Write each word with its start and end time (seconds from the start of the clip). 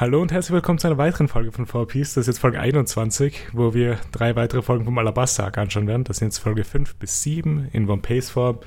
Hallo 0.00 0.22
und 0.22 0.32
herzlich 0.32 0.54
willkommen 0.54 0.78
zu 0.78 0.86
einer 0.86 0.96
weiteren 0.96 1.28
Folge 1.28 1.52
von 1.52 1.66
4Piece. 1.66 2.14
Das 2.14 2.16
ist 2.16 2.26
jetzt 2.28 2.38
Folge 2.38 2.58
21, 2.58 3.48
wo 3.52 3.74
wir 3.74 3.98
drei 4.12 4.34
weitere 4.34 4.62
Folgen 4.62 4.86
vom 4.86 4.96
Alabasta 4.96 5.46
anschauen 5.46 5.86
werden. 5.86 6.04
Das 6.04 6.16
sind 6.16 6.28
jetzt 6.28 6.38
Folge 6.38 6.64
5 6.64 6.94
bis 6.96 7.20
7 7.20 7.68
in 7.70 7.86
One 7.86 8.00
Pace 8.00 8.30
Form. 8.30 8.60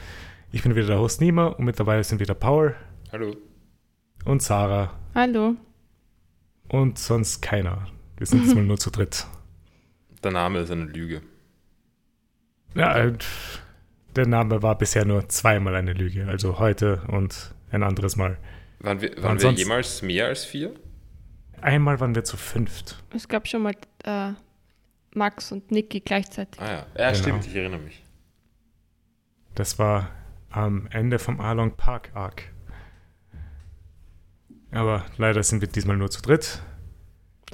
Ich 0.51 0.61
bin 0.61 0.75
wieder 0.75 0.85
der 0.85 0.99
Host 0.99 1.21
Nima 1.21 1.47
und 1.47 1.65
mit 1.65 1.79
dabei 1.79 2.03
sind 2.03 2.19
wieder 2.19 2.35
Power. 2.35 2.75
Hallo. 3.11 3.35
Und 4.25 4.43
Sarah. 4.43 4.93
Hallo. 5.15 5.55
Und 6.69 6.99
sonst 6.99 7.41
keiner. 7.41 7.87
Wir 8.17 8.27
sind 8.27 8.45
jetzt 8.45 8.53
mal 8.53 8.63
nur 8.63 8.77
zu 8.77 8.91
dritt. 8.91 9.25
Der 10.23 10.33
Name 10.33 10.59
ist 10.59 10.69
eine 10.69 10.85
Lüge. 10.85 11.23
Ja, 12.75 12.95
äh, 12.95 13.13
der 14.15 14.27
Name 14.27 14.61
war 14.61 14.77
bisher 14.77 15.03
nur 15.03 15.27
zweimal 15.29 15.73
eine 15.73 15.93
Lüge. 15.93 16.27
Also 16.27 16.59
heute 16.59 17.01
und 17.07 17.55
ein 17.71 17.81
anderes 17.81 18.17
Mal. 18.17 18.37
Waren 18.81 19.01
wir, 19.01 19.23
waren 19.23 19.41
wir 19.41 19.49
jemals 19.49 20.03
mehr 20.03 20.27
als 20.27 20.45
vier? 20.45 20.75
Einmal 21.63 22.01
waren 22.01 22.13
wir 22.13 22.25
zu 22.25 22.35
fünft. 22.35 23.01
Es 23.15 23.29
gab 23.29 23.47
schon 23.47 23.61
mal 23.61 23.73
äh, 24.03 24.33
Max 25.15 25.49
und 25.53 25.71
Niki 25.71 26.01
gleichzeitig. 26.01 26.59
Ah 26.59 26.65
ja, 26.65 26.85
ja 26.97 27.11
genau. 27.11 27.13
stimmt, 27.13 27.47
ich 27.47 27.55
erinnere 27.55 27.79
mich. 27.79 28.03
Das 29.55 29.79
war 29.79 30.09
am 30.49 30.87
Ende 30.87 31.19
vom 31.19 31.39
Arlong 31.39 31.77
Park 31.77 32.11
Arc. 32.15 32.51
Aber 34.71 35.05
leider 35.15 35.41
sind 35.41 35.61
wir 35.61 35.69
diesmal 35.69 35.95
nur 35.95 36.11
zu 36.11 36.21
dritt. 36.21 36.61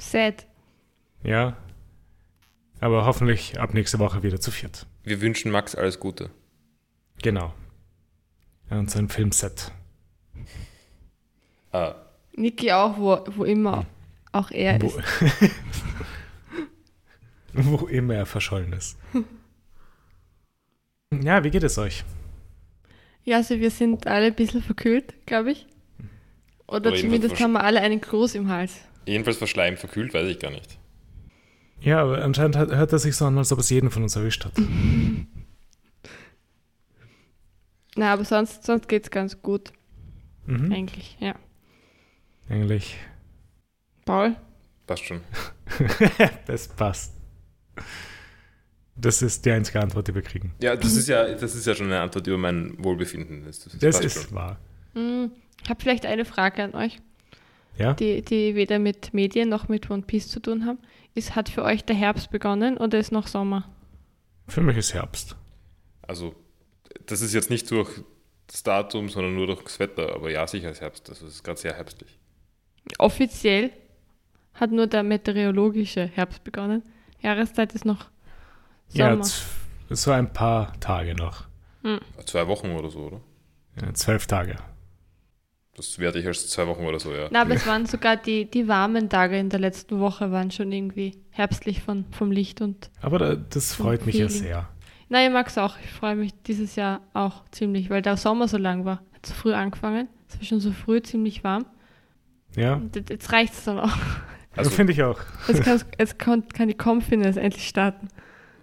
Sad. 0.00 0.44
Ja. 1.22 1.56
Aber 2.80 3.04
hoffentlich 3.04 3.60
ab 3.60 3.74
nächste 3.74 4.00
Woche 4.00 4.24
wieder 4.24 4.40
zu 4.40 4.50
viert. 4.50 4.88
Wir 5.04 5.20
wünschen 5.20 5.52
Max 5.52 5.76
alles 5.76 6.00
Gute. 6.00 6.30
Genau. 7.22 7.54
Und 8.70 8.90
sein 8.90 9.08
Filmset. 9.08 9.70
Ah. 11.70 11.94
Niki 12.32 12.72
auch, 12.72 12.98
wo, 12.98 13.24
wo 13.36 13.44
immer 13.44 13.86
auch 14.32 14.50
er 14.50 14.80
wo, 14.80 14.86
ist. 14.86 14.98
wo 17.52 17.86
immer 17.86 18.14
er 18.14 18.26
verschollen 18.26 18.72
ist. 18.72 18.98
ja, 21.22 21.44
wie 21.44 21.50
geht 21.50 21.62
es 21.62 21.78
euch? 21.78 22.04
Ja, 23.24 23.38
also 23.38 23.58
wir 23.58 23.70
sind 23.70 24.06
alle 24.06 24.26
ein 24.26 24.34
bisschen 24.34 24.62
verkühlt, 24.62 25.14
glaube 25.26 25.52
ich. 25.52 25.66
Oder, 26.66 26.90
Oder 26.90 26.96
zumindest 26.96 27.40
haben 27.40 27.52
wir 27.52 27.64
alle 27.64 27.80
einen 27.80 28.00
Kloß 28.00 28.36
im 28.36 28.48
Hals. 28.48 28.80
Jedenfalls 29.06 29.38
verschleimt, 29.38 29.78
verkühlt, 29.78 30.14
weiß 30.14 30.28
ich 30.28 30.38
gar 30.38 30.52
nicht. 30.52 30.78
Ja, 31.80 32.02
aber 32.02 32.22
anscheinend 32.22 32.56
hat, 32.56 32.70
hört 32.70 32.92
er 32.92 32.98
sich 32.98 33.16
so 33.16 33.24
an, 33.24 33.38
als 33.38 33.52
ob 33.52 33.58
es 33.58 33.70
jeden 33.70 33.90
von 33.90 34.02
uns 34.02 34.14
erwischt 34.14 34.44
hat. 34.44 34.52
Na, 37.96 38.12
aber 38.12 38.24
sonst, 38.24 38.64
sonst 38.64 38.88
geht 38.88 39.04
es 39.04 39.10
ganz 39.10 39.42
gut. 39.42 39.72
Mhm. 40.46 40.72
Eigentlich, 40.72 41.16
ja. 41.20 41.34
Eigentlich. 42.48 42.96
Paul? 44.10 44.34
Passt 44.88 45.04
schon. 45.04 45.20
das 46.46 46.66
passt. 46.66 47.12
Das 48.96 49.22
ist 49.22 49.46
die 49.46 49.52
einzige 49.52 49.80
Antwort, 49.80 50.08
die 50.08 50.14
wir 50.16 50.22
kriegen. 50.22 50.52
Ja, 50.60 50.74
das 50.74 50.96
ist 50.96 51.06
ja, 51.06 51.32
das 51.32 51.54
ist 51.54 51.64
ja 51.64 51.76
schon 51.76 51.86
eine 51.86 52.00
Antwort 52.00 52.26
über 52.26 52.36
mein 52.36 52.74
Wohlbefinden. 52.82 53.44
Das, 53.44 53.60
das, 53.60 53.78
das 53.78 54.00
ist 54.00 54.24
schon. 54.24 54.34
wahr. 54.34 54.58
Hm, 54.94 55.30
ich 55.62 55.70
habe 55.70 55.80
vielleicht 55.80 56.06
eine 56.06 56.24
Frage 56.24 56.64
an 56.64 56.74
euch. 56.74 56.98
Ja? 57.78 57.94
Die, 57.94 58.22
die 58.22 58.56
weder 58.56 58.80
mit 58.80 59.14
Medien 59.14 59.48
noch 59.48 59.68
mit 59.68 59.88
One 59.88 60.02
Piece 60.02 60.26
zu 60.26 60.40
tun 60.40 60.66
haben. 60.66 60.80
Ist, 61.14 61.36
hat 61.36 61.48
für 61.48 61.62
euch 61.62 61.84
der 61.84 61.94
Herbst 61.94 62.32
begonnen 62.32 62.78
oder 62.78 62.98
ist 62.98 63.12
noch 63.12 63.28
Sommer? 63.28 63.70
Für 64.48 64.60
mich 64.60 64.76
ist 64.76 64.92
Herbst. 64.92 65.36
Also, 66.02 66.34
das 67.06 67.22
ist 67.22 67.32
jetzt 67.32 67.48
nicht 67.48 67.70
durch 67.70 68.02
das 68.48 68.64
Datum, 68.64 69.08
sondern 69.08 69.36
nur 69.36 69.46
durch 69.46 69.62
das 69.62 69.78
Wetter. 69.78 70.16
Aber 70.16 70.32
ja, 70.32 70.48
sicher 70.48 70.72
ist 70.72 70.80
Herbst. 70.80 71.08
Das 71.08 71.22
ist 71.22 71.44
gerade 71.44 71.60
sehr 71.60 71.74
herbstlich. 71.74 72.18
Offiziell 72.98 73.70
hat 74.60 74.70
nur 74.70 74.86
der 74.86 75.02
meteorologische 75.02 76.06
Herbst 76.06 76.44
begonnen. 76.44 76.82
Jahreszeit 77.20 77.72
ist 77.72 77.84
noch 77.84 78.06
Sommer. 78.88 79.24
Ja, 79.88 79.96
so 79.96 80.10
ein 80.10 80.32
paar 80.32 80.78
Tage 80.80 81.14
noch. 81.14 81.46
Hm. 81.82 82.00
Zwei 82.26 82.46
Wochen 82.46 82.70
oder 82.72 82.90
so, 82.90 83.00
oder? 83.00 83.20
Ja, 83.80 83.94
zwölf 83.94 84.26
Tage. 84.26 84.56
Das 85.74 85.98
werte 85.98 86.18
ich 86.18 86.26
als 86.26 86.48
zwei 86.50 86.66
Wochen 86.66 86.84
oder 86.84 86.98
so, 86.98 87.12
ja. 87.14 87.28
Na, 87.30 87.42
aber 87.42 87.54
es 87.54 87.66
waren 87.66 87.86
sogar 87.86 88.16
die, 88.16 88.50
die 88.50 88.68
warmen 88.68 89.08
Tage 89.08 89.38
in 89.38 89.48
der 89.48 89.60
letzten 89.60 89.98
Woche, 90.00 90.30
waren 90.30 90.50
schon 90.50 90.70
irgendwie 90.72 91.16
herbstlich 91.30 91.80
von, 91.80 92.04
vom 92.10 92.32
Licht 92.32 92.60
und. 92.60 92.90
Aber 93.00 93.18
da, 93.18 93.36
das 93.36 93.74
freut 93.74 94.04
mich 94.04 94.16
ja 94.16 94.28
sehr. 94.28 94.68
Nein, 95.08 95.28
ich 95.28 95.32
mag 95.32 95.46
es 95.46 95.56
auch. 95.58 95.76
Ich 95.82 95.90
freue 95.90 96.16
mich 96.16 96.32
dieses 96.46 96.76
Jahr 96.76 97.00
auch 97.14 97.44
ziemlich, 97.50 97.88
weil 97.88 98.02
der 98.02 98.16
Sommer 98.16 98.46
so 98.46 98.58
lang 98.58 98.84
war. 98.84 99.02
Hat 99.14 99.26
so 99.26 99.34
früh 99.34 99.54
angefangen. 99.54 100.08
Es 100.28 100.36
war 100.36 100.44
schon 100.44 100.60
so 100.60 100.70
früh 100.72 101.00
ziemlich 101.02 101.42
warm. 101.44 101.64
Ja. 102.56 102.74
Und 102.74 102.94
jetzt 103.08 103.32
reicht 103.32 103.54
es 103.54 103.64
dann 103.64 103.78
auch. 103.78 103.96
Also 104.56 104.70
finde 104.70 104.92
ich 104.92 105.02
auch. 105.02 105.20
Jetzt, 105.48 105.62
kann, 105.62 105.82
jetzt 105.98 106.18
kann, 106.18 106.48
kann 106.48 106.68
die 106.68 106.76
Confidence 106.76 107.36
endlich 107.36 107.68
starten. 107.68 108.08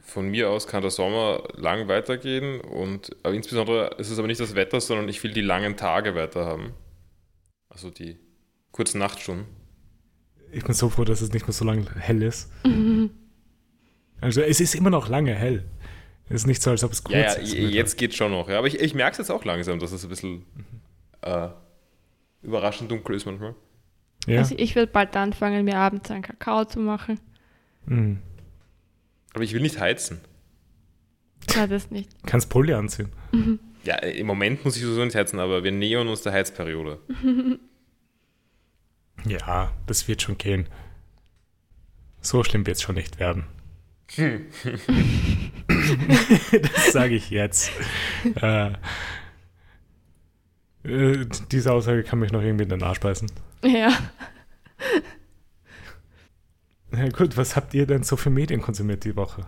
Von 0.01 0.29
mir 0.29 0.49
aus 0.49 0.67
kann 0.67 0.81
der 0.81 0.91
Sommer 0.91 1.43
lang 1.55 1.87
weitergehen 1.87 2.61
und 2.61 3.15
aber 3.23 3.35
insbesondere 3.35 3.95
ist 3.97 4.09
es 4.09 4.17
aber 4.17 4.27
nicht 4.27 4.39
das 4.39 4.55
Wetter, 4.55 4.79
sondern 4.79 5.09
ich 5.09 5.21
will 5.23 5.33
die 5.33 5.41
langen 5.41 5.75
Tage 5.75 6.15
weiter 6.15 6.45
haben. 6.45 6.73
Also 7.69 7.89
die 7.89 8.17
kurzen 8.71 8.99
Nachtstunden. 8.99 9.45
Ich 10.51 10.63
bin 10.63 10.73
so 10.73 10.89
froh, 10.89 11.03
dass 11.03 11.21
es 11.21 11.33
nicht 11.33 11.45
mehr 11.45 11.53
so 11.53 11.65
lange 11.65 11.85
hell 11.99 12.21
ist. 12.23 12.49
Mhm. 12.65 13.11
Also 14.21 14.41
es 14.41 14.59
ist 14.61 14.75
immer 14.75 14.89
noch 14.89 15.09
lange 15.09 15.35
hell. 15.35 15.65
Es 16.29 16.41
ist 16.41 16.47
nicht 16.47 16.61
so, 16.61 16.71
als 16.71 16.83
ob 16.83 16.91
es 16.91 17.03
kurz 17.03 17.15
ja, 17.15 17.21
ja, 17.21 17.33
ist. 17.33 17.53
Jetzt 17.53 17.97
geht 17.97 18.11
es 18.11 18.17
schon 18.17 18.31
noch. 18.31 18.49
Ja, 18.49 18.57
aber 18.57 18.67
ich, 18.67 18.79
ich 18.79 18.93
merke 18.93 19.13
es 19.13 19.17
jetzt 19.17 19.29
auch 19.29 19.45
langsam, 19.45 19.79
dass 19.79 19.91
es 19.91 20.03
ein 20.03 20.09
bisschen 20.09 20.31
mhm. 20.31 20.81
äh, 21.21 21.49
überraschend 22.41 22.91
dunkel 22.91 23.15
ist 23.15 23.25
manchmal. 23.25 23.55
Ja. 24.27 24.39
Also 24.39 24.55
ich 24.57 24.75
will 24.75 24.87
bald 24.87 25.15
anfangen, 25.15 25.65
mir 25.65 25.77
abends 25.77 26.11
einen 26.11 26.21
Kakao 26.21 26.65
zu 26.65 26.79
machen. 26.79 27.19
Mhm. 27.85 28.19
Aber 29.33 29.43
ich 29.43 29.53
will 29.53 29.61
nicht 29.61 29.79
heizen. 29.79 30.19
Ja, 31.55 31.65
das 31.65 31.89
nicht. 31.91 32.11
Kannst 32.25 32.49
Pulli 32.49 32.73
anziehen. 32.73 33.09
Mhm. 33.31 33.59
Ja, 33.83 33.95
im 33.95 34.27
Moment 34.27 34.65
muss 34.65 34.75
ich 34.75 34.83
sowieso 34.83 35.05
nicht 35.05 35.15
heizen, 35.15 35.39
aber 35.39 35.63
wir 35.63 35.71
nähern 35.71 36.09
uns 36.09 36.21
der 36.21 36.33
Heizperiode. 36.33 36.99
ja, 39.25 39.71
das 39.85 40.09
wird 40.09 40.21
schon 40.21 40.37
gehen. 40.37 40.67
So 42.19 42.43
schlimm 42.43 42.65
wird 42.65 42.75
es 42.75 42.83
schon 42.83 42.95
nicht 42.95 43.19
werden. 43.19 43.45
das 46.61 46.91
sage 46.91 47.15
ich 47.15 47.29
jetzt. 47.29 47.71
Äh, 48.41 48.71
äh, 50.83 51.25
diese 51.51 51.71
Aussage 51.71 52.03
kann 52.03 52.19
mich 52.19 52.31
noch 52.31 52.41
irgendwie 52.41 52.63
in 52.63 52.69
den 52.69 52.83
Arsch 52.83 52.99
beißen. 52.99 53.29
Ja. 53.63 53.97
Na 56.91 57.09
gut, 57.09 57.35
was 57.37 57.55
habt 57.55 57.73
ihr 57.73 57.85
denn 57.85 58.03
so 58.03 58.15
für 58.15 58.29
Medien 58.29 58.61
konsumiert 58.61 59.03
die 59.03 59.15
Woche? 59.15 59.45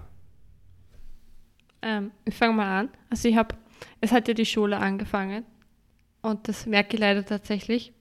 Ähm, 1.81 2.11
ich 2.25 2.35
fange 2.35 2.53
mal 2.53 2.79
an. 2.81 2.89
Also 3.09 3.27
ich 3.27 3.35
habe, 3.35 3.55
es 4.01 4.11
hat 4.11 4.27
ja 4.27 4.33
die 4.33 4.45
Schule 4.45 4.77
angefangen 4.77 5.45
und 6.21 6.47
das 6.47 6.65
merke 6.65 6.95
ich 6.95 6.99
leider 6.99 7.25
tatsächlich. 7.25 7.93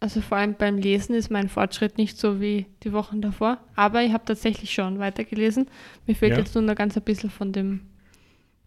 Also 0.00 0.20
vor 0.20 0.38
allem 0.38 0.54
beim 0.54 0.78
Lesen 0.78 1.14
ist 1.14 1.30
mein 1.30 1.48
Fortschritt 1.48 1.96
nicht 1.96 2.18
so 2.18 2.40
wie 2.40 2.66
die 2.82 2.92
Wochen 2.92 3.20
davor, 3.20 3.58
aber 3.76 4.02
ich 4.02 4.12
habe 4.12 4.24
tatsächlich 4.24 4.72
schon 4.72 4.98
weitergelesen. 4.98 5.68
Mir 6.06 6.16
fehlt 6.16 6.32
ja. 6.32 6.38
jetzt 6.38 6.54
nur 6.54 6.64
noch 6.64 6.74
ganz 6.74 6.96
ein 6.96 7.04
bisschen 7.04 7.30
von 7.30 7.52
dem 7.52 7.82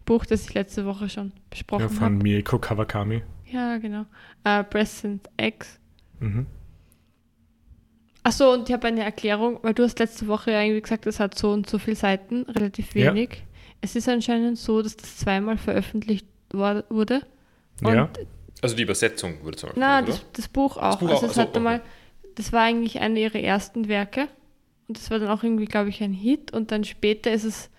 Buch, 0.06 0.24
das 0.24 0.48
ich 0.48 0.54
letzte 0.54 0.86
Woche 0.86 1.10
schon 1.10 1.32
besprochen 1.50 1.84
habe. 1.84 1.92
Ja, 1.92 2.00
von 2.00 2.14
hab. 2.14 2.22
Mieko 2.22 2.58
Kawakami. 2.58 3.22
Ja, 3.44 3.76
genau. 3.76 4.06
Äh, 4.44 4.64
Present 4.64 5.28
X. 5.36 5.78
Mhm. 6.20 6.46
Achso, 8.22 8.52
und 8.52 8.68
ich 8.68 8.72
habe 8.72 8.88
eine 8.88 9.04
Erklärung, 9.04 9.60
weil 9.62 9.72
du 9.72 9.84
hast 9.84 9.98
letzte 10.00 10.26
Woche 10.26 10.50
ja 10.50 10.60
irgendwie 10.60 10.80
gesagt, 10.80 11.06
es 11.06 11.20
hat 11.20 11.38
so 11.38 11.52
und 11.52 11.70
so 11.70 11.78
viele 11.78 11.96
Seiten, 11.96 12.42
relativ 12.42 12.94
wenig. 12.94 13.30
Ja. 13.30 13.36
Es 13.82 13.94
ist 13.94 14.08
anscheinend 14.08 14.58
so, 14.58 14.82
dass 14.82 14.96
das 14.96 15.18
zweimal 15.18 15.58
veröffentlicht 15.58 16.26
wurde. 16.50 17.22
ja. 17.82 18.08
Also 18.62 18.74
die 18.74 18.82
Übersetzung 18.82 19.44
wurde 19.44 19.58
zum 19.58 19.68
Beispiel. 19.68 19.80
Nein, 19.80 20.06
das, 20.06 20.24
das, 20.32 20.48
Buch 20.48 20.76
auch. 20.76 20.92
Das 20.92 20.98
Buch 20.98 21.10
also 21.10 21.26
auch. 21.26 21.30
es 21.30 21.36
hatte 21.36 21.50
okay. 21.50 21.60
mal, 21.60 21.82
das 22.34 22.52
war 22.52 22.62
eigentlich 22.62 22.98
eine 23.00 23.20
ihrer 23.20 23.38
ersten 23.38 23.86
Werke. 23.86 24.28
Und 24.88 24.96
das 24.96 25.10
war 25.10 25.18
dann 25.18 25.28
auch 25.28 25.42
irgendwie, 25.42 25.66
glaube 25.66 25.90
ich, 25.90 26.02
ein 26.02 26.12
Hit. 26.12 26.52
Und 26.52 26.72
dann 26.72 26.82
später 26.84 27.30
ist 27.32 27.44
es 27.44 27.70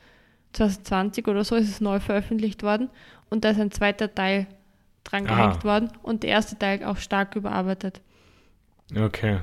2020 0.53 1.27
oder 1.27 1.43
so, 1.43 1.55
ist 1.55 1.69
es 1.69 1.81
neu 1.81 1.99
veröffentlicht 1.99 2.63
worden. 2.63 2.89
Und 3.29 3.43
da 3.43 3.49
ist 3.49 3.59
ein 3.59 3.71
zweiter 3.71 4.13
Teil 4.13 4.47
dran 5.03 5.25
gehängt 5.25 5.63
worden 5.63 5.91
und 6.03 6.23
der 6.23 6.31
erste 6.31 6.57
Teil 6.57 6.83
auch 6.83 6.97
stark 6.97 7.35
überarbeitet. 7.35 8.01
Okay. 8.95 9.39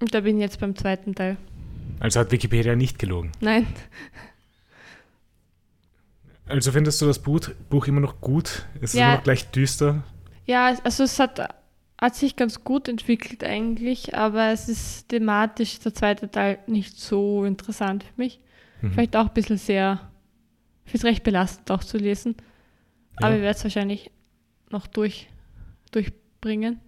Und 0.00 0.14
da 0.14 0.20
bin 0.20 0.36
ich 0.36 0.42
jetzt 0.42 0.60
beim 0.60 0.76
zweiten 0.76 1.14
Teil. 1.14 1.36
Also 2.00 2.20
hat 2.20 2.30
Wikipedia 2.32 2.76
nicht 2.76 2.98
gelogen? 2.98 3.32
Nein. 3.40 3.66
Also 6.48 6.70
findest 6.70 7.00
du 7.02 7.06
das 7.06 7.18
Buch, 7.18 7.40
Buch 7.70 7.86
immer 7.86 8.00
noch 8.00 8.20
gut? 8.20 8.66
Ist 8.80 8.94
ja. 8.94 9.00
es 9.00 9.08
immer 9.08 9.16
noch 9.16 9.24
gleich 9.24 9.50
düster? 9.50 10.04
Ja, 10.44 10.76
also 10.84 11.02
es 11.02 11.18
hat, 11.18 11.40
hat 12.00 12.14
sich 12.14 12.36
ganz 12.36 12.62
gut 12.62 12.88
entwickelt 12.88 13.42
eigentlich, 13.42 14.14
aber 14.14 14.50
es 14.50 14.68
ist 14.68 15.08
thematisch 15.08 15.80
der 15.80 15.94
zweite 15.94 16.30
Teil 16.30 16.58
nicht 16.66 17.00
so 17.00 17.44
interessant 17.44 18.04
für 18.04 18.12
mich. 18.16 18.40
Mhm. 18.80 18.92
Vielleicht 18.92 19.16
auch 19.16 19.28
ein 19.28 19.34
bisschen 19.34 19.56
sehr, 19.56 20.08
ich 20.84 20.92
finde 20.92 21.08
es 21.08 21.12
recht 21.12 21.24
belastend 21.24 21.70
auch 21.70 21.82
zu 21.82 21.98
lesen. 21.98 22.36
Ja. 23.20 23.26
Aber 23.26 23.36
ich 23.36 23.42
werde 23.42 23.56
es 23.56 23.64
wahrscheinlich 23.64 24.10
noch 24.70 24.86
durch, 24.86 25.28
durchbringen, 25.90 26.80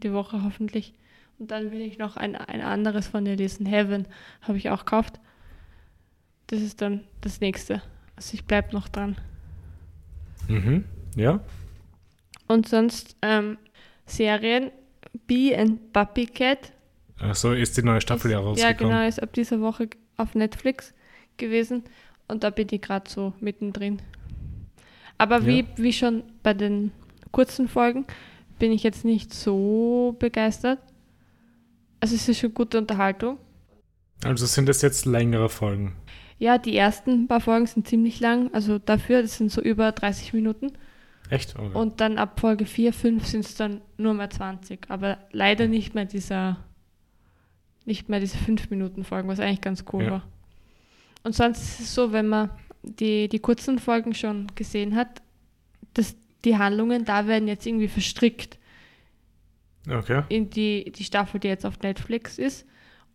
die 0.00 0.12
Woche 0.12 0.42
hoffentlich. 0.42 0.94
Und 1.38 1.50
dann 1.50 1.70
will 1.70 1.80
ich 1.80 1.98
noch 1.98 2.16
ein, 2.16 2.36
ein 2.36 2.60
anderes 2.60 3.08
von 3.08 3.24
ihr 3.26 3.36
lesen. 3.36 3.64
Heaven 3.66 4.06
habe 4.42 4.58
ich 4.58 4.68
auch 4.70 4.80
gekauft. 4.84 5.20
Das 6.48 6.60
ist 6.60 6.82
dann 6.82 7.04
das 7.20 7.40
nächste. 7.40 7.80
Also 8.16 8.34
ich 8.34 8.44
bleibe 8.44 8.72
noch 8.74 8.88
dran. 8.88 9.16
Mhm. 10.48 10.84
Ja. 11.16 11.40
Und 12.46 12.68
sonst 12.68 13.16
ähm, 13.22 13.58
Serien. 14.06 14.70
Bee 15.26 15.56
and 15.56 15.92
Puppy 15.92 16.26
Cat. 16.26 16.72
Achso, 17.18 17.52
ist 17.52 17.76
die 17.76 17.82
neue 17.82 18.00
Staffel 18.00 18.30
ist, 18.30 18.32
ja 18.34 18.40
Ja, 18.40 18.46
rausgekommen. 18.46 18.92
genau, 18.94 19.08
ist 19.08 19.20
ab 19.22 19.32
dieser 19.32 19.60
Woche 19.60 19.88
auf 20.16 20.34
Netflix 20.34 20.94
gewesen. 21.36 21.82
Und 22.28 22.44
da 22.44 22.50
bin 22.50 22.68
ich 22.70 22.80
gerade 22.80 23.10
so 23.10 23.32
mittendrin. 23.40 24.00
Aber 25.18 25.46
wie, 25.46 25.60
Ja. 25.60 25.66
wie 25.76 25.92
schon 25.92 26.22
bei 26.44 26.54
den 26.54 26.92
kurzen 27.32 27.66
Folgen 27.68 28.06
bin 28.60 28.70
ich 28.70 28.84
jetzt 28.84 29.04
nicht 29.04 29.34
so 29.34 30.14
begeistert. 30.20 30.78
Also 31.98 32.14
es 32.14 32.28
ist 32.28 32.38
schon 32.38 32.54
gute 32.54 32.78
Unterhaltung. 32.78 33.38
Also 34.22 34.46
sind 34.46 34.68
das 34.68 34.82
jetzt 34.82 35.04
längere 35.06 35.48
Folgen. 35.48 35.96
Ja, 36.38 36.56
die 36.58 36.76
ersten 36.76 37.26
paar 37.26 37.40
Folgen 37.40 37.66
sind 37.66 37.88
ziemlich 37.88 38.20
lang. 38.20 38.54
Also 38.54 38.78
dafür, 38.78 39.22
das 39.22 39.36
sind 39.36 39.50
so 39.50 39.60
über 39.60 39.90
30 39.92 40.32
Minuten. 40.32 40.72
Echt? 41.28 41.58
Okay. 41.58 41.76
Und 41.76 42.00
dann 42.00 42.18
ab 42.18 42.38
Folge 42.40 42.64
4, 42.66 42.92
5 42.92 43.26
sind 43.26 43.44
es 43.44 43.54
dann 43.56 43.80
nur 43.98 44.14
mehr 44.14 44.30
20. 44.30 44.90
Aber 44.90 45.18
leider 45.32 45.66
nicht 45.68 45.94
mehr 45.94 46.04
dieser, 46.06 46.58
nicht 47.84 48.08
mehr 48.08 48.20
diese 48.20 48.38
5 48.38 48.70
Minuten 48.70 49.04
Folgen, 49.04 49.28
was 49.28 49.40
eigentlich 49.40 49.60
ganz 49.60 49.84
cool 49.92 50.04
Ja. 50.04 50.10
war. 50.12 50.22
Und 51.22 51.34
sonst 51.34 51.62
ist 51.62 51.80
es 51.80 51.94
so, 51.94 52.12
wenn 52.12 52.28
man 52.28 52.50
die, 52.82 53.28
die 53.28 53.40
kurzen 53.40 53.78
Folgen 53.78 54.14
schon 54.14 54.46
gesehen 54.54 54.96
hat, 54.96 55.20
dass 55.92 56.16
die 56.44 56.56
Handlungen 56.58 57.04
da 57.04 57.26
werden 57.26 57.48
jetzt 57.48 57.66
irgendwie 57.66 57.88
verstrickt 57.88 58.58
okay. 59.88 60.22
in 60.28 60.50
die, 60.50 60.90
die 60.92 61.04
Staffel, 61.04 61.40
die 61.40 61.48
jetzt 61.48 61.66
auf 61.66 61.80
Netflix 61.80 62.38
ist. 62.38 62.66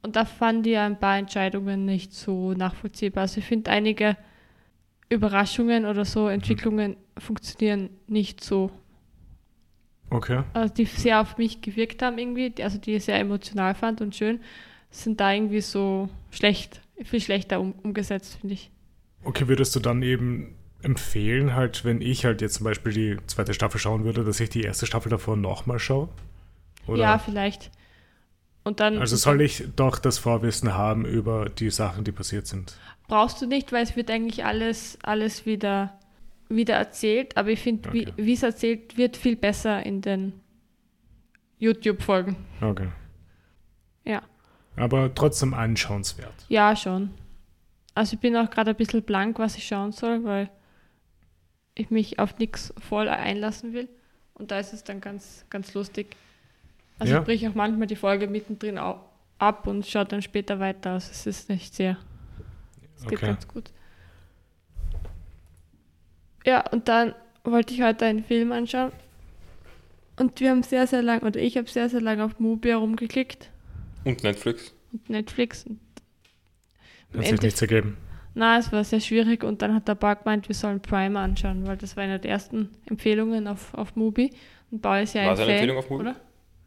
Und 0.01 0.15
da 0.15 0.25
fand 0.25 0.67
ich 0.67 0.77
ein 0.77 0.99
paar 0.99 1.17
Entscheidungen 1.17 1.85
nicht 1.85 2.13
so 2.13 2.53
nachvollziehbar. 2.53 3.23
Also 3.23 3.39
ich 3.39 3.45
finde 3.45 3.71
einige 3.71 4.17
Überraschungen 5.09 5.85
oder 5.85 6.05
so 6.05 6.27
Entwicklungen 6.27 6.97
funktionieren 7.17 7.89
nicht 8.07 8.43
so 8.43 8.71
Okay. 10.09 10.43
also 10.53 10.73
die 10.73 10.85
sehr 10.85 11.19
auf 11.19 11.37
mich 11.37 11.61
gewirkt 11.61 12.01
haben 12.01 12.17
irgendwie, 12.19 12.51
die- 12.51 12.63
also 12.63 12.77
die 12.77 12.93
ich 12.95 13.05
sehr 13.05 13.19
emotional 13.19 13.73
fand 13.73 14.01
und 14.01 14.15
schön, 14.15 14.39
sind 14.91 15.19
da 15.19 15.33
irgendwie 15.33 15.61
so 15.61 16.09
schlecht, 16.29 16.79
viel 17.03 17.19
schlechter 17.19 17.59
um, 17.59 17.73
umgesetzt, 17.83 18.37
finde 18.39 18.53
ich. 18.53 18.71
Okay, 19.23 19.47
würdest 19.47 19.75
du 19.75 19.79
dann 19.79 20.03
eben 20.03 20.55
empfehlen, 20.85 21.53
halt, 21.55 21.83
wenn 21.83 21.99
ich 22.01 22.23
halt 22.25 22.41
jetzt 22.41 22.55
zum 22.55 22.63
Beispiel 22.63 22.93
die 22.93 23.17
zweite 23.27 23.53
Staffel 23.53 23.79
schauen 23.79 24.03
würde, 24.05 24.23
dass 24.23 24.39
ich 24.39 24.49
die 24.49 24.61
erste 24.61 24.85
Staffel 24.85 25.09
davor 25.09 25.35
nochmal 25.35 25.79
schaue? 25.79 26.07
Oder? 26.87 27.01
Ja, 27.01 27.17
vielleicht. 27.17 27.71
Und 28.63 28.79
dann 28.79 28.97
also 28.97 29.15
soll 29.15 29.41
ich 29.41 29.63
doch 29.75 29.99
das 29.99 30.17
Vorwissen 30.17 30.73
haben 30.73 31.05
über 31.05 31.49
die 31.49 31.69
Sachen, 31.69 32.03
die 32.03 32.11
passiert 32.11 32.47
sind. 32.47 32.77
brauchst 33.07 33.41
du 33.41 33.45
nicht, 33.47 33.71
weil 33.71 33.83
es 33.83 33.95
wird 33.95 34.09
eigentlich 34.09 34.45
alles, 34.45 34.97
alles 35.03 35.45
wieder, 35.45 35.99
wieder 36.49 36.75
erzählt, 36.75 37.35
aber 37.37 37.49
ich 37.49 37.59
finde, 37.59 37.89
Okay. 37.89 38.07
wie 38.15 38.25
wie 38.25 38.33
es 38.33 38.43
erzählt 38.43 38.97
wird, 38.97 39.17
viel 39.17 39.35
besser 39.35 39.85
in 39.85 40.01
den 40.01 40.33
YouTube-Folgen. 41.59 42.35
Okay. 42.61 42.87
Ja. 44.03 44.21
Aber 44.75 45.13
trotzdem 45.13 45.53
anschauenswert. 45.53 46.45
Ja, 46.49 46.75
schon. 46.75 47.11
Also 47.93 48.15
ich 48.15 48.19
bin 48.19 48.35
auch 48.35 48.49
gerade 48.49 48.71
ein 48.71 48.75
bisschen 48.75 49.03
blank, 49.03 49.39
was 49.39 49.55
ich 49.57 49.65
schauen 49.67 49.91
soll, 49.91 50.23
weil 50.23 50.49
ich 51.75 51.89
mich 51.91 52.19
auf 52.19 52.37
nichts 52.37 52.73
voll 52.79 53.07
einlassen 53.09 53.73
will. 53.73 53.89
Und 54.33 54.51
da 54.51 54.59
ist 54.59 54.73
es 54.73 54.83
dann 54.83 55.01
ganz, 55.01 55.45
ganz 55.49 55.73
lustig. 55.73 56.15
Also 56.99 57.13
Ja. 57.13 57.19
ich 57.19 57.25
breche 57.25 57.49
auch 57.49 57.55
manchmal 57.55 57.87
die 57.87 57.95
Folge 57.95 58.27
mittendrin 58.27 58.77
au- 58.77 59.01
ab 59.37 59.67
und 59.67 59.85
schaue 59.85 60.05
dann 60.05 60.21
später 60.21 60.59
weiter. 60.59 60.91
Also 60.93 61.11
es 61.11 61.25
ist 61.25 61.49
nicht 61.49 61.73
sehr. 61.75 61.97
Es 62.97 63.03
geht 63.03 63.17
Okay. 63.19 63.27
ganz 63.27 63.47
gut. 63.47 63.71
Ja, 66.45 66.61
und 66.71 66.87
dann 66.87 67.13
wollte 67.43 67.73
ich 67.73 67.81
heute 67.81 68.05
einen 68.05 68.23
Film 68.23 68.51
anschauen. 68.51 68.91
Und 70.17 70.39
wir 70.39 70.51
haben 70.51 70.63
sehr, 70.63 70.87
sehr 70.87 71.01
lang, 71.01 71.21
oder 71.23 71.39
ich 71.41 71.57
habe 71.57 71.69
sehr, 71.69 71.89
sehr 71.89 71.99
lange 72.01 72.23
auf 72.23 72.39
Mubi 72.39 72.69
herumgeklickt 72.69 73.49
Und 74.05 74.23
Netflix. 74.23 74.73
und 74.93 75.09
Netflix. 75.09 75.65
Und 75.65 75.79
Hat 77.17 77.25
sich 77.25 77.41
nichts 77.41 77.61
ergeben. 77.61 77.97
Na, 78.35 78.57
es 78.59 78.71
war 78.71 78.83
sehr 78.83 78.99
schwierig 78.99 79.43
und 79.43 79.61
dann 79.61 79.73
hat 79.73 79.87
der 79.87 79.95
Bau 79.95 80.13
gemeint, 80.15 80.47
wir 80.47 80.55
sollen 80.55 80.81
Prime 80.81 81.17
anschauen, 81.19 81.65
weil 81.65 81.77
das 81.77 81.95
war 81.95 82.03
eine 82.03 82.19
der 82.19 82.31
ersten 82.31 82.69
Empfehlungen 82.85 83.47
auf, 83.47 83.73
auf 83.73 83.95
Mubi. 83.95 84.31
Und 84.71 84.81
Bau 84.81 84.93
ist 85.01 85.15
ja 85.15 85.21
War 85.21 85.29
ein 85.29 85.33
es 85.33 85.39
eine 85.39 85.47
Fan, 85.47 85.55
Empfehlung 85.55 85.77
auf 85.77 85.89
Mubi? 85.89 86.01
oder? 86.01 86.15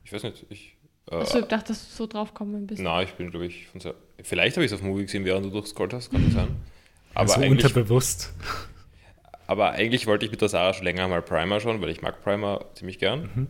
Ich 0.05 0.13
weiß 0.13 0.23
nicht. 0.25 0.47
Ich, 0.49 0.77
äh, 1.11 1.17
Achso, 1.17 1.41
ich 1.41 1.45
dachte, 1.45 1.69
dass 1.69 1.89
du 1.89 1.95
so 1.95 2.07
drauf 2.07 2.33
kommen 2.35 2.67
bist. 2.67 2.83
Na, 2.83 3.03
ich 3.03 3.13
bin, 3.13 3.31
glaube 3.31 3.47
ich, 3.47 3.67
von 3.69 3.81
sehr. 3.81 3.95
Vielleicht 4.23 4.57
habe 4.57 4.65
ich 4.65 4.73
es 4.73 4.79
auf 4.79 4.83
Movie 4.83 5.03
gesehen, 5.03 5.25
während 5.25 5.45
du 5.47 5.51
durchscrollt 5.51 5.93
hast, 5.93 6.11
kann 6.11 6.25
das 6.25 6.35
sein. 6.35 6.49
Aber, 7.15 7.21
also 7.31 7.41
eigentlich, 7.41 7.65
unterbewusst. 7.65 8.33
aber 9.47 9.73
eigentlich 9.73 10.07
wollte 10.07 10.25
ich 10.25 10.31
mit 10.31 10.41
der 10.41 10.49
Sarah 10.49 10.73
schon 10.75 10.85
länger 10.85 11.09
mal 11.09 11.23
Primer 11.23 11.59
schauen, 11.59 11.81
weil 11.81 11.89
ich 11.89 12.03
mag 12.03 12.23
Primer 12.23 12.67
ziemlich 12.75 12.99
gern. 12.99 13.31
Mhm. 13.35 13.47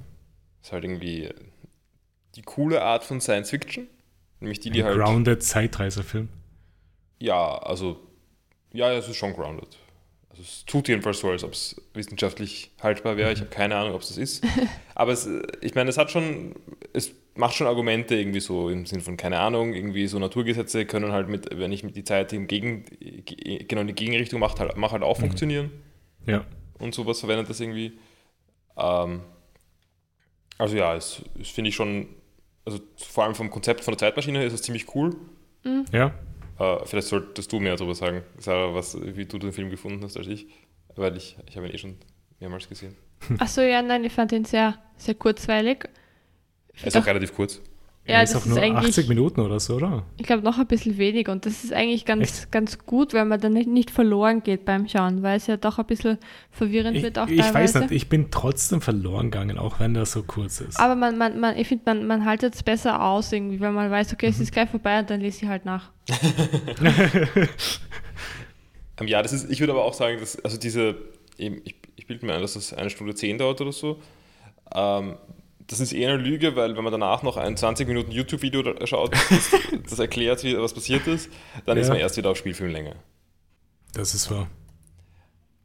ist 0.63 0.73
halt 0.73 0.85
irgendwie 0.85 1.29
die 2.37 2.43
coole 2.43 2.83
Art 2.83 3.05
von 3.05 3.21
Science 3.21 3.51
Fiction. 3.51 3.89
Nämlich 4.41 4.61
die, 4.61 4.71
die 4.71 4.83
Ein 4.83 4.91
halt. 4.91 4.99
grounded 4.99 5.43
Zeitreisefilm. 5.43 6.29
Ja, 7.19 7.59
also. 7.59 8.01
Ja, 8.73 8.93
es 8.93 9.09
ist 9.09 9.17
schon 9.17 9.33
grounded. 9.35 9.69
Also 10.31 10.43
es 10.43 10.65
tut 10.67 10.89
jedenfalls 10.89 11.21
so, 11.21 11.31
als 11.31 11.43
ob 11.43 11.53
es 11.53 11.81
wissenschaftlich 11.95 12.71
haltbar 12.83 13.17
wäre. 13.17 13.33
Ich 13.33 13.41
habe 13.41 13.51
keine 13.51 13.77
Ahnung, 13.77 13.95
ob 13.95 14.03
es 14.03 14.09
das 14.09 14.19
ist. 14.19 14.45
Aber 14.95 15.13
es, 15.13 15.29
ich 15.63 15.75
meine, 15.75 15.91
es 15.91 15.97
hat 15.99 16.11
schon, 16.11 16.55
es 16.93 17.13
macht 17.35 17.55
schon 17.55 17.67
Argumente 17.67 18.15
irgendwie 18.17 18.41
so 18.41 18.69
im 18.69 18.85
Sinn 18.87 19.01
von, 19.01 19.17
keine 19.17 19.39
Ahnung, 19.41 19.73
irgendwie 19.75 20.07
so 20.07 20.19
Naturgesetze 20.19 20.85
können 20.87 21.13
halt 21.13 21.29
mit, 21.29 21.49
wenn 21.59 21.73
ich 21.73 21.83
mit 21.83 21.97
die 21.97 22.05
Zeit 22.05 22.33
im 22.33 22.47
Gegen, 22.47 22.85
ge- 22.85 23.65
genau 23.65 23.81
in 23.83 23.87
die 23.87 23.95
Gegenrichtung 23.95 24.41
mache, 24.41 24.59
halt, 24.59 24.77
mach 24.77 24.93
halt 24.93 25.03
auch 25.03 25.17
funktionieren 25.19 25.71
Ja. 26.27 26.45
und 26.79 26.95
sowas 26.95 27.21
verwendet 27.21 27.49
das 27.49 27.61
irgendwie. 27.61 27.93
Ähm, 28.77 29.23
also 30.59 30.77
ja, 30.77 30.95
es, 30.97 31.23
es 31.41 31.49
finde 31.49 31.71
ich 31.71 31.77
schon, 31.77 32.09
also 32.65 32.81
vor 32.97 33.25
allem 33.25 33.35
vom 33.35 33.51
Konzept 33.51 33.85
von 33.85 33.93
der 33.93 33.99
Zeitmaschine 33.99 34.45
ist 34.45 34.53
es 34.53 34.63
ziemlich 34.63 34.95
cool. 34.95 35.17
Ja. 35.93 36.13
Äh, 36.59 36.85
vielleicht 36.85 37.09
solltest 37.09 37.53
du 37.53 37.61
mehr 37.61 37.77
darüber 37.77 37.95
sagen, 37.95 38.23
Sarah, 38.39 38.75
was, 38.75 38.99
wie 39.01 39.27
du 39.27 39.39
den 39.39 39.53
Film 39.53 39.71
gefunden 39.71 40.03
hast 40.05 40.17
als 40.17 40.27
ich, 40.27 40.47
weil 40.97 41.17
ich, 41.17 41.37
ich 41.47 41.57
habe 41.57 41.69
ihn 41.69 41.75
eh 41.75 41.79
schon 41.79 41.97
mehrmals 42.41 42.69
gesehen. 42.69 42.97
Achso, 43.39 43.61
ja, 43.61 43.83
nein, 43.83 44.05
ich 44.05 44.13
fand 44.13 44.33
den 44.33 44.45
sehr, 44.45 44.79
sehr 44.97 45.15
kurzweilig. 45.15 45.89
Er 46.81 46.87
ist 46.87 46.97
auch 46.97 47.07
relativ 47.07 47.35
kurz. 47.35 47.61
Ja, 48.09 48.23
ist 48.23 48.35
das 48.35 48.43
auch 48.43 48.47
ist 48.47 48.51
nur 48.53 48.61
eigentlich- 48.63 48.89
80 48.89 49.09
Minuten 49.09 49.41
oder 49.41 49.61
so, 49.61 49.75
oder? 49.77 50.03
Ich 50.17 50.25
glaube 50.27 50.43
noch 50.43 50.59
ein 50.59 50.67
bisschen 50.67 50.97
wenig 50.99 51.29
und 51.29 51.45
das 51.47 51.63
ist 51.65 51.73
eigentlich 51.73 52.05
ganz, 52.05 52.41
Echt? 52.43 52.53
ganz 52.53 52.79
gut, 52.79 53.13
weil 53.15 53.25
man 53.27 53.41
dann 53.41 53.53
nicht, 53.53 53.69
nicht 53.69 53.91
verloren 53.91 54.43
geht 54.43 54.65
beim 54.65 54.89
Schauen, 54.89 55.23
weil 55.23 55.37
es 55.37 55.47
ja 55.47 55.57
doch 55.57 55.79
ein 55.79 55.87
bisschen 55.87 56.19
verwirrend 56.51 56.97
Ich, 56.97 57.03
wird 57.03 57.19
auch 57.19 57.29
ich 57.29 57.39
weiß 57.39 57.53
teilweise. 57.53 57.79
nicht, 57.81 57.91
ich 57.93 58.09
bin 58.09 58.31
trotzdem 58.31 58.81
verloren 58.81 59.31
gegangen, 59.31 59.59
auch 59.59 59.79
wenn 59.81 59.95
das 59.95 60.13
so 60.13 60.23
kurz 60.23 60.61
ist. 60.61 60.81
Aber 60.81 60.95
man, 60.95 61.19
man, 61.19 61.39
man, 61.39 61.57
ich 61.57 61.69
finde, 61.69 61.83
man, 61.87 62.07
man 62.07 62.25
haltet 62.25 62.55
es 62.55 62.63
besser 62.63 63.03
aus 63.03 63.31
irgendwie, 63.33 63.61
weil 63.61 63.73
man 63.73 63.91
weiß, 63.91 64.13
okay, 64.15 64.27
es 64.29 64.41
ist 64.41 64.53
gleich 64.53 64.71
vorbei 64.71 65.01
und 65.01 65.11
dann 65.11 65.21
lese 65.21 65.45
ich 65.45 65.49
halt 65.49 65.65
nach. 65.65 65.91
Ähm, 69.01 69.07
ja, 69.07 69.23
das 69.23 69.33
ist, 69.33 69.51
ich 69.51 69.61
würde 69.61 69.73
aber 69.73 69.85
auch 69.85 69.95
sagen, 69.95 70.19
dass, 70.19 70.43
also 70.45 70.59
diese, 70.59 70.97
ich, 71.37 71.75
ich 71.97 72.07
bilde 72.07 72.27
mir 72.27 72.35
ein, 72.35 72.41
dass 72.41 72.55
das 72.55 72.73
eine 72.73 72.91
Stunde 72.91 73.15
zehn 73.15 73.39
dauert 73.39 73.61
oder 73.61 73.71
so. 73.73 74.01
Ähm, 74.75 75.15
das 75.69 75.81
ist 75.81 75.93
eher 75.93 76.13
eine 76.13 76.23
Lüge, 76.23 76.57
weil 76.57 76.77
wenn 76.77 76.83
man 76.85 76.93
danach 76.93 77.23
noch 77.23 77.37
ein 77.37 77.57
20 77.57 77.87
Minuten 77.87 78.11
YouTube-Video 78.11 78.63
schaut, 78.87 79.13
das, 79.15 79.51
das 79.89 79.99
erklärt, 79.99 80.43
wie, 80.45 80.57
was 80.59 80.75
passiert 80.75 81.07
ist, 81.07 81.31
dann 81.67 81.79
ist 81.79 81.87
Ja. 81.87 81.95
man 81.95 82.01
erst 82.01 82.17
wieder 82.17 82.31
auf 82.31 82.37
Spielfilmlänge. 82.39 82.97
Das 83.93 84.15
ist 84.15 84.31
wahr. 84.31 84.49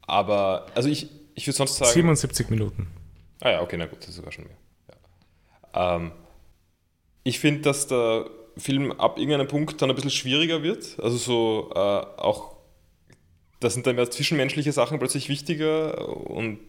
Aber, 0.01 0.67
also 0.75 0.89
ich, 0.89 1.09
ich 1.35 1.47
würde 1.47 1.57
sonst 1.57 1.77
sagen. 1.77 1.91
77 1.91 2.49
Minuten. 2.49 2.87
Ah 3.41 3.49
ja, 3.51 3.61
okay, 3.61 3.77
na 3.77 3.85
gut, 3.85 3.99
das 3.99 4.09
ist 4.09 4.15
sogar 4.15 4.31
schon 4.31 4.45
mehr. 4.45 4.57
Ja. 5.73 5.95
Ähm, 5.95 6.11
ich 7.23 7.39
finde, 7.39 7.61
dass 7.61 7.87
der 7.87 8.25
Film 8.57 8.91
ab 8.91 9.17
irgendeinem 9.17 9.47
Punkt 9.47 9.81
dann 9.81 9.89
ein 9.89 9.95
bisschen 9.95 10.11
schwieriger 10.11 10.61
wird. 10.63 10.97
Also 11.01 11.17
so 11.17 11.71
äh, 11.73 11.79
auch, 11.79 12.52
da 13.63 13.69
sind 13.69 13.87
dann 13.87 13.95
mehr 13.95 14.09
zwischenmenschliche 14.09 14.71
Sachen 14.71 14.99
plötzlich 14.99 15.29
wichtiger 15.29 16.07
und 16.29 16.59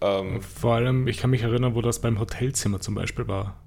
ähm, 0.00 0.40
Vor 0.40 0.74
allem, 0.74 1.06
ich 1.08 1.18
kann 1.18 1.30
mich 1.30 1.42
erinnern, 1.42 1.74
wo 1.74 1.80
das 1.82 2.00
beim 2.00 2.18
Hotelzimmer 2.18 2.80
zum 2.80 2.94
Beispiel 2.94 3.26
war. 3.28 3.60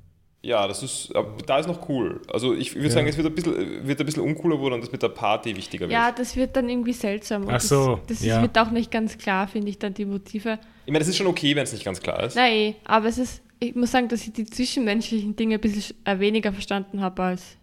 ja, 0.44 0.68
das 0.68 0.82
ist, 0.84 1.12
da 1.46 1.60
ist 1.60 1.68
noch 1.68 1.90
cool. 1.90 2.22
Also 2.32 2.54
ich 2.54 2.74
würde 2.76 2.88
Ja. 2.88 2.94
sagen, 2.94 3.08
es 3.08 3.18
wird 3.18 3.28
ein, 3.28 3.36
bisschen, 3.36 3.88
wird 3.88 4.00
ein 4.00 4.06
bisschen 4.06 4.24
uncooler, 4.24 4.60
wo 4.60 4.70
dann 4.70 4.80
das 4.82 4.92
mit 4.92 5.02
der 5.04 5.10
Party 5.10 5.56
wichtiger 5.58 5.82
wird. 5.82 5.92
Ja, 5.92 6.12
das 6.12 6.36
wird 6.38 6.56
dann 6.56 6.70
irgendwie 6.70 6.94
seltsam. 6.94 7.44
Und 7.46 7.52
Ach 7.54 7.60
so, 7.60 8.00
das, 8.08 8.20
das 8.20 8.26
ja. 8.26 8.42
wird 8.42 8.58
auch 8.58 8.72
nicht 8.72 8.90
ganz 8.92 9.18
klar, 9.18 9.48
finde 9.48 9.70
ich, 9.70 9.78
dann 9.80 9.94
die 9.94 10.06
Motive. 10.06 10.60
Ich 10.86 10.92
meine, 10.92 11.00
das 11.00 11.10
ist 11.10 11.18
schon 11.18 11.28
okay, 11.28 11.56
wenn 11.56 11.64
es 11.64 11.74
nicht 11.74 11.84
ganz 11.84 12.00
klar 12.00 12.24
ist. 12.24 12.36
Nein, 12.36 12.76
aber 12.86 13.08
es 13.08 13.18
ist, 13.18 13.42
ich 13.60 13.76
muss 13.76 13.92
sagen, 13.92 14.08
dass 14.08 14.26
ich 14.26 14.32
die 14.32 14.46
zwischenmenschlichen 14.46 15.36
Dinge 15.36 15.56
ein 15.56 15.62
bisschen 15.62 15.96
äh, 16.06 16.18
weniger 16.20 16.54
verstanden 16.54 17.02
habe 17.02 17.24
als, 17.24 17.58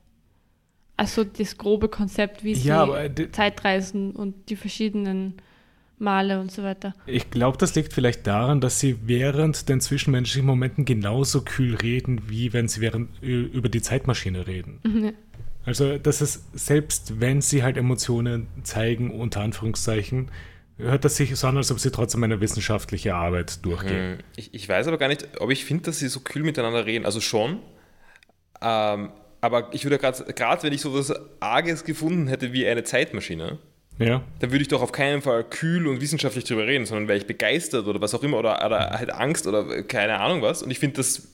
als 0.96 1.14
so 1.14 1.24
das 1.24 1.58
grobe 1.58 1.88
Konzept, 1.88 2.44
wie 2.44 2.54
sie 2.54 2.68
Ja, 2.68 2.82
aber, 2.82 3.02
äh, 3.04 3.32
Zeitreisen 3.32 4.12
und 4.12 4.48
die 4.48 4.56
verschiedenen 4.56 5.34
male 5.98 6.40
und 6.40 6.50
so 6.50 6.62
weiter. 6.62 6.94
Ich 7.06 7.30
glaube, 7.30 7.56
das 7.58 7.74
liegt 7.74 7.92
vielleicht 7.92 8.26
daran, 8.26 8.60
dass 8.60 8.80
sie 8.80 8.98
während 9.06 9.68
den 9.68 9.80
zwischenmenschlichen 9.80 10.46
Momenten 10.46 10.84
genauso 10.84 11.42
kühl 11.42 11.74
reden, 11.76 12.28
wie 12.28 12.52
wenn 12.52 12.68
sie 12.68 12.80
während, 12.80 13.22
über 13.22 13.68
die 13.68 13.82
Zeitmaschine 13.82 14.46
reden. 14.46 14.80
Mhm. 14.94 15.14
Also, 15.66 15.96
das 15.96 16.20
ist, 16.20 16.44
selbst 16.52 17.20
wenn 17.20 17.40
sie 17.40 17.62
halt 17.62 17.78
Emotionen 17.78 18.48
zeigen, 18.64 19.10
unter 19.18 19.40
Anführungszeichen, 19.40 20.30
hört 20.76 21.06
das 21.06 21.16
sich 21.16 21.34
so 21.36 21.46
an, 21.46 21.56
als 21.56 21.72
ob 21.72 21.78
sie 21.78 21.90
trotzdem 21.90 22.22
eine 22.22 22.42
wissenschaftliche 22.42 23.14
Arbeit 23.14 23.64
durchgehen. 23.64 24.18
Hm, 24.18 24.24
Ich, 24.36 24.52
ich 24.52 24.68
weiß 24.68 24.88
aber 24.88 24.98
gar 24.98 25.08
nicht, 25.08 25.40
ob 25.40 25.50
ich 25.50 25.64
finde, 25.64 25.84
dass 25.84 26.00
sie 26.00 26.08
so 26.08 26.20
kühl 26.20 26.42
miteinander 26.42 26.84
reden. 26.84 27.06
Also 27.06 27.22
schon. 27.22 27.60
Ähm, 28.60 29.08
aber 29.44 29.68
ich 29.72 29.84
würde 29.84 29.98
gerade, 29.98 30.32
gerade 30.32 30.62
wenn 30.62 30.72
ich 30.72 30.80
so 30.80 30.94
was 30.94 31.12
Arges 31.40 31.84
gefunden 31.84 32.28
hätte 32.28 32.52
wie 32.52 32.66
eine 32.66 32.82
Zeitmaschine, 32.84 33.58
Ja, 33.98 34.22
dann 34.40 34.50
würde 34.50 34.62
ich 34.62 34.68
doch 34.68 34.82
auf 34.82 34.90
keinen 34.92 35.22
Fall 35.22 35.44
kühl 35.44 35.86
und 35.86 36.00
wissenschaftlich 36.00 36.44
drüber 36.44 36.66
reden, 36.66 36.86
sondern 36.86 37.06
wäre 37.08 37.18
ich 37.18 37.26
begeistert 37.26 37.86
oder 37.86 38.00
was 38.00 38.14
auch 38.14 38.22
immer 38.22 38.38
oder, 38.38 38.64
oder 38.64 38.90
halt 38.90 39.10
Angst 39.12 39.46
oder 39.46 39.82
keine 39.84 40.18
Ahnung 40.18 40.42
was. 40.42 40.62
Und 40.62 40.70
ich 40.70 40.78
finde, 40.80 40.96
das, 40.96 41.32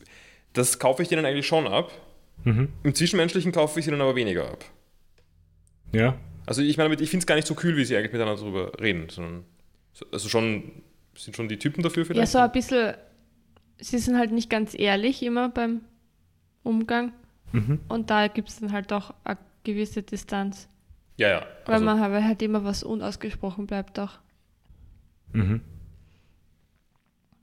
das 0.52 0.78
kaufe 0.78 1.02
ich 1.02 1.08
denen 1.08 1.24
eigentlich 1.24 1.46
schon 1.46 1.66
ab. 1.66 1.90
Mhm. 2.44 2.68
Im 2.82 2.94
Zwischenmenschlichen 2.94 3.52
kaufe 3.52 3.78
ich 3.78 3.84
sie 3.86 3.90
dann 3.90 4.00
aber 4.00 4.14
weniger 4.16 4.46
ab. 4.50 4.64
ja, 5.92 6.16
Also 6.46 6.62
ich 6.62 6.76
meine, 6.76 6.94
ich 6.94 7.10
finde 7.10 7.22
es 7.22 7.26
gar 7.26 7.34
nicht 7.36 7.46
so 7.46 7.54
kühl, 7.54 7.76
wie 7.76 7.84
sie 7.84 7.96
eigentlich 7.96 8.12
miteinander 8.12 8.40
darüber 8.40 8.72
reden, 8.80 9.08
sondern 9.08 9.44
so- 9.92 10.06
also 10.12 10.28
schon 10.28 10.82
sind 11.16 11.36
schon 11.36 11.48
die 11.48 11.58
Typen 11.58 11.82
dafür 11.82 12.02
Ja, 12.04 12.06
vielleicht. 12.08 12.32
so 12.32 12.38
ein 12.38 12.50
bisschen, 12.52 12.94
sie 13.78 13.98
sind 13.98 14.16
halt 14.18 14.32
nicht 14.32 14.48
ganz 14.50 14.74
ehrlich 14.78 15.22
immer 15.22 15.48
beim 15.48 15.82
Umgang. 16.62 17.12
Mhm. 17.52 17.80
Und 17.88 18.10
da 18.10 18.28
gibt 18.28 18.48
es 18.48 18.60
dann 18.60 18.72
halt 18.72 18.92
auch 18.92 19.14
eine 19.24 19.38
gewisse 19.64 20.02
Distanz. 20.02 20.68
ja, 21.16 21.28
ja. 21.28 21.46
Weil 21.66 21.74
Also, 21.74 21.84
man 21.84 22.00
weil 22.00 22.24
halt 22.24 22.42
immer 22.42 22.64
was 22.64 22.82
unausgesprochen 22.82 23.66
bleibt 23.66 23.98
auch. 23.98 24.18
Mhm. 25.32 25.60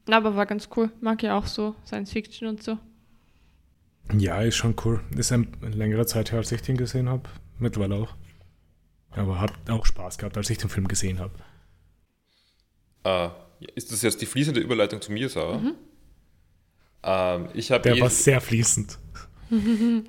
Aber 0.10 0.36
war 0.36 0.46
ganz 0.46 0.70
cool. 0.76 0.92
Mag 1.02 1.22
ja 1.24 1.38
auch 1.38 1.46
so 1.48 1.76
Science 1.86 2.12
Fiction 2.12 2.48
und 2.48 2.64
so. 2.64 2.78
Ja, 4.18 4.42
ist 4.42 4.56
schon 4.56 4.76
cool. 4.86 5.02
Ist 5.16 5.32
ein 5.32 5.48
längere 5.62 6.06
Zeit 6.06 6.32
her, 6.32 6.40
als 6.40 6.52
ich 6.52 6.62
den 6.62 6.78
gesehen 6.78 7.10
habe. 7.10 7.30
Mittlerweile 7.60 7.96
auch. 7.96 8.16
Aber 9.12 9.40
hat 9.42 9.54
auch 9.70 9.86
Spaß 9.86 10.18
gehabt, 10.18 10.38
als 10.38 10.50
ich 10.50 10.58
den 10.60 10.70
Film 10.70 10.88
gesehen 10.88 11.20
habe. 11.20 11.34
äh, 13.04 13.30
ist 13.76 13.92
das 13.92 14.02
jetzt 14.04 14.22
die 14.22 14.26
fließende 14.26 14.60
Überleitung 14.60 15.02
zu 15.02 15.12
mir, 15.12 15.30
Sarah? 15.30 15.62
Ähm, 17.04 17.50
ich 17.54 17.68
Der 17.68 18.00
war 18.00 18.10
sehr 18.10 18.42
fließend. 18.42 19.00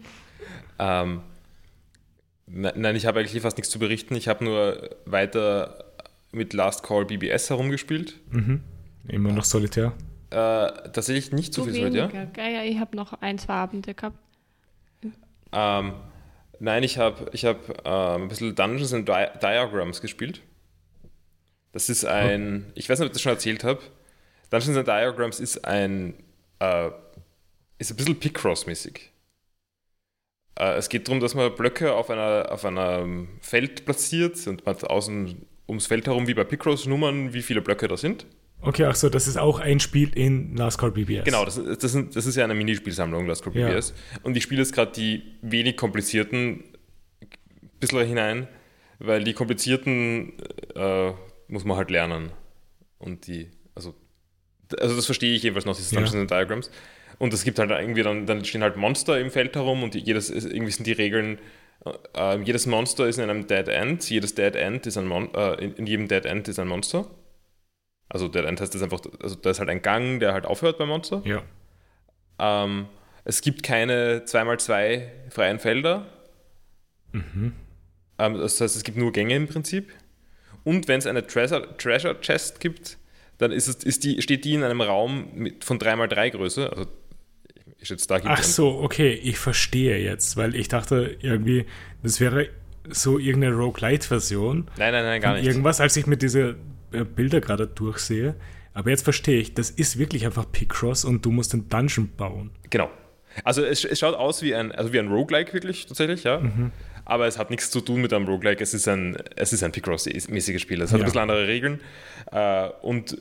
Ähm, 0.80 1.23
ne- 2.47 2.73
nein, 2.76 2.95
ich 2.97 3.04
habe 3.07 3.18
eigentlich 3.21 3.42
fast 3.42 3.57
nichts 3.57 3.71
zu 3.71 3.78
berichten. 3.80 4.14
Ich 4.14 4.28
habe 4.28 4.45
nur 4.45 4.90
weiter 5.07 5.85
mit 6.30 6.52
Last 6.52 6.85
Call 6.85 7.04
BBS 7.04 7.50
herumgespielt. 7.50 8.14
Mhm. 8.30 8.61
Immer 9.09 9.33
noch 9.33 9.45
solitär. 9.45 9.92
Äh, 10.30 10.35
tatsächlich 10.92 11.33
nicht 11.33 11.52
so 11.52 11.64
Zu 11.64 11.73
viel 11.73 11.87
weniger. 11.87 12.11
ja. 12.37 12.49
Ja, 12.49 12.62
ich 12.62 12.78
habe 12.78 12.95
noch 12.97 13.14
ein, 13.14 13.38
zwei 13.38 13.54
Abende 13.54 13.92
gehabt. 13.95 14.16
Ähm, 15.50 15.95
nein, 16.61 16.83
ich 16.83 16.99
habe 16.99 17.30
ich 17.33 17.45
hab, 17.45 17.85
ähm, 17.87 18.23
ein 18.23 18.28
bisschen 18.28 18.54
Dungeons 18.54 18.92
and 18.92 19.09
Di 19.09 19.26
Diagrams 19.40 20.00
gespielt. 20.00 20.42
Das 21.73 21.88
ist 21.88 22.04
ein, 22.04 22.66
ich 22.75 22.88
weiß 22.88 22.99
nicht, 22.99 23.07
ob 23.07 23.11
ich 23.11 23.14
das 23.14 23.23
schon 23.23 23.33
erzählt 23.33 23.64
habe. 23.64 23.80
Dungeons 24.50 24.76
and 24.76 24.87
Diagrams 24.87 25.40
ist 25.40 25.64
ein, 25.64 26.14
äh, 26.61 26.90
ist 27.78 27.90
ein 27.90 27.97
bisschen 27.97 28.21
Picross-mäßig. 28.21 29.00
Äh, 30.59 30.77
es 30.77 30.88
geht 30.88 31.07
darum, 31.09 31.21
dass 31.21 31.35
man 31.35 31.55
Blöcke 31.55 31.93
auf, 31.95 32.11
einer, 32.11 32.49
auf 32.50 32.65
einem 32.65 33.29
Feld 33.41 33.85
platziert 33.85 34.47
und 34.47 34.65
man 34.67 34.75
hat 34.75 34.85
außen 34.85 35.47
ums 35.69 35.87
Feld 35.87 36.07
herum, 36.07 36.27
wie 36.27 36.35
bei 36.35 36.45
Picross, 36.45 36.87
Nummern, 36.87 37.33
wie 37.33 37.43
viele 37.43 37.61
Blöcke 37.62 37.88
da 37.88 37.97
sind. 37.97 38.27
Okay, 38.61 38.85
ach 38.87 38.97
so, 38.97 39.09
das 39.09 39.29
ist 39.29 39.37
auch 39.38 39.61
ein 39.61 39.79
Spiel 39.79 40.11
in 40.17 40.57
Last 40.57 40.79
Call 40.79 40.91
BBS. 40.91 41.25
Genau, 41.25 41.45
das, 41.45 41.59
ist- 41.59 41.83
das, 41.85 41.93
sind, 41.93 42.17
das 42.17 42.27
ist 42.27 42.35
ja 42.35 42.43
eine 42.45 42.55
Minispielsammlung, 42.55 43.27
Last 43.27 43.45
Call 43.45 43.55
Ja. 43.57 43.69
BBS. 43.69 43.95
Und 44.25 44.37
ich 44.37 44.43
spiele 44.43 44.62
jetzt 44.62 44.73
gerade 44.75 44.91
die 44.93 45.23
wenig 45.43 45.77
komplizierten 45.77 46.65
ein 47.23 47.29
bisschen 47.79 48.05
hinein, 48.07 48.49
weil 48.99 49.23
die 49.23 49.33
komplizierten 49.35 50.33
äh, 50.75 51.12
muss 51.47 51.65
man 51.65 51.77
halt 51.77 51.91
lernen. 51.91 52.33
Und 52.99 53.29
die, 53.29 53.49
also, 53.77 53.95
also 54.77 54.97
das 54.97 55.05
verstehe 55.07 55.37
ich 55.37 55.45
jedenfalls 55.45 55.65
noch, 55.67 55.77
diese. 55.77 55.95
Dungeons 55.95 56.17
and 56.17 56.31
Diagrams. 56.31 56.71
Und 57.19 57.33
es 57.35 57.43
gibt 57.45 57.59
halt 57.59 57.71
irgendwie 57.71 58.03
dann, 58.03 58.27
dann 58.27 58.45
stehen 58.45 58.63
halt 58.63 58.77
Monster 58.77 59.19
im 59.19 59.31
Feld 59.31 59.57
herum 59.57 59.83
und 59.83 59.95
jedes, 59.95 60.31
ist- 60.31 60.45
irgendwie 60.47 60.71
sind 60.73 60.87
die 60.87 60.93
Regeln, 60.93 61.39
äh, 62.17 62.39
jedes 62.43 62.67
Monster 62.67 63.07
ist 63.09 63.19
in 63.19 63.25
einem 63.29 63.47
Dead 63.47 63.67
End, 63.69 64.09
jedes 64.09 64.35
Dead 64.35 64.55
End 64.55 64.87
ist 64.87 64.97
ein 64.97 65.07
Mon 65.07 65.33
äh, 65.35 65.55
in, 65.55 65.73
in 65.75 65.87
jedem 65.87 66.07
Dead 66.09 66.25
End 66.25 66.47
ist 66.49 66.59
ein 66.59 66.69
Monster. 66.69 67.07
Also 68.09 68.29
Dead 68.29 68.45
End 68.45 68.61
heißt 68.61 68.75
das 68.75 68.83
einfach, 68.83 69.01
also 69.23 69.35
da 69.37 69.51
ist 69.51 69.59
halt 69.59 69.69
ein 69.69 69.83
Gang, 69.83 70.21
der 70.21 70.33
halt 70.33 70.47
aufhört 70.47 70.79
beim 70.79 70.89
Monster. 70.89 71.23
Ja. 71.25 71.43
Ähm, 72.39 72.87
es 73.25 73.41
gibt 73.43 73.63
keine 73.63 74.25
2x2 74.25 75.03
freien 75.31 75.59
Felder. 75.59 76.07
Mhm. 77.13 77.53
Ähm, 78.19 78.35
das 78.35 78.61
heißt, 78.61 78.77
es 78.77 78.85
gibt 78.85 78.97
nur 78.97 79.13
Gänge 79.13 79.35
im 79.35 79.47
Prinzip. 79.49 79.93
Und 80.65 80.89
wenn 80.89 80.99
es 80.99 81.07
eine 81.07 81.27
Treasure, 81.27 81.77
Treasure 81.77 82.21
Chest 82.21 82.61
gibt, 82.61 82.99
dann 83.39 83.53
ist 83.53 83.69
es, 83.69 83.77
ist 83.85 84.05
die, 84.05 84.21
steht 84.23 84.45
die 84.45 84.55
in 84.55 84.63
einem 84.65 84.81
Raum 84.81 85.29
mit, 85.35 85.65
von 85.65 85.79
3x3 85.79 86.31
Größe. 86.31 86.71
Also 86.71 86.87
ich 87.80 87.88
schätze, 87.88 88.06
da 88.08 88.20
Ach 88.25 88.42
so, 88.42 88.80
okay, 88.80 89.12
ich 89.12 89.38
verstehe 89.38 89.99
jetzt, 89.99 90.37
weil 90.37 90.54
ich 90.54 90.68
dachte 90.68 91.16
irgendwie, 91.20 91.66
das 92.02 92.20
wäre 92.20 92.49
so 92.88 93.18
irgendeine 93.18 93.54
Roguelite-Version. 93.54 94.68
Nein, 94.76 94.92
nein, 94.92 95.04
nein, 95.04 95.20
gar 95.20 95.35
nicht. 95.35 95.47
Irgendwas, 95.47 95.80
als 95.80 95.97
ich 95.97 96.06
mir 96.06 96.16
diese 96.16 96.56
äh, 96.92 97.04
Bilder 97.04 97.40
gerade 97.40 97.66
durchsehe. 97.66 98.35
Aber 98.75 98.90
jetzt 98.90 99.02
verstehe 99.02 99.40
ich, 99.40 99.54
das 99.54 99.70
ist 99.70 99.99
wirklich 99.99 100.25
einfach 100.25 100.50
Picross 100.50 101.04
und 101.04 101.25
du 101.25 101.30
musst 101.30 101.52
einen 101.52 101.68
Dungeon 101.68 102.08
bauen. 102.16 102.50
Genau. 102.70 102.90
Also 103.44 103.64
es, 103.64 103.85
es 103.85 103.99
schaut 103.99 104.14
aus 104.14 104.42
wie 104.42 104.54
ein, 104.54 104.73
also 104.73 104.92
wie 104.92 104.99
ein 104.99 105.08
Roguelike 105.08 105.52
wirklich, 105.52 105.87
tatsächlich, 105.87 106.25
ja. 106.25 106.40
Mhm. 106.40 106.73
Aber 107.04 107.26
es 107.26 107.38
hat 107.38 107.50
nichts 107.50 107.70
zu 107.70 107.80
tun 107.80 108.00
mit 108.00 108.12
einem 108.12 108.26
Roguelike. 108.26 108.62
Es 108.62 108.75
ist 108.75 108.87
ein, 108.88 109.16
es 109.37 109.52
ist 109.52 109.62
ein 109.62 109.73
Picross-mäßiges 109.73 110.61
Spiel. 110.61 110.80
Es 110.82 110.92
hat 110.92 110.99
Ja. 110.99 111.04
ein 111.04 111.06
bisschen 111.06 111.20
andere 111.20 111.47
Regeln. 111.47 111.80
Äh, 112.32 112.68
und 112.82 113.18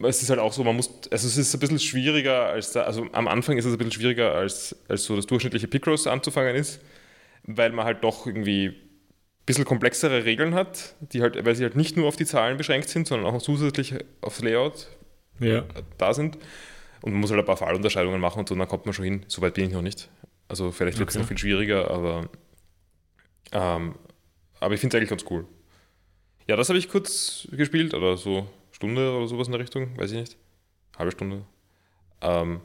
es 0.00 0.22
ist 0.22 0.30
halt 0.30 0.40
auch 0.40 0.52
so, 0.52 0.64
man 0.64 0.76
muss, 0.76 0.90
also 1.10 1.26
es 1.28 1.36
ist 1.36 1.54
ein 1.54 1.60
bisschen 1.60 1.78
schwieriger 1.78 2.46
als, 2.46 2.72
da, 2.72 2.82
also 2.82 3.06
am 3.12 3.28
Anfang 3.28 3.56
ist 3.58 3.64
es 3.64 3.72
ein 3.72 3.78
bisschen 3.78 3.92
schwieriger 3.92 4.34
als, 4.34 4.76
als 4.88 5.04
so 5.04 5.14
das 5.16 5.26
durchschnittliche 5.26 5.68
Picross 5.68 6.06
anzufangen 6.06 6.56
ist, 6.56 6.80
weil 7.44 7.70
man 7.72 7.84
halt 7.84 8.02
doch 8.02 8.26
irgendwie 8.26 8.68
ein 8.68 8.74
bisschen 9.46 9.64
komplexere 9.64 10.24
Regeln 10.24 10.54
hat, 10.54 10.94
die 11.00 11.22
halt, 11.22 11.44
weil 11.44 11.54
sie 11.54 11.62
halt 11.62 11.76
nicht 11.76 11.96
nur 11.96 12.08
auf 12.08 12.16
die 12.16 12.26
Zahlen 12.26 12.56
beschränkt 12.56 12.88
sind, 12.88 13.06
sondern 13.06 13.32
auch 13.32 13.40
zusätzlich 13.40 13.94
aufs 14.20 14.42
Layout 14.42 14.88
Ja. 15.38 15.64
da 15.98 16.12
sind. 16.14 16.38
Und 17.02 17.12
man 17.12 17.20
muss 17.20 17.30
halt 17.30 17.40
ein 17.40 17.46
paar 17.46 17.56
Fallunterscheidungen 17.56 18.20
machen 18.20 18.40
und 18.40 18.48
so, 18.48 18.54
dann 18.54 18.68
kommt 18.68 18.84
man 18.86 18.92
schon 18.94 19.04
hin. 19.04 19.24
Soweit 19.28 19.54
bin 19.54 19.66
ich 19.66 19.72
noch 19.72 19.82
nicht. 19.82 20.08
Also 20.48 20.70
vielleicht 20.70 20.98
wird 20.98 21.08
es 21.08 21.16
Okay. 21.16 21.22
noch 21.22 21.28
viel 21.28 21.38
schwieriger, 21.38 21.90
aber, 21.90 22.28
ähm, 23.52 23.94
aber 24.60 24.74
ich 24.74 24.80
finde 24.80 24.96
es 24.96 25.00
eigentlich 25.00 25.10
ganz 25.10 25.24
cool. 25.30 25.46
Ja, 26.48 26.56
das 26.56 26.68
habe 26.68 26.78
ich 26.78 26.88
kurz 26.88 27.48
gespielt, 27.52 27.94
oder 27.94 28.16
so 28.16 28.48
Stunde 28.82 29.16
oder 29.16 29.28
sowas 29.28 29.46
in 29.46 29.52
der 29.52 29.60
Richtung, 29.60 29.96
weiß 29.96 30.10
ich 30.10 30.18
nicht. 30.18 30.36
Halbe 30.98 31.12
Stunde. 31.12 31.44
Ähm, 32.20 32.60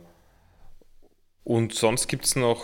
und 1.44 1.74
sonst 1.76 2.08
gibt 2.08 2.26
es 2.26 2.36
noch 2.36 2.64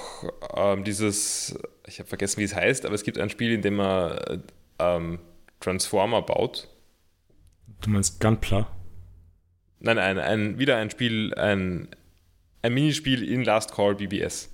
ähm, 0.56 0.84
dieses, 0.84 1.56
ich 1.86 2.00
habe 2.00 2.10
vergessen, 2.10 2.40
wie 2.40 2.46
es 2.46 2.56
heißt, 2.56 2.84
aber 2.86 2.96
es 2.96 3.04
gibt 3.04 3.20
ein 3.20 3.30
Spiel, 3.30 3.52
in 3.54 3.62
dem 3.62 3.76
man 3.76 4.18
äh, 4.18 4.40
ähm, 4.80 5.20
Transformer 5.60 6.24
baut. 6.24 6.68
Du 7.82 7.92
meinst 7.92 8.20
Gunpla? 8.20 8.68
Nein, 9.80 10.00
ein, 10.00 10.18
ein, 10.18 10.58
wieder 10.58 10.78
ein 10.78 10.90
Spiel, 10.90 11.34
ein, 11.36 11.90
ein 12.64 12.74
Minispiel 12.74 13.22
in 13.24 13.44
Last 13.44 13.72
Call 13.74 13.94
BBS. 13.96 14.50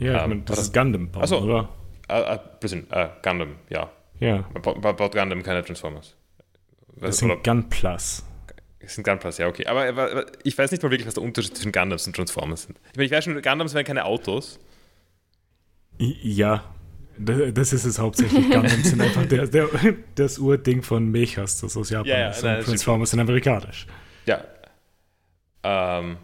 Ja, 0.00 0.26
ich 0.26 0.32
Ähm, 0.32 0.44
das 0.44 0.56
was- 0.58 0.64
ist 0.66 0.74
Gundam 0.74 1.10
bauen, 1.12 1.22
Ach 1.22 1.28
so. 1.28 1.38
oder? 1.40 1.68
Äh, 2.08 2.34
äh, 2.34 2.38
Blödsinn, 2.58 2.90
äh, 2.90 3.10
Gundam, 3.22 3.56
ja. 3.70 3.92
Ja, 4.18 4.44
Man 4.52 4.60
baut, 4.62 4.82
man 4.82 4.96
baut 4.96 5.12
Gundam, 5.14 5.42
keine 5.44 5.62
Transformers. 5.64 6.16
Das 6.96 7.18
sind 7.18 7.42
Gunplas. 7.44 8.24
es 8.80 8.94
sind 8.94 9.04
Gunplas, 9.04 9.38
ja, 9.38 9.48
okay. 9.48 9.66
Aber, 9.66 9.86
aber, 9.86 10.26
ich 10.44 10.56
weiß 10.56 10.70
nicht 10.70 10.82
mal 10.82 10.90
wirklich, 10.90 11.06
was 11.06 11.14
der 11.14 11.22
Unterschied 11.22 11.56
zwischen 11.56 11.72
Gundams 11.72 12.06
und 12.06 12.14
Transformers 12.16 12.62
sind. 12.64 12.78
Ich 12.90 12.96
meine, 12.96 13.06
ich 13.06 13.12
weiß 13.12 13.24
schon, 13.24 13.40
Gundams 13.42 13.74
wären 13.74 13.84
keine 13.84 14.04
Autos. 14.04 14.58
Ja, 15.98 16.64
da- 17.18 17.50
das 17.50 17.72
ist 17.72 17.84
es 17.84 17.98
hauptsächlich. 17.98 18.42
Gundam 18.50 18.82
sind 18.82 19.00
einfach 19.00 19.26
der, 19.26 19.46
der, 19.46 19.68
das 20.14 20.38
Urding 20.38 20.82
von 20.82 21.10
Mechas, 21.10 21.60
das 21.60 21.76
aus 21.76 21.90
Japan 21.90 22.06
Ja, 22.08 22.18
ja, 22.18 22.28
ist. 22.30 22.42
nein, 22.42 22.50
Und 22.52 22.56
das 22.58 22.64
stimmt 22.64 22.66
Transformers 22.78 23.10
sind 23.10 23.20
amerikanisch. 23.20 23.86
Ja. 24.26 24.44
Ähm, 25.64 26.16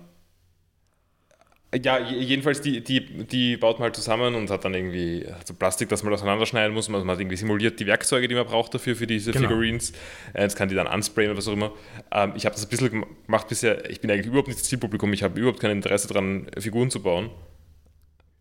ja, 1.85 1.99
je- 1.99 2.19
jedenfalls, 2.21 2.61
die, 2.63 2.83
die, 2.83 3.05
die 3.25 3.57
baut 3.59 3.79
man 3.79 3.85
halt 3.85 3.97
zusammen 3.97 4.35
und 4.35 4.49
hat 4.51 4.65
dann 4.65 4.73
irgendwie 4.75 5.27
so 5.45 5.53
Plastik, 5.55 5.89
das 5.91 6.03
man 6.03 6.13
auseinanderschneiden 6.15 6.73
muss. 6.75 6.89
Also 6.89 7.05
man 7.05 7.15
hat 7.15 7.21
irgendwie 7.21 7.37
simuliert 7.37 7.79
die 7.79 7.87
Werkzeuge, 7.87 8.27
die 8.27 8.35
man 8.35 8.47
braucht 8.47 8.73
dafür, 8.73 8.97
für 8.97 9.07
diese 9.07 9.33
Genau. 9.33 9.49
Figurines. 9.49 9.93
Äh, 10.33 10.43
Jetzt 10.43 10.57
kann 10.57 10.69
die 10.71 10.75
dann 10.75 10.87
unsprayen 10.87 11.31
oder 11.31 11.39
was 11.39 11.47
auch 11.49 11.53
immer. 11.53 11.73
Ähm, 12.11 12.33
ich 12.37 12.47
habe 12.47 12.55
das 12.55 12.65
ein 12.65 12.71
bisschen 12.71 12.91
gem- 12.91 13.07
gemacht 13.27 13.49
bisher. 13.49 13.89
Ich 13.91 14.01
bin 14.01 14.11
eigentlich 14.11 14.27
überhaupt 14.27 14.49
nicht 14.49 14.61
das 14.61 14.69
Zielpublikum. 14.69 15.13
Ich 15.13 15.23
habe 15.23 15.39
überhaupt 15.39 15.61
kein 15.61 15.71
Interesse 15.73 16.09
daran, 16.09 16.47
Figuren 16.59 16.91
zu 16.91 17.03
bauen. 17.03 17.31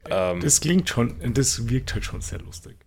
Ähm, 0.10 0.40
Das 0.40 0.62
klingt 0.62 0.88
schon, 0.88 1.16
das 1.34 1.68
wirkt 1.70 1.94
halt 1.94 2.06
schon 2.06 2.22
sehr 2.22 2.40
lustig. 2.40 2.78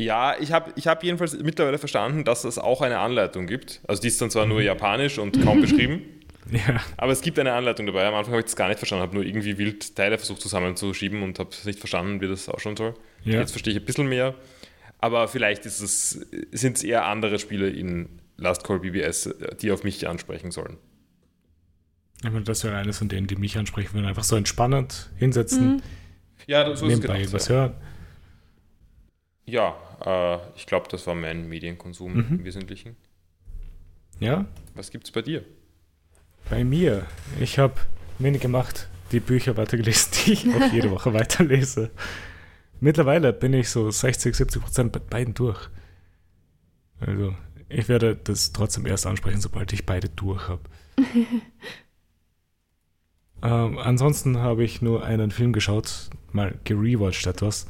Ja, 0.00 0.34
ich 0.40 0.50
habe 0.50 0.72
ich 0.76 0.86
hab 0.88 1.04
jedenfalls 1.04 1.38
mittlerweile 1.40 1.78
verstanden, 1.78 2.24
dass 2.24 2.44
es 2.44 2.58
auch 2.58 2.80
eine 2.80 2.98
Anleitung 2.98 3.46
gibt. 3.46 3.80
Also 3.86 4.02
die 4.02 4.08
ist 4.08 4.20
dann 4.20 4.30
zwar 4.30 4.44
nur 4.46 4.60
japanisch 4.60 5.18
und 5.18 5.40
kaum 5.44 5.60
beschrieben, 5.60 6.02
Ja. 6.50 6.80
aber 6.98 7.12
es 7.12 7.22
gibt 7.22 7.38
eine 7.38 7.52
Anleitung 7.54 7.86
dabei. 7.86 8.06
Am 8.06 8.14
Anfang 8.14 8.32
habe 8.32 8.40
ich 8.40 8.44
das 8.46 8.56
gar 8.56 8.68
nicht 8.68 8.78
verstanden, 8.78 9.02
habe 9.02 9.14
nur 9.14 9.24
irgendwie 9.24 9.56
wild 9.56 9.96
Teile 9.96 10.18
versucht 10.18 10.42
zusammenzuschieben 10.42 11.22
und 11.22 11.38
habe 11.38 11.50
nicht 11.64 11.78
verstanden, 11.78 12.20
wie 12.20 12.28
das 12.28 12.48
ausschauen 12.48 12.76
soll. 12.76 12.94
Ja. 13.24 13.40
Jetzt 13.40 13.52
verstehe 13.52 13.72
ich 13.72 13.80
ein 13.80 13.86
bisschen 13.86 14.08
mehr. 14.08 14.34
Aber 14.98 15.26
vielleicht 15.28 15.64
ist 15.66 15.80
es, 15.80 16.10
sind 16.52 16.76
es 16.76 16.84
eher 16.84 17.06
andere 17.06 17.38
Spiele 17.38 17.68
in 17.70 18.20
Last 18.36 18.64
Call 18.64 18.80
BBS, 18.80 19.34
die 19.60 19.70
auf 19.70 19.84
mich 19.84 20.06
ansprechen 20.08 20.50
sollen. 20.50 20.76
Ich 22.22 22.30
meine, 22.30 22.44
das 22.44 22.64
wäre 22.64 22.76
eines 22.76 22.98
von 22.98 23.08
denen, 23.08 23.26
die 23.26 23.36
mich 23.36 23.56
ansprechen 23.58 23.94
würden. 23.94 24.06
Einfach 24.06 24.24
so 24.24 24.36
entspannend 24.36 25.10
hinsetzen, 25.16 25.82
Ja, 26.46 26.74
so 26.76 26.86
nebenbei 26.86 27.26
was 27.32 27.48
ja. 27.48 27.54
hören. 27.54 27.74
Ja, 29.46 29.76
äh, 30.04 30.38
ich 30.56 30.66
glaube, 30.66 30.88
das 30.90 31.06
war 31.06 31.14
mein 31.14 31.48
Medienkonsum 31.48 32.12
Mhm. 32.14 32.38
im 32.38 32.44
Wesentlichen. 32.44 32.96
Ja, 34.20 34.46
Was 34.74 34.90
gibt's 34.90 35.10
bei 35.10 35.22
dir? 35.22 35.44
Bei 36.48 36.64
mir. 36.64 37.06
Ich 37.40 37.58
habe 37.58 37.74
wenig 38.18 38.42
gemacht, 38.42 38.88
die 39.12 39.20
Bücher 39.20 39.56
weitergelesen, 39.56 40.12
die 40.26 40.32
ich 40.32 40.54
auch 40.54 40.72
jede 40.72 40.90
Woche 40.90 41.12
weiterlese. 41.14 41.90
Mittlerweile 42.80 43.32
bin 43.32 43.54
ich 43.54 43.70
so 43.70 43.90
60, 43.90 44.34
70 44.34 44.62
Prozent 44.62 44.92
bei 44.92 45.00
beiden 45.00 45.34
durch. 45.34 45.68
Also, 47.00 47.34
ich 47.68 47.88
werde 47.88 48.16
das 48.16 48.52
trotzdem 48.52 48.86
erst 48.86 49.06
ansprechen, 49.06 49.40
sobald 49.40 49.72
ich 49.72 49.86
beide 49.86 50.08
durch 50.08 50.48
habe. 50.48 50.62
ähm, 53.42 53.78
ansonsten 53.78 54.38
habe 54.38 54.64
ich 54.64 54.82
nur 54.82 55.04
einen 55.04 55.30
Film 55.30 55.52
geschaut, 55.52 56.10
mal 56.32 56.54
gerewatcht 56.64 57.26
etwas. 57.26 57.66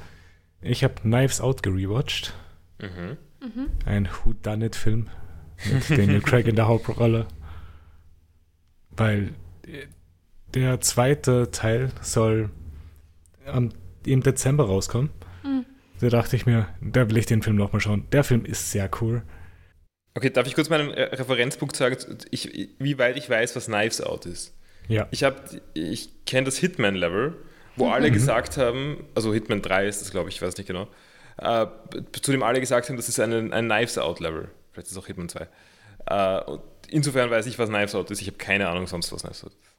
Ich 0.60 0.82
habe 0.82 0.94
Knives 1.02 1.40
Out 1.40 1.62
gerewatcht. 1.62 2.34
Mhm. 2.80 3.18
Ein 3.84 4.08
Whodunit-Film 4.08 5.08
mit 5.70 5.90
Daniel 5.90 6.22
Craig 6.22 6.46
in 6.46 6.56
der 6.56 6.66
Hauptrolle. 6.68 7.26
Weil 8.96 9.34
äh, 9.66 9.86
der 10.54 10.80
zweite 10.80 11.50
Teil 11.50 11.90
soll 12.00 12.50
am, 13.46 13.70
im 14.06 14.22
Dezember 14.22 14.66
rauskommen. 14.66 15.10
Mhm. 15.42 15.64
Da 16.00 16.08
dachte 16.08 16.36
ich 16.36 16.46
mir, 16.46 16.68
da 16.80 17.08
will 17.08 17.16
ich 17.16 17.26
den 17.26 17.42
Film 17.42 17.56
nochmal 17.56 17.80
schauen. 17.80 18.06
Der 18.12 18.24
Film 18.24 18.44
ist 18.44 18.70
sehr 18.70 18.90
cool. 19.00 19.22
Okay, 20.16 20.30
darf 20.30 20.46
ich 20.46 20.54
kurz 20.54 20.68
meinen 20.70 20.90
Re- 20.90 21.10
Referenzpunkt 21.18 21.74
sagen, 21.76 21.96
ich, 22.30 22.70
wie 22.78 22.98
weit 22.98 23.16
ich 23.16 23.28
weiß, 23.28 23.56
was 23.56 23.66
Knives 23.66 24.00
Out 24.00 24.26
ist? 24.26 24.54
Ja. 24.86 25.08
Ich, 25.10 25.24
hab- 25.24 25.50
ich 25.72 26.24
kenne 26.24 26.44
das 26.44 26.56
Hitman-Level, 26.58 27.34
wo 27.76 27.88
alle 27.88 28.10
Mhm. 28.10 28.14
gesagt 28.14 28.56
haben, 28.56 29.04
also 29.14 29.32
Hitman 29.34 29.60
3 29.62 29.88
ist 29.88 30.02
das, 30.02 30.10
glaube 30.12 30.28
ich, 30.28 30.36
ich 30.36 30.42
weiß 30.42 30.56
nicht 30.56 30.66
genau, 30.68 30.86
äh, 31.38 31.66
zu 32.22 32.30
dem 32.30 32.42
alle 32.44 32.60
gesagt 32.60 32.88
haben, 32.88 32.96
das 32.96 33.08
ist 33.08 33.18
ein, 33.18 33.52
ein 33.52 33.66
Knives 33.68 33.98
Out-Level. 33.98 34.50
Vielleicht 34.72 34.86
ist 34.86 34.92
es 34.92 34.98
auch 34.98 35.06
Hitman 35.08 35.28
2. 35.28 35.48
Äh, 36.06 36.40
und 36.44 36.60
insofern 36.94 37.30
weiß 37.30 37.46
ich, 37.46 37.58
was 37.58 37.68
Knives 37.68 37.94
Out 37.94 38.10
ist. 38.10 38.20
Ich 38.22 38.26
habe 38.28 38.38
keine 38.38 38.68
Ahnung 38.68 38.86
sonst, 38.86 39.12
was 39.12 39.22
Knives 39.22 39.44
Out 39.44 39.52
ist. 39.52 39.70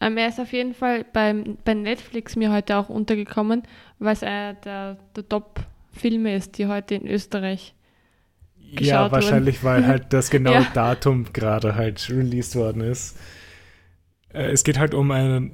Ähm, 0.00 0.16
er 0.18 0.28
ist 0.28 0.38
auf 0.40 0.52
jeden 0.52 0.74
Fall 0.74 1.04
beim, 1.04 1.56
bei 1.64 1.74
Netflix 1.74 2.36
mir 2.36 2.52
heute 2.52 2.76
auch 2.76 2.88
untergekommen, 2.88 3.62
weil 3.98 4.12
es 4.12 4.22
einer 4.22 4.54
der, 4.54 4.98
der 5.16 5.28
Top-Filme 5.28 6.34
ist, 6.36 6.58
die 6.58 6.66
heute 6.66 6.94
in 6.94 7.06
Österreich. 7.06 7.74
Ja, 8.58 9.08
geschaut 9.08 9.12
wahrscheinlich, 9.12 9.64
weil 9.64 9.86
halt 9.86 10.06
das 10.12 10.30
genaue 10.30 10.54
Ja. 10.54 10.70
Datum 10.74 11.32
gerade 11.32 11.74
halt 11.76 12.08
released 12.10 12.56
worden 12.56 12.82
ist. 12.82 13.16
Äh, 14.32 14.50
Es 14.50 14.64
geht 14.64 14.78
halt 14.78 14.92
um 14.94 15.10
einen 15.10 15.52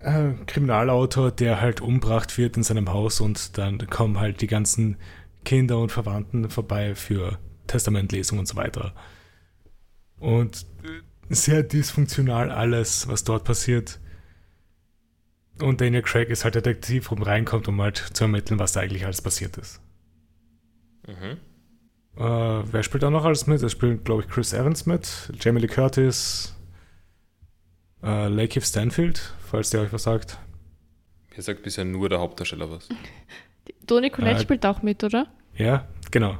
äh, 0.00 0.32
Kriminalautor, 0.46 1.30
der 1.32 1.60
halt 1.60 1.80
umgebracht 1.80 2.36
wird 2.38 2.56
in 2.56 2.62
seinem 2.62 2.92
Haus 2.92 3.20
und 3.20 3.58
dann 3.58 3.78
kommen 3.88 4.20
halt 4.20 4.40
die 4.42 4.46
ganzen 4.46 4.96
Kinder 5.44 5.78
und 5.78 5.90
Verwandten 5.92 6.50
vorbei 6.50 6.94
für 6.94 7.38
Testamentlesung 7.66 8.38
und 8.38 8.46
so 8.46 8.56
weiter. 8.56 8.94
Und 10.18 10.66
sehr 11.28 11.62
dysfunktional 11.62 12.50
alles, 12.50 13.08
was 13.08 13.24
dort 13.24 13.44
passiert. 13.44 13.98
Und 15.60 15.80
Daniel 15.80 16.02
Craig 16.02 16.28
ist 16.28 16.44
halt 16.44 16.54
Detektiv, 16.54 17.10
um 17.10 17.22
reinkommt, 17.22 17.66
um 17.68 17.80
halt 17.80 17.96
zu 17.96 18.24
ermitteln, 18.24 18.58
was 18.58 18.72
da 18.72 18.80
eigentlich 18.80 19.04
alles 19.04 19.22
passiert 19.22 19.56
ist. 19.56 19.80
Mhm. 21.06 21.38
Äh, 22.16 22.72
wer 22.72 22.82
spielt 22.82 23.02
da 23.02 23.10
noch 23.10 23.24
alles 23.24 23.46
mit? 23.46 23.62
Es 23.62 23.72
spielt, 23.72 24.04
glaube 24.04 24.22
ich, 24.22 24.28
Chris 24.28 24.52
Evans 24.52 24.86
mit, 24.86 25.32
Jamie 25.40 25.60
Lee 25.60 25.66
Curtis, 25.66 26.54
äh, 28.02 28.28
Lakeith 28.28 28.64
Stanfield, 28.64 29.34
falls 29.50 29.70
der 29.70 29.82
euch 29.82 29.92
was 29.92 30.04
sagt. 30.04 30.38
Mir 31.34 31.42
sagt 31.42 31.62
bisher 31.62 31.84
nur 31.84 32.08
der 32.08 32.20
Hauptdarsteller 32.20 32.70
was. 32.70 32.88
Toni 33.86 34.10
Collette 34.10 34.38
Äh, 34.38 34.42
spielt 34.42 34.64
auch 34.64 34.82
mit, 34.82 35.04
oder? 35.04 35.26
Ja, 35.54 35.86
genau. 36.10 36.38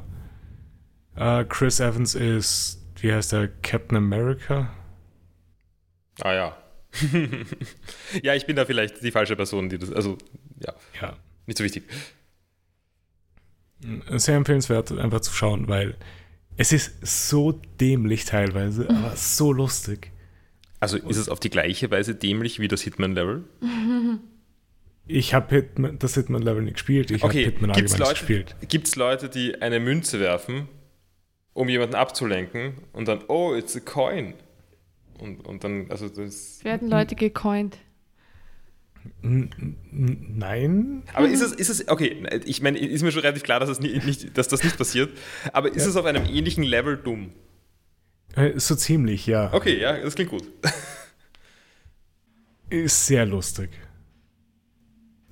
Äh, 1.15 1.45
Chris 1.45 1.79
Evans 1.79 2.15
ist, 2.15 2.76
wie 3.01 3.13
heißt 3.13 3.31
der, 3.33 3.47
Captain 3.47 3.97
America? 3.97 4.73
Ah 6.21 6.33
ja. 6.33 6.57
ja, 8.23 8.33
ich 8.33 8.45
bin 8.45 8.55
da 8.55 8.65
vielleicht 8.65 9.03
die 9.03 9.11
falsche 9.11 9.35
Person, 9.35 9.69
die 9.69 9.77
das. 9.77 9.91
Also, 9.91 10.17
ja, 10.59 10.73
Ja. 11.01 11.15
nicht 11.45 11.57
so 11.57 11.63
wichtig. 11.63 11.83
Sehr 14.15 14.35
empfehlenswert, 14.35 14.91
einfach 14.91 15.19
zu 15.21 15.31
schauen, 15.33 15.67
weil 15.67 15.95
es 16.57 16.71
ist 16.71 17.05
so 17.05 17.51
dämlich 17.79 18.25
teilweise, 18.25 18.89
aber 18.89 19.15
so 19.15 19.51
lustig. 19.53 20.11
Also 20.79 20.97
ist 20.97 21.17
es 21.17 21.29
auf 21.29 21.39
die 21.39 21.49
gleiche 21.51 21.91
Weise 21.91 22.15
dämlich 22.15 22.59
wie 22.59 22.67
das 22.67 22.81
Hitman-Level? 22.81 23.43
Ich 25.09 25.33
habe 25.33 25.55
Hitman, 25.55 25.97
das 25.99 26.15
Hitman-Level 26.15 26.63
nicht 26.63 26.73
gespielt, 26.73 27.11
ich 27.11 27.23
Okay, 27.23 27.45
habe 27.45 27.51
Hitman 27.53 27.71
gibt's 27.71 27.93
allgemein 27.93 28.09
Leute, 28.09 28.19
nicht 28.25 28.27
gespielt. 28.27 28.69
gibt's 28.69 28.95
Leute, 28.97 29.29
die 29.29 29.61
eine 29.61 29.79
Münze 29.79 30.19
werfen, 30.19 30.67
um 31.57 31.69
jemanden 31.69 31.95
abzulenken 31.95 32.73
und 32.93 33.07
dann, 33.07 33.23
oh, 33.27 33.55
it's 33.55 33.75
a 33.75 33.79
coin. 33.79 34.33
Und, 35.19 35.45
und 35.47 35.63
dann, 35.63 35.89
also 35.89 36.07
das. 36.07 36.63
Werden 36.63 36.87
Leute 36.87 37.15
gecoint. 37.15 37.79
Nein? 39.21 41.03
Aber 41.13 41.27
ist 41.27 41.41
es, 41.41 41.53
ist 41.53 41.69
es, 41.69 41.87
okay, 41.87 42.23
ich 42.45 42.61
meine, 42.61 42.77
ist 42.77 43.01
mir 43.01 43.11
schon 43.11 43.21
relativ 43.21 43.43
klar, 43.43 43.59
dass, 43.59 43.69
es 43.69 43.79
nie, 43.79 43.97
nicht, 44.05 44.37
dass 44.37 44.47
das 44.47 44.63
nicht 44.63 44.77
passiert, 44.77 45.09
aber 45.53 45.69
ist 45.69 45.83
Ja. 45.83 45.89
es 45.89 45.95
auf 45.95 46.05
einem 46.05 46.25
ähnlichen 46.25 46.63
Level 46.63 46.97
dumm? 46.97 47.31
Äh, 48.35 48.59
So 48.59 48.75
ziemlich, 48.75 49.25
ja. 49.25 49.51
Okay, 49.53 49.79
ja, 49.79 49.97
das 49.97 50.15
klingt 50.15 50.29
gut. 50.31 50.43
Ist 52.69 53.07
sehr 53.07 53.25
lustig. 53.25 53.69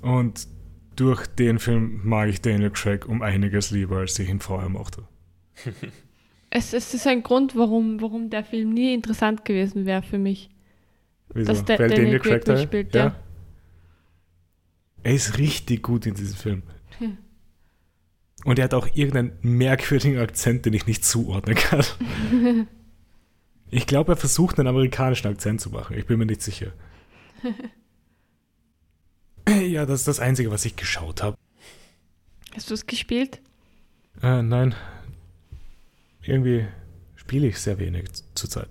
Und 0.02 0.48
durch 0.96 1.28
den 1.28 1.60
Film 1.60 2.00
mag 2.04 2.30
ich 2.30 2.42
Daniel 2.42 2.72
Craig 2.72 3.06
um 3.08 3.22
einiges 3.22 3.72
lieber, 3.72 3.98
als 3.98 4.18
ich 4.18 4.30
ihn 4.30 4.40
vorher 4.40 4.70
mochte. 4.70 5.04
Es, 6.56 6.72
es 6.72 6.94
ist 6.94 7.06
ein 7.06 7.22
Grund, 7.22 7.58
warum, 7.58 8.00
warum 8.00 8.30
der 8.30 8.46
Film 8.46 8.70
nie 8.70 8.94
interessant 8.94 9.44
gewesen 9.44 9.86
wäre 9.86 10.02
für 10.02 10.18
mich. 10.18 10.50
Wieso? 11.34 11.52
Dass 11.52 11.66
der 11.66 11.80
Weil 11.80 11.90
Daniel 11.90 12.20
Craig 12.20 12.48
mitspielt, 12.48 12.96
ja. 12.96 13.14
Er 15.04 15.14
ist 15.14 15.38
richtig 15.38 15.84
gut 15.84 16.06
in 16.06 16.14
diesem 16.14 16.38
Film. 16.38 16.64
Hm. 17.00 17.18
Und 18.46 18.58
er 18.58 18.64
hat 18.64 18.74
auch 18.74 18.88
irgendeinen 18.94 19.34
merkwürdigen 19.42 20.18
Akzent, 20.18 20.66
den 20.66 20.72
ich 20.72 20.88
nicht 20.88 21.04
zuordnen 21.04 21.56
kann. 21.56 21.84
ich 23.70 23.86
glaube, 23.86 24.14
er 24.14 24.16
versucht 24.16 24.58
einen 24.58 24.70
amerikanischen 24.70 25.28
Akzent 25.28 25.60
zu 25.60 25.72
machen. 25.72 25.98
Ich 25.98 26.06
bin 26.06 26.18
mir 26.18 26.26
nicht 26.26 26.42
sicher. 26.42 26.72
ja, 29.50 29.86
das 29.86 30.00
ist 30.00 30.08
das 30.08 30.22
Einzige, 30.22 30.52
was 30.52 30.64
ich 30.64 30.78
geschaut 30.78 31.22
habe. 31.22 31.36
Hast 32.56 32.70
du 32.70 32.74
es 32.74 32.86
gespielt? 32.86 33.42
Äh, 34.24 34.42
nein. 34.42 34.74
Irgendwie 36.26 36.66
spiele 37.16 37.48
ich 37.48 37.58
sehr 37.60 37.80
wenig 37.80 38.06
zurzeit. 38.36 38.70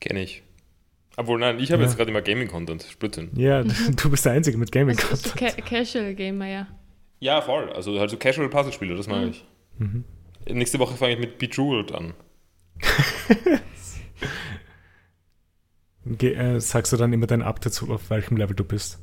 Kenne 0.00 0.22
ich. 0.22 0.42
Obwohl, 1.16 1.38
nein, 1.38 1.58
ich 1.60 1.70
habe 1.72 1.82
Ja. 1.82 1.88
jetzt 1.88 1.96
gerade 1.96 2.10
immer 2.10 2.22
Gaming-Content. 2.22 2.98
Blödsinn. 2.98 3.30
Ja, 3.34 3.62
du 3.96 4.10
bist 4.10 4.24
der 4.24 4.32
Einzige 4.32 4.56
mit 4.58 4.74
Also, 4.76 5.08
also 5.10 5.30
Ca 5.36 5.50
Casual 5.50 6.14
Gamer, 6.14 6.46
ja. 6.48 6.66
Ja, 7.20 7.40
voll. 7.42 7.70
Also 7.72 7.98
halt 8.00 8.10
so 8.10 8.16
Casual 8.16 8.48
Puzzle-Spiele, 8.48 8.96
das 8.96 9.06
mag 9.06 9.22
Mhm. 9.24 9.28
ich. 9.30 9.44
Mhm. 9.78 10.04
Nächste 10.48 10.78
Woche 10.78 10.96
fange 10.96 11.12
ich 11.14 11.18
mit 11.20 11.38
Bejeweled 11.38 11.92
an. 11.92 12.14
Ge 16.04 16.34
äh, 16.34 16.60
sagst 16.60 16.92
du 16.92 16.96
dann 16.96 17.12
immer 17.12 17.26
dein 17.28 17.42
Update, 17.42 17.74
zu, 17.74 17.92
auf 17.92 18.10
welchem 18.10 18.36
Level 18.36 18.56
du 18.56 18.64
bist? 18.64 18.98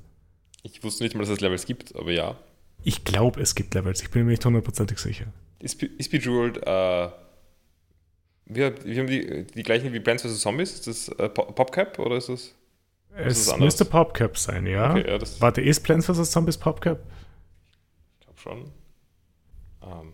Ich 0.63 0.83
wusste 0.83 1.03
nicht 1.03 1.15
mal, 1.15 1.21
dass 1.21 1.29
es 1.29 1.39
Levels 1.39 1.65
gibt, 1.65 1.95
aber 1.95 2.11
ja. 2.11 2.35
Ich 2.83 3.05
glaube, 3.05 3.39
es 3.41 3.55
gibt 3.55 3.73
Levels. 3.73 4.01
Ich 4.01 4.09
bin 4.11 4.25
mir 4.25 4.31
nicht 4.31 4.43
hundertprozentig 4.45 4.97
sicher. 4.99 5.25
Ist, 5.59 5.79
Be- 5.79 5.85
ist 5.97 6.11
Bejeweled, 6.11 6.57
äh, 6.65 7.09
wir, 8.49 8.83
wir 8.83 8.99
haben 8.99 9.07
die, 9.07 9.45
die 9.45 9.63
gleichen 9.63 9.93
wie 9.93 9.99
Plants 9.99 10.23
vs. 10.23 10.39
Zombies? 10.41 10.73
Ist 10.73 10.87
das 10.87 11.07
äh, 11.17 11.29
Po- 11.29 11.45
PopCap 11.51 11.97
oder 11.99 12.17
ist 12.17 12.29
das? 12.29 12.41
ist 12.41 12.53
Es 13.15 13.49
anderes. 13.49 13.59
müsste 13.59 13.85
PopCap 13.85 14.37
sein, 14.37 14.65
ja. 14.67 14.91
Okay, 14.91 15.07
ja, 15.09 15.17
das 15.17 15.39
Warte, 15.41 15.61
ist 15.61 15.81
Plants 15.81 16.07
vs. 16.07 16.31
Zombies 16.31 16.57
PopCap? 16.57 16.99
ich 18.19 18.25
glaube 18.25 18.39
schon. 18.39 18.71
Ähm, 19.83 20.13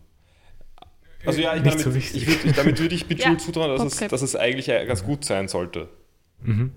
also 1.26 1.42
ja, 1.42 1.56
ich 1.56 1.64
Nicht 1.64 1.72
meine, 1.78 1.84
so 1.84 1.98
ich 1.98 2.28
würd, 2.28 2.46
ich, 2.46 2.54
damit 2.54 2.80
würde 2.80 2.94
ich 2.94 3.06
Bejeweled 3.08 3.26
Ja, 3.26 3.38
zutrauen, 3.38 3.76
dass 3.78 4.00
es, 4.00 4.08
dass 4.10 4.22
es 4.22 4.36
eigentlich 4.36 4.68
ganz 4.68 5.04
gut 5.04 5.26
sein 5.26 5.48
sollte. 5.48 5.90
Mhm. 6.42 6.72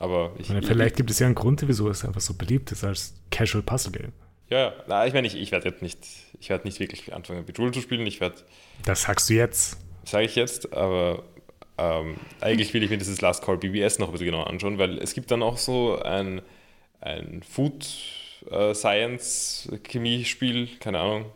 Aber 0.00 0.32
ich, 0.36 0.42
Ich 0.42 0.48
meine, 0.50 0.66
vielleicht 0.66 0.96
gibt 0.96 1.10
es 1.10 1.18
ja 1.18 1.26
einen 1.26 1.34
Grund, 1.34 1.66
wieso 1.66 1.88
es 1.88 2.04
einfach 2.04 2.20
so 2.20 2.34
beliebt 2.34 2.72
ist 2.72 2.84
als 2.84 3.14
Casual 3.30 3.62
Puzzle 3.62 3.92
Game. 3.92 4.12
Ja, 4.50 4.58
ja. 4.58 4.72
Na, 4.86 5.06
ich 5.06 5.12
meine, 5.12 5.26
ich, 5.26 5.36
ich 5.36 5.52
werde 5.52 5.68
jetzt 5.68 5.82
nicht, 5.82 5.98
ich 6.40 6.48
werde 6.50 6.66
nicht 6.66 6.80
wirklich 6.80 7.12
anfangen, 7.14 7.44
Bejeweled 7.44 7.74
zu 7.74 7.80
spielen. 7.80 8.06
Ich 8.06 8.20
werde, 8.20 8.36
Das 8.84 9.02
sagst 9.02 9.28
du 9.30 9.34
jetzt. 9.34 9.76
Sage 10.10 10.24
ich 10.24 10.34
jetzt, 10.34 10.72
aber 10.72 11.24
ähm, 11.76 12.16
eigentlich 12.40 12.74
will 12.74 12.82
ich 12.82 12.90
mir 12.90 12.98
dieses 12.98 13.20
Last 13.20 13.44
Call 13.44 13.58
BBS 13.58 13.98
noch 13.98 14.08
ein 14.08 14.12
bisschen 14.12 14.26
genauer 14.26 14.48
anschauen, 14.48 14.78
weil 14.78 14.98
es 14.98 15.14
gibt 15.14 15.30
dann 15.30 15.42
auch 15.42 15.56
so 15.56 16.00
ein, 16.02 16.42
ein 17.00 17.42
Food 17.42 17.86
äh, 18.50 18.74
Science 18.74 19.70
Chemie-Spiel, 19.84 20.78
keine 20.78 21.00
Ahnung, 21.00 21.26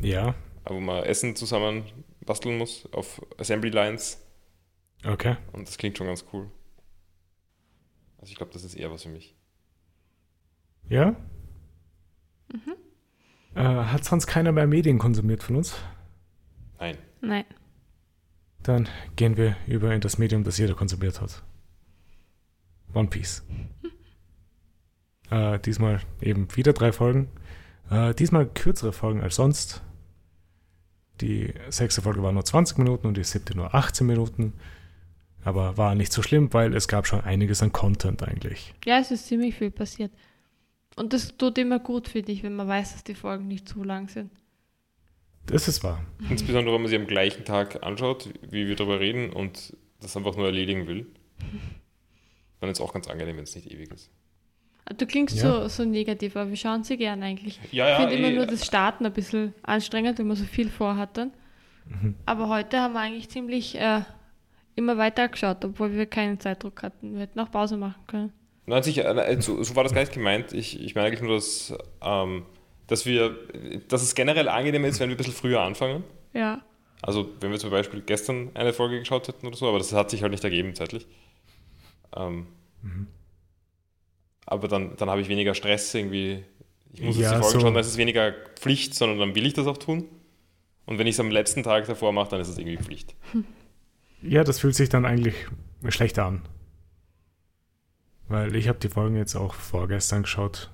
Ja, 0.00 0.34
wo 0.64 0.80
man 0.80 1.02
Essen 1.04 1.36
zusammen 1.36 1.84
basteln 2.24 2.58
muss 2.58 2.88
auf 2.92 3.20
Assembly 3.38 3.70
Lines 3.70 4.24
okay. 5.04 5.36
und 5.52 5.66
das 5.66 5.78
klingt 5.78 5.98
schon 5.98 6.06
ganz 6.06 6.24
cool. 6.32 6.50
Also 8.18 8.30
ich 8.30 8.36
glaube, 8.36 8.52
das 8.52 8.64
ist 8.64 8.74
eher 8.74 8.90
was 8.90 9.02
für 9.02 9.08
mich. 9.08 9.34
Ja? 10.88 11.16
Äh, 13.54 13.62
hat 13.62 14.04
sonst 14.04 14.26
keiner 14.26 14.52
mehr 14.52 14.66
Medien 14.66 14.98
konsumiert 14.98 15.42
von 15.42 15.56
uns? 15.56 15.74
Nein. 16.78 16.98
Nein. 17.20 17.44
Dann 18.62 18.88
gehen 19.16 19.36
wir 19.36 19.56
über 19.66 19.94
in 19.94 20.00
das 20.00 20.18
Medium, 20.18 20.44
das 20.44 20.58
jeder 20.58 20.74
konsumiert 20.74 21.20
hat. 21.20 21.42
One 22.94 23.08
Piece. 23.08 23.42
Äh, 25.30 25.60
diesmal 25.60 26.00
eben 26.20 26.48
wieder 26.56 26.72
drei 26.72 26.92
Folgen. 26.92 27.28
Äh, 27.88 28.14
diesmal 28.14 28.46
kürzere 28.46 28.92
Folgen 28.92 29.20
als 29.20 29.36
sonst. 29.36 29.82
Die 31.20 31.52
sechste 31.68 32.02
Folge 32.02 32.22
war 32.22 32.32
nur 32.32 32.44
20 32.44 32.78
Minuten 32.78 33.06
und 33.06 33.16
die 33.16 33.24
siebte 33.24 33.56
nur 33.56 33.74
18 33.74 34.06
Minuten. 34.06 34.54
Aber 35.44 35.76
war 35.76 35.94
nicht 35.94 36.12
so 36.12 36.22
schlimm, 36.22 36.52
weil 36.52 36.74
es 36.74 36.88
gab 36.88 37.06
schon 37.06 37.20
einiges 37.20 37.62
an 37.62 37.72
Content 37.72 38.22
eigentlich. 38.22 38.74
Ja, 38.84 38.98
es 38.98 39.10
ist 39.10 39.26
ziemlich 39.26 39.54
viel 39.54 39.70
passiert. 39.70 40.12
Und 40.96 41.12
das 41.12 41.36
tut 41.36 41.56
immer 41.58 41.78
gut, 41.78 42.08
finde 42.08 42.32
ich, 42.32 42.42
wenn 42.42 42.56
man 42.56 42.68
weiß, 42.68 42.92
dass 42.92 43.04
die 43.04 43.14
Folgen 43.14 43.46
nicht 43.46 43.68
zu 43.68 43.82
lang 43.84 44.08
sind. 44.08 44.30
Das 45.46 45.66
ist 45.68 45.82
wahr. 45.82 46.04
Insbesondere, 46.28 46.74
wenn 46.74 46.82
man 46.82 46.90
sie 46.90 46.96
am 46.96 47.06
gleichen 47.06 47.44
Tag 47.44 47.82
anschaut, 47.82 48.28
wie 48.50 48.68
wir 48.68 48.76
darüber 48.76 49.00
reden 49.00 49.30
und 49.30 49.76
das 50.00 50.16
einfach 50.16 50.36
nur 50.36 50.46
erledigen 50.46 50.86
will. 50.86 51.06
Dann 52.60 52.70
ist 52.70 52.78
es 52.78 52.84
auch 52.84 52.92
ganz 52.92 53.08
angenehm, 53.08 53.36
wenn 53.36 53.44
es 53.44 53.54
nicht 53.54 53.70
ewig 53.70 53.90
ist. 53.90 54.10
Du 54.96 55.06
klingst 55.06 55.36
Ja. 55.36 55.62
so, 55.62 55.68
so 55.68 55.84
negativ, 55.84 56.36
aber 56.36 56.50
wir 56.50 56.56
schauen 56.56 56.82
sie 56.84 56.96
gern 56.96 57.22
eigentlich. 57.22 57.58
Ja, 57.72 57.86
Ich 57.86 57.90
ja, 57.90 57.96
finde 58.00 58.14
immer 58.16 58.28
eh, 58.28 58.36
nur 58.36 58.46
das 58.46 58.66
Starten 58.66 59.06
ein 59.06 59.12
bisschen 59.12 59.54
anstrengend, 59.62 60.18
wenn 60.18 60.26
man 60.26 60.36
so 60.36 60.44
viel 60.44 60.68
vorhat 60.68 61.16
dann. 61.16 61.32
Mhm. 61.86 62.14
Aber 62.26 62.48
heute 62.48 62.80
haben 62.80 62.94
wir 62.94 63.00
eigentlich 63.00 63.28
ziemlich 63.28 63.78
äh, 63.78 64.02
immer 64.74 64.98
weiter 64.98 65.28
geschaut, 65.28 65.64
obwohl 65.64 65.92
wir 65.92 66.06
keinen 66.06 66.38
Zeitdruck 66.40 66.82
hatten. 66.82 67.14
Wir 67.14 67.20
hätten 67.22 67.38
auch 67.40 67.50
Pause 67.50 67.76
machen 67.76 68.02
können. 68.06 68.32
Nein, 68.66 68.82
sicher, 68.82 69.04
äh, 69.28 69.40
so, 69.40 69.62
so 69.62 69.74
war 69.76 69.84
das 69.84 69.92
gar 69.94 70.00
nicht 70.00 70.12
gemeint. 70.12 70.52
Ich, 70.52 70.80
ich 70.80 70.94
meine 70.94 71.08
eigentlich 71.08 71.22
nur, 71.22 71.34
dass, 71.34 71.72
ähm, 72.02 72.44
dass, 72.90 73.06
wir, 73.06 73.34
dass 73.88 74.02
es 74.02 74.14
generell 74.14 74.48
angenehmer 74.48 74.88
ist, 74.88 75.00
wenn 75.00 75.08
wir 75.08 75.14
ein 75.14 75.18
bisschen 75.18 75.32
früher 75.34 75.60
anfangen. 75.62 76.04
Ja. 76.34 76.62
Also, 77.02 77.30
wenn 77.40 77.50
wir 77.50 77.58
zum 77.58 77.70
Beispiel 77.70 78.02
gestern 78.02 78.50
eine 78.54 78.72
Folge 78.74 78.98
geschaut 78.98 79.26
hätten 79.28 79.46
oder 79.46 79.56
so, 79.56 79.66
aber 79.68 79.78
das 79.78 79.92
hat 79.94 80.10
sich 80.10 80.20
halt 80.22 80.32
nicht 80.32 80.44
ergeben 80.44 80.74
zeitlich. 80.74 81.06
Ähm, 82.14 82.46
Aber 84.46 84.68
dann, 84.68 84.96
dann 84.96 85.08
habe 85.08 85.20
ich 85.20 85.28
weniger 85.28 85.54
Stress 85.54 85.94
irgendwie. 85.94 86.44
Ich 86.92 87.02
muss 87.02 87.16
jetzt 87.16 87.24
Ja, 87.30 87.36
die 87.36 87.40
Folge 87.42 87.52
so- 87.54 87.60
schauen, 87.60 87.74
dann 87.74 87.80
ist 87.80 87.86
es 87.86 87.96
weniger 87.96 88.32
Pflicht, 88.56 88.94
sondern 88.94 89.18
dann 89.18 89.34
will 89.34 89.46
ich 89.46 89.54
das 89.54 89.66
auch 89.66 89.78
tun. 89.78 90.04
Und 90.86 90.98
wenn 90.98 91.06
ich 91.06 91.14
es 91.14 91.20
am 91.20 91.30
letzten 91.30 91.62
Tag 91.62 91.86
davor 91.86 92.12
mache, 92.12 92.30
dann 92.30 92.40
ist 92.40 92.48
es 92.48 92.58
irgendwie 92.58 92.76
Pflicht. 92.82 93.14
Ja, 94.22 94.44
das 94.44 94.58
fühlt 94.58 94.74
sich 94.74 94.90
dann 94.90 95.06
eigentlich 95.06 95.34
schlechter 95.88 96.26
an. 96.26 96.42
Weil 98.28 98.54
ich 98.54 98.68
habe 98.68 98.78
die 98.78 98.90
Folgen 98.90 99.16
jetzt 99.16 99.34
auch 99.34 99.54
vorgestern 99.54 100.24
geschaut. 100.24 100.70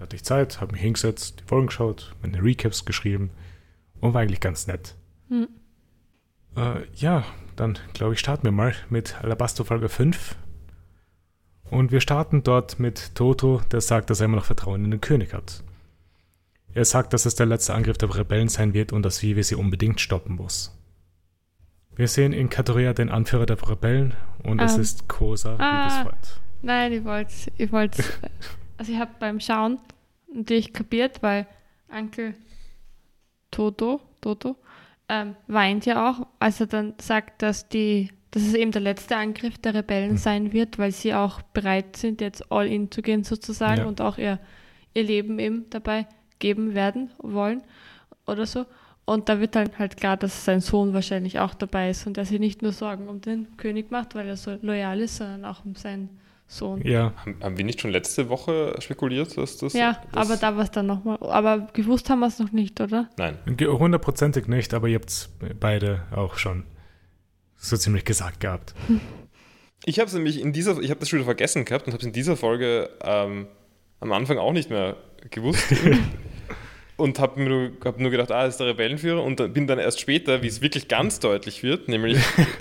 Da 0.00 0.04
hatte 0.04 0.16
ich 0.16 0.24
Zeit, 0.24 0.62
habe 0.62 0.72
mich 0.72 0.80
hingesetzt, 0.80 1.40
die 1.40 1.44
Folgen 1.44 1.66
geschaut, 1.66 2.16
meine 2.22 2.42
Recaps 2.42 2.86
geschrieben 2.86 3.28
und 4.00 4.14
war 4.14 4.22
eigentlich 4.22 4.40
ganz 4.40 4.66
nett. 4.66 4.94
Hm. 5.28 5.46
Äh, 6.56 6.86
ja, 6.94 7.22
dann 7.56 7.78
glaube 7.92 8.14
ich, 8.14 8.18
starten 8.20 8.44
wir 8.44 8.50
mal 8.50 8.74
mit 8.88 9.22
Alabaster 9.22 9.62
Folge 9.66 9.90
5. 9.90 10.36
Und 11.70 11.92
wir 11.92 12.00
starten 12.00 12.42
dort 12.42 12.78
mit 12.80 13.14
Toto, 13.14 13.60
der 13.70 13.82
sagt, 13.82 14.08
dass 14.08 14.20
er 14.20 14.24
immer 14.24 14.36
noch 14.38 14.46
Vertrauen 14.46 14.86
in 14.86 14.90
den 14.90 15.02
König 15.02 15.34
hat. 15.34 15.62
Er 16.72 16.86
sagt, 16.86 17.12
dass 17.12 17.26
es 17.26 17.34
der 17.34 17.44
letzte 17.44 17.74
Angriff 17.74 17.98
der 17.98 18.14
Rebellen 18.16 18.48
sein 18.48 18.72
wird 18.72 18.94
und 18.94 19.02
dass 19.02 19.20
Vivi 19.22 19.42
sie 19.42 19.54
unbedingt 19.54 20.00
stoppen 20.00 20.36
muss. 20.36 20.74
Wir 21.94 22.08
sehen 22.08 22.32
in 22.32 22.48
Katoria 22.48 22.94
den 22.94 23.10
Anführer 23.10 23.44
der 23.44 23.68
Rebellen 23.68 24.14
und 24.44 24.62
es 24.62 24.76
Ähm. 24.76 24.80
ist 24.80 25.08
Kosa, 25.08 25.56
Ah. 25.58 25.84
Vivis 25.84 25.98
Freund. 25.98 26.40
Nein, 26.62 26.92
ich 26.94 27.04
wollte 27.04 27.32
ich 27.58 27.70
wollte 27.70 28.02
also 28.80 28.92
ich 28.92 28.98
habe 28.98 29.10
beim 29.18 29.40
Schauen 29.40 29.78
natürlich 30.32 30.72
kapiert, 30.72 31.22
weil 31.22 31.46
Onkel 31.94 32.34
Toto, 33.50 34.00
Toto 34.22 34.56
ähm, 35.10 35.36
weint 35.48 35.84
ja 35.84 36.08
auch, 36.10 36.26
als 36.38 36.60
er 36.60 36.66
dann 36.66 36.94
sagt, 36.98 37.42
dass 37.42 37.68
die 37.68 38.10
dass 38.30 38.42
es 38.44 38.54
eben 38.54 38.70
der 38.70 38.80
letzte 38.80 39.16
Angriff 39.16 39.58
der 39.58 39.74
Rebellen 39.74 40.10
Hm. 40.12 40.16
sein 40.16 40.52
wird, 40.52 40.78
weil 40.78 40.92
sie 40.92 41.12
auch 41.12 41.42
bereit 41.42 41.96
sind, 41.96 42.20
jetzt 42.22 42.50
all 42.50 42.66
in 42.68 42.90
zu 42.90 43.02
gehen 43.02 43.22
sozusagen 43.24 43.82
Ja. 43.82 43.86
und 43.88 44.00
auch 44.00 44.16
ihr, 44.18 44.38
ihr 44.94 45.02
Leben 45.02 45.38
eben 45.40 45.68
dabei 45.68 46.06
geben 46.38 46.74
werden 46.74 47.10
wollen 47.18 47.62
oder 48.26 48.46
so. 48.46 48.64
Und 49.04 49.28
da 49.28 49.40
wird 49.40 49.56
dann 49.56 49.76
halt 49.78 49.96
klar, 49.96 50.16
dass 50.16 50.44
sein 50.44 50.60
Sohn 50.60 50.94
wahrscheinlich 50.94 51.38
auch 51.40 51.52
dabei 51.54 51.90
ist 51.90 52.06
und 52.06 52.16
er 52.16 52.24
sich 52.24 52.38
nicht 52.38 52.62
nur 52.62 52.70
Sorgen 52.72 53.08
um 53.08 53.20
den 53.20 53.56
König 53.58 53.90
macht, 53.90 54.14
weil 54.14 54.28
er 54.28 54.36
so 54.36 54.56
loyal 54.62 55.00
ist, 55.00 55.16
sondern 55.16 55.44
auch 55.44 55.64
um 55.64 55.74
seinen 55.74 56.08
Sohn. 56.50 56.84
Ja, 56.84 57.12
Haben, 57.14 57.36
haben 57.40 57.56
wir 57.56 57.64
nicht 57.64 57.80
schon 57.80 57.92
letzte 57.92 58.28
Woche 58.28 58.74
spekuliert, 58.80 59.36
dass 59.38 59.56
das. 59.58 59.72
Ja, 59.72 60.02
das, 60.10 60.26
aber 60.26 60.36
da 60.36 60.56
war 60.56 60.64
es 60.64 60.72
dann 60.72 60.86
nochmal. 60.86 61.16
Aber 61.20 61.68
gewusst 61.72 62.10
haben 62.10 62.18
wir 62.18 62.26
es 62.26 62.40
noch 62.40 62.50
nicht, 62.50 62.80
oder? 62.80 63.08
Nein. 63.16 63.38
hundertprozentig 63.46 64.48
nicht, 64.48 64.74
aber 64.74 64.88
ihr 64.88 64.98
habt 64.98 65.30
beide 65.60 66.02
auch 66.10 66.38
schon 66.38 66.64
so 67.56 67.76
ziemlich 67.76 68.04
gesagt 68.04 68.40
gehabt. 68.40 68.74
Ich 69.86 69.98
habe 69.98 70.08
es 70.08 70.12
nämlich 70.12 70.38
in 70.38 70.52
dieser, 70.52 70.78
ich 70.78 70.90
habe 70.90 71.00
das 71.00 71.08
schon 71.08 71.20
wieder 71.20 71.24
vergessen 71.24 71.64
gehabt 71.64 71.86
und 71.86 71.94
habe 71.94 72.00
es 72.02 72.06
in 72.06 72.12
dieser 72.12 72.36
Folge 72.36 72.90
ähm, 73.02 73.46
am 74.00 74.12
Anfang 74.12 74.36
auch 74.36 74.52
nicht 74.52 74.68
mehr 74.68 74.94
gewusst. 75.30 75.74
und 77.00 77.18
habe 77.18 77.42
nur, 77.42 77.72
hab 77.84 77.98
nur 77.98 78.10
gedacht, 78.10 78.30
ah, 78.30 78.44
das 78.44 78.54
ist 78.54 78.60
der 78.60 78.68
Rebellenführer 78.68 79.22
und 79.22 79.52
bin 79.52 79.66
dann 79.66 79.78
erst 79.78 79.98
später, 80.00 80.42
wie 80.42 80.46
es 80.46 80.60
wirklich 80.60 80.86
ganz 80.88 81.18
deutlich 81.20 81.62
wird, 81.62 81.88
nämlich 81.88 82.18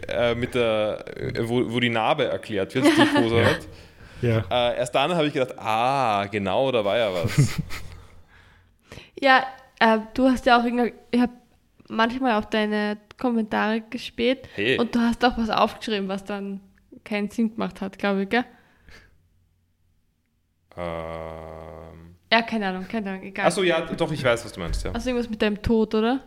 äh, 0.07 0.33
mit 0.35 0.55
der, 0.55 1.05
äh, 1.17 1.47
wo, 1.47 1.71
wo 1.71 1.79
die 1.79 1.89
Narbe 1.89 2.25
erklärt 2.25 2.73
wird, 2.75 2.85
die 2.85 3.05
Posa 3.21 3.45
hat. 3.45 3.67
Ja, 4.21 4.39
Äh, 4.49 4.77
erst 4.79 4.95
dann 4.95 5.13
habe 5.15 5.27
ich 5.27 5.33
gedacht, 5.33 5.57
ah, 5.59 6.25
genau, 6.25 6.71
da 6.71 6.83
war 6.83 6.97
ja 6.97 7.13
was. 7.13 7.59
Ja, 9.21 9.43
äh, 9.79 9.99
du 10.13 10.29
hast 10.29 10.45
ja 10.45 10.59
auch 10.59 10.63
irgendwie. 10.63 10.93
Ich 11.11 11.19
habe 11.19 11.33
manchmal 11.89 12.33
auf 12.39 12.49
deine 12.49 12.97
Kommentare 13.17 13.81
gespäht 13.89 14.47
Hey. 14.55 14.77
und 14.79 14.95
du 14.95 14.99
hast 14.99 15.23
auch 15.25 15.37
was 15.37 15.49
aufgeschrieben, 15.49 16.07
was 16.07 16.23
dann 16.23 16.61
keinen 17.03 17.29
Sinn 17.29 17.51
gemacht 17.51 17.81
hat, 17.81 17.99
glaube 17.99 18.23
ich, 18.23 18.29
gell? 18.29 18.45
ähm, 20.77 21.78
Ja, 22.31 22.41
keine 22.43 22.67
Ahnung, 22.67 22.87
keine 22.87 23.09
Ahnung, 23.09 23.23
egal. 23.23 23.47
achso, 23.47 23.63
ja, 23.63 23.81
doch, 23.81 24.11
ich 24.11 24.23
weiß, 24.23 24.45
was 24.45 24.53
du 24.53 24.59
meinst, 24.59 24.83
ja. 24.83 24.91
Also 24.91 25.09
irgendwas 25.09 25.29
mit 25.29 25.41
deinem 25.41 25.61
Tod, 25.61 25.95
oder? 25.95 26.23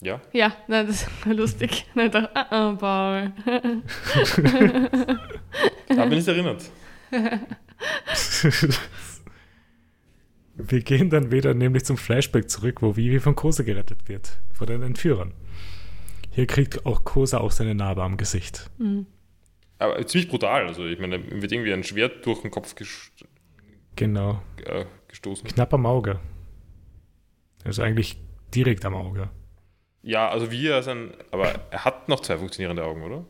Ja, 0.00 0.20
Ja, 0.32 0.54
nein, 0.68 0.86
das 0.86 1.06
war 1.24 1.34
lustig. 1.34 1.86
Nein, 1.94 2.12
doch, 2.12 2.28
ah, 2.32 2.46
ah, 2.50 2.72
Paul. 2.78 3.32
da 5.88 6.06
bin 6.06 6.18
ich 6.18 6.28
erinnert. 6.28 6.70
Wir 10.54 10.82
gehen 10.82 11.10
dann 11.10 11.32
wieder 11.32 11.52
nämlich 11.54 11.84
zum 11.84 11.96
Flashback 11.96 12.48
zurück, 12.48 12.80
wo 12.80 12.96
Vivi 12.96 13.18
von 13.18 13.34
Kosa 13.34 13.64
gerettet 13.64 14.08
wird, 14.08 14.38
vor 14.52 14.68
den 14.68 14.82
Entführern. 14.82 15.32
Hier 16.30 16.46
kriegt 16.46 16.86
auch 16.86 17.02
Kosa 17.02 17.38
auch 17.38 17.50
seine 17.50 17.74
Narbe 17.74 18.04
am 18.04 18.16
Gesicht. 18.16 18.70
Mhm. 18.78 19.06
Aber 19.80 20.04
ziemlich 20.06 20.28
brutal, 20.28 20.68
also 20.68 20.86
ich 20.86 20.98
meine, 21.00 21.18
wird 21.42 21.50
irgendwie 21.50 21.72
ein 21.72 21.82
Schwert 21.82 22.24
durch 22.26 22.42
den 22.42 22.50
Kopf 22.52 22.74
ges 22.76 23.12
Genau, 23.96 24.42
äh, 24.64 24.84
gestoßen. 25.08 25.48
knapp 25.48 25.72
am 25.74 25.86
Auge. 25.86 26.20
Also 27.64 27.82
eigentlich 27.82 28.18
direkt 28.54 28.84
am 28.84 28.94
Auge. 28.94 29.30
Ja, 30.02 30.28
also 30.28 30.50
wie 30.50 30.68
er 30.68 30.82
sein. 30.82 31.10
Aber 31.32 31.48
er 31.70 31.84
hat 31.84 32.08
noch 32.08 32.20
zwei 32.20 32.38
funktionierende 32.38 32.84
Augen, 32.84 33.02
oder? 33.02 33.24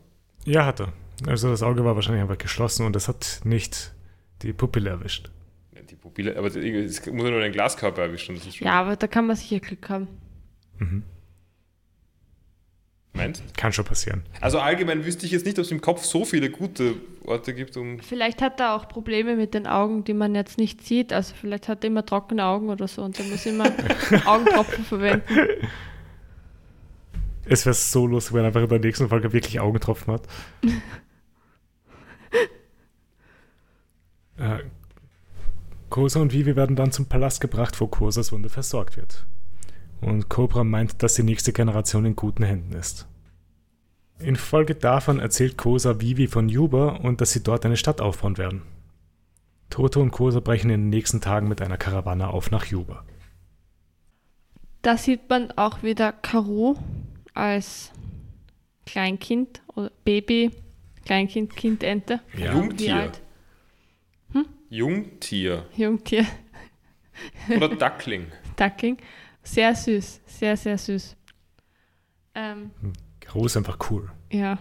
Ja, 0.45 0.65
hat 0.65 0.79
er. 0.81 0.93
Also 1.27 1.49
das 1.49 1.63
Auge 1.63 1.83
war 1.83 1.95
wahrscheinlich 1.95 2.21
einfach 2.21 2.37
geschlossen 2.37 2.85
und 2.85 2.95
es 2.95 3.07
hat 3.07 3.41
nicht 3.43 3.93
die 4.41 4.53
Pupille 4.53 4.89
erwischt. 4.91 5.29
Ja, 5.75 5.81
Die 5.81 5.95
Pupille, 5.95 6.37
aber 6.37 6.47
es 6.47 6.55
muss 6.55 7.25
ja 7.25 7.31
nur 7.31 7.41
den 7.41 7.51
Glaskörper 7.51 8.03
erwischen, 8.03 8.35
das 8.35 8.45
ist 8.45 8.57
schon. 8.57 8.67
Ja, 8.67 8.79
aber 8.79 8.95
da 8.95 9.07
kann 9.07 9.27
man 9.27 9.35
sicher 9.35 9.59
Glück 9.59 9.89
haben. 9.89 10.07
Mhm. 10.77 11.03
Meinst? 13.13 13.43
Kann 13.57 13.73
schon 13.73 13.85
passieren. 13.85 14.23
Also 14.39 14.59
allgemein 14.59 15.03
wüsste 15.05 15.25
ich 15.25 15.31
jetzt 15.31 15.45
nicht, 15.45 15.57
ob 15.57 15.65
es 15.65 15.71
im 15.71 15.81
Kopf 15.81 16.03
so 16.03 16.25
viele 16.25 16.49
gute 16.51 16.95
Orte 17.25 17.53
gibt, 17.53 17.75
um. 17.75 17.99
Vielleicht 17.99 18.41
hat 18.41 18.59
er 18.59 18.75
auch 18.75 18.87
Probleme 18.87 19.35
mit 19.35 19.53
den 19.53 19.67
Augen, 19.67 20.03
die 20.03 20.13
man 20.13 20.35
jetzt 20.35 20.57
nicht 20.57 20.85
sieht. 20.85 21.11
Also 21.11 21.33
vielleicht 21.39 21.67
hat 21.67 21.83
er 21.83 21.89
immer 21.89 22.05
trockene 22.05 22.45
Augen 22.45 22.69
oder 22.69 22.87
so 22.87 23.03
und 23.03 23.19
er 23.19 23.25
muss 23.25 23.45
immer 23.45 23.65
Augentropfen 24.25 24.85
verwenden. 24.85 25.23
Es 27.45 27.65
wäre 27.65 27.73
so 27.73 28.05
lustig, 28.05 28.33
wenn 28.33 28.41
er 28.41 28.47
einfach 28.47 28.61
in 28.61 28.69
der 28.69 28.79
nächsten 28.79 29.09
Folge 29.09 29.33
wirklich 29.33 29.59
Augentropfen 29.59 30.13
hat. 30.13 30.21
äh, 34.37 34.59
Kosa 35.89 36.19
und 36.19 36.31
Vivi 36.31 36.55
werden 36.55 36.75
dann 36.75 36.91
zum 36.91 37.07
Palast 37.07 37.41
gebracht, 37.41 37.81
wo 37.81 37.87
Kosas 37.87 38.31
Wunde 38.31 38.49
versorgt 38.49 38.97
wird. 38.97 39.25
Und 40.01 40.29
Cobra 40.29 40.63
meint, 40.63 41.03
dass 41.03 41.15
die 41.15 41.23
nächste 41.23 41.53
Generation 41.53 42.05
in 42.05 42.15
guten 42.15 42.43
Händen 42.43 42.73
ist. 42.73 43.07
Infolge 44.19 44.75
davon 44.75 45.19
erzählt 45.19 45.57
Kosa 45.57 46.01
Vivi 46.01 46.27
von 46.27 46.49
Juba 46.49 46.89
und 46.97 47.21
dass 47.21 47.31
sie 47.31 47.43
dort 47.43 47.65
eine 47.65 47.77
Stadt 47.77 48.01
aufbauen 48.01 48.37
werden. 48.37 48.61
Toto 49.69 50.01
und 50.01 50.11
Kosa 50.11 50.39
brechen 50.39 50.69
in 50.69 50.81
den 50.81 50.89
nächsten 50.89 51.21
Tagen 51.21 51.47
mit 51.47 51.61
einer 51.61 51.77
Karawane 51.77 52.27
auf 52.27 52.51
nach 52.51 52.65
Juba. 52.65 53.05
Da 54.81 54.97
sieht 54.97 55.29
man 55.29 55.51
auch 55.51 55.83
wieder 55.83 56.11
Karu 56.11 56.75
als 57.33 57.91
Kleinkind 58.85 59.61
oder 59.75 59.91
Baby, 60.03 60.51
Kleinkind, 61.05 61.55
Kindente. 61.55 62.21
Ja. 62.37 62.53
Wie 62.53 62.57
Jungtier. 62.57 62.95
alt? 62.95 63.21
Jungtier. 64.69 65.65
Jungtier, 65.75 66.25
Oder 67.49 67.69
Duckling. 67.69 68.27
Duckling. 68.55 68.97
Sehr 69.43 69.73
süß, 69.75 70.21
sehr, 70.25 70.57
sehr 70.57 70.77
süß. 70.77 71.15
Ähm, 72.35 72.71
Karu 73.19 73.45
ist 73.45 73.57
einfach 73.57 73.77
cool. 73.89 74.09
ja. 74.31 74.57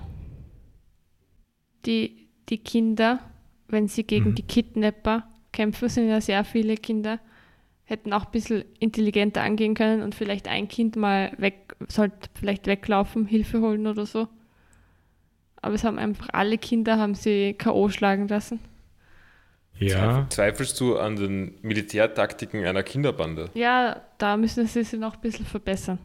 Die, 1.87 2.29
die 2.49 2.59
Kinder, 2.59 3.21
wenn 3.69 3.89
sie 3.89 4.05
gegen 4.05 4.31
Mhm. 4.31 4.35
die 4.35 4.43
Kidnapper 4.43 5.29
kämpfen, 5.53 5.89
sind 5.89 6.09
ja 6.09 6.21
sehr 6.21 6.45
viele 6.45 6.77
Kinder, 6.77 7.21
hätten 7.85 8.13
auch 8.13 8.27
ein 8.27 8.31
bisschen 8.33 8.65
intelligenter 8.81 9.43
angehen 9.43 9.75
können 9.75 10.03
und 10.03 10.15
vielleicht 10.15 10.49
ein 10.49 10.69
Kind 10.69 10.97
mal 10.97 11.33
weg, 11.39 11.77
sollte 11.89 12.29
vielleicht 12.35 12.67
weglaufen, 12.67 13.27
Hilfe 13.27 13.61
holen 13.61 13.87
oder 13.87 14.07
so. 14.07 14.29
Aber 15.63 15.75
es 15.75 15.85
haben 15.85 15.99
einfach 15.99 16.29
alle 16.33 16.59
Kinder 16.59 16.99
haben 16.99 17.15
sie 17.15 17.55
K.O. 17.55 17.89
schlagen 17.89 18.29
lassen. 18.29 18.61
Ja, 19.79 20.27
Zweifelst 20.31 20.79
du 20.81 20.99
an 20.99 21.17
den 21.17 21.55
Militärtaktiken 21.63 22.65
einer 22.65 22.83
Kinderbande? 22.83 23.51
Ja, 23.55 24.01
da 24.19 24.37
müssen 24.37 24.67
sie 24.67 24.83
sich 24.85 24.99
noch 24.99 25.15
ein 25.15 25.21
bisschen 25.21 25.47
verbessern. 25.47 25.99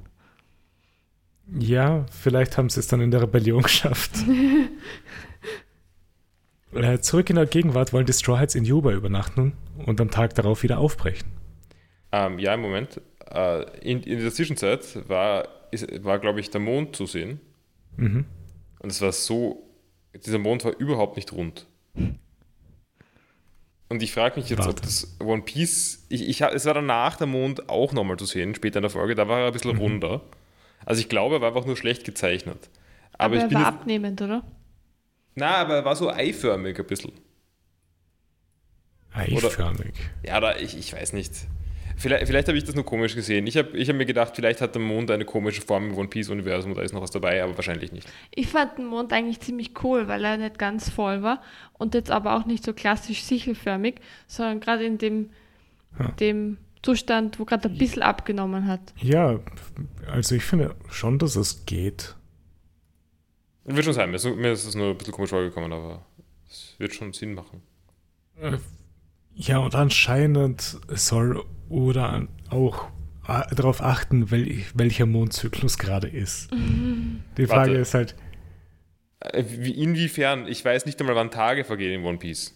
ja, 1.60 2.06
vielleicht 2.12 2.58
haben 2.58 2.70
sie 2.70 2.80
es 2.80 2.88
dann 2.88 3.02
in 3.02 3.12
der 3.12 3.22
Rebellion 3.24 3.62
geschafft. 3.64 4.12
Äh, 6.74 7.00
Zurück 7.02 7.30
in 7.30 7.36
der 7.36 7.46
Gegenwart 7.46 7.94
wollen 7.94 8.06
die 8.08 8.14
Straw 8.14 8.40
Hats 8.40 8.56
in 8.56 8.66
Juba 8.66 8.92
übernachten 8.94 9.54
und 9.86 10.02
am 10.02 10.10
Tag 10.10 10.34
darauf 10.34 10.64
wieder 10.64 10.80
aufbrechen. 10.80 11.28
Ähm, 12.12 12.40
ja, 12.40 12.54
im 12.56 12.62
Moment. 12.62 13.00
Äh, 13.30 13.64
in, 13.82 14.02
in 14.02 14.20
der 14.20 14.32
Zwischenzeit 14.34 15.08
war, 15.08 15.48
ist, 15.70 16.04
war 16.04 16.18
glaube 16.18 16.40
ich, 16.40 16.50
der 16.50 16.62
Mond 16.62 16.96
zu 16.96 17.06
sehen. 17.06 17.40
Mhm. 17.98 18.26
Und 18.80 18.90
es 18.92 19.02
war 19.02 19.12
so, 19.12 19.70
dieser 20.26 20.40
Mond 20.40 20.66
war 20.66 20.76
überhaupt 20.80 21.16
nicht 21.16 21.32
rund. 21.32 21.68
Und 23.90 24.02
ich 24.02 24.12
frage 24.12 24.40
mich 24.40 24.50
jetzt, 24.50 24.62
ob 24.62 24.68
Warte. 24.68 24.82
das 24.82 25.18
One 25.20 25.44
Piece, 25.44 26.06
ich, 26.10 26.28
ich, 26.28 26.42
es 26.42 26.66
war 26.66 26.74
danach 26.74 27.16
der 27.16 27.28
Mond 27.28 27.70
auch 27.70 27.94
nochmal 27.94 28.18
zu 28.18 28.26
sehen, 28.26 28.56
später 28.56 28.80
in 28.80 28.84
der 28.84 28.90
Folge, 28.90 29.14
da 29.16 29.28
war 29.28 29.42
er 29.42 29.48
ein 29.48 29.54
bisschen 29.54 29.78
runder. 29.78 30.22
Also 30.86 31.02
ich 31.02 31.10
glaube, 31.10 31.36
er 31.36 31.42
war 31.42 31.50
einfach 31.50 31.66
nur 31.66 31.78
schlecht 31.78 32.04
gezeichnet. 32.04 32.70
Aber, 33.14 33.26
Aber, 33.26 33.36
ich 33.36 33.42
er 33.44 33.48
bin 33.50 33.58
war 33.60 33.68
abnehmend, 33.68 34.22
oder? 34.22 34.44
na, 35.36 35.58
aber 35.58 35.76
er 35.76 35.86
war 35.86 35.96
so 35.96 36.10
eiförmig 36.10 36.80
ein 36.80 36.86
bisschen. 36.86 37.12
Eiförmig. 39.14 39.94
Ja, 40.26 40.38
oder 40.40 40.60
ich, 40.60 40.78
ich 40.78 40.92
weiß 40.94 41.14
nicht. 41.14 41.34
Vielleicht, 42.04 42.28
vielleicht 42.28 42.50
habe 42.50 42.58
ich 42.58 42.66
das 42.66 42.76
nur 42.76 42.84
komisch 42.84 43.16
gesehen. 43.16 43.48
Ich 43.48 43.56
habe 43.56 43.78
ich 43.78 43.88
hab 43.88 43.96
mir 43.96 44.06
gedacht, 44.06 44.36
vielleicht 44.36 44.60
hat 44.60 44.76
der 44.76 44.82
Mond 44.82 45.10
eine 45.10 45.24
komische 45.24 45.62
Form 45.62 45.90
im 45.90 45.98
One 45.98 46.10
Piece-Universum 46.10 46.72
und 46.72 46.78
da 46.78 46.82
ist 46.84 46.92
noch 46.94 47.02
was 47.02 47.12
dabei, 47.12 47.42
aber 47.42 47.56
wahrscheinlich 47.56 47.94
nicht. 47.94 48.08
Ich 48.36 48.48
fand 48.48 48.78
den 48.78 48.88
Mond 48.88 49.14
eigentlich 49.14 49.40
ziemlich 49.40 49.72
cool, 49.86 50.10
weil 50.10 50.22
er 50.26 50.36
nicht 50.36 50.60
ganz 50.60 50.90
voll 50.90 51.24
war 51.24 51.42
und 51.72 51.94
jetzt 51.94 52.12
aber 52.12 52.36
auch 52.36 52.46
nicht 52.46 52.62
so 52.66 52.74
klassisch 52.74 53.24
sichelförmig, 53.24 54.02
sondern 54.28 54.60
gerade 54.60 54.84
in 54.84 54.98
dem, 54.98 55.30
Ja. 55.98 56.10
dem 56.12 56.58
Zustand, 56.82 57.40
wo 57.40 57.46
gerade 57.46 57.70
ein 57.70 57.78
bisschen 57.78 58.02
abgenommen 58.02 58.68
hat. 58.68 58.94
Ja, 58.98 59.40
also 60.12 60.36
ich 60.36 60.44
finde 60.44 60.76
schon, 60.92 61.18
dass 61.20 61.38
es 61.38 61.66
geht. 61.66 62.16
Wird 63.64 63.86
schon 63.86 63.94
sein. 63.94 64.10
Mir 64.10 64.18
ist, 64.18 64.26
mir 64.26 64.52
ist 64.52 64.66
es 64.66 64.76
nur 64.76 64.90
ein 64.90 64.98
bisschen 64.98 65.14
komisch 65.14 65.30
vorgekommen, 65.30 65.72
aber 65.72 66.06
es 66.50 66.76
wird 66.80 66.94
schon 66.94 67.14
Sinn 67.14 67.34
machen. 67.34 67.62
Ja, 69.36 69.60
und 69.60 69.74
anscheinend 69.74 70.62
soll 70.90 71.44
An- 71.70 72.30
auch 72.50 72.88
darauf 73.56 73.82
achten, 73.82 74.32
wel 74.32 74.64
welcher 74.74 75.06
Mondzyklus 75.06 75.78
gerade 75.78 76.08
ist. 76.10 76.52
Die 76.52 77.46
Frage 77.48 77.72
Warte. 77.72 77.74
ist 77.82 77.94
halt, 77.94 78.16
Äh, 79.22 79.44
wie- 79.48 79.72
Inwiefern? 79.82 80.48
Ich 80.48 80.64
weiß 80.66 80.86
nicht 80.86 81.00
einmal, 81.00 81.16
wann 81.16 81.32
Tage 81.32 81.64
vergehen 81.64 82.02
in 82.02 82.06
One 82.06 82.18
Piece. 82.18 82.54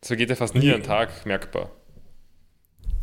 Es 0.00 0.08
vergeht 0.08 0.30
ja 0.30 0.36
fast 0.36 0.54
nie 0.54 0.72
ein 0.72 0.82
Tag, 0.82 1.26
merkbar. 1.26 1.70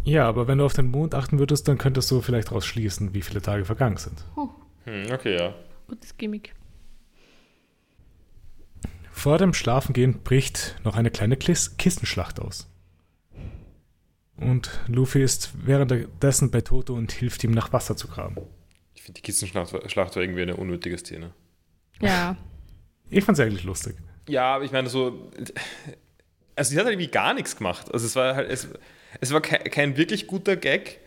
ja, 0.04 0.28
aber 0.28 0.47
wenn 0.47 0.58
du 0.58 0.65
auf 0.65 0.73
den 0.73 0.89
Mond 0.89 1.13
achten 1.13 1.38
würdest, 1.38 1.67
dann 1.67 1.78
könntest 1.78 2.10
du 2.10 2.21
vielleicht 2.21 2.47
daraus 2.49 2.65
schließen, 2.65 3.13
wie 3.13 3.21
viele 3.21 3.41
Tage 3.43 3.63
vergangen 3.65 3.97
sind. 3.97 4.25
Hm, 4.86 5.12
okay, 5.13 5.38
ja. 5.38 5.54
Gutes 5.88 6.17
Gimmick. 6.17 6.56
Vor 9.12 9.38
dem 9.38 9.54
Schlafengehen 9.54 10.23
bricht 10.23 10.75
noch 10.84 10.95
eine 10.95 11.12
kleine 11.12 11.38
Klis 11.38 11.78
Kissenschlacht 11.78 12.39
aus. 12.39 12.67
Und 14.41 14.69
Luffy 14.88 15.21
ist 15.23 15.52
währenddessen 15.65 16.52
bei 16.52 16.62
Toto 16.62 16.93
und 16.93 17.12
hilft 17.12 17.43
ihm 17.43 17.52
nach 17.52 17.73
Wasser 17.73 17.95
zu 17.97 18.08
graben. 18.08 18.38
Ich 18.95 19.02
finde 19.04 19.17
die 19.19 19.21
Kissenschlacht 19.21 19.73
war 19.73 19.82
war 19.84 20.17
irgendwie 20.17 20.41
eine 20.41 20.56
unnötige 20.56 20.97
Szene. 20.97 21.32
Ja. 22.02 22.36
Ich 23.12 23.23
fand 23.23 23.39
es 23.39 23.43
eigentlich 23.43 23.63
lustig. 23.63 23.95
Ja, 24.28 24.54
aber 24.54 24.63
ich 24.65 24.71
meine 24.71 24.88
so. 24.88 25.32
Also, 26.56 26.69
sie 26.69 26.78
hat 26.78 26.86
halt 26.86 26.93
irgendwie 26.93 27.10
gar 27.10 27.34
nichts 27.34 27.56
gemacht. 27.56 27.91
Also, 27.91 28.06
es 28.06 28.15
war 28.15 28.36
halt. 28.36 28.47
Es, 28.52 28.67
es 29.19 29.34
war 29.34 29.41
kein, 29.41 29.63
kein 29.63 29.97
wirklich 29.97 30.28
guter 30.28 30.56
Gag. 30.56 30.99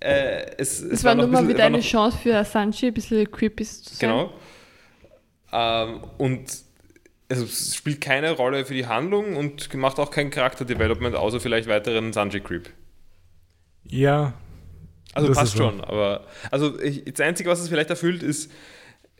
Äh, 0.00 0.56
es, 0.58 0.80
Es 0.80 1.04
war 1.04 1.14
noch 1.14 1.22
nur 1.22 1.30
mal 1.30 1.38
bisschen- 1.42 1.48
wieder 1.50 1.58
war 1.60 1.66
eine 1.66 1.76
noch- 1.78 1.84
Chance 1.84 2.18
für 2.18 2.44
Sanji, 2.44 2.88
ein 2.88 2.94
bisschen 2.94 3.30
creepy 3.30 3.62
zu 3.64 3.94
sein. 3.94 3.96
Genau. 4.00 4.32
Ähm, 5.52 6.02
und 6.18 6.52
also, 7.30 7.44
es 7.44 7.74
spielt 7.74 8.00
keine 8.00 8.32
Rolle 8.32 8.64
für 8.64 8.74
die 8.74 8.86
Handlung 8.86 9.36
und 9.36 9.72
macht 9.74 9.98
auch 9.98 10.10
kein 10.10 10.30
Charakterdevelopment, 10.30 11.16
außer 11.16 11.40
vielleicht 11.40 11.68
weiteren 11.68 12.12
Sanji-Creep. 12.12 12.70
Ja, 13.84 14.34
Also 15.14 15.28
Das 15.28 15.38
passt 15.38 15.54
ist 15.54 15.56
wahr. 15.56 15.72
schon, 15.72 15.80
aber 15.82 16.26
also 16.50 16.78
ich, 16.80 17.04
das 17.04 17.20
Einzige, 17.20 17.48
was 17.50 17.60
es 17.60 17.68
vielleicht 17.68 17.90
erfüllt, 17.90 18.22
ist, 18.22 18.50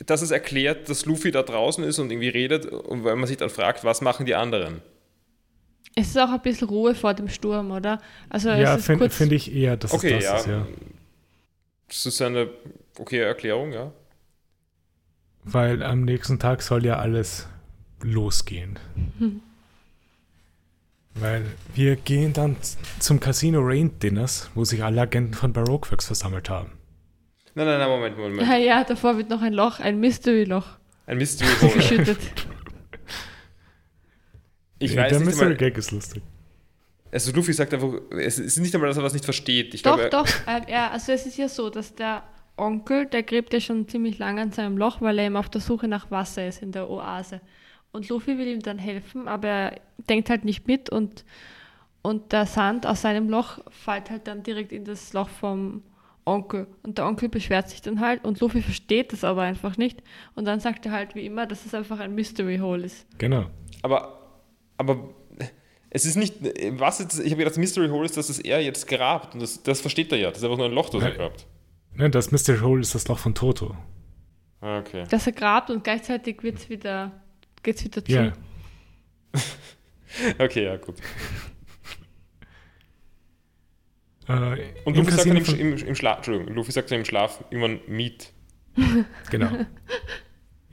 dass 0.07 0.23
es 0.23 0.31
erklärt, 0.33 0.89
dass 0.91 1.07
Luffy 1.07 1.31
da 1.33 1.43
draußen 1.43 1.85
ist 1.85 1.99
und 2.01 2.11
irgendwie 2.13 2.29
redet 2.31 2.67
und 2.67 3.05
weil 3.05 3.17
man 3.17 3.27
sich 3.29 3.39
dann 3.39 3.51
fragt, 3.51 3.85
was 3.85 4.01
machen 4.03 4.27
die 4.27 4.35
anderen? 4.37 4.83
Es 5.97 6.09
ist 6.09 6.19
auch 6.19 6.31
ein 6.31 6.41
bisschen 6.43 6.69
Ruhe 6.69 6.95
vor 6.95 7.15
dem 7.15 7.29
Sturm, 7.29 7.71
oder? 7.73 8.01
Also 8.29 8.51
ja 8.51 8.79
finde 8.79 9.11
find 9.11 9.33
ich 9.33 9.55
eher, 9.55 9.77
dass 9.77 9.93
Okay, 9.93 10.15
es 10.15 10.25
das 10.25 10.25
ja. 10.25 10.37
ist, 10.37 10.47
ja. 10.47 10.67
Das 11.89 12.07
ist 12.07 12.21
eine 12.23 12.51
okay 12.99 13.19
Erklärung, 13.21 13.73
ja. 13.73 13.93
Weil 15.45 15.83
am 15.83 16.03
nächsten 16.05 16.39
Tag 16.39 16.61
soll 16.63 16.85
ja 16.85 16.99
alles 16.99 17.49
losgehen. 18.03 18.79
Weil 21.15 21.47
wir 21.75 21.97
gehen 21.97 22.33
dann 22.33 22.57
zum 22.99 23.21
Casino 23.21 23.61
Rain 23.63 23.99
Dinners, 24.01 24.51
wo 24.55 24.65
sich 24.65 24.83
alle 24.85 25.01
Agenten 25.01 25.35
von 25.35 25.53
Baroqueworks 25.53 26.07
versammelt 26.07 26.51
haben. 26.51 26.73
Nein, 27.55 27.67
nein, 27.67 27.79
nein, 27.79 27.89
Moment, 27.89 28.17
Moment. 28.19 28.37
Moment. 28.37 28.51
Ja, 28.53 28.59
ja, 28.59 28.85
davor 28.85 29.17
wird 29.17 29.31
noch 29.31 29.41
ein 29.41 29.55
Loch, 29.55 29.81
ein 29.81 29.99
Mystery-Loch 29.99 30.67
Ein 31.07 31.17
Mystery 31.17 31.49
Bowl. 31.61 31.71
geschüttet. 31.73 32.19
Ich 34.79 34.93
Ja, 34.93 35.03
weiß 35.05 35.09
der 35.11 35.19
nicht 35.21 35.27
Mystery 35.29 35.45
einmal, 35.53 35.57
Gag 35.57 35.79
ist 35.79 35.91
lustig. 35.91 36.23
also 37.11 37.33
Luffy 37.33 37.55
sagt 37.55 37.73
einfach, 37.73 37.95
es 38.11 38.39
ist 38.39 38.59
nicht 38.59 38.75
einmal, 38.75 38.89
dass 38.91 38.99
er 38.99 39.03
was 39.05 39.15
nicht 39.15 39.25
versteht. 39.25 39.73
Ich 39.73 39.81
doch, 39.81 39.97
glaube, 39.97 40.11
doch. 40.11 40.27
Äh, 40.47 40.71
ja, 40.71 40.91
also 40.91 41.13
es 41.13 41.25
ist 41.25 41.39
ja 41.39 41.49
so, 41.49 41.71
dass 41.71 41.95
der 41.95 42.23
Onkel, 42.59 43.07
der 43.07 43.23
gräbt 43.23 43.55
ja 43.55 43.61
schon 43.61 43.89
ziemlich 43.89 44.19
lange 44.19 44.43
an 44.43 44.53
seinem 44.53 44.77
Loch, 44.77 45.01
weil 45.01 45.19
er 45.19 45.25
eben 45.27 45.37
auf 45.39 45.49
der 45.49 45.63
Suche 45.63 45.89
nach 45.89 46.11
Wasser 46.11 46.47
ist 46.47 46.61
in 46.61 46.73
der 46.73 46.91
Oase. 46.91 47.41
Und 47.93 48.09
Luffy 48.09 48.37
will 48.39 48.47
ihm 48.49 48.61
dann 48.61 48.79
helfen, 48.79 49.27
aber 49.29 49.49
er 49.49 49.81
denkt 50.09 50.29
halt 50.29 50.45
nicht 50.45 50.67
mit 50.67 50.91
und, 50.91 51.25
und 52.03 52.33
der 52.33 52.47
Sand 52.47 52.87
aus 52.87 53.03
seinem 53.03 53.29
Loch 53.29 53.59
fällt 53.71 54.11
halt 54.11 54.27
dann 54.27 54.43
direkt 54.43 54.73
in 54.73 54.85
das 54.85 55.13
Loch 55.13 55.29
vom 55.29 55.83
Onkel. 56.27 56.67
Und 56.83 56.99
der 56.99 57.07
Onkel 57.07 57.29
beschwert 57.29 57.71
sich 57.71 57.81
dann 57.81 58.01
halt 58.01 58.25
und 58.25 58.41
Luffy 58.41 58.61
versteht 58.61 59.13
das 59.13 59.25
aber 59.25 59.43
einfach 59.43 59.77
nicht. 59.79 60.03
Und 60.35 60.45
dann 60.45 60.61
sagt 60.61 60.85
er 60.85 60.93
halt 60.93 61.15
wie 61.15 61.25
immer, 61.25 61.47
dass 61.47 61.65
es 61.65 61.73
einfach 61.73 61.99
ein 62.01 62.15
Mystery 62.15 62.59
Hole 62.59 62.85
ist. 62.85 63.07
Genau. 63.19 63.47
aber, 63.83 64.41
aber 64.77 65.15
es 65.89 66.05
ist 66.05 66.17
nicht, 66.17 66.35
was 66.79 66.99
jetzt, 66.99 67.19
ich 67.21 67.31
habe 67.33 67.45
gedacht, 67.45 67.57
Mystery 67.57 67.89
Hole 67.89 68.05
ist, 68.05 68.17
dass 68.17 68.29
es 68.29 68.39
er 68.41 68.61
jetzt 68.61 68.87
grabt 68.89 69.33
und 69.35 69.41
das, 69.41 69.63
das 69.63 69.81
versteht 69.81 70.13
er 70.13 70.19
ja. 70.19 70.29
Das 70.29 70.39
ist 70.39 70.45
einfach 70.45 70.59
nur 70.59 70.67
ein 70.67 70.73
Loch, 70.73 70.91
das 70.91 71.01
er 71.03 71.09
Nein. 71.09 71.17
grabt. 71.19 71.47
Ne, 71.95 72.11
das 72.11 72.31
Mystery 72.33 72.59
Hole 72.59 72.83
ist 72.83 72.95
das 72.95 73.09
Loch 73.09 73.19
von 73.19 73.35
Toto. 73.35 73.75
Ah, 74.61 74.79
Okay. 74.81 75.05
Dass 75.09 75.27
er 75.27 75.33
grabt 75.33 75.71
und 75.71 75.85
gleichzeitig 75.85 76.43
wird's 76.43 76.69
wieder, 76.69 77.13
geht's 77.67 77.85
wieder 77.85 78.05
zu. 78.05 78.13
Ja. 78.13 78.33
Okay, 80.39 80.65
ja, 80.65 80.77
gut. 80.77 80.95
Äh, 84.29 84.73
Und 84.87 84.97
Luffy 84.97 85.11
sagt 85.11 85.29
dann 85.29 85.37
im, 85.37 85.45
im, 85.75 85.89
im 85.89 85.95
Schlaf, 85.95 86.17
Entschuldigung, 86.19 86.55
Luffy 86.55 86.73
sagt 86.73 86.91
dann 86.91 87.01
im 87.01 87.05
Schlaf 87.05 87.45
irgendwann 87.51 87.81
Meat. 87.87 88.33
Genau. 89.31 89.51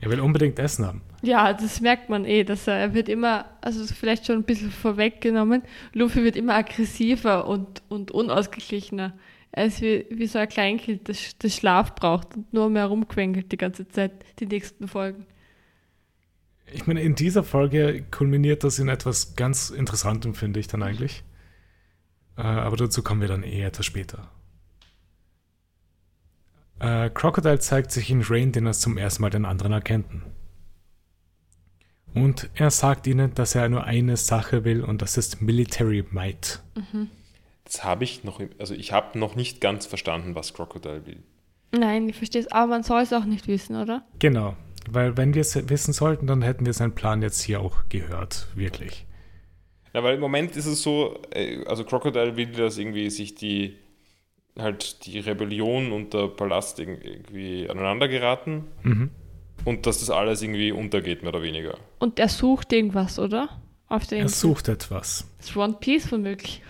Er 0.00 0.10
will 0.10 0.20
unbedingt 0.20 0.58
Essen 0.58 0.86
haben. 0.86 1.02
Ja, 1.22 1.52
das 1.52 1.80
merkt 1.80 2.08
man 2.08 2.24
eh, 2.24 2.44
dass 2.44 2.66
er, 2.66 2.76
er 2.76 2.94
wird 2.94 3.08
immer, 3.08 3.46
also 3.60 3.84
vielleicht 3.86 4.26
schon 4.26 4.36
ein 4.36 4.44
bisschen 4.44 4.70
vorweggenommen, 4.70 5.62
Luffy 5.92 6.24
wird 6.24 6.36
immer 6.36 6.54
aggressiver 6.54 7.46
und, 7.46 7.82
und 7.88 8.10
unausgeglichener. 8.10 9.16
Er 9.52 9.66
ist 9.66 9.82
wie, 9.82 10.06
wie 10.10 10.26
so 10.26 10.38
ein 10.38 10.48
Kleinkind, 10.48 11.08
das, 11.08 11.36
das 11.38 11.54
Schlaf 11.54 11.94
braucht 11.94 12.34
und 12.34 12.52
nur 12.52 12.70
mehr 12.70 12.86
rumquengelt 12.86 13.52
die 13.52 13.56
ganze 13.56 13.86
Zeit, 13.88 14.12
die 14.40 14.46
nächsten 14.46 14.88
Folgen. 14.88 15.26
Ich 16.72 16.86
meine, 16.86 17.02
in 17.02 17.14
dieser 17.14 17.44
Folge 17.44 18.04
kulminiert 18.10 18.64
das 18.64 18.78
in 18.78 18.88
etwas 18.88 19.36
ganz 19.36 19.70
Interessantem, 19.70 20.34
finde 20.34 20.60
ich 20.60 20.66
dann 20.66 20.82
eigentlich. 20.82 21.24
Äh, 22.36 22.42
aber 22.42 22.76
dazu 22.76 23.02
kommen 23.02 23.20
wir 23.20 23.28
dann 23.28 23.42
eh 23.42 23.62
etwas 23.62 23.86
später. 23.86 24.30
Äh, 26.80 27.10
Crocodile 27.10 27.60
zeigt 27.60 27.92
sich 27.92 28.10
in 28.10 28.22
Rain 28.22 28.52
Dinners 28.52 28.80
zum 28.80 28.98
ersten 28.98 29.22
Mal 29.22 29.30
den 29.30 29.44
anderen 29.44 29.72
Agenten. 29.72 30.22
Und 32.14 32.48
er 32.54 32.70
sagt 32.70 33.06
ihnen, 33.06 33.34
dass 33.34 33.54
er 33.54 33.68
nur 33.68 33.84
eine 33.84 34.16
Sache 34.16 34.64
will 34.64 34.82
und 34.84 35.02
das 35.02 35.16
ist 35.16 35.42
Military 35.42 36.04
Might. 36.10 36.62
Das 37.64 37.82
habe 37.82 38.04
ich 38.04 38.22
noch, 38.22 38.40
also 38.58 38.74
ich 38.74 38.92
habe 38.92 39.18
noch 39.18 39.34
nicht 39.34 39.60
ganz 39.60 39.86
verstanden, 39.86 40.34
was 40.34 40.54
Crocodile 40.54 41.06
will. 41.06 41.22
Nein, 41.72 42.08
ich 42.08 42.16
verstehe 42.16 42.42
es, 42.42 42.52
aber 42.52 42.68
man 42.68 42.82
soll 42.84 43.02
es 43.02 43.12
auch 43.12 43.24
nicht 43.24 43.48
wissen, 43.48 43.74
oder? 43.74 44.04
Genau, 44.20 44.56
weil 44.90 45.16
wenn 45.16 45.34
wir 45.34 45.40
es 45.42 45.68
wissen 45.68 45.92
sollten, 45.92 46.26
dann 46.26 46.42
hätten 46.42 46.66
wir 46.66 46.72
seinen 46.72 46.94
Plan 46.94 47.22
jetzt 47.22 47.40
hier 47.42 47.60
auch 47.60 47.88
gehört, 47.88 48.48
wirklich. 48.54 49.06
Ja, 49.92 50.02
weil 50.02 50.14
im 50.16 50.20
Moment 50.20 50.56
ist 50.56 50.66
es 50.66 50.82
so, 50.82 51.20
äh, 51.32 51.64
also 51.66 51.84
Crocodile 51.84 52.36
will, 52.36 52.46
dass 52.52 52.78
irgendwie 52.78 53.10
sich 53.10 53.34
die 53.34 53.76
halt 54.58 55.04
die 55.06 55.18
Rebellion 55.18 55.90
und 55.92 56.14
der 56.14 56.28
Palast 56.28 56.78
irgendwie 56.78 57.68
aneinander 57.68 58.06
geraten 58.08 58.64
Mhm. 58.84 59.10
und 59.64 59.86
dass 59.86 59.98
das 60.00 60.10
alles 60.10 60.42
irgendwie 60.42 60.70
untergeht, 60.72 61.22
mehr 61.22 61.30
oder 61.34 61.42
weniger. 61.42 61.76
Und 61.98 62.18
er 62.20 62.28
sucht 62.28 62.72
irgendwas, 62.72 63.18
oder? 63.18 63.48
Auf 63.88 64.06
der 64.06 64.18
Er 64.18 64.22
Insel. 64.24 64.48
sucht 64.50 64.68
etwas. 64.68 65.28
Das 65.38 65.50
ist 65.50 65.56
One 65.56 65.76
Piece 65.80 66.10
womöglich. 66.12 66.62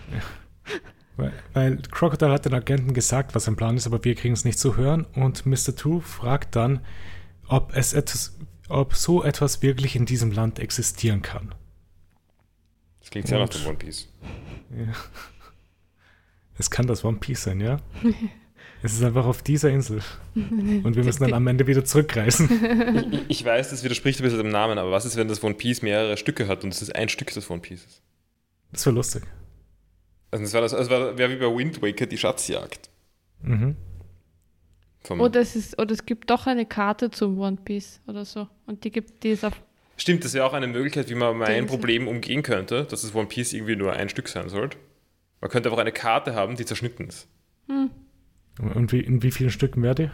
Weil, 1.17 1.31
weil 1.53 1.77
Crocodile 1.91 2.31
hat 2.31 2.45
den 2.45 2.53
Agenten 2.53 2.93
gesagt, 2.93 3.35
was 3.35 3.45
sein 3.45 3.55
Plan 3.55 3.77
ist, 3.77 3.87
aber 3.87 4.03
wir 4.03 4.15
kriegen 4.15 4.33
es 4.33 4.43
nicht 4.45 4.59
zu 4.59 4.75
hören. 4.77 5.05
Und 5.15 5.45
Mr. 5.45 5.75
Two 5.75 6.01
fragt 6.01 6.55
dann, 6.55 6.81
ob 7.47 7.75
es 7.75 7.93
etwas, 7.93 8.37
ob 8.69 8.95
so 8.95 9.23
etwas 9.23 9.61
wirklich 9.61 9.95
in 9.95 10.05
diesem 10.05 10.31
Land 10.31 10.59
existieren 10.59 11.21
kann. 11.21 11.53
Das 12.99 13.09
klingt 13.11 13.27
sehr 13.27 13.39
nach 13.39 13.49
dem 13.49 13.65
One 13.65 13.77
Piece. 13.77 14.07
Es 16.57 16.71
kann 16.71 16.87
das 16.87 17.03
One 17.03 17.17
Piece 17.17 17.43
sein, 17.43 17.59
ja? 17.59 17.79
es 18.81 18.93
ist 18.93 19.03
einfach 19.03 19.25
auf 19.25 19.43
dieser 19.43 19.69
Insel. 19.69 20.01
Und 20.33 20.95
wir 20.95 21.03
müssen 21.03 21.23
dann 21.23 21.33
am 21.33 21.45
Ende 21.47 21.67
wieder 21.67 21.85
zurückreisen. 21.85 22.49
Ich, 23.11 23.39
ich 23.39 23.45
weiß, 23.45 23.69
das 23.69 23.83
widerspricht 23.83 24.19
ein 24.19 24.23
bisschen 24.23 24.39
dem 24.39 24.49
Namen, 24.49 24.77
aber 24.77 24.91
was 24.91 25.05
ist, 25.05 25.17
wenn 25.17 25.27
das 25.27 25.43
One 25.43 25.55
Piece 25.55 25.81
mehrere 25.81 26.17
Stücke 26.17 26.47
hat 26.47 26.63
und 26.63 26.73
es 26.73 26.81
ist 26.81 26.95
ein 26.95 27.09
Stück 27.09 27.31
des 27.33 27.49
One 27.49 27.61
Pieces? 27.61 28.01
Das 28.71 28.85
wäre 28.85 28.95
lustig. 28.95 29.23
Also 30.31 30.43
das 30.43 30.53
wäre 30.53 30.63
das, 30.63 30.73
also 30.73 30.89
wäre 30.89 31.17
wär 31.17 31.29
wie 31.29 31.35
bei 31.35 31.57
Wind 31.57 31.81
Waker 31.81 32.05
die 32.05 32.17
Schatzjagd. 32.17 32.89
Mhm. 33.41 33.75
Vom, 35.05 35.21
Oder 35.21 35.41
es, 35.41 35.55
ist, 35.55 35.79
oder 35.79 35.91
es 35.93 36.05
gibt 36.05 36.29
doch 36.29 36.47
eine 36.47 36.65
Karte 36.65 37.11
zum 37.11 37.39
One 37.39 37.57
Piece 37.63 38.01
oder 38.07 38.25
so. 38.25 38.47
Und 38.65 38.83
die 38.83 38.91
gibt 38.91 39.23
die 39.23 39.29
ist 39.29 39.45
auf. 39.45 39.53
Stimmt, 39.97 40.25
das 40.25 40.33
wäre 40.33 40.45
auch 40.45 40.53
eine 40.53 40.67
Möglichkeit, 40.67 41.09
wie 41.09 41.15
man 41.15 41.37
mein. 41.37 41.67
Problem 41.67 42.07
umgehen 42.07 42.43
könnte, 42.43 42.85
dass 42.85 43.01
das 43.01 43.13
One 43.13 43.27
Piece 43.27 43.53
irgendwie 43.53 43.75
nur 43.75 43.93
ein 43.93 44.09
Stück 44.09 44.27
sein 44.27 44.49
sollte. 44.49 44.77
Man 45.41 45.51
könnte 45.51 45.69
einfach 45.69 45.81
eine 45.81 45.91
Karte 45.91 46.33
haben, 46.33 46.55
die 46.55 46.65
zerschnitten 46.65 47.07
ist. 47.07 47.27
Und 48.57 48.91
wie, 48.91 48.99
in 48.99 49.21
wie 49.21 49.31
vielen 49.31 49.51
Stücken 49.51 49.83
wäre 49.83 49.95
die? 49.95 50.09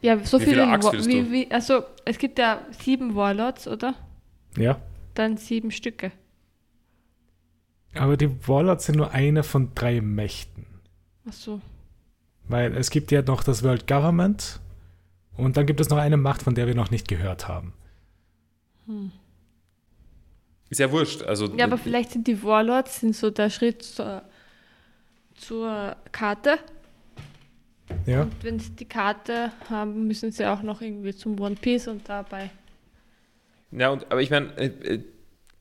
Ja, 0.00 0.22
so 0.22 0.38
Wie 0.38 0.44
viele 0.44 0.66
viele. 0.66 1.06
Wie, 1.06 1.22
du? 1.22 1.32
wie, 1.32 1.50
also, 1.50 1.82
es 2.04 2.18
gibt 2.18 2.38
ja 2.38 2.60
sieben 2.78 3.14
Warlords, 3.14 3.66
oder? 3.66 3.94
Ja. 4.56 4.78
Dann 5.14 5.38
sieben 5.38 5.70
Stücke. 5.70 6.12
Aber 7.94 8.16
die 8.16 8.30
Warlords 8.46 8.86
sind 8.86 8.96
nur 8.96 9.12
eine 9.12 9.42
von 9.42 9.70
drei 9.74 10.00
Mächten. 10.00 10.66
Ach 11.26 11.32
so. 11.32 11.60
Weil 12.48 12.76
es 12.76 12.90
gibt 12.90 13.10
ja 13.10 13.22
noch 13.22 13.42
das 13.42 13.62
World 13.62 13.86
Government 13.86 14.60
und 15.36 15.56
dann 15.56 15.66
gibt 15.66 15.80
es 15.80 15.88
noch 15.88 15.98
eine 15.98 16.16
Macht, 16.16 16.42
von 16.42 16.54
der 16.54 16.66
wir 16.66 16.74
noch 16.74 16.90
nicht 16.90 17.08
gehört 17.08 17.48
haben. 17.48 17.72
Ist 20.68 20.78
ja 20.78 20.90
wurscht. 20.90 21.22
Also, 21.22 21.46
Ja, 21.56 21.64
aber 21.64 21.78
vielleicht 21.78 22.10
sind 22.12 22.26
die 22.26 22.42
Warlords 22.42 23.00
sind 23.00 23.16
so 23.16 23.30
der 23.30 23.50
Schritt 23.50 23.82
zur, 23.82 24.22
zur 25.34 25.96
Karte. 26.12 26.58
Ja. 28.06 28.22
Und 28.22 28.32
wenn 28.42 28.58
sie 28.58 28.70
die 28.70 28.84
Karte 28.84 29.52
haben, 29.68 30.06
müssen 30.06 30.32
sie 30.32 30.46
auch 30.46 30.62
noch 30.62 30.80
irgendwie 30.80 31.14
zum 31.14 31.38
One 31.38 31.54
Piece 31.54 31.88
und 31.88 32.08
dabei. 32.08 32.50
Ja, 33.70 33.90
und, 33.90 34.10
aber 34.10 34.22
ich 34.22 34.30
meine, 34.30 34.56
äh, 34.56 34.66
äh, 34.66 35.04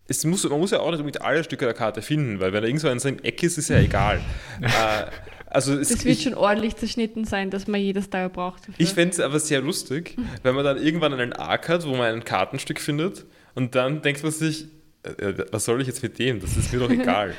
es 0.07 0.25
muss, 0.25 0.47
man 0.47 0.59
muss 0.59 0.71
ja 0.71 0.79
auch 0.79 0.91
nicht 0.91 0.99
unbedingt 0.99 1.23
alle 1.23 1.43
Stücke 1.43 1.65
der 1.65 1.73
Karte 1.73 2.01
finden, 2.01 2.39
weil 2.39 2.53
wenn 2.53 2.61
da 2.61 2.67
irgendwo 2.67 2.87
ein 2.87 2.99
so 2.99 3.07
ein 3.07 3.23
Eck 3.23 3.41
ist, 3.43 3.57
ist 3.57 3.69
ja 3.69 3.77
egal. 3.77 4.21
äh, 4.61 5.05
also 5.53 5.73
es, 5.77 5.89
Das 5.89 6.03
wird 6.03 6.17
ich, 6.17 6.23
schon 6.23 6.33
ordentlich 6.33 6.75
zerschnitten 6.75 7.25
sein, 7.25 7.49
dass 7.49 7.67
man 7.67 7.79
jedes 7.79 8.09
Teil 8.09 8.29
braucht. 8.29 8.61
dafür. 8.67 8.75
ich 8.77 8.89
fände 8.89 9.13
es 9.13 9.19
aber 9.19 9.39
sehr 9.39 9.61
lustig, 9.61 10.17
wenn 10.41 10.55
man 10.55 10.65
dann 10.65 10.77
irgendwann 10.77 11.13
einen 11.13 11.33
Arc 11.33 11.69
hat, 11.69 11.85
wo 11.85 11.91
man 11.95 12.13
ein 12.13 12.23
Kartenstück 12.25 12.79
findet 12.79 13.25
und 13.55 13.75
dann 13.75 14.01
denkt 14.01 14.23
man 14.23 14.31
sich, 14.31 14.67
äh, 15.03 15.09
äh, 15.09 15.45
was 15.51 15.65
soll 15.65 15.81
ich 15.81 15.87
jetzt 15.87 16.01
mit 16.03 16.17
dem? 16.19 16.39
Das 16.39 16.57
ist 16.57 16.73
mir 16.73 16.79
doch 16.79 16.89
egal. 16.89 17.35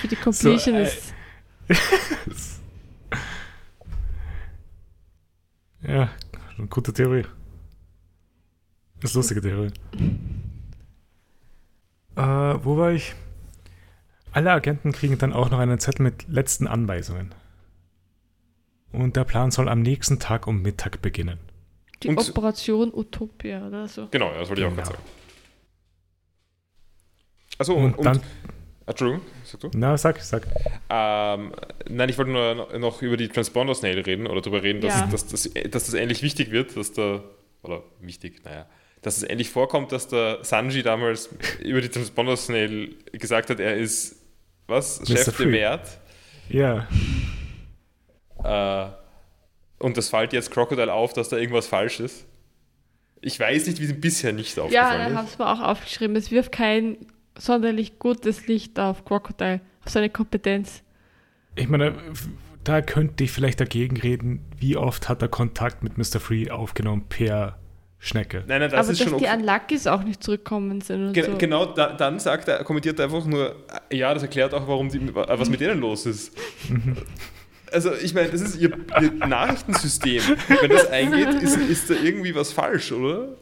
Für 0.00 0.08
die 0.08 0.16
Completionists. 0.16 1.12
Ja, 5.82 6.10
eine 6.58 6.66
gute 6.66 6.92
Theorie. 6.92 7.24
Das 9.00 9.10
ist 9.10 9.16
eine 9.16 9.22
lustige 9.22 9.40
Theorie. 9.40 9.70
Äh, 12.16 12.64
wo 12.64 12.76
war 12.76 12.92
ich? 12.92 13.14
Alle 14.32 14.52
Agenten 14.52 14.92
kriegen 14.92 15.18
dann 15.18 15.32
auch 15.32 15.50
noch 15.50 15.58
einen 15.58 15.78
Zettel 15.80 16.02
mit 16.04 16.28
letzten 16.28 16.66
Anweisungen. 16.66 17.34
Und 18.92 19.16
der 19.16 19.24
Plan 19.24 19.50
soll 19.50 19.68
am 19.68 19.82
nächsten 19.82 20.18
Tag 20.18 20.46
um 20.46 20.62
Mittag 20.62 21.00
beginnen. 21.02 21.38
die 22.02 22.08
und- 22.08 22.18
Operation 22.30 22.92
Utopia 22.94 23.66
oder 23.66 23.86
so. 23.86 24.08
Genau, 24.10 24.32
das 24.32 24.48
wollte 24.48 24.62
ich 24.62 24.66
auch 24.66 24.70
Genau. 24.70 24.82
gerade 24.82 24.96
sagen. 24.96 25.02
Achso, 27.58 27.74
Und, 27.74 27.98
und, 27.98 28.04
dann, 28.06 28.20
Entschuldigung, 28.86 29.22
sag 29.44 29.60
du? 29.60 29.70
na, 29.74 29.96
sag, 29.98 30.18
sag. 30.22 30.46
Ähm, 30.88 31.52
nein, 31.90 32.08
ich 32.08 32.16
wollte 32.16 32.30
nur 32.30 32.78
noch- 32.78 33.02
über 33.02 33.16
die 33.18 33.28
Transponder 33.28 33.74
Snail 33.74 34.00
reden 34.00 34.26
oder 34.26 34.40
darüber 34.40 34.62
reden, 34.62 34.80
dass, 34.80 34.98
Ja. 35.00 35.06
dass, 35.08 35.26
dass, 35.26 35.42
dass 35.42 35.84
das 35.86 35.92
endlich 35.94 36.22
wichtig 36.22 36.50
wird, 36.50 36.74
dass 36.76 36.92
der, 36.94 37.22
oder 37.62 37.82
wichtig, 38.00 38.42
naja, 38.44 38.66
dass 39.02 39.18
es 39.18 39.22
endlich 39.22 39.50
vorkommt, 39.50 39.92
dass 39.92 40.08
der 40.08 40.38
Sanji 40.42 40.82
damals 40.82 41.28
über 41.62 41.82
die 41.82 41.90
Transponder 41.90 42.36
Snail 42.36 42.94
gesagt 43.12 43.50
hat, 43.50 43.60
er 43.60 43.76
ist, 43.76 44.19
was, 44.70 45.00
Mr. 45.00 45.06
Chef 45.08 45.24
de 45.24 45.32
Free. 45.34 45.52
Wert. 45.52 45.98
Ja, 46.48 46.86
Äh, 48.42 48.86
und 49.78 49.96
das 49.96 50.08
fällt 50.08 50.32
jetzt 50.32 50.50
Crocodile 50.50 50.92
auf, 50.92 51.12
dass 51.12 51.28
da 51.28 51.36
irgendwas 51.36 51.66
falsch 51.66 52.00
ist. 52.00 52.26
Ich 53.20 53.38
weiß 53.38 53.66
nicht, 53.66 53.80
wie 53.80 53.84
es 53.84 54.00
bisher 54.00 54.32
nicht 54.32 54.56
Ja, 54.56 54.62
aufgefallen 54.64 54.98
da 54.98 55.06
ist. 55.08 55.16
habe 55.16 55.28
ich 55.30 55.38
mir 55.38 55.46
auch 55.52 55.60
aufgeschrieben. 55.60 56.16
Es 56.16 56.30
wirft 56.30 56.52
kein 56.52 56.96
sonderlich 57.36 57.98
gutes 57.98 58.46
Licht 58.46 58.78
auf 58.78 59.04
Crocodile, 59.04 59.60
auf 59.84 59.92
seine 59.92 60.08
Kompetenz. 60.10 60.82
ich 61.54 61.68
meine, 61.68 61.94
da 62.64 62.80
könnte 62.82 63.24
ich 63.24 63.30
vielleicht 63.32 63.60
dagegen 63.60 63.96
reden, 63.98 64.44
wie 64.58 64.76
oft 64.76 65.08
hat 65.08 65.20
er 65.22 65.28
Kontakt 65.28 65.82
mit 65.82 65.98
Mr. 65.98 66.18
Free 66.20 66.50
aufgenommen 66.50 67.04
per 67.08 67.58
Schnecke. 68.02 68.44
Nein, 68.46 68.60
nein, 68.60 68.70
das 68.70 68.80
Aber 68.80 68.92
ist 68.92 69.00
dass 69.00 69.08
schon 69.08 69.18
die 69.18 69.26
okay. 69.26 69.36
Unluckys 69.36 69.86
auch 69.86 70.02
nicht 70.02 70.24
zurückkommen 70.24 70.80
sind 70.80 71.08
und 71.08 71.12
Ge 71.12 71.24
so. 71.24 71.36
Genau, 71.36 71.66
da, 71.66 71.92
dann 71.92 72.18
sagt 72.18 72.48
er, 72.48 72.64
kommentiert 72.64 72.98
er 72.98 73.04
einfach 73.04 73.26
nur, 73.26 73.54
ja, 73.92 74.14
das 74.14 74.22
erklärt 74.22 74.54
auch, 74.54 74.66
warum 74.66 74.88
die, 74.88 75.14
was 75.14 75.50
mit 75.50 75.60
denen 75.60 75.80
los 75.80 76.06
ist. 76.06 76.36
Also, 77.72 77.94
ich 77.94 78.14
meine, 78.14 78.28
das 78.28 78.40
ist 78.40 78.56
ihr, 78.56 78.76
ihr 79.00 79.12
Nachrichtensystem. 79.12 80.20
Wenn 80.60 80.70
das 80.70 80.88
eingeht, 80.88 81.40
ist, 81.40 81.56
ist 81.56 81.88
da 81.88 81.94
irgendwie 81.94 82.34
was 82.34 82.52
falsch, 82.52 82.90
oder? 82.90 83.36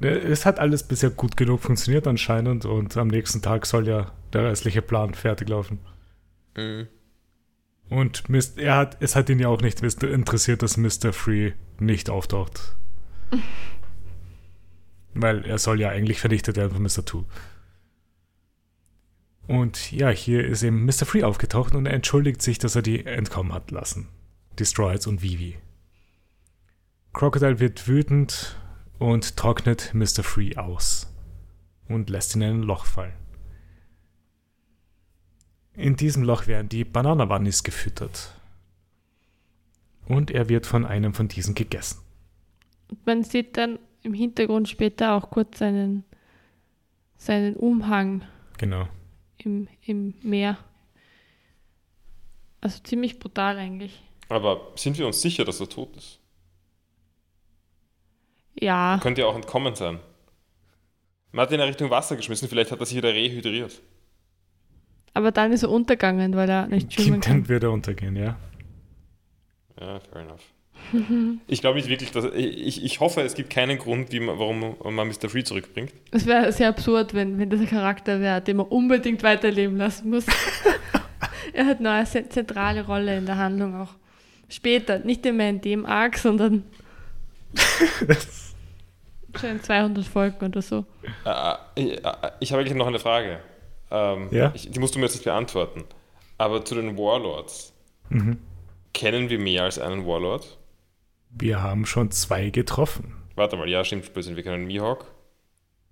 Es 0.00 0.46
hat 0.46 0.60
alles 0.60 0.84
bisher 0.84 1.10
gut 1.10 1.36
genug 1.36 1.60
funktioniert 1.60 2.06
anscheinend 2.06 2.66
und 2.66 2.96
am 2.96 3.08
nächsten 3.08 3.42
Tag 3.42 3.66
soll 3.66 3.88
ja 3.88 4.12
der 4.32 4.44
restliche 4.44 4.80
Plan 4.80 5.14
fertig 5.14 5.48
laufen. 5.48 5.80
Und 7.88 8.28
Mist, 8.28 8.58
er 8.58 8.76
hat, 8.76 8.96
es 9.00 9.16
hat 9.16 9.28
ihn 9.28 9.40
ja 9.40 9.48
auch 9.48 9.60
nicht 9.60 9.82
interessiert, 9.82 10.62
dass 10.62 10.76
Mr. 10.76 11.12
Free 11.12 11.52
nicht 11.80 12.08
auftaucht. 12.08 12.76
Weil 15.14 15.44
er 15.44 15.58
soll 15.58 15.80
ja 15.80 15.90
eigentlich 15.90 16.20
vernichtet 16.20 16.56
werden 16.56 16.72
von 16.72 16.82
Mr. 16.82 17.04
Two. 17.04 17.24
Und 19.46 19.90
ja, 19.90 20.10
hier 20.10 20.44
ist 20.44 20.62
eben 20.62 20.84
Mr. 20.84 21.06
Free 21.06 21.24
aufgetaucht 21.24 21.74
und 21.74 21.86
er 21.86 21.94
entschuldigt 21.94 22.40
sich, 22.40 22.58
dass 22.58 22.76
er 22.76 22.82
die 22.82 23.04
entkommen 23.04 23.52
hat 23.52 23.70
lassen. 23.72 24.08
Die 24.58 24.64
Stroids 24.64 25.06
und 25.08 25.22
Vivi. 25.22 25.56
Crocodile 27.12 27.58
wird 27.58 27.88
wütend 27.88 28.56
und 28.98 29.36
trocknet 29.36 29.92
Mr. 29.92 30.22
Free 30.22 30.54
aus 30.56 31.12
und 31.88 32.10
lässt 32.10 32.36
ihn 32.36 32.42
in 32.42 32.48
ein 32.48 32.62
Loch 32.62 32.84
fallen. 32.84 33.14
In 35.74 35.96
diesem 35.96 36.22
Loch 36.22 36.46
werden 36.46 36.68
die 36.68 36.84
Bananawannis 36.84 37.64
gefüttert. 37.64 38.40
Und 40.06 40.30
er 40.30 40.48
wird 40.48 40.66
von 40.66 40.84
einem 40.84 41.14
von 41.14 41.26
diesen 41.26 41.54
gegessen. 41.54 42.00
Und 42.90 43.06
man 43.06 43.22
sieht 43.22 43.56
dann 43.56 43.78
im 44.02 44.14
Hintergrund 44.14 44.68
später 44.68 45.14
auch 45.14 45.30
kurz 45.30 45.58
seinen, 45.58 46.04
seinen 47.16 47.54
Umhang 47.56 48.22
Genau. 48.58 48.88
im, 49.38 49.68
im 49.82 50.14
Meer. 50.22 50.58
Also 52.60 52.82
ziemlich 52.82 53.18
brutal 53.18 53.56
eigentlich. 53.58 54.02
Aber 54.28 54.72
sind 54.76 54.98
wir 54.98 55.06
uns 55.06 55.20
sicher, 55.22 55.44
dass 55.44 55.60
er 55.60 55.68
tot 55.68 55.96
ist? 55.96 56.20
Ja, 58.60 58.98
Könnte 59.02 59.22
ja 59.22 59.26
auch 59.26 59.34
entkommen 59.36 59.74
sein. 59.74 59.98
Man 61.32 61.44
hat 61.44 61.52
ihn 61.52 61.60
ja 61.60 61.64
Richtung 61.64 61.90
Wasser 61.90 62.16
geschmissen, 62.16 62.48
vielleicht 62.48 62.72
hat 62.72 62.80
er 62.80 62.86
sich 62.86 62.96
wieder 62.96 63.14
rehydriert. 63.14 63.80
aber 65.14 65.30
dann 65.30 65.52
ist 65.52 65.62
er 65.62 65.70
untergegangen, 65.70 66.34
weil 66.34 66.48
er 66.50 66.66
nicht 66.66 66.92
schwimmen 67.00 67.20
Dann 67.20 67.32
kann. 67.44 67.48
wird 67.48 67.62
er 67.62 67.70
untergehen, 67.70 68.16
ja. 68.16 68.36
Ja, 69.80 70.00
fair 70.00 70.22
enough. 70.22 70.42
Ich 71.46 71.60
glaube 71.60 71.76
nicht 71.76 71.88
wirklich, 71.88 72.10
dass. 72.10 72.24
Ich, 72.34 72.84
ich 72.84 73.00
hoffe, 73.00 73.20
es 73.22 73.34
gibt 73.34 73.50
keinen 73.50 73.78
Grund, 73.78 74.10
wie 74.12 74.20
man, 74.20 74.38
warum 74.38 74.76
man 74.94 75.08
Mr. 75.08 75.28
Free 75.28 75.44
zurückbringt. 75.44 75.92
Es 76.10 76.26
wäre 76.26 76.52
sehr 76.52 76.68
absurd, 76.68 77.14
wenn, 77.14 77.38
wenn 77.38 77.48
das 77.48 77.60
ein 77.60 77.68
Charakter 77.68 78.20
wäre, 78.20 78.40
den 78.40 78.56
man 78.56 78.66
unbedingt 78.66 79.22
weiterleben 79.22 79.76
lassen 79.76 80.10
muss. 80.10 80.26
er 81.52 81.66
hat 81.66 81.80
noch 81.80 81.90
eine 81.92 82.06
zentrale 82.06 82.84
Rolle 82.84 83.18
in 83.18 83.26
der 83.26 83.36
Handlung 83.36 83.74
auch. 83.80 83.94
Später, 84.48 84.98
nicht 84.98 85.24
immer 85.26 85.48
in 85.48 85.60
dem 85.60 85.86
Arc, 85.86 86.18
sondern 86.18 86.64
schon 89.38 89.50
in 89.50 89.62
200 89.62 90.04
Folgen 90.04 90.46
oder 90.46 90.62
so. 90.62 90.84
Äh, 91.24 91.54
äh, 91.76 91.94
äh, 91.94 92.12
ich 92.40 92.52
habe 92.52 92.62
eigentlich 92.62 92.76
noch 92.76 92.86
eine 92.86 92.98
Frage. 92.98 93.40
Ähm, 93.90 94.28
Ja? 94.30 94.52
ich, 94.54 94.70
die 94.70 94.78
musst 94.78 94.94
du 94.94 94.98
mir 94.98 95.06
jetzt 95.06 95.14
nicht 95.14 95.24
beantworten. 95.24 95.84
Aber 96.38 96.64
zu 96.64 96.74
den 96.74 96.96
Warlords. 96.96 97.72
Mhm. 98.08 98.38
Kennen 98.92 99.28
wir 99.30 99.38
mehr 99.38 99.64
als 99.64 99.78
einen 99.78 100.06
Warlord? 100.06 100.58
Wir 101.30 101.62
haben 101.62 101.86
schon 101.86 102.10
zwei 102.10 102.50
getroffen. 102.50 103.14
Warte 103.36 103.56
mal, 103.56 103.68
ja, 103.68 103.84
stimmt, 103.84 104.12
Blödsinn. 104.12 104.36
Wir 104.36 104.42
kennen 104.42 104.66
Mihawk. 104.66 105.06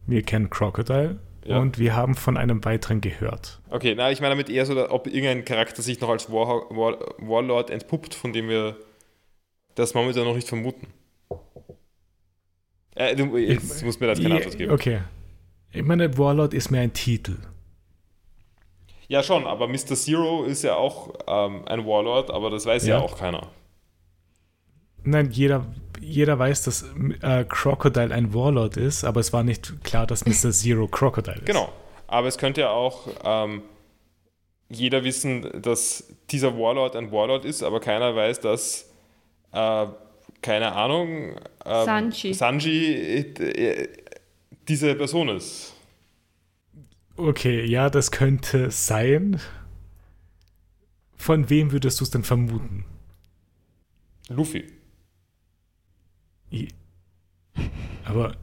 Wir 0.06 0.22
kennen 0.22 0.50
Crocodile 0.50 1.18
Ja. 1.44 1.58
und 1.58 1.78
wir 1.78 1.94
haben 1.94 2.14
von 2.14 2.36
einem 2.36 2.64
weiteren 2.64 3.00
gehört. 3.00 3.60
Okay, 3.70 3.94
na, 3.96 4.10
ich 4.10 4.20
meine 4.20 4.30
damit 4.34 4.50
eher 4.50 4.66
so, 4.66 4.90
ob 4.90 5.06
irgendein 5.06 5.44
Charakter 5.44 5.82
sich 5.82 6.00
noch 6.00 6.08
als 6.08 6.30
War, 6.30 6.68
War, 6.70 6.98
Warlord 7.18 7.70
entpuppt, 7.70 8.14
von 8.14 8.32
dem 8.32 8.48
wir 8.48 8.76
das 9.74 9.94
momentan 9.94 10.24
noch 10.24 10.34
nicht 10.34 10.48
vermuten. 10.48 10.88
Äh, 12.94 13.14
du, 13.14 13.36
jetzt 13.36 13.84
musst 13.84 14.00
mir 14.00 14.06
da 14.08 14.12
jetzt 14.14 14.22
keine 14.22 14.36
Antwort 14.36 14.58
geben. 14.58 14.72
Okay. 14.72 15.00
Ich 15.72 15.82
meine, 15.84 16.16
Warlord 16.18 16.54
ist 16.54 16.70
mehr 16.70 16.80
ein 16.82 16.92
Titel. 16.92 17.36
Ja, 19.06 19.22
schon, 19.22 19.46
aber 19.46 19.68
Mr. 19.68 19.94
Zero 19.94 20.44
ist 20.44 20.62
ja 20.64 20.74
auch 20.74 21.14
ähm, 21.26 21.62
ein 21.66 21.86
Warlord, 21.86 22.30
aber 22.30 22.50
das 22.50 22.66
weiß 22.66 22.86
ja, 22.86 22.96
Ja. 22.98 23.02
auch 23.02 23.16
keiner. 23.16 23.48
Nein, 25.04 25.30
jeder, 25.30 25.66
jeder 26.00 26.38
weiß, 26.38 26.64
dass 26.64 26.84
äh, 27.22 27.44
Crocodile 27.44 28.14
ein 28.14 28.34
Warlord 28.34 28.76
ist, 28.76 29.04
aber 29.04 29.20
es 29.20 29.32
war 29.32 29.42
nicht 29.42 29.84
klar, 29.84 30.06
dass 30.06 30.24
Mr. 30.26 30.50
Zero 30.50 30.86
Crocodile 30.88 31.36
ist. 31.36 31.46
Genau. 31.46 31.72
Aber 32.06 32.28
es 32.28 32.38
könnte 32.38 32.62
ja 32.62 32.70
auch 32.70 33.06
ähm, 33.24 33.62
jeder 34.68 35.04
wissen, 35.04 35.46
dass 35.62 36.04
dieser 36.30 36.56
Warlord 36.58 36.96
ein 36.96 37.10
Warlord 37.12 37.44
ist, 37.44 37.62
aber 37.62 37.80
keiner 37.80 38.14
weiß, 38.14 38.40
dass, 38.40 38.90
äh, 39.52 39.86
keine 40.42 40.72
Ahnung, 40.72 41.36
ähm, 41.64 41.84
Sanji. 41.84 42.34
Sanji 42.34 42.94
äh, 42.94 43.88
diese 44.68 44.94
Person 44.94 45.30
ist. 45.30 45.74
Okay, 47.16 47.64
ja, 47.64 47.90
das 47.90 48.10
könnte 48.10 48.70
sein. 48.70 49.40
Von 51.16 51.50
wem 51.50 51.72
würdest 51.72 52.00
du 52.00 52.04
es 52.04 52.10
denn 52.10 52.22
vermuten? 52.22 52.84
Luffy. 54.28 54.77
Aber, 58.04 58.34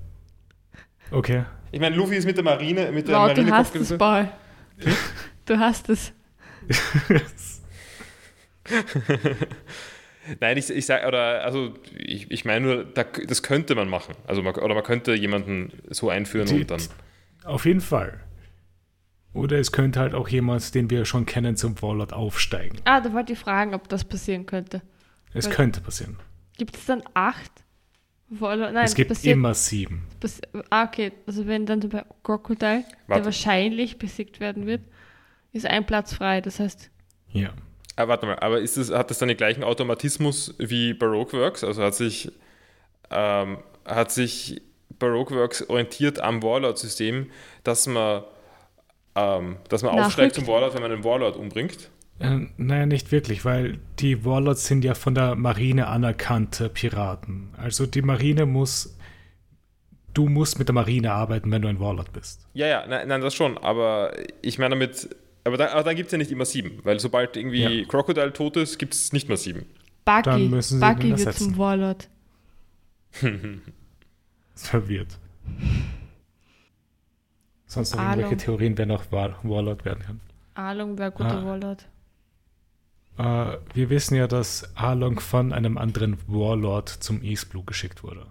okay. 1.12 1.46
Ich 1.72 1.80
meine, 1.80 1.96
Luffy 1.96 2.16
ist 2.16 2.26
mit 2.26 2.38
der 2.38 2.44
Marine, 2.44 2.92
mit 2.92 3.08
der 3.08 3.16
Wow, 3.16 3.34
du 3.34 3.42
Marine 3.42 3.58
hast 3.58 3.76
es, 3.76 3.98
Paul. 3.98 4.30
Du 5.46 5.58
hast 5.60 5.90
es. 5.90 6.14
Nein, 10.40 10.58
ich, 10.58 10.70
ich 10.70 10.86
sage, 10.86 11.08
oder, 11.08 11.44
also, 11.44 11.74
ich, 11.96 12.32
ich 12.32 12.46
meine 12.46 12.66
nur, 12.66 12.84
da, 12.84 13.04
das 13.04 13.44
könnte 13.44 13.76
man 13.76 13.90
machen. 13.90 14.16
Also, 14.26 14.42
man, 14.42 14.56
oder 14.56 14.74
man 14.74 14.84
könnte 14.84 15.14
jemanden 15.14 15.72
so 15.90 16.10
einführen 16.10 16.48
Die- 16.48 16.62
und 16.62 16.72
dann. 16.72 16.82
Auf 17.44 17.66
jeden 17.66 17.82
Fall. 17.82 18.22
Oder 19.34 19.60
es 19.60 19.72
könnte 19.72 20.00
halt 20.00 20.16
auch 20.16 20.28
jemand, 20.30 20.74
den 20.74 20.90
wir 20.90 21.06
schon 21.06 21.26
kennen, 21.26 21.58
zum 21.58 21.80
Warlord 21.82 22.14
aufsteigen. 22.14 22.80
Ah, 22.86 23.02
da 23.02 23.14
wollte 23.14 23.34
ich 23.34 23.40
fragen, 23.40 23.76
ob 23.76 23.88
das 23.90 24.04
passieren 24.06 24.46
könnte. 24.46 24.82
Es 25.34 25.46
Weil- 25.48 25.54
könnte 25.54 25.82
passieren. 25.82 26.18
Gibt 26.58 26.78
es 26.78 26.86
dann 26.86 27.04
acht? 27.14 27.52
Warlord? 28.30 28.74
Nein, 28.74 28.86
es 28.86 28.96
gibt 28.96 29.10
passiert, 29.10 29.34
immer 29.34 29.54
sieben. 29.54 30.08
Passi 30.20 30.42
ah, 30.70 30.86
okay. 30.86 31.12
Also 31.28 31.46
wenn 31.46 31.66
dann 31.66 31.80
bei 31.82 32.04
Crocodile, 32.24 32.84
der 33.08 33.24
wahrscheinlich 33.26 33.98
besiegt 33.98 34.40
werden 34.40 34.66
wird, 34.66 34.82
ist 35.52 35.66
ein 35.66 35.86
Platz 35.86 36.14
frei. 36.14 36.42
Das 36.42 36.60
heißt, 36.60 36.90
Ja. 37.32 37.54
Ah, 37.98 38.10
warte 38.10 38.26
mal, 38.26 38.38
aber 38.40 38.60
ist 38.60 38.76
das, 38.76 38.92
hat 38.92 39.10
das 39.10 39.20
dann 39.20 39.30
den 39.30 39.38
gleichen 39.38 39.64
Automatismus 39.64 40.54
wie 40.58 40.94
Baroque 40.94 41.32
Works? 41.34 41.64
Also 41.64 41.82
hat 41.82 41.96
sich, 41.96 42.30
ähm, 43.10 43.60
hat 43.86 44.12
sich 44.12 44.62
Baroque 45.00 45.32
Works 45.32 45.70
orientiert 45.70 46.20
am 46.20 46.44
Warlord-System, 46.44 47.32
dass 47.64 47.88
man, 47.88 48.24
ähm, 49.16 49.58
dass 49.70 49.82
man 49.82 49.92
Nachrückt. 49.92 50.08
aufsteigt 50.08 50.36
zum 50.36 50.48
Warlord, 50.48 50.74
wenn 50.74 50.82
man 50.82 50.92
einen 50.92 51.04
Warlord 51.06 51.38
umbringt? 51.38 51.90
Äh, 52.20 52.48
naja, 52.58 52.86
nicht 52.86 53.12
wirklich, 53.12 53.44
weil 53.44 53.80
die 54.00 54.24
Warlords 54.24 54.66
sind 54.68 54.86
ja 54.86 54.94
von 54.94 55.16
der 55.16 55.36
Marine 55.36 55.88
anerkannte 55.88 56.70
Piraten. 56.70 57.50
Also 57.58 57.86
die 57.86 58.02
Marine 58.02 58.46
muss. 58.46 58.98
Du 60.14 60.30
musst 60.30 60.58
mit 60.60 60.70
der 60.70 60.74
Marine 60.76 61.12
arbeiten, 61.12 61.52
wenn 61.52 61.62
du 61.62 61.68
ein 61.68 61.82
Warlord 61.82 62.14
bist. 62.14 62.48
Ja, 62.54 62.68
ja, 62.68 62.86
nein, 62.88 63.10
nein, 63.10 63.20
das 63.20 63.34
schon, 63.36 63.58
aber 63.58 64.14
ich 64.42 64.58
meine 64.58 64.70
damit, 64.76 65.10
aber, 65.44 65.58
da, 65.58 65.74
aber 65.74 65.84
dann 65.84 65.98
gibt 65.98 66.08
es 66.08 66.12
ja 66.14 66.18
nicht 66.18 66.32
immer 66.32 66.46
sieben, 66.46 66.80
weil 66.84 67.02
sobald 67.02 67.36
irgendwie 67.36 67.82
Ja. 67.82 67.86
Crocodile 67.86 68.32
tot 68.32 68.56
ist, 68.56 68.78
gibt 68.78 68.94
es 68.94 69.12
nicht 69.12 69.28
mehr 69.28 69.36
sieben. 69.36 69.66
Buggy, 70.06 70.22
Dann 70.24 70.50
müssen 70.52 70.80
sie 70.80 70.86
ihn 71.08 71.20
wird 71.20 71.34
zum 71.36 71.58
Warlord. 71.58 72.08
Verwirrt. 74.56 75.20
Sonst 77.66 77.92
noch 77.94 78.00
Ahnung. 78.00 78.20
irgendwelche 78.20 78.38
Theorien, 78.46 78.78
wer 78.78 78.86
noch 78.86 79.12
War 79.12 79.38
Warlord 79.44 79.84
werden 79.84 80.04
kann. 80.04 80.22
Along 80.54 80.98
wäre 80.98 81.12
guter 81.12 81.42
Ah. 81.42 81.46
Warlord. 81.46 81.88
Äh, 83.18 83.58
wir 83.74 83.90
wissen 83.90 84.16
ja, 84.16 84.28
dass 84.28 84.76
Arlong 84.76 85.20
von 85.20 85.54
einem 85.54 85.78
anderen 85.78 86.18
Warlord 86.28 86.90
zum 86.90 87.22
East 87.22 87.50
Blue 87.50 87.64
geschickt 87.64 88.04
wurde. 88.04 88.26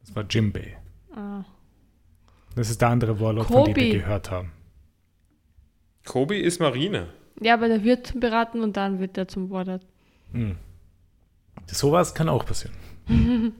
Das 0.00 0.14
war 0.16 0.24
Jimbei. 0.28 0.76
Ah. 1.14 1.44
Das 2.54 2.70
ist 2.70 2.80
der 2.80 2.88
andere 2.88 3.20
Warlord, 3.20 3.46
von 3.46 3.64
dem 3.64 3.74
Kobe. 3.74 3.80
wir 3.80 3.98
gehört 4.00 4.30
haben. 4.30 4.52
Kobe 6.04 6.36
ist 6.36 6.60
Marine. 6.60 7.08
Ja, 7.40 7.54
aber 7.54 7.68
der 7.68 7.82
wird 7.84 8.06
zum 8.06 8.20
Beraten 8.20 8.62
und 8.62 8.76
dann 8.76 8.98
wird 8.98 9.16
er 9.16 9.28
zum 9.28 9.50
Warlord. 9.50 9.86
Hm. 10.32 10.56
Sowas 11.66 12.14
kann 12.14 12.28
auch 12.28 12.44
passieren. 12.44 12.74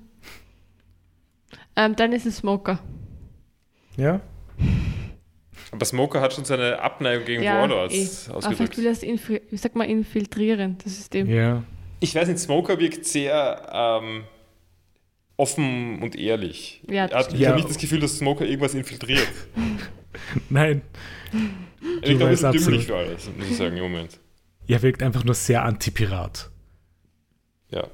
Ähm, 1.74 1.96
dann 1.96 2.12
ist 2.12 2.26
es 2.26 2.38
Smoker. 2.38 2.78
Ja? 3.96 4.20
Aber 5.72 5.84
Smoker 5.84 6.20
hat 6.20 6.32
schon 6.34 6.44
seine 6.44 6.78
Abneigung 6.80 7.24
gegen 7.24 7.42
Ja, 7.42 7.58
Warlords 7.60 7.94
eh. 7.94 8.28
Aber 8.28 8.36
ausgedrückt. 8.38 8.56
vielleicht 8.74 8.76
will 8.78 8.86
er 8.86 8.92
es 8.92 9.02
infi- 9.02 9.40
wie 9.50 9.56
sagt 9.56 9.74
man, 9.74 9.88
infiltrieren, 9.88 10.78
das 10.84 10.94
System. 10.96 11.28
Ja. 11.28 11.64
Ich 12.00 12.14
weiß 12.14 12.28
nicht, 12.28 12.38
Smoker 12.38 12.78
wirkt 12.78 13.04
sehr 13.06 13.68
ähm, 13.72 14.24
offen 15.36 16.02
und 16.02 16.14
ehrlich. 16.14 16.82
Ja, 16.88 17.06
Er 17.06 17.18
hat, 17.20 17.32
ich 17.32 17.40
Ja. 17.40 17.48
habe 17.48 17.56
nicht 17.58 17.70
das 17.70 17.78
Gefühl, 17.78 18.00
dass 18.00 18.18
Smoker 18.18 18.44
irgendwas 18.44 18.74
infiltriert. 18.74 19.26
Nein, 20.50 20.82
Er 22.02 22.08
wirkt 22.10 22.22
auch 22.22 22.26
ein 22.26 22.32
weißt 22.32 22.42
bisschen 22.42 22.52
dümmlich 22.52 22.80
absolut. 22.80 22.84
für 22.84 22.96
alles, 22.96 23.30
muss 23.38 23.48
ich 23.50 23.56
sagen, 23.56 23.76
im 23.76 23.82
Moment. 23.82 24.20
er 24.68 24.82
wirkt 24.82 25.02
einfach 25.02 25.24
nur 25.24 25.34
sehr 25.34 25.64
anti-Pirat. 25.64 26.50
Ja. 27.70 27.86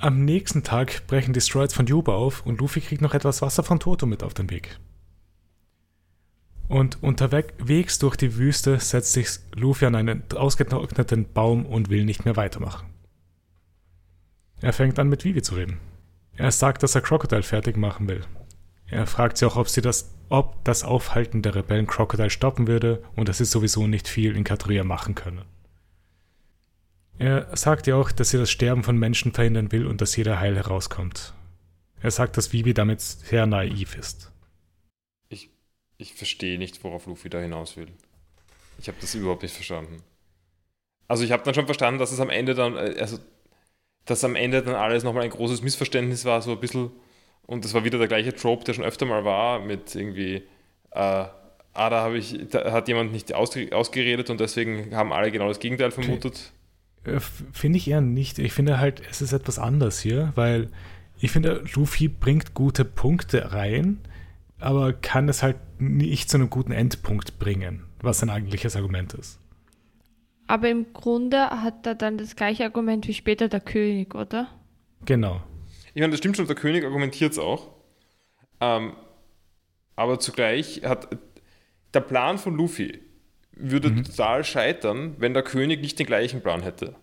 Am 0.00 0.24
nächsten 0.24 0.64
Tag 0.64 1.06
brechen 1.06 1.32
die 1.32 1.40
Stroids 1.40 1.74
von 1.74 1.86
Juba 1.86 2.14
auf 2.16 2.44
und 2.44 2.60
Luffy 2.60 2.80
kriegt 2.80 3.02
noch 3.02 3.14
etwas 3.14 3.40
Wasser 3.40 3.62
von 3.62 3.78
Toto 3.78 4.04
mit 4.06 4.24
auf 4.24 4.34
den 4.34 4.50
Weg. 4.50 4.78
Und 6.72 7.02
unterwegs 7.02 7.98
durch 7.98 8.16
die 8.16 8.38
Wüste 8.38 8.80
setzt 8.80 9.12
sich 9.12 9.28
Luffy 9.54 9.84
an 9.84 9.94
einen 9.94 10.22
ausgetrockneten 10.34 11.30
Baum 11.30 11.66
und 11.66 11.90
will 11.90 12.06
nicht 12.06 12.24
mehr 12.24 12.36
weitermachen. 12.36 12.88
Er 14.62 14.72
fängt 14.72 14.98
an 14.98 15.10
mit 15.10 15.22
Vivi 15.22 15.42
zu 15.42 15.54
reden. 15.54 15.80
Er 16.34 16.50
sagt, 16.50 16.82
dass 16.82 16.94
er 16.94 17.02
Crocodile 17.02 17.42
fertig 17.42 17.76
machen 17.76 18.08
will. 18.08 18.22
Er 18.86 19.06
fragt 19.06 19.36
sie 19.36 19.46
auch, 19.46 19.56
ob 19.56 19.68
sie 19.68 19.82
das, 19.82 20.14
ob 20.30 20.64
das 20.64 20.82
Aufhalten 20.82 21.42
der 21.42 21.54
Rebellen 21.54 21.86
Crocodile 21.86 22.30
stoppen 22.30 22.66
würde 22.66 23.02
und 23.16 23.28
dass 23.28 23.36
sie 23.36 23.44
sowieso 23.44 23.86
nicht 23.86 24.08
viel 24.08 24.34
in 24.34 24.44
Katria 24.44 24.82
machen 24.82 25.14
können. 25.14 25.42
Er 27.18 27.54
sagt 27.54 27.86
ja 27.86 27.96
auch, 27.96 28.10
dass 28.12 28.30
sie 28.30 28.38
das 28.38 28.50
Sterben 28.50 28.82
von 28.82 28.96
Menschen 28.96 29.32
verhindern 29.32 29.72
will 29.72 29.86
und 29.86 30.00
dass 30.00 30.16
jeder 30.16 30.40
heil 30.40 30.56
herauskommt. 30.56 31.34
Er 32.00 32.10
sagt, 32.10 32.38
dass 32.38 32.54
Vivi 32.54 32.72
damit 32.72 33.02
sehr 33.02 33.44
naiv 33.44 33.94
ist. 33.94 34.31
Ich, 36.02 36.14
verstehe 36.14 36.58
nicht, 36.58 36.82
worauf 36.84 37.06
Luffy 37.06 37.30
da 37.30 37.40
hinaus 37.40 37.76
will. 37.76 37.88
Ich 38.78 38.88
habe 38.88 38.98
das 39.00 39.14
überhaupt 39.14 39.42
nicht 39.42 39.54
verstanden. 39.54 40.02
Also 41.08 41.24
ich 41.24 41.32
habe 41.32 41.42
dann 41.44 41.54
schon 41.54 41.66
verstanden, 41.66 41.98
dass 41.98 42.12
es 42.12 42.20
am 42.20 42.30
Ende 42.30 42.54
dann, 42.54 42.76
äh, 42.76 42.96
also 42.98 43.18
dass 44.04 44.24
am 44.24 44.34
Ende 44.34 44.62
dann 44.62 44.74
alles 44.74 45.04
nochmal 45.04 45.24
ein 45.24 45.30
großes 45.30 45.62
Missverständnis 45.62 46.24
war, 46.24 46.42
so 46.42 46.52
ein 46.52 46.60
bisschen. 46.60 46.90
Und 47.46 47.64
das 47.64 47.74
war 47.74 47.84
wieder 47.84 47.98
der 47.98 48.08
gleiche 48.08 48.34
Trope, 48.34 48.64
der 48.64 48.74
schon 48.74 48.84
öfter 48.84 49.06
mal 49.06 49.24
war, 49.24 49.60
mit 49.60 49.94
irgendwie, 49.94 50.36
äh, 50.36 50.44
ah, 50.94 51.30
da, 51.72 52.02
habe 52.02 52.18
ich, 52.18 52.38
da 52.50 52.72
hat 52.72 52.88
jemand 52.88 53.12
nicht 53.12 53.34
ausge 53.34 53.74
ausgeredet 53.74 54.30
und 54.30 54.40
deswegen 54.40 54.94
haben 54.94 55.12
alle 55.12 55.30
genau 55.30 55.48
das 55.48 55.58
Gegenteil 55.58 55.90
vermutet. 55.90 56.52
Äh, 57.04 57.20
Finde 57.20 57.78
ich 57.78 57.88
eher 57.88 58.00
nicht. 58.00 58.38
Ich 58.38 58.52
finde 58.52 58.78
halt, 58.78 59.02
es 59.10 59.22
ist 59.22 59.32
etwas 59.32 59.58
anders 59.58 60.00
hier, 60.00 60.32
weil 60.34 60.70
ich 61.20 61.30
finde, 61.30 61.64
Luffy 61.74 62.08
bringt 62.08 62.54
gute 62.54 62.84
Punkte 62.84 63.52
rein, 63.52 63.98
aber 64.62 64.92
kann 64.92 65.28
es 65.28 65.42
halt 65.42 65.56
nicht 65.78 66.30
zu 66.30 66.36
einem 66.38 66.50
guten 66.50 66.72
Endpunkt 66.72 67.38
bringen, 67.38 67.84
was 68.00 68.18
sein 68.20 68.30
eigentliches 68.30 68.76
Argument 68.76 69.14
ist. 69.14 69.38
Aber 70.46 70.68
im 70.68 70.92
Grunde 70.92 71.50
hat 71.50 71.84
er 71.86 71.94
dann 71.96 72.16
das 72.16 72.36
gleiche 72.36 72.62
Argument 72.64 73.08
wie 73.08 73.14
später 73.14 73.48
der 73.48 73.60
König, 73.60 74.14
oder? 74.14 74.48
Genau. 75.04 75.42
Ich 75.94 76.00
meine, 76.00 76.10
das 76.10 76.18
stimmt 76.18 76.36
schon, 76.36 76.46
der 76.46 76.56
König 76.56 76.84
argumentiert 76.84 77.32
es 77.32 77.38
auch. 77.38 77.70
Ähm, 78.60 78.94
aber 79.96 80.18
zugleich 80.20 80.82
hat 80.84 81.08
der 81.94 82.00
Plan 82.00 82.38
von 82.38 82.56
Luffy 82.56 83.00
würde 83.52 83.90
Mhm. 83.90 84.04
total 84.04 84.44
scheitern, 84.44 85.16
wenn 85.18 85.34
der 85.34 85.42
König 85.42 85.80
nicht 85.82 85.98
den 85.98 86.06
gleichen 86.06 86.42
Plan 86.42 86.62
hätte. 86.62 86.96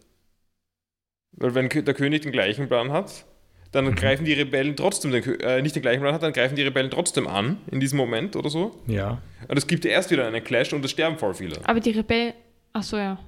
Weil 1.32 1.55
wenn 1.55 1.70
der 1.70 1.93
König 1.95 2.22
den 2.22 2.32
gleichen 2.32 2.68
Plan 2.68 2.91
hat, 2.91 3.26
dann 3.72 3.86
Mhm. 3.86 3.95
greifen 3.95 4.26
die 4.26 4.34
Rebellen 4.34 4.76
trotzdem 4.76 5.11
den, 5.11 5.24
äh, 5.41 5.61
nicht 5.61 5.76
den 5.76 5.82
gleichen 5.82 6.01
Plan 6.01 6.13
hat, 6.13 6.24
dann 6.24 6.34
greifen 6.34 6.55
die 6.55 6.63
Rebellen 6.63 6.89
trotzdem 6.89 7.28
an 7.28 7.57
in 7.72 7.80
diesem 7.80 7.97
Moment 7.97 8.36
oder 8.36 8.49
so. 8.49 8.76
Ja. 8.88 9.22
Und 9.47 9.57
es 9.57 9.67
gibt 9.67 9.86
erst 9.86 10.09
wieder 10.11 10.26
einen 10.28 10.43
Clash 10.43 10.74
und 10.74 10.84
es 10.84 10.91
sterben 10.91 11.17
voll 11.17 11.34
viele. 11.36 11.57
Aber 11.67 11.80
die 11.80 11.91
Rebellen. 11.91 12.34
Achso, 12.74 12.97
ja. 12.97 13.20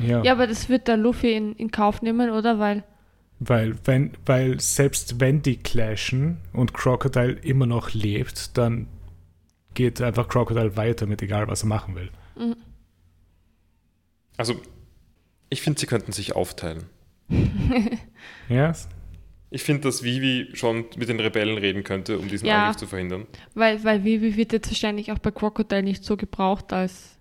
Ja. 0.00 0.22
Ja, 0.22 0.32
aber 0.32 0.46
das 0.46 0.68
wird 0.68 0.86
der 0.88 0.96
Luffy 0.96 1.32
in, 1.32 1.54
in 1.56 1.70
Kauf 1.70 2.02
nehmen, 2.02 2.30
oder? 2.30 2.58
Weil. 2.58 2.84
Weil, 3.40 3.74
wenn, 3.84 4.12
weil 4.26 4.58
selbst 4.60 5.20
wenn 5.20 5.42
die 5.42 5.56
clashen 5.56 6.38
und 6.52 6.74
Crocodile 6.74 7.32
immer 7.42 7.66
noch 7.66 7.92
lebt, 7.94 8.56
dann 8.58 8.86
geht 9.74 10.00
einfach 10.02 10.28
Crocodile 10.28 10.76
weiter 10.76 11.06
mit 11.06 11.22
egal, 11.22 11.46
was 11.48 11.62
er 11.62 11.68
machen 11.68 11.94
will. 11.94 12.10
Mhm. 12.36 12.56
Also, 14.36 14.60
ich 15.50 15.62
finde, 15.62 15.80
sie 15.80 15.86
könnten 15.86 16.12
sich 16.12 16.34
aufteilen. 16.36 16.84
Ja, 18.48 18.72
Ich 19.50 19.62
finde, 19.62 19.82
dass 19.82 20.02
Vivi 20.02 20.50
schon 20.54 20.84
mit 20.96 21.08
den 21.08 21.18
Rebellen 21.20 21.56
reden 21.56 21.82
könnte, 21.82 22.18
um 22.18 22.28
diesen 22.28 22.46
Ja. 22.46 22.64
Angriff 22.64 22.76
zu 22.76 22.86
verhindern. 22.86 23.26
Weil, 23.54 23.82
weil 23.82 24.04
Vivi 24.04 24.36
wird 24.36 24.52
jetzt 24.52 24.68
wahrscheinlich 24.70 25.10
auch 25.10 25.18
bei 25.18 25.30
Crocodile 25.30 25.82
nicht 25.82 26.04
so 26.04 26.16
gebraucht 26.18 26.72
als. 26.72 27.16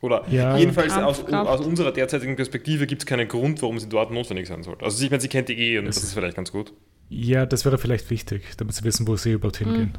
Oder 0.00 0.24
Ja. 0.30 0.56
jedenfalls 0.58 0.92
aus, 0.92 1.24
aus 1.24 1.60
unserer 1.64 1.92
derzeitigen 1.92 2.36
Perspektive 2.36 2.86
gibt 2.86 3.02
es 3.02 3.06
keinen 3.06 3.26
Grund, 3.26 3.62
warum 3.62 3.78
sie 3.78 3.88
dort 3.88 4.10
notwendig 4.12 4.46
sein 4.48 4.62
sollte. 4.62 4.84
Also 4.84 5.02
ich 5.02 5.10
meine, 5.10 5.20
sie 5.20 5.28
kennt 5.28 5.48
die 5.48 5.58
eh 5.58 5.78
und 5.78 5.86
Es- 5.86 5.96
das 5.96 6.04
ist 6.04 6.14
vielleicht 6.14 6.36
ganz 6.36 6.52
gut. 6.52 6.72
ja, 7.08 7.46
das 7.46 7.64
wäre 7.64 7.78
vielleicht 7.78 8.08
wichtig, 8.10 8.44
damit 8.58 8.74
sie 8.74 8.84
wissen, 8.84 9.08
wo 9.08 9.16
sie 9.16 9.32
überhaupt 9.32 9.56
hingehen. 9.56 9.94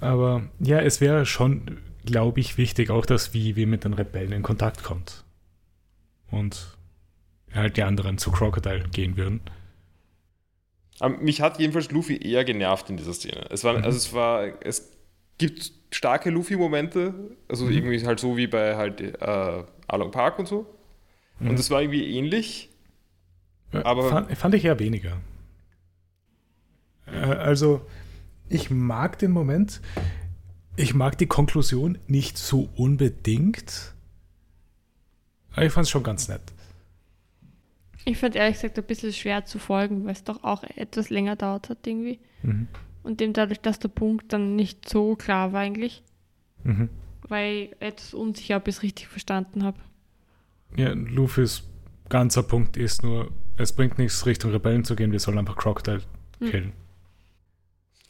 Aber 0.00 0.42
ja, 0.58 0.80
es 0.80 1.00
wäre 1.00 1.26
schon, 1.26 1.78
glaube 2.04 2.40
ich, 2.40 2.56
wichtig 2.58 2.90
auch, 2.90 3.04
dass 3.06 3.34
Vivi 3.34 3.66
mit 3.66 3.84
den 3.84 3.92
Rebellen 3.94 4.32
in 4.32 4.42
Kontakt 4.42 4.82
kommt. 4.82 5.24
Und 6.30 6.76
halt 7.54 7.76
die 7.76 7.82
anderen 7.82 8.18
zu 8.18 8.30
Crocodile 8.30 8.88
gehen 8.90 9.16
würden. 9.16 9.40
Aber 10.98 11.16
mich 11.18 11.40
hat 11.40 11.58
jedenfalls 11.58 11.90
Luffy 11.90 12.16
eher 12.16 12.44
genervt 12.44 12.90
in 12.90 12.96
dieser 12.96 13.14
Szene. 13.14 13.46
Es 13.50 13.64
war, 13.64 13.78
Mhm. 13.78 13.84
also 13.84 13.96
es 13.96 14.12
war, 14.12 14.44
es 14.64 14.92
gibt 15.38 15.72
starke 15.90 16.30
Luffy-Momente, 16.30 17.14
also 17.48 17.64
Mhm. 17.64 17.72
irgendwie 17.72 18.06
halt 18.06 18.20
so 18.20 18.36
wie 18.36 18.46
bei 18.46 18.76
halt 18.76 19.00
äh, 19.00 19.64
Along 19.88 20.10
Park 20.10 20.38
und 20.38 20.46
so. 20.46 20.66
Mhm. 21.40 21.50
Und 21.50 21.58
es 21.58 21.70
war 21.70 21.80
irgendwie 21.80 22.04
ähnlich. 22.16 22.68
Ja, 23.72 23.84
Aber- 23.84 24.08
fand, 24.08 24.36
fand 24.36 24.54
ich 24.54 24.64
eher 24.64 24.78
weniger. 24.78 25.16
Äh, 27.06 27.12
also, 27.18 27.80
ich 28.48 28.70
mag 28.70 29.18
den 29.18 29.30
Moment. 29.30 29.80
Ich 30.76 30.94
mag 30.94 31.16
die 31.18 31.26
Konklusion 31.26 31.98
nicht 32.06 32.38
so 32.38 32.68
unbedingt. 32.76 33.94
Aber 35.52 35.64
ich 35.64 35.72
fand 35.72 35.84
es 35.84 35.90
schon 35.90 36.02
ganz 36.02 36.28
nett. 36.28 36.42
Ich 38.04 38.18
fand 38.18 38.34
ehrlich 38.36 38.54
gesagt 38.54 38.78
ein 38.78 38.84
bisschen 38.84 39.12
schwer 39.12 39.44
zu 39.44 39.58
folgen, 39.58 40.04
weil 40.04 40.12
es 40.12 40.24
doch 40.24 40.42
auch 40.42 40.62
etwas 40.76 41.10
länger 41.10 41.36
dauert 41.36 41.68
hat 41.68 41.86
irgendwie. 41.86 42.18
Mhm. 42.42 42.68
Und 43.02 43.20
dem 43.20 43.32
dadurch, 43.32 43.60
dass 43.60 43.78
der 43.78 43.88
Punkt 43.88 44.32
dann 44.32 44.56
nicht 44.56 44.88
so 44.88 45.16
klar 45.16 45.52
war 45.52 45.60
eigentlich, 45.60 46.02
Mhm. 46.64 46.88
weil 47.28 47.56
ich 47.56 47.76
etwas 47.80 48.14
unsicher, 48.14 48.56
ob 48.56 48.68
ich 48.68 48.76
es 48.76 48.82
richtig 48.82 49.08
verstanden 49.08 49.62
habe. 49.64 49.78
Ja, 50.76 50.92
Luffys 50.92 51.62
ganzer 52.08 52.42
Punkt 52.42 52.76
ist 52.76 53.02
nur, 53.02 53.30
es 53.56 53.72
bringt 53.72 53.98
nichts, 53.98 54.26
Richtung 54.26 54.50
Rebellen 54.50 54.84
zu 54.84 54.96
gehen, 54.96 55.12
wir 55.12 55.20
sollen 55.20 55.38
einfach 55.38 55.56
Crocodile 55.56 56.02
Mhm. 56.40 56.72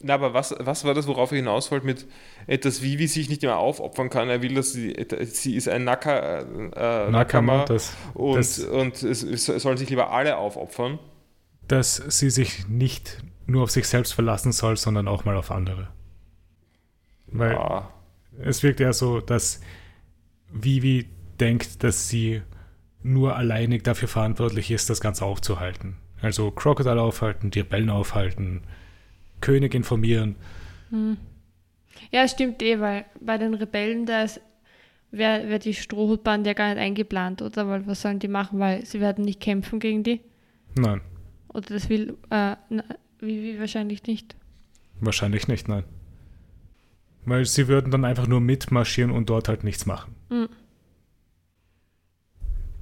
Na, 0.03 0.14
aber 0.14 0.32
was, 0.32 0.55
was 0.59 0.84
war 0.84 0.94
das, 0.94 1.07
worauf 1.07 1.30
er 1.32 1.36
hinaus 1.36 1.70
wollte 1.70 1.84
mit 1.84 2.07
etwas, 2.46 2.80
Vivi 2.82 3.07
sich 3.07 3.28
nicht 3.28 3.42
immer 3.42 3.59
aufopfern 3.59 4.09
kann? 4.09 4.30
Er 4.30 4.40
will, 4.40 4.55
dass 4.55 4.72
sie, 4.72 4.96
sie 5.24 5.55
ist 5.57 5.68
ein 5.68 5.84
Naka, 5.84 6.38
äh, 6.40 7.11
Nakama, 7.11 7.11
Nakama 7.11 7.61
und, 8.14 8.36
das- 8.38 8.61
und 8.64 9.03
es, 9.03 9.22
es 9.22 9.44
sollen 9.46 9.76
sich 9.76 9.90
lieber 9.90 10.11
alle 10.11 10.36
aufopfern. 10.38 10.98
dass 11.68 11.96
sie 11.96 12.30
sich 12.30 12.66
nicht 12.66 13.22
nur 13.46 13.62
auf 13.64 13.70
sich 13.70 13.86
selbst 13.86 14.12
verlassen 14.14 14.53
soll, 14.53 14.76
sondern 14.76 15.07
auch 15.07 15.24
mal 15.24 15.36
auf 15.36 15.51
andere. 15.51 15.88
Weil 17.26 17.55
Ah. 17.57 17.90
es 18.42 18.62
wirkt 18.62 18.80
eher 18.80 18.92
so, 18.92 19.20
dass 19.20 19.61
Vivi 20.53 21.09
denkt, 21.38 21.84
dass 21.84 22.09
sie 22.09 22.42
nur 23.03 23.36
alleinig 23.36 23.82
dafür 23.84 24.09
verantwortlich 24.09 24.70
ist, 24.70 24.90
das 24.90 25.01
Ganze 25.01 25.24
aufzuhalten. 25.24 25.96
Also 26.20 26.51
Crocodile 26.51 27.01
aufhalten, 27.01 27.51
die 27.51 27.61
Rebellen 27.61 27.88
aufhalten, 27.90 28.62
König 29.41 29.74
informieren. 29.74 30.36
Hm. 30.91 31.16
Ja, 32.11 32.26
stimmt 32.28 32.62
eh, 32.62 32.80
weil 32.80 33.05
bei 33.20 33.38
den 33.38 33.55
Rebellen, 33.55 34.07
da 34.07 34.22
ist 34.22 34.41
wäre 35.12 35.49
wär 35.49 35.59
die 35.59 35.74
Strohhutbande 35.74 36.51
ja 36.51 36.55
gar 36.55 36.68
nicht 36.68 36.78
eingeplant, 36.78 37.43
oder? 37.43 37.66
Weil 37.68 37.86
was 37.86 38.03
sollen 38.03 38.18
die 38.20 38.28
machen? 38.28 38.59
Weil 38.59 38.84
sie 38.86 39.01
werden 39.01 39.24
nicht 39.24 39.41
kämpfen 39.41 39.80
gegen 39.80 40.03
die. 40.03 40.20
Nein, 40.76 41.01
Oder 41.49 41.74
das 41.74 41.88
will 41.88 42.16
äh, 42.30 42.55
na, 42.68 42.84
Vivi 43.18 43.59
wahrscheinlich 43.59 44.05
nicht. 44.05 44.36
wahrscheinlich 45.01 45.49
nicht, 45.49 45.68
nein. 45.68 45.82
Weil 47.26 47.45
sie 47.45 47.66
würden 47.68 47.91
dann 47.91 48.05
einfach 48.05 48.26
nur 48.28 48.41
mitmarschieren 48.41 49.11
und 49.11 49.28
dort 49.28 49.49
halt 49.49 49.64
nichts 49.64 49.84
machen. 49.84 50.14
Mhm. 50.30 50.49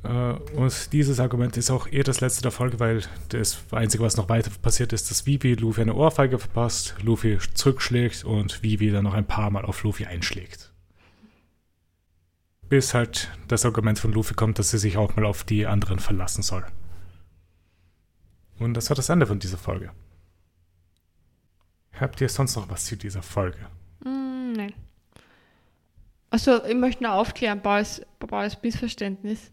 Äh, 0.05 0.33
und 0.55 0.93
dieses 0.93 1.21
Argument 1.21 1.57
ist 1.57 1.71
auch 1.71 1.87
eher 1.87 2.05
das 2.05 2.21
letzte 2.21 2.43
der 2.43 2.51
Folge, 2.51 2.79
weil 2.81 3.03
das 3.31 3.63
Einzige, 3.73 4.05
was 4.05 4.17
noch 4.17 4.29
weiter 4.29 4.51
passiert 4.63 4.93
ist, 4.93 5.11
dass 5.11 5.27
Vivi 5.27 5.55
Luffy 5.55 5.83
eine 5.83 5.95
Ohrfeige 5.95 6.39
verpasst, 6.39 6.95
Luffy 7.03 7.39
zurückschlägt 7.55 8.25
und 8.25 8.63
Vivi 8.63 8.91
dann 8.91 9.05
noch 9.05 9.15
ein 9.15 9.27
paar 9.27 9.51
Mal 9.51 9.65
auf 9.65 9.83
Luffy 9.83 10.07
einschlägt. 10.07 10.73
Bis 12.69 12.95
halt 12.95 13.31
das 13.49 13.65
Argument 13.65 13.99
von 13.99 14.13
Luffy 14.13 14.35
kommt, 14.35 14.59
dass 14.59 14.71
sie 14.71 14.79
sich 14.79 14.97
auch 14.97 15.17
mal 15.17 15.25
auf 15.25 15.43
die 15.43 15.67
anderen 15.67 15.99
verlassen 15.99 16.43
soll. 16.43 16.65
Und 18.59 18.75
das 18.75 18.91
war 18.91 18.95
das 18.95 19.09
Ende 19.09 19.27
von 19.27 19.39
dieser 19.39 19.59
Folge. 19.59 19.91
Habt 21.99 22.21
ihr 22.21 22.29
sonst 22.29 22.57
noch 22.57 22.69
was 22.69 22.85
zu 22.85 22.97
dieser 22.97 23.23
Folge? 23.23 23.59
Hm, 24.05 24.53
nein. 24.53 24.75
Also, 26.31 26.63
ich 26.65 26.75
möchte 26.75 27.03
noch 27.03 27.13
aufklären, 27.13 27.63
Baues, 27.63 28.03
Baues 28.19 28.61
Missverständnis. 28.63 29.51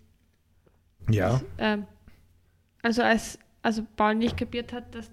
Ja. 1.10 1.42
Ähm, 1.58 1.86
also, 2.82 3.02
als 3.02 3.40
also 3.62 3.84
Paul 3.96 4.16
nicht 4.16 4.38
kapiert 4.38 4.74
hat, 4.74 4.94
dass 4.94 5.10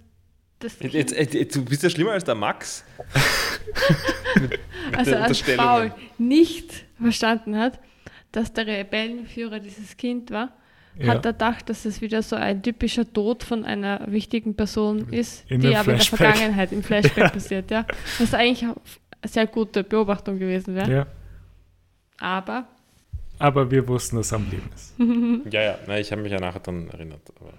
das 0.59 0.79
Jetzt, 0.81 1.13
jetzt, 1.13 1.35
jetzt, 1.35 1.57
du 1.57 1.65
bist 1.65 1.83
ja 1.83 1.91
schlimmer 1.91 2.13
als 2.13 2.25
der 2.25 2.35
Max. 2.35 2.85
mit 4.35 4.51
mit 4.51 4.61
also 4.97 5.17
als. 5.17 5.43
Paul 5.57 5.93
nicht 6.19 6.87
verstanden 7.01 7.57
hat, 7.59 7.81
dass 8.31 8.53
der 8.53 8.67
Rebellenführer 8.67 9.59
dieses 9.59 9.97
Kind 9.97 10.31
war, 10.31 10.53
ja. 10.99 11.09
hat 11.09 11.27
er 11.27 11.33
gedacht, 11.33 11.69
dass 11.69 11.85
es 11.85 12.01
wieder 12.01 12.23
so 12.23 12.37
ein 12.37 12.63
typischer 12.63 13.11
Tod 13.11 13.43
von 13.43 13.65
einer 13.65 14.05
wichtigen 14.07 14.55
Person 14.55 15.09
ist, 15.11 15.51
In 15.51 15.61
die 15.61 15.75
aber 15.75 15.93
in 15.93 15.99
der. 15.99 16.07
Vergangenheit 16.07 16.73
im 16.73 16.83
Flashback 16.83 17.33
passiert, 17.33 17.71
ja. 17.71 17.85
Was 18.19 18.35
eigentlich 18.35 18.63
eine 18.63 18.77
sehr 19.25 19.47
gute 19.47 19.83
Beobachtung 19.83 20.39
gewesen 20.39 20.75
wäre. 20.75 20.93
ja. 20.93 21.07
Aber 22.19 22.69
Aber 23.43 23.73
wir 23.73 23.89
wussten, 23.89 24.15
dass 24.15 24.31
er 24.31 24.37
am 24.37 24.49
Leben 24.49 24.71
ist. 24.73 24.95
Ja, 25.53 25.63
ja, 25.63 25.79
nein, 25.89 26.01
ich 26.01 26.13
habe 26.13 26.23
mich 26.23 26.31
ja 26.31 26.39
nachher 26.39 26.61
dann 26.61 26.89
erinnert. 26.91 27.23
Aber 27.41 27.53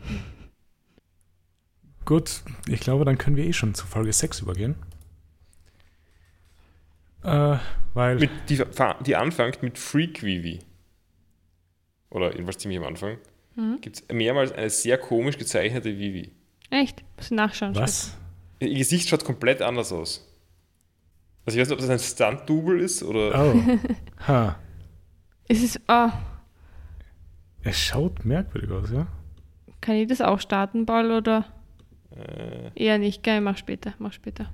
Gut, 2.06 2.42
ich 2.70 2.80
glaube, 2.80 3.04
dann 3.04 3.18
können 3.18 3.36
wir 3.36 3.44
eh 3.44 3.52
schon 3.52 3.76
zu 3.76 3.86
Folge 3.86 4.14
6 4.14 4.40
übergehen. 4.40 4.76
Äh, 7.24 7.58
weil, 7.94 8.16
mit, 8.16 8.32
die, 8.48 8.64
die 9.06 9.16
anfängt 9.18 9.62
mit 9.62 9.78
Freak 9.78 10.24
Vivi. 10.24 10.60
Oder 12.12 12.32
jedenfalls 12.32 12.60
ziemlich 12.60 12.80
am 12.80 12.86
Anfang. 12.86 13.18
Mhm. 13.56 13.82
Gibt 13.82 13.98
es 13.98 14.04
mehrmals 14.10 14.54
eine 14.54 14.70
sehr 14.70 14.98
komisch 14.98 15.38
gezeichnete 15.38 15.98
Vivi. 15.98 16.32
echt, 16.70 17.04
muss 17.18 17.26
ich 17.26 17.32
nachschauen. 17.32 17.76
was? 17.76 18.18
Ihr 18.60 18.74
Gesicht 18.74 19.10
schaut 19.10 19.26
komplett 19.26 19.62
anders 19.62 19.92
aus. 19.92 20.26
Also 21.46 21.60
ich 21.60 21.62
weiß 21.62 21.68
nicht, 21.68 21.74
ob 21.74 21.80
das 21.80 21.90
ein 21.90 22.00
Stunt-Double 22.00 22.80
ist 22.80 23.04
oder. 23.04 23.54
Oh. 23.54 23.80
ha. 24.28 24.60
Es 25.54 25.62
ist, 25.62 25.80
ah, 25.88 26.12
Es 27.62 27.80
schaut 27.80 28.26
merkwürdig 28.26 28.72
aus, 28.72 28.90
ja? 28.92 29.06
Kann 29.82 29.96
ich 29.96 30.08
das 30.08 30.20
auch 30.22 30.40
starten, 30.40 30.86
Paul, 30.88 31.12
oder 31.12 31.46
Äh, 32.16 32.72
eher 32.76 32.98
nicht? 32.98 33.22
Geil, 33.24 33.40
mach 33.42 33.58
später, 33.58 33.94
mach 34.00 34.14
später. 34.14 34.52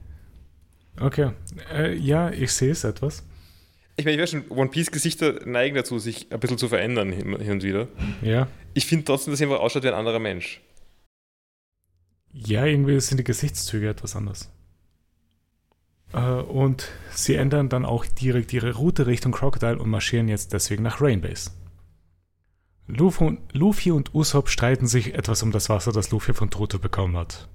Okay. 1.00 1.32
Äh, 1.74 1.95
ja, 1.95 2.30
ich 2.32 2.52
sehe 2.52 2.72
es 2.72 2.84
etwas. 2.84 3.24
ich 3.95 4.04
meine, 4.06 4.16
ich 4.18 4.22
weiß 4.22 4.32
schon, 4.32 4.50
One 4.50 4.70
Piece 4.70 4.91
Gesichter 4.91 5.45
neigen 5.45 5.76
dazu, 5.76 6.00
sich 6.00 6.32
ein 6.32 6.39
bisschen 6.41 6.58
zu 6.58 6.68
verändern 6.68 7.12
hin, 7.14 7.38
hin 7.39 7.52
und 7.54 7.64
wieder. 7.64 7.88
Ja. 8.22 8.47
Ich 8.74 8.86
finde 8.86 9.06
trotzdem, 9.06 9.32
dass 9.32 9.39
er 9.41 9.47
einfach 9.47 9.62
ausschaut 9.62 9.84
wie 9.84 9.88
ein 9.89 9.93
anderer 9.93 10.20
Mensch. 10.20 10.62
Ja, 12.34 12.66
irgendwie 12.66 13.00
sind 13.00 13.18
die 13.20 13.24
Gesichtszüge 13.24 13.89
etwas 13.89 14.16
anders. 14.16 14.52
Äh, 16.14 16.20
und 16.20 16.89
sie 17.12 17.36
ändern 17.36 17.70
dann 17.70 17.86
auch 17.86 18.05
direkt 18.05 18.53
ihre 18.53 18.76
Route 18.76 19.07
Richtung 19.07 19.32
Crocodile 19.32 19.80
und 19.80 19.89
marschieren 19.89 20.28
jetzt 20.28 20.53
deswegen 20.53 20.84
nach 20.84 21.01
Rainbase. 21.01 21.51
Luffy 22.88 23.24
und, 23.24 23.39
Luffy 23.53 23.91
und 23.91 24.16
Usopp 24.16 24.49
streiten 24.49 24.88
sich 24.88 25.14
etwas 25.14 25.43
um 25.43 25.51
das 25.51 25.70
Wasser, 25.70 25.91
das 25.91 26.10
Luffy 26.10 26.34
von 26.34 26.49
Toto 26.49 26.80
bekommen 26.80 27.16
hat. 27.18 27.47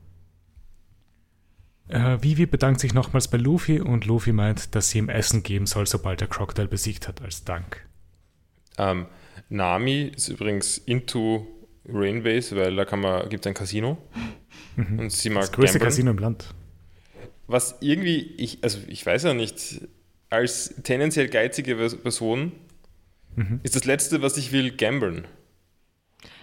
Äh, 1.89 2.23
Vivi 2.23 2.47
bedankt 2.47 2.81
sich 2.81 2.95
nochmals 2.95 3.29
bei 3.29 3.37
Luffy 3.37 3.81
und 3.81 4.07
Luffy 4.07 4.33
meint, 4.33 4.75
dass 4.75 4.91
sie 4.91 4.99
ihm 4.99 5.09
Essen 5.09 5.43
geben 5.43 5.67
soll, 5.67 5.87
sobald 5.87 6.23
er 6.23 6.29
Crocodile 6.29 6.69
besiegt 6.69 7.09
hat, 7.09 7.21
als 7.21 7.45
Dank. 7.45 7.87
Ähm, 8.79 9.07
Nami 9.49 10.13
ist 10.15 10.29
übrigens 10.29 10.79
into 10.79 11.47
Rainbase, 11.87 12.57
weil 12.57 12.75
da 12.75 12.85
kann 12.85 13.01
man, 13.01 13.29
gibt 13.29 13.45
es 13.45 13.51
ein 13.51 13.55
Casino. 13.55 13.99
Und 14.77 15.13
sie 15.13 15.31
mag 15.31 15.43
Mhm. 15.43 15.47
Das 15.47 15.53
größte 15.53 15.79
gamblen. 15.79 15.91
Casino 15.91 16.11
im 16.13 16.19
Land. 16.19 16.55
Was 17.47 17.77
irgendwie, 17.81 18.35
ich, 18.39 18.59
also 18.63 18.79
ich 18.87 19.05
weiß 19.05 19.25
ja 19.25 19.35
nicht, 19.35 19.81
als 20.31 20.75
tendenziell 20.83 21.29
geizige 21.29 21.77
Person 21.77 22.53
Mhm. 23.37 23.59
ist 23.65 23.75
das 23.75 23.85
Letzte, 23.85 24.23
was 24.23 24.37
ich 24.37 24.53
will, 24.53 24.71
gamblen. 24.77 25.27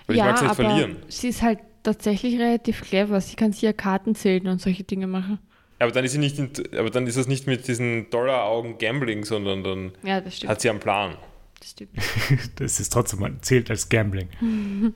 Weil 0.07 0.17
ich 0.17 0.21
mag 0.21 0.35
es 0.35 0.41
nicht 0.41 0.51
aber 0.51 0.63
verlieren. 0.69 0.97
sie 1.07 1.29
ist 1.29 1.41
halt 1.41 1.59
tatsächlich 1.83 2.37
relativ 2.37 2.81
clever. 2.81 3.21
Sie 3.21 3.37
kann 3.37 3.53
sich 3.53 3.61
ja 3.61 3.71
Karten 3.71 4.13
zählen 4.13 4.45
und 4.47 4.59
solche 4.61 4.83
Dinge 4.83 5.07
machen. 5.07 5.39
Aber 5.79 5.91
dann 5.93 6.03
ist 6.03 6.11
sie 6.11 6.17
nicht, 6.17 6.37
in, 6.37 6.51
aber 6.77 6.89
dann 6.89 7.07
ist 7.07 7.15
das 7.17 7.27
nicht 7.27 7.47
mit 7.47 7.67
diesen 7.67 8.09
Dollaraugen 8.09 8.77
Gambling, 8.77 9.23
sondern 9.23 9.63
dann 9.63 9.91
Ja, 10.03 10.21
hat 10.47 10.59
sie 10.61 10.69
einen 10.69 10.79
Plan. 10.81 11.15
das 11.61 11.69
stimmt. 11.71 11.91
Das 12.57 12.79
ist 12.81 12.91
trotzdem, 12.91 13.37
zählt 13.41 13.69
als 13.69 13.87
Gambling. 13.89 14.27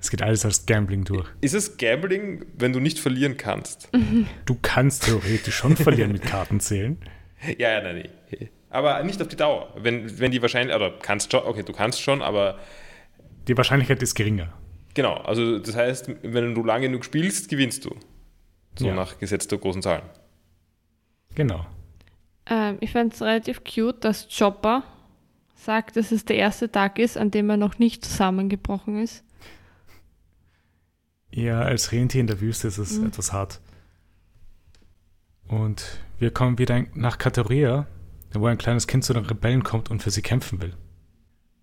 Es 0.00 0.10
geht 0.10 0.22
alles 0.22 0.44
als 0.44 0.66
Gambling 0.66 1.04
durch. 1.04 1.26
Ist 1.40 1.54
es 1.54 1.78
Gambling, 1.78 2.44
wenn 2.56 2.72
du 2.72 2.80
nicht 2.80 2.98
verlieren 2.98 3.36
kannst? 3.36 3.88
Du 4.44 4.56
kannst 4.60 5.04
theoretisch 5.04 5.54
schon 5.56 5.76
verlieren 5.76 6.12
mit 6.12 6.22
Kartenzählen. 6.22 6.98
Ja, 7.58 7.70
ja, 7.72 7.82
nein, 7.82 8.08
nee. 8.30 8.48
Aber 8.70 9.02
nicht 9.04 9.20
auf 9.20 9.28
die 9.28 9.36
Dauer. 9.36 9.72
Wenn, 9.76 10.18
wenn 10.18 10.30
die 10.30 10.40
wahrscheinlich, 10.40 10.74
oder 10.74 10.90
kannst 10.90 11.30
schon, 11.30 11.44
okay, 11.44 11.62
du 11.62 11.72
kannst 11.74 12.00
schon, 12.00 12.22
aber 12.22 12.58
Die 13.46 13.56
Wahrscheinlichkeit 13.56 14.02
ist 14.02 14.14
geringer. 14.14 14.52
genau, 14.94 15.14
also 15.16 15.58
das 15.58 15.76
heißt, 15.76 16.10
wenn 16.22 16.54
du 16.54 16.64
lang 16.64 16.80
genug 16.80 17.04
spielst, 17.04 17.50
gewinnst 17.50 17.84
du. 17.84 17.94
So 18.78 18.86
Ja. 18.88 18.94
nach 18.94 19.18
Gesetz 19.18 19.46
der 19.48 19.58
großen 19.58 19.82
Zahlen. 19.82 20.02
Genau. 21.34 21.66
Ähm, 22.48 22.78
ich 22.80 22.90
fand 22.92 23.12
es 23.12 23.20
relativ 23.20 23.62
cute, 23.64 24.02
dass 24.02 24.26
Chopper 24.34 24.82
sagt, 25.56 25.96
dass 25.96 26.10
es 26.10 26.24
der 26.24 26.36
erste 26.36 26.72
Tag 26.72 26.98
ist, 26.98 27.18
an 27.18 27.30
dem 27.30 27.50
er 27.50 27.58
noch 27.58 27.78
nicht 27.78 28.02
zusammengebrochen 28.04 29.02
ist. 29.02 29.24
Ja, 31.36 31.60
als 31.60 31.92
Rentier 31.92 32.22
in 32.22 32.26
der 32.28 32.40
Wüste 32.40 32.66
ist 32.66 32.78
es 32.78 32.96
etwas 32.96 33.30
hart. 33.30 33.60
Und 35.46 36.00
wir 36.18 36.30
kommen 36.30 36.56
wieder 36.56 36.86
nach 36.94 37.18
Kateria, 37.18 37.86
wo 38.32 38.46
ein 38.46 38.56
kleines 38.56 38.86
Kind 38.86 39.04
zu 39.04 39.12
den 39.12 39.26
Rebellen 39.26 39.62
kommt 39.62 39.90
und 39.90 40.02
für 40.02 40.10
sie 40.10 40.22
kämpfen 40.22 40.62
will. 40.62 40.72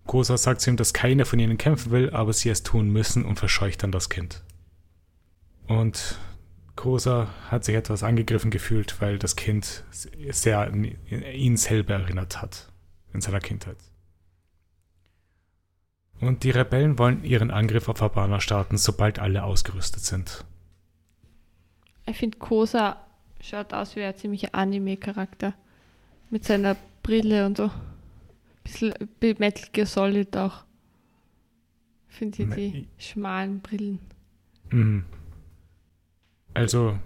Kosa 0.06 0.36
sagt 0.36 0.60
zu 0.60 0.70
ihm, 0.70 0.76
dass 0.76 0.92
keiner 0.92 1.24
von 1.24 1.40
ihnen 1.40 1.58
kämpfen 1.58 1.90
will, 1.90 2.10
aber 2.10 2.32
sie 2.32 2.50
es 2.50 2.62
tun 2.62 2.88
müssen 2.90 3.24
und 3.24 3.40
verscheucht 3.40 3.82
dann 3.82 3.90
das 3.90 4.08
Kind. 4.08 4.44
Und 5.66 6.20
Kosa 6.76 7.26
hat 7.48 7.64
sich 7.64 7.74
etwas 7.74 8.04
angegriffen 8.04 8.52
gefühlt, 8.52 9.00
weil 9.00 9.18
das 9.18 9.34
Kind 9.34 9.82
sehr 10.30 10.60
an 10.60 10.84
ihn 10.84 11.56
selber 11.56 11.94
erinnert 11.94 12.40
hat 12.40 12.70
in 13.12 13.20
seiner 13.20 13.40
Kindheit. 13.40 13.78
Und 16.20 16.44
die 16.44 16.50
Rebellen 16.50 16.98
wollen 16.98 17.24
ihren 17.24 17.50
Angriff 17.50 17.88
auf 17.88 18.00
Habana 18.00 18.40
starten, 18.40 18.78
sobald 18.78 19.18
alle 19.18 19.44
ausgerüstet 19.44 20.02
sind. 20.02 20.44
Ich 22.06 22.16
finde, 22.16 22.38
Kosa 22.38 23.04
schaut 23.40 23.72
aus 23.72 23.96
wie 23.96 24.02
ein 24.02 24.16
ziemlicher 24.16 24.54
Anime-Charakter. 24.54 25.54
Mit 26.30 26.44
seiner 26.44 26.76
Brille 27.02 27.46
und 27.46 27.56
so. 27.56 27.70
Bisschen 28.62 28.94
wie 29.20 29.34
Metal 29.38 29.68
Gear 29.72 29.86
Solid 29.86 30.36
auch. 30.36 30.64
Finde 32.08 32.42
ich 32.44 32.54
die 32.54 32.88
schmalen 32.96 33.60
Brillen. 33.60 33.98
Mhm. 34.70 35.04
Also 36.54 36.98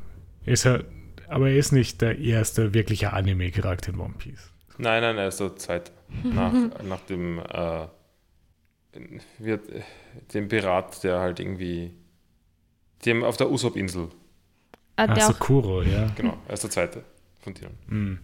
ist 0.44 0.66
er, 0.66 0.84
aber 1.28 1.48
er 1.48 1.56
ist 1.56 1.72
nicht 1.72 2.00
der 2.02 2.18
erste 2.18 2.74
wirkliche 2.74 3.12
Anime-Charakter 3.12 3.92
in 3.92 3.98
One 3.98 4.14
Piece. 4.18 4.52
Nein, 4.76 5.02
nein, 5.02 5.16
er 5.16 5.28
ist 5.28 5.40
der 5.40 5.56
zweite. 5.56 5.92
Nach, 6.22 6.52
nach 6.82 7.00
dem, 7.00 7.38
äh, 7.38 7.86
wird, 9.38 9.68
äh, 9.70 9.82
dem 10.34 10.48
Pirat, 10.48 11.02
der 11.04 11.20
halt 11.20 11.40
irgendwie, 11.40 11.92
dem 13.04 13.24
auf 13.24 13.36
der 13.36 13.50
Usopp-Insel, 13.50 14.08
Ah, 14.96 15.06
Ach 15.08 15.14
der 15.14 15.26
so, 15.26 15.32
Kuro, 15.34 15.82
ja. 15.82 16.08
genau, 16.16 16.36
er 16.48 16.54
ist 16.54 16.64
der 16.64 16.70
zweite 16.70 17.04
von 17.40 17.54
denen. 17.54 17.78
Mhm. 17.86 18.18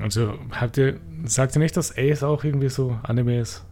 Also 0.00 0.38
habt 0.52 0.78
ihr, 0.78 0.98
sagt 1.24 1.54
ihr 1.54 1.58
nicht, 1.58 1.76
dass 1.76 1.96
Ace 1.98 2.22
auch 2.22 2.44
irgendwie 2.44 2.70
so 2.70 2.98
Anime 3.02 3.40
ist? 3.40 3.62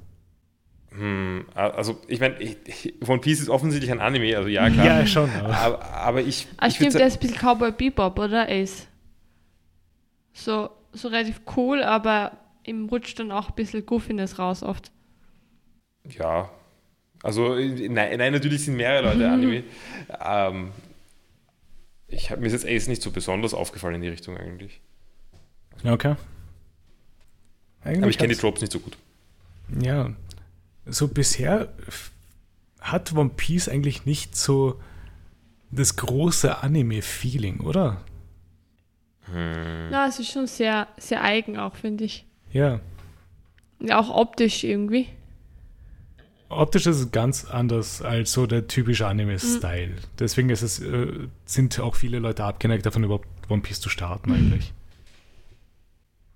Hm, 0.91 1.47
also 1.55 1.99
ich 2.09 2.21
meine, 2.21 2.37
One 3.07 3.21
Piece 3.21 3.41
ist 3.41 3.49
offensichtlich 3.49 3.91
ein 3.91 4.01
Anime, 4.01 4.37
also 4.37 4.49
ja, 4.51 4.69
klar. 4.69 4.87
Ja, 4.87 5.07
schon. 5.07 5.31
Aber 5.31 5.55
Aber, 5.57 5.85
aber 5.85 6.21
ich, 6.21 6.47
ah, 6.59 6.67
ich 6.67 6.75
stimmt, 6.75 6.95
der 6.95 7.07
ist 7.07 7.15
ein 7.15 7.21
bisschen 7.21 7.39
Cowboy 7.39 7.73
Bebop, 7.73 8.19
oder? 8.19 8.49
Ace. 8.51 8.87
So, 10.35 10.69
so 10.93 11.09
relativ 11.09 11.41
cool, 11.57 11.83
aber 11.83 12.33
ihm 12.65 12.89
rutscht 12.89 13.19
dann 13.19 13.33
auch 13.33 13.49
ein 13.49 13.55
bisschen 13.55 13.87
Goofiness 13.87 14.39
raus 14.39 14.63
oft. 14.63 14.91
Ja, 16.11 16.51
also 17.23 17.55
nein, 17.55 18.19
nein, 18.19 18.33
natürlich 18.33 18.65
sind 18.65 18.77
mehrere 18.77 19.13
Leute 19.13 19.29
Anime. 19.31 19.65
Ähm, 20.21 20.73
ich 22.09 22.31
habe 22.31 22.41
mir 22.41 22.47
ist 22.47 22.53
jetzt 22.53 22.67
Ace 22.67 22.89
nicht 22.89 23.03
so 23.03 23.11
besonders 23.11 23.55
aufgefallen 23.55 23.97
in 23.97 24.03
die 24.03 24.09
Richtung 24.09 24.37
eigentlich. 24.37 24.81
okay. 25.85 26.15
Eigentlich 27.83 28.03
Aber 28.03 28.11
ich 28.11 28.19
kenne 28.19 28.35
die 28.35 28.41
Tropes 28.41 28.61
nicht 28.61 28.73
so 28.73 28.81
gut. 28.81 28.97
Ja, 29.81 30.13
so 30.85 31.09
bisher 31.09 31.69
hat 32.81 33.13
One 33.13 33.31
Piece 33.37 33.69
eigentlich 33.69 34.07
nicht 34.07 34.37
so 34.37 34.81
das 35.71 35.97
große 35.97 36.63
Anime-Feeling, 36.63 37.61
oder? 37.61 38.01
Hm. 39.33 39.91
Na, 39.91 40.07
es 40.07 40.21
ist 40.21 40.31
schon 40.31 40.47
sehr, 40.47 40.87
sehr 40.97 41.23
eigen 41.23 41.59
auch, 41.59 41.75
finde 41.75 42.05
ich. 42.05 42.25
Ja. 42.53 42.81
Ja, 43.81 43.99
auch 43.99 44.11
optisch 44.11 44.63
irgendwie. 44.65 45.09
Optisch 46.49 46.87
ist 46.87 46.97
es 47.01 47.11
ganz 47.11 47.45
anders 47.45 48.03
als 48.03 48.33
so 48.33 48.47
der 48.47 48.69
typische 48.69 49.07
Anime-Style. 49.07 49.95
Deswegen 50.19 50.49
ist 50.51 50.63
es, 50.63 50.79
äh, 50.81 51.09
sind 51.45 51.81
auch 51.81 51.97
viele 51.97 52.19
Leute 52.21 52.45
abgeneigt 52.45 52.87
davon, 52.87 53.03
überhaupt 53.05 53.27
One 53.49 53.63
Piece 53.63 53.81
zu 53.81 53.89
starten 53.89 54.33
eigentlich. 54.33 54.73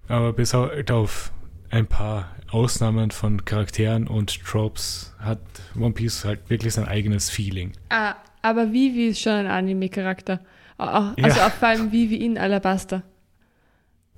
Aber 0.09 0.33
bis 0.33 0.55
halt 0.55 0.91
auf 0.91 1.33
ein 1.71 1.87
paar 1.87 2.35
Ausnahmen 2.51 3.13
von 3.13 3.45
Charakteren 3.45 4.09
und 4.09 4.45
Tropes 4.45 5.15
hat 5.21 5.39
One 5.79 5.93
Piece 5.93 6.25
halt 6.25 6.51
wirklich 6.51 6.75
sein 6.75 6.87
eigenes 6.89 7.31
Feeling. 7.31 7.73
Ah, 7.91 8.17
aber 8.43 8.73
Vivi 8.73 9.09
ist 9.09 9.21
schon 9.21 9.33
ein 9.33 9.47
Anime-Charakter. 9.47 10.41
Also 10.79 11.15
Ja. 11.39 11.47
auch 11.47 11.53
vor 11.53 11.69
allem 11.69 11.93
Vivi 11.93 12.17
in 12.17 12.39
Alabaster. 12.39 13.03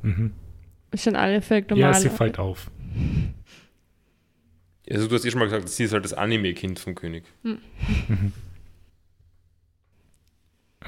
Mhm. 0.01 0.33
Ist 0.93 1.05
schon 1.05 1.17
alle 1.17 1.43
völlig 1.43 1.69
normal. 1.69 1.93
Ja, 1.93 1.95
sie 1.95 2.09
fällt 2.09 2.39
auf. 2.39 2.71
Also 4.93 5.09
du 5.09 5.15
hast 5.15 5.25
eh 5.25 5.31
schon 5.31 5.39
mal 5.39 5.47
gesagt, 5.47 5.69
sie 5.69 5.85
ist 5.85 5.93
halt 5.93 6.05
das 6.05 6.13
Anime-Kind 6.13 6.79
vom 6.79 6.95
König. 6.95 7.25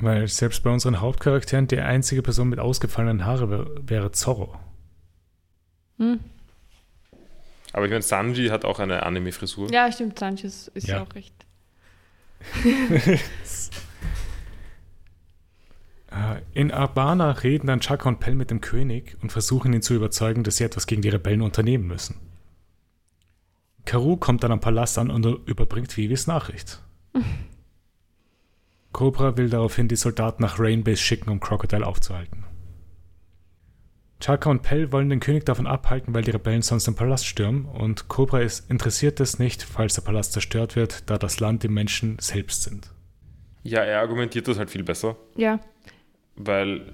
Weil 0.00 0.28
selbst 0.28 0.62
bei 0.62 0.70
unseren 0.70 1.00
Hauptcharakteren 1.00 1.68
die 1.68 1.78
einzige 1.78 2.20
Person 2.22 2.48
mit 2.48 2.58
ausgefallenen 2.58 3.24
Haare 3.24 3.48
wär, 3.50 3.66
wäre 3.88 4.12
Zorro. 4.12 4.58
Hm? 5.98 6.20
Aber 7.72 7.86
ich 7.86 7.90
meine, 7.90 8.02
Sanji 8.02 8.48
hat 8.48 8.64
auch 8.64 8.78
eine 8.78 9.04
Anime-Frisur. 9.04 9.70
Ja, 9.72 9.90
stimmt, 9.90 10.18
Sanchez 10.18 10.70
ist 10.74 10.86
Ja. 10.86 10.96
ja 10.96 11.02
auch 11.02 11.14
recht. 11.14 11.34
Äh, 16.10 16.42
In 16.52 16.70
Arbana 16.70 17.32
reden 17.32 17.66
dann 17.66 17.80
Chaka 17.80 18.08
und 18.08 18.20
Pell 18.20 18.34
mit 18.36 18.50
dem 18.50 18.60
König 18.60 19.16
und 19.22 19.32
versuchen 19.32 19.72
ihn 19.72 19.82
zu 19.82 19.94
überzeugen, 19.94 20.44
dass 20.44 20.58
sie 20.58 20.64
etwas 20.64 20.86
gegen 20.86 21.02
die 21.02 21.08
Rebellen 21.08 21.42
unternehmen 21.42 21.88
müssen. 21.88 22.16
Karu 23.84 24.16
kommt 24.16 24.42
dann 24.42 24.52
am 24.52 24.60
Palast 24.60 24.98
an 24.98 25.10
und 25.10 25.24
überbringt 25.46 25.96
Vivis 25.96 26.26
Nachricht. 26.26 26.80
Cobra 28.92 29.36
will 29.36 29.50
daraufhin 29.50 29.88
die 29.88 29.96
Soldaten 29.96 30.42
nach 30.42 30.58
Rainbase 30.58 31.02
schicken, 31.02 31.30
um 31.30 31.40
Crocodile 31.40 31.86
aufzuhalten. 31.86 32.44
Chaka 34.20 34.48
und 34.50 34.62
Pell 34.62 34.92
wollen 34.92 35.10
den 35.10 35.20
König 35.20 35.44
davon 35.44 35.66
abhalten, 35.66 36.14
weil 36.14 36.22
die 36.22 36.30
Rebellen 36.30 36.62
sonst 36.62 36.86
den 36.86 36.94
Palast 36.94 37.26
stürmen 37.26 37.66
und 37.66 38.08
Cobra 38.08 38.40
ist 38.40 38.70
interessiert 38.70 39.20
es 39.20 39.38
nicht, 39.38 39.62
falls 39.62 39.94
der 39.96 40.02
Palast 40.02 40.32
zerstört 40.32 40.76
wird, 40.76 41.10
da 41.10 41.18
das 41.18 41.40
Land 41.40 41.62
die 41.62 41.68
Menschen 41.68 42.16
selbst 42.20 42.62
sind. 42.62 42.90
Ja, 43.64 43.80
er 43.80 44.00
argumentiert 44.00 44.46
das 44.48 44.58
halt 44.58 44.70
viel 44.70 44.84
besser, 44.84 45.16
Ja. 45.36 45.58
weil 46.36 46.92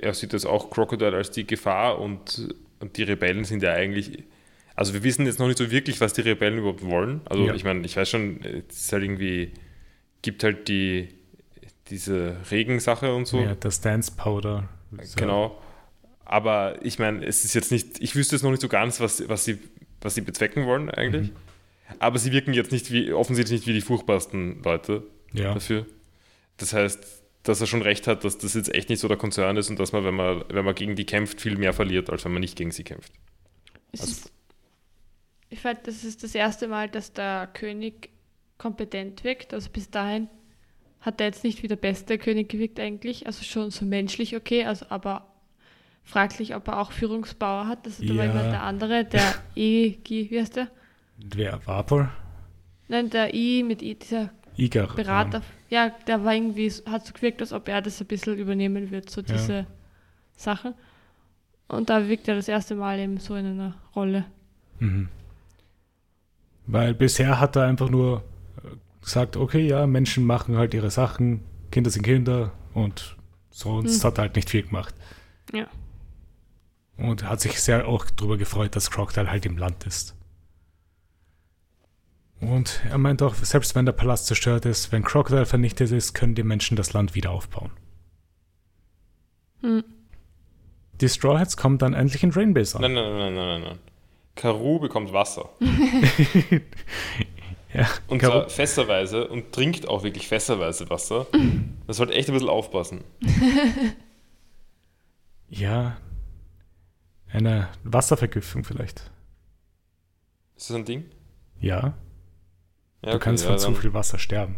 er 0.00 0.14
sieht 0.14 0.32
das 0.32 0.46
auch 0.46 0.70
Crocodile 0.70 1.14
als 1.14 1.30
die 1.30 1.46
Gefahr 1.46 1.98
und, 2.00 2.54
und 2.80 2.96
die 2.96 3.02
Rebellen 3.02 3.44
sind 3.44 3.62
ja 3.62 3.72
eigentlich. 3.72 4.24
Also 4.74 4.94
wir 4.94 5.02
wissen 5.04 5.26
jetzt 5.26 5.38
noch 5.38 5.46
nicht 5.46 5.58
so 5.58 5.70
wirklich, 5.70 6.00
was 6.00 6.12
die 6.14 6.22
Rebellen 6.22 6.58
überhaupt 6.58 6.82
wollen. 6.84 7.20
Also 7.26 7.44
Ja. 7.46 7.54
ich 7.54 7.64
meine, 7.64 7.84
ich 7.84 7.96
weiß 7.96 8.08
schon, 8.08 8.40
es 8.68 8.76
ist 8.84 8.92
halt 8.92 9.02
irgendwie, 9.02 9.52
gibt 10.22 10.44
halt 10.44 10.68
die 10.68 11.08
diese 11.88 12.36
Regensache 12.50 13.14
und 13.14 13.26
so. 13.26 13.40
Ja, 13.40 13.54
das 13.54 13.80
Dance 13.80 14.12
Powder. 14.16 14.68
So. 15.02 15.16
Genau. 15.16 15.60
Aber 16.24 16.78
ich 16.82 16.98
meine, 16.98 17.24
es 17.26 17.44
ist 17.44 17.54
jetzt 17.54 17.70
nicht, 17.70 18.00
ich 18.00 18.14
wüsste 18.14 18.36
jetzt 18.36 18.42
noch 18.42 18.50
nicht 18.50 18.62
so 18.62 18.68
ganz, 18.68 19.00
was, 19.00 19.28
was, 19.28 19.44
sie, 19.44 19.58
was 20.00 20.14
sie 20.14 20.20
bezwecken 20.22 20.64
wollen 20.66 20.88
eigentlich. 20.90 21.30
Mhm. 21.30 21.36
Aber 21.98 22.18
sie 22.18 22.32
wirken 22.32 22.54
jetzt 22.54 22.72
nicht 22.72 22.90
wie, 22.92 23.12
offensichtlich 23.12 23.60
nicht 23.60 23.66
wie 23.68 23.74
die 23.74 23.80
furchtbarsten 23.82 24.62
Leute 24.62 25.02
Ja. 25.34 25.52
dafür. 25.52 25.84
Das 26.56 26.72
heißt, 26.72 27.04
dass 27.42 27.60
er 27.60 27.66
schon 27.66 27.82
recht 27.82 28.06
hat, 28.06 28.24
dass 28.24 28.38
das 28.38 28.54
jetzt 28.54 28.72
echt 28.74 28.88
nicht 28.88 29.00
so 29.00 29.08
der 29.08 29.16
Konzern 29.18 29.56
ist 29.58 29.68
und 29.68 29.78
dass 29.78 29.92
man, 29.92 30.04
wenn 30.04 30.14
man, 30.14 30.44
wenn 30.48 30.64
man 30.64 30.74
gegen 30.74 30.94
die 30.96 31.04
kämpft, 31.04 31.40
viel 31.42 31.58
mehr 31.58 31.72
verliert, 31.74 32.08
als 32.08 32.24
wenn 32.24 32.32
man 32.32 32.40
nicht 32.40 32.56
gegen 32.56 32.70
sie 32.70 32.84
kämpft. 32.84 33.12
Es 33.92 34.00
Also- 34.00 34.12
ist, 34.12 34.32
ich 35.52 35.60
fand, 35.60 35.86
das 35.86 36.02
ist 36.04 36.22
das 36.24 36.34
erste 36.34 36.66
Mal, 36.68 36.88
dass 36.88 37.12
der 37.12 37.46
König 37.52 38.10
kompetent 38.58 39.22
wirkt. 39.24 39.52
Also 39.54 39.70
bis 39.70 39.90
dahin 39.90 40.28
hat 41.00 41.20
er 41.20 41.26
jetzt 41.26 41.44
nicht 41.44 41.62
wie 41.62 41.68
der 41.68 41.76
beste 41.76 42.16
König 42.18 42.48
gewirkt 42.48 42.78
eigentlich. 42.80 43.26
Also 43.26 43.44
schon 43.44 43.70
so 43.70 43.84
menschlich 43.84 44.36
okay, 44.36 44.64
also 44.64 44.86
aber 44.88 45.26
fraglich, 46.04 46.54
ob 46.54 46.68
er 46.68 46.78
auch 46.80 46.92
Führungsbauer 46.92 47.66
hat. 47.66 47.84
Also 47.86 48.04
da 48.06 48.16
war 48.16 48.24
Ja. 48.24 48.30
immer 48.32 48.42
der 48.50 48.62
andere, 48.62 49.04
der 49.04 49.34
Gi, 49.54 49.98
wie 50.30 50.40
heißt 50.40 50.56
der? 50.56 50.68
Wer? 51.18 51.60
Vapor? 51.66 52.10
Nein, 52.88 53.10
der 53.10 53.34
I 53.34 53.62
mit 53.62 53.82
I, 53.82 53.94
dieser 53.94 54.30
Igar. 54.56 54.94
Berater. 54.94 55.42
Ja, 55.70 55.90
der 56.06 56.24
war 56.24 56.34
irgendwie, 56.34 56.70
hat 56.86 57.06
so 57.06 57.12
gewirkt, 57.12 57.40
als 57.40 57.52
ob 57.52 57.68
er 57.68 57.80
das 57.82 58.00
ein 58.00 58.06
bisschen 58.06 58.36
übernehmen 58.38 58.90
wird, 58.90 59.08
so 59.10 59.20
Ja. 59.22 59.26
diese 59.32 59.66
Sachen. 60.36 60.74
Und 61.68 61.88
da 61.90 62.08
wirkt 62.08 62.28
er 62.28 62.34
das 62.36 62.48
erste 62.48 62.74
Mal 62.74 62.98
eben 62.98 63.18
so 63.18 63.34
in 63.34 63.46
einer 63.46 63.74
Rolle. 63.96 64.24
Mhm. 64.78 65.08
Weil 66.66 66.94
bisher 66.94 67.40
hat 67.40 67.56
er 67.56 67.64
einfach 67.64 67.90
nur 67.90 68.22
äh, 68.58 68.68
gesagt, 69.02 69.36
okay, 69.36 69.66
ja, 69.66 69.86
Menschen 69.86 70.24
machen 70.24 70.56
halt 70.56 70.74
ihre 70.74 70.90
Sachen, 70.90 71.42
Kinder 71.70 71.90
sind 71.90 72.02
Kinder 72.02 72.52
und 72.74 73.16
sonst 73.50 74.02
Hm. 74.02 74.06
hat 74.08 74.18
er 74.18 74.22
halt 74.22 74.36
nicht 74.36 74.50
viel 74.50 74.62
gemacht. 74.62 74.94
Ja. 75.52 75.66
Und 76.96 77.24
hat 77.24 77.40
sich 77.40 77.60
sehr 77.60 77.88
auch 77.88 78.04
darüber 78.16 78.36
gefreut, 78.36 78.76
dass 78.76 78.90
Crocodile 78.90 79.30
halt 79.30 79.44
im 79.46 79.58
Land 79.58 79.84
ist. 79.86 80.14
Und 82.40 82.80
er 82.90 82.98
meint 82.98 83.22
auch, 83.22 83.34
selbst 83.34 83.74
wenn 83.74 83.86
der 83.86 83.92
Palast 83.92 84.26
zerstört 84.26 84.64
ist, 84.66 84.90
wenn 84.92 85.04
Crocodile 85.04 85.46
vernichtet 85.46 85.92
ist, 85.92 86.12
können 86.12 86.34
die 86.34 86.42
Menschen 86.42 86.76
das 86.76 86.92
Land 86.92 87.14
wieder 87.14 87.30
aufbauen. 87.30 87.70
Hm. 89.60 89.84
Die 91.00 91.08
Straw 91.08 91.38
Hats 91.38 91.56
kommen 91.56 91.78
dann 91.78 91.94
endlich 91.94 92.22
in 92.22 92.30
Rainbase 92.30 92.76
an. 92.76 92.82
Nein, 92.82 92.94
nein, 92.94 93.16
nein, 93.16 93.34
nein, 93.34 93.46
nein, 93.46 93.62
nein. 93.62 93.78
Karu 94.34 94.78
bekommt 94.78 95.12
Wasser. 95.12 95.48
Ja, 97.74 97.88
Und 98.06 98.18
Karu- 98.20 98.30
zwar 98.42 98.50
fässerweise 98.50 99.28
und 99.28 99.52
trinkt 99.52 99.88
auch 99.88 100.02
wirklich 100.02 100.28
fässerweise 100.28 100.90
Wasser. 100.90 101.26
Das 101.86 101.96
sollte 101.96 102.12
echt 102.12 102.28
ein 102.28 102.34
bisschen 102.34 102.50
aufpassen. 102.50 103.02
ja, 105.48 105.96
eine 107.32 107.68
Wasservergiftung 107.84 108.64
vielleicht. 108.64 109.10
Ist 110.56 110.68
das 110.68 110.76
ein 110.76 110.84
Ding? 110.84 111.04
Ja, 111.60 111.78
Ja, 111.80 111.92
du 113.02 113.08
okay, 113.08 113.18
kannst 113.20 113.44
ja, 113.44 113.50
von 113.50 113.58
zu 113.58 113.74
viel 113.74 113.94
Wasser 113.94 114.18
sterben. 114.18 114.56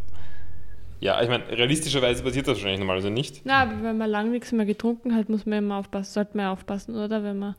Ja, 0.99 1.23
ich 1.23 1.29
meine, 1.29 1.47
realistischerweise 1.49 2.23
passiert 2.25 2.49
das 2.49 2.57
wahrscheinlich 2.57 2.81
normalerweise 2.81 3.11
nicht. 3.11 3.43
Na, 3.45 3.63
aber 3.63 3.81
wenn 3.83 3.99
man 3.99 4.11
lang 4.11 4.31
nichts 4.33 4.51
mehr 4.51 4.67
getrunken 4.67 5.15
hat, 5.15 5.29
muss 5.29 5.47
man 5.47 5.59
immer 5.59 5.77
aufpassen, 5.79 6.13
sollte 6.15 6.37
man 6.37 6.47
aufpassen, 6.47 6.97
oder? 6.97 7.23
Wenn 7.23 7.39
man. 7.39 7.55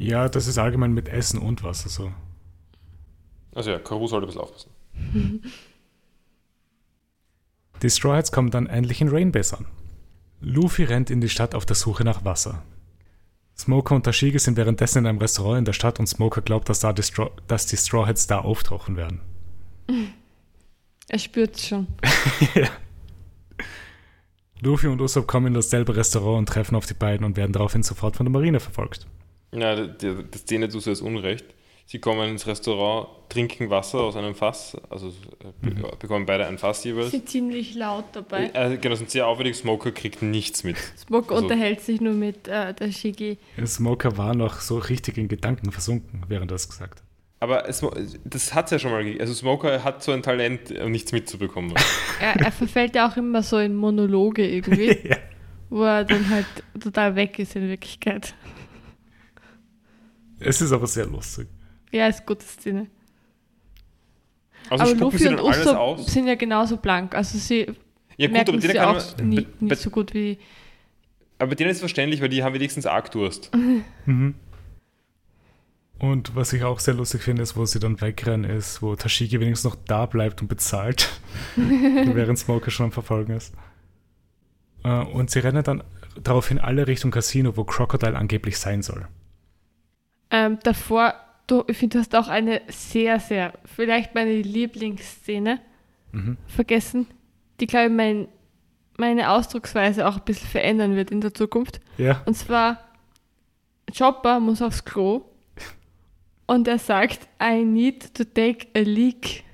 Ja, 0.00 0.30
das 0.30 0.46
ist 0.46 0.56
allgemein 0.56 0.94
mit 0.94 1.08
Essen 1.08 1.38
und 1.38 1.62
Wasser 1.62 1.90
so. 1.90 2.10
Also 3.54 3.70
ja, 3.70 3.78
Karu 3.78 4.06
sollte 4.06 4.26
ein 4.26 4.28
bisschen 4.28 4.40
aufpassen. 4.40 4.70
Die 7.82 7.90
Straw 7.90 8.16
Hats 8.16 8.32
kommen 8.32 8.50
dann 8.50 8.66
endlich 8.66 9.02
in 9.02 9.08
Rainbase 9.08 9.58
an. 9.58 9.66
Luffy 10.40 10.84
rennt 10.84 11.10
in 11.10 11.20
die 11.20 11.28
Stadt 11.28 11.54
auf 11.54 11.66
der 11.66 11.76
Suche 11.76 12.04
nach 12.04 12.24
Wasser. 12.24 12.62
Smoker 13.58 13.94
und 13.94 14.04
Tashige 14.04 14.38
sind 14.38 14.56
währenddessen 14.56 15.00
in 15.00 15.06
einem 15.06 15.18
Restaurant 15.18 15.58
in 15.58 15.64
der 15.66 15.74
Stadt 15.74 15.98
und 16.00 16.06
Smoker 16.06 16.40
glaubt, 16.40 16.70
dass, 16.70 16.80
da 16.80 16.94
die, 16.94 17.02
Straw, 17.02 17.30
dass 17.46 17.66
die 17.66 17.76
Straw 17.76 18.06
Hats 18.06 18.26
da 18.26 18.38
auftauchen 18.40 18.96
werden. 18.96 19.20
Er 21.08 21.18
spürt 21.18 21.56
es 21.56 21.66
schon. 21.66 21.88
Luffy 24.60 24.86
und 24.86 25.00
Usopp 25.00 25.26
kommen 25.26 25.48
in 25.48 25.54
dasselbe 25.54 25.96
Restaurant 25.96 26.38
und 26.38 26.48
treffen 26.48 26.76
auf 26.76 26.86
die 26.86 26.94
beiden 26.94 27.26
und 27.26 27.36
werden 27.36 27.52
daraufhin 27.52 27.82
sofort 27.82 28.16
von 28.16 28.26
der 28.26 28.30
Marine 28.30 28.60
verfolgt. 28.60 29.08
Ja, 29.52 29.74
die, 29.76 29.98
die, 29.98 30.24
die 30.30 30.38
Szene 30.38 30.68
tust 30.68 30.86
du 30.86 30.90
jetzt 30.90 31.02
unrecht. 31.02 31.44
Sie 31.86 31.98
kommen 31.98 32.28
ins 32.30 32.46
Restaurant, 32.46 33.08
trinken 33.28 33.68
Wasser 33.68 33.98
aus 33.98 34.14
einem 34.14 34.36
Fass, 34.36 34.76
also 34.90 35.08
äh, 35.08 35.66
Mhm. 35.68 35.84
bekommen 35.98 36.24
beide 36.24 36.46
ein 36.46 36.56
Fass 36.56 36.84
jeweils. 36.84 37.10
Sind 37.10 37.28
ziemlich 37.28 37.74
laut 37.74 38.04
dabei. 38.12 38.50
Äh, 38.54 38.76
genau, 38.76 38.94
sind 38.94 39.10
sehr 39.10 39.26
auffällig. 39.26 39.56
Smoker 39.56 39.90
kriegt 39.90 40.22
nichts 40.22 40.62
mit. 40.62 40.76
Smoke 40.96 41.34
also- 41.34 41.44
unterhält 41.46 41.80
sich 41.80 42.00
nur 42.00 42.12
mit 42.12 42.46
äh, 42.46 42.72
der 42.74 42.92
Shigi. 42.92 43.38
Smoker 43.66 44.16
war 44.16 44.34
noch 44.36 44.60
so 44.60 44.78
richtig 44.78 45.18
in 45.18 45.26
Gedanken 45.26 45.72
versunken, 45.72 46.22
während 46.28 46.52
er 46.52 46.56
es 46.56 46.68
gesagt 46.68 47.00
hat. 47.00 47.02
Aber 47.40 47.68
es, 47.68 47.84
das 48.24 48.54
hat 48.54 48.66
es 48.66 48.70
ja 48.70 48.78
schon 48.78 48.90
mal 48.92 49.02
gegeben. 49.02 49.20
Also 49.22 49.32
Smoker 49.34 49.82
hat 49.82 50.02
so 50.04 50.12
ein 50.12 50.22
Talent, 50.22 50.70
äh, 50.70 50.88
nichts 50.88 51.10
mitzubekommen. 51.10 51.74
Er, 52.20 52.36
er 52.36 52.52
verfällt 52.52 52.94
ja 52.94 53.08
auch 53.10 53.16
immer 53.16 53.42
so 53.42 53.56
in 53.58 53.74
Monologe 53.74 54.46
irgendwie, 54.46 54.96
ja. 55.08 55.16
wo 55.70 55.82
er 55.84 56.04
dann 56.04 56.28
halt 56.28 56.44
total 56.78 57.16
weg 57.16 57.38
ist 57.38 57.56
in 57.56 57.66
Wirklichkeit. 57.68 58.34
Es 60.40 60.60
ist 60.60 60.72
aber 60.72 60.86
sehr 60.86 61.06
lustig. 61.06 61.48
Ja, 61.92 62.06
ist 62.08 62.24
gute 62.26 62.44
Szene. 62.46 62.86
Also 64.68 64.84
aber 64.84 64.94
Luffy 64.94 65.28
und 65.28 65.40
Usopp 65.40 66.00
sind 66.00 66.26
ja 66.26 66.34
genauso 66.34 66.76
blank. 66.76 67.14
Also 67.14 67.38
sie 67.38 67.66
Ja 68.16 68.26
gut, 68.26 68.32
merken 68.32 68.50
aber 68.50 68.58
denen, 68.58 68.60
sie 68.60 68.78
kann 68.78 68.96
auch 68.96 69.16
man, 69.18 69.28
nie, 69.28 69.40
bei- 69.40 69.46
nicht 69.66 69.80
so 69.82 69.90
gut 69.90 70.14
wie. 70.14 70.38
aber 71.38 71.54
denen 71.54 71.70
ist 71.70 71.76
es 71.78 71.80
verständlich, 71.80 72.20
weil 72.20 72.28
die 72.28 72.42
haben 72.44 72.54
wenigstens 72.54 72.86
Argdurst. 72.86 73.50
Mhm. 74.06 74.34
Und 75.98 76.34
was 76.34 76.52
ich 76.54 76.64
auch 76.64 76.80
sehr 76.80 76.94
lustig 76.94 77.22
finde, 77.22 77.42
ist, 77.42 77.56
wo 77.58 77.66
sie 77.66 77.78
dann 77.78 78.00
wegrennen, 78.00 78.48
ist, 78.50 78.80
wo 78.80 78.96
Tashigi 78.96 79.38
wenigstens 79.38 79.70
noch 79.70 79.76
da 79.86 80.06
bleibt 80.06 80.40
und 80.40 80.48
bezahlt, 80.48 81.10
während 81.56 82.38
Smoker 82.38 82.70
schon 82.70 82.86
am 82.86 82.92
Verfolgen 82.92 83.32
ist. 83.34 83.52
Äh, 84.82 85.04
Und 85.04 85.28
sie 85.30 85.40
rennen 85.40 85.62
dann 85.62 85.84
daraufhin 86.22 86.58
alle 86.58 86.86
Richtung 86.86 87.10
Casino, 87.10 87.54
wo 87.58 87.64
Crocodile 87.64 88.16
angeblich 88.16 88.56
sein 88.58 88.80
soll. 88.80 89.06
Ähm, 90.30 90.58
davor, 90.62 91.14
du, 91.46 91.64
ich 91.66 91.76
finde, 91.76 91.94
du 91.94 92.00
hast 92.00 92.14
auch 92.14 92.28
eine 92.28 92.60
sehr, 92.68 93.18
sehr, 93.20 93.52
vielleicht 93.64 94.14
meine 94.14 94.40
Lieblingsszene 94.42 95.60
Mhm. 96.12 96.36
vergessen, 96.46 97.06
die, 97.60 97.66
glaube 97.66 97.86
ich, 97.86 97.92
mein, 97.92 98.28
meine 98.98 99.30
Ausdrucksweise 99.30 100.06
auch 100.08 100.16
ein 100.16 100.24
bisschen 100.24 100.48
verändern 100.48 100.96
wird 100.96 101.10
in 101.10 101.20
der 101.20 101.32
Zukunft. 101.34 101.80
Ja, 101.98 102.22
Und 102.26 102.34
zwar, 102.34 102.78
Chopper 103.96 104.40
muss 104.40 104.60
aufs 104.62 104.84
Klo 104.84 105.24
und 106.46 106.66
er 106.68 106.78
sagt, 106.78 107.28
I 107.42 107.64
need 107.64 108.14
to 108.14 108.24
take 108.24 108.66
a 108.74 108.80
leak. 108.80 109.44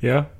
ja. 0.00 0.30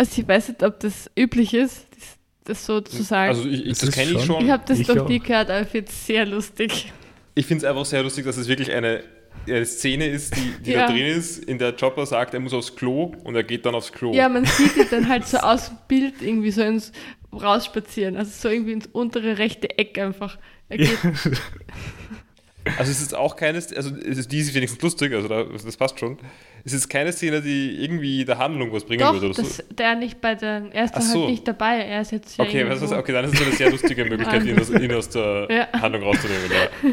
Also 0.00 0.22
ich 0.22 0.28
weiß 0.28 0.50
nicht, 0.50 0.62
ob 0.62 0.78
das 0.78 1.10
üblich 1.18 1.52
ist, 1.54 1.88
das, 1.96 2.18
das 2.44 2.66
so 2.66 2.80
zu 2.80 3.02
sagen. 3.02 3.30
Also 3.30 3.48
ich, 3.48 3.62
ich, 3.66 3.68
Das 3.70 3.78
das 3.80 3.90
kenne 3.96 4.12
ich 4.12 4.18
schon- 4.18 4.26
schon. 4.36 4.44
ich 4.44 4.50
habe 4.52 4.62
das 4.64 4.78
ich 4.78 4.86
doch 4.86 4.96
auch. 4.98 5.08
nie 5.08 5.18
gehört, 5.18 5.50
aber 5.50 5.62
ich 5.62 5.68
finde 5.68 5.90
es 5.90 6.06
sehr 6.06 6.24
lustig. 6.24 6.92
Ich 7.38 7.46
finde 7.46 7.64
es 7.64 7.70
einfach 7.70 7.84
sehr 7.84 8.02
lustig, 8.02 8.24
dass 8.24 8.36
es 8.36 8.48
wirklich 8.48 8.72
eine, 8.72 9.02
eine 9.46 9.64
Szene 9.64 10.06
ist, 10.06 10.34
die, 10.36 10.52
die 10.64 10.72
Ja. 10.72 10.86
da 10.86 10.92
drin 10.92 11.06
ist, 11.06 11.44
in 11.44 11.58
der 11.58 11.72
Chopper 11.72 12.04
sagt, 12.04 12.34
er 12.34 12.40
muss 12.40 12.52
aufs 12.52 12.74
Klo 12.74 13.12
und 13.22 13.36
er 13.36 13.44
geht 13.44 13.64
dann 13.64 13.74
aufs 13.76 13.92
Klo. 13.92 14.12
Ja, 14.12 14.28
man 14.28 14.44
sieht 14.44 14.76
ihn 14.76 14.86
dann 14.90 15.08
halt 15.08 15.26
so 15.26 15.38
aus 15.50 15.68
dem 15.68 15.78
Bild 15.86 16.14
irgendwie 16.20 16.50
so 16.50 16.62
ins 16.62 16.90
rausspazieren, 17.32 18.16
also 18.16 18.30
so 18.34 18.48
irgendwie 18.48 18.72
ins 18.72 18.86
untere 18.86 19.38
rechte 19.38 19.78
Eck 19.78 19.98
einfach. 19.98 20.36
Er 20.68 20.78
geht, 20.78 20.98
Also 22.76 22.90
es 22.90 23.00
ist 23.00 23.14
auch 23.14 23.34
keine, 23.36 23.56
also 23.58 23.74
es 23.96 24.18
ist, 24.18 24.30
die 24.32 24.40
ist 24.40 24.54
wenigstens 24.54 24.82
lustig, 24.82 25.14
also 25.14 25.26
da, 25.28 25.44
das 25.44 25.76
passt 25.76 25.98
schon. 25.98 26.18
Es 26.64 26.74
ist 26.74 26.88
keine 26.90 27.12
Szene, 27.12 27.40
die 27.40 27.82
irgendwie 27.82 28.24
der 28.26 28.36
Handlung 28.36 28.72
was 28.72 28.84
bringen 28.84 29.00
Doch, 29.00 29.14
würde 29.14 29.26
oder 29.26 29.34
so. 29.36 29.42
das, 29.42 29.64
der 29.70 29.94
nicht 29.94 30.20
bei 30.20 30.34
den, 30.34 30.70
er 30.72 30.84
ist 30.84 30.92
dann 30.94 31.02
so. 31.02 31.20
halt 31.20 31.30
nicht 31.30 31.48
dabei, 31.48 31.78
er 31.78 32.02
ist 32.02 32.12
jetzt 32.12 32.36
ja 32.36 32.44
Okay, 32.44 32.68
was 32.68 32.82
okay, 32.92 33.12
dann 33.12 33.24
ist 33.24 33.34
es 33.34 33.40
eine 33.40 33.52
sehr 33.52 33.70
lustige 33.70 34.04
Möglichkeit, 34.10 34.44
ihn 34.44 34.58
aus, 34.60 34.68
ihn 34.70 34.92
aus 34.92 35.08
der 35.08 35.48
Ja. 35.50 35.80
Handlung 35.80 36.02
rauszunehmen. 36.02 36.42
Ja. 36.50 36.90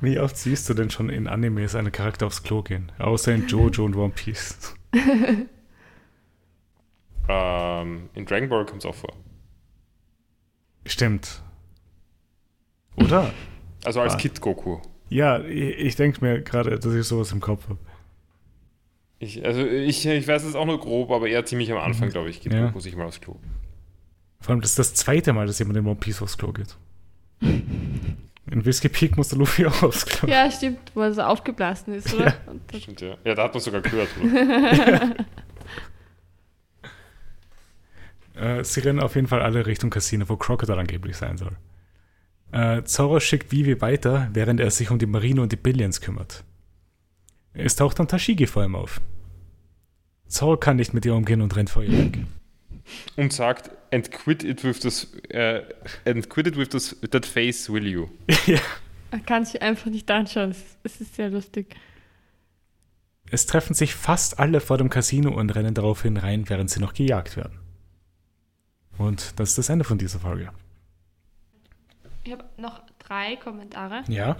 Wie 0.00 0.18
oft 0.18 0.36
siehst 0.36 0.68
du 0.68 0.74
denn 0.74 0.90
schon 0.90 1.10
in 1.10 1.26
Animes 1.26 1.74
einen 1.74 1.90
Charakter 1.92 2.26
aufs 2.26 2.42
Klo 2.42 2.62
gehen? 2.62 2.92
Außer 2.98 3.34
in 3.34 3.46
Jojo 3.48 3.84
und 3.84 3.96
One 3.96 4.12
Piece. 4.14 4.74
Ähm, 7.30 8.08
in 8.14 8.24
Dragon 8.24 8.48
Ball 8.48 8.64
kommt 8.64 8.78
es 8.82 8.86
auch 8.86 8.94
vor. 8.94 9.12
Stimmt. 10.86 11.42
Oder? 12.96 13.32
Also 13.84 14.00
als 14.00 14.14
Ah. 14.14 14.16
Kid 14.16 14.40
Goku. 14.40 14.78
Ja, 15.10 15.40
ich, 15.40 15.76
ich 15.78 15.96
denke 15.96 16.24
mir 16.24 16.40
gerade, 16.40 16.78
dass 16.78 16.94
ich 16.94 17.04
sowas 17.06 17.30
im 17.32 17.40
Kopf 17.40 17.68
habe. 17.68 17.78
Ich, 19.18 19.44
also 19.44 19.60
ich, 19.62 20.06
ich 20.06 20.26
weiß 20.26 20.44
es 20.44 20.54
auch 20.54 20.64
nur 20.64 20.80
grob, 20.80 21.10
aber 21.10 21.28
eher 21.28 21.44
ziemlich 21.44 21.70
am 21.70 21.76
Anfang, 21.78 22.08
Mhm. 22.08 22.12
glaube 22.12 22.30
ich, 22.30 22.40
Kid 22.40 22.54
Ja. 22.54 22.68
Goku 22.68 22.80
sich 22.80 22.96
mal 22.96 23.04
aufs 23.04 23.20
Klo. 23.20 23.36
Vor 24.40 24.52
allem, 24.52 24.62
das 24.62 24.70
ist 24.70 24.78
das 24.78 24.94
zweite 24.94 25.34
Mal, 25.34 25.46
dass 25.46 25.58
jemand 25.58 25.76
in 25.76 25.86
One 25.86 25.96
Piece 25.96 26.22
aufs 26.22 26.38
Klo 26.38 26.52
geht. 26.52 26.78
In 28.50 28.64
Whiskey 28.64 28.88
Peak 28.88 29.16
musste 29.16 29.36
Luffy 29.36 29.66
auch 29.66 29.82
aufs 29.82 30.06
Klo. 30.06 30.28
Ja, 30.28 30.50
stimmt, 30.50 30.78
wo 30.94 31.02
er 31.02 31.12
so 31.12 31.22
aufgeblasen 31.22 31.94
ist, 31.94 32.12
oder? 32.14 32.26
Ja. 32.72 32.78
Stimmt, 32.80 33.00
ja. 33.00 33.16
Ja, 33.24 33.34
da 33.34 33.44
hat 33.44 33.54
man 33.54 33.62
sogar 33.62 33.80
gehört. 33.80 34.08
Oder? 34.22 35.16
Äh, 38.38 38.62
sie 38.62 38.78
rennen 38.78 39.00
auf 39.00 39.16
jeden 39.16 39.26
Fall 39.26 39.42
alle 39.42 39.66
Richtung 39.66 39.90
Casino, 39.90 40.28
wo 40.28 40.36
Crocodile 40.36 40.78
angeblich 40.78 41.16
sein 41.16 41.36
soll. 41.36 41.56
Äh, 42.52 42.84
Zoro 42.84 43.18
schickt 43.18 43.50
Vivi 43.50 43.80
weiter, 43.80 44.28
während 44.32 44.60
er 44.60 44.70
sich 44.70 44.90
um 44.90 44.98
die 45.00 45.06
Marine 45.06 45.42
und 45.42 45.50
die 45.50 45.56
Billions 45.56 46.00
kümmert. 46.00 46.44
Es 47.52 47.74
taucht 47.74 47.98
dann 47.98 48.06
Tashigi 48.06 48.46
vor 48.46 48.64
ihm 48.64 48.76
auf. 48.76 49.00
Zoro 50.28 50.56
kann 50.56 50.76
nicht 50.76 50.94
mit 50.94 51.04
ihr 51.04 51.14
umgehen 51.14 51.42
und 51.42 51.56
rennt 51.56 51.70
vor 51.70 51.82
ihr 51.82 51.98
weg. 51.98 52.18
Und 53.16 53.32
sagt, 53.32 53.70
and 53.92 54.10
quit 54.10 54.44
it 54.44 54.64
with 54.64 54.80
this, 54.80 55.12
äh, 55.30 55.62
and 56.04 56.28
quit 56.28 56.46
it 56.46 56.56
with 56.56 56.68
this, 56.70 56.96
that 57.10 57.26
face, 57.26 57.70
will 57.72 57.86
you? 57.86 58.08
ja. 58.46 58.58
er 59.10 59.20
kann 59.20 59.44
sich 59.44 59.60
einfach 59.62 59.90
nicht 59.90 60.10
anschauen. 60.10 60.50
Es 60.50 60.58
ist, 60.58 60.78
es 60.82 61.00
ist 61.00 61.14
sehr 61.16 61.30
lustig. 61.30 61.74
Es 63.30 63.46
treffen 63.46 63.74
sich 63.74 63.94
fast 63.94 64.38
alle 64.38 64.60
vor 64.60 64.78
dem 64.78 64.88
Casino 64.88 65.30
und 65.34 65.50
rennen 65.50 65.74
daraufhin 65.74 66.16
rein, 66.16 66.48
während 66.48 66.70
sie 66.70 66.80
noch 66.80 66.94
gejagt 66.94 67.36
werden. 67.36 67.58
Und 68.96 69.38
das 69.38 69.50
ist 69.50 69.58
das 69.58 69.68
Ende 69.68 69.84
von 69.84 69.98
dieser 69.98 70.18
Folge. 70.18 70.50
Ich 72.24 72.32
habe 72.32 72.44
noch 72.56 72.82
drei 72.98 73.36
Kommentare. 73.36 74.02
Ja? 74.08 74.36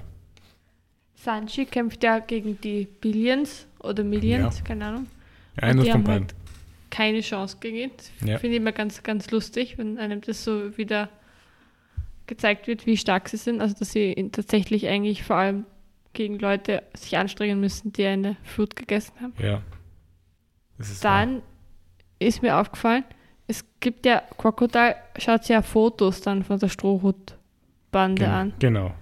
Sanji 1.17 1.67
kämpft 1.67 2.03
ja 2.03 2.19
gegen 2.19 2.61
die 2.61 2.87
Billions 3.01 3.67
oder 3.81 4.05
Millions, 4.05 4.59
Ja. 4.59 4.65
keine 4.65 4.87
Ahnung. 4.87 5.07
Einer 5.57 5.83
die 5.83 5.91
von 5.91 5.95
haben 6.01 6.05
beiden. 6.05 6.27
halt 6.29 6.38
keine 6.91 7.21
Chance 7.21 7.59
gegen. 7.61 7.91
Das 7.97 8.11
Ja. 8.29 8.39
finde 8.39 8.57
ich 8.57 8.61
immer 8.63 8.73
ganz, 8.73 9.03
ganz 9.03 9.31
lustig, 9.31 9.79
wenn 9.79 9.99
einem 9.99 10.21
das 10.21 10.45
so 10.45 10.77
wieder 10.77 11.09
gezeigt 12.27 12.67
wird, 12.67 12.87
wie 12.87 12.97
stark 12.97 13.29
sie 13.29 13.37
sind. 13.37 13.61
Also, 13.61 13.75
dass 13.79 13.93
sie 13.93 14.15
tatsächlich 14.33 14.87
eigentlich 14.89 15.23
vor 15.23 15.37
allem 15.37 15.65
gegen 16.13 16.39
Leute 16.39 16.83
sich 16.95 17.17
anstrengen 17.17 17.61
müssen, 17.61 17.93
die 17.93 18.05
eine 18.05 18.37
Fruit 18.43 18.75
gegessen 18.77 19.13
haben. 19.21 19.33
Ja. 19.39 19.63
Ist 20.79 21.03
wahr. 21.05 21.21
Dann 21.27 21.43
ist 22.19 22.43
mir 22.43 22.57
aufgefallen, 22.59 23.05
es 23.47 23.65
gibt 23.81 24.05
ja, 24.05 24.23
Crocodile 24.37 24.97
schaut 25.19 25.43
sich 25.45 25.51
ja 25.51 25.63
Fotos 25.63 26.21
dann 26.21 26.43
von 26.43 26.59
der 26.59 26.69
Strohhutbande 26.69 28.23
Gen- 28.23 28.31
an. 28.31 28.53
Genau. 28.59 28.93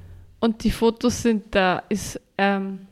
Und 0.41 0.63
die 0.65 0.71
Fotos 0.71 1.23
sind, 1.23 1.55
da 1.55 1.83
ist 1.89 2.21
ähm, 2.39 2.87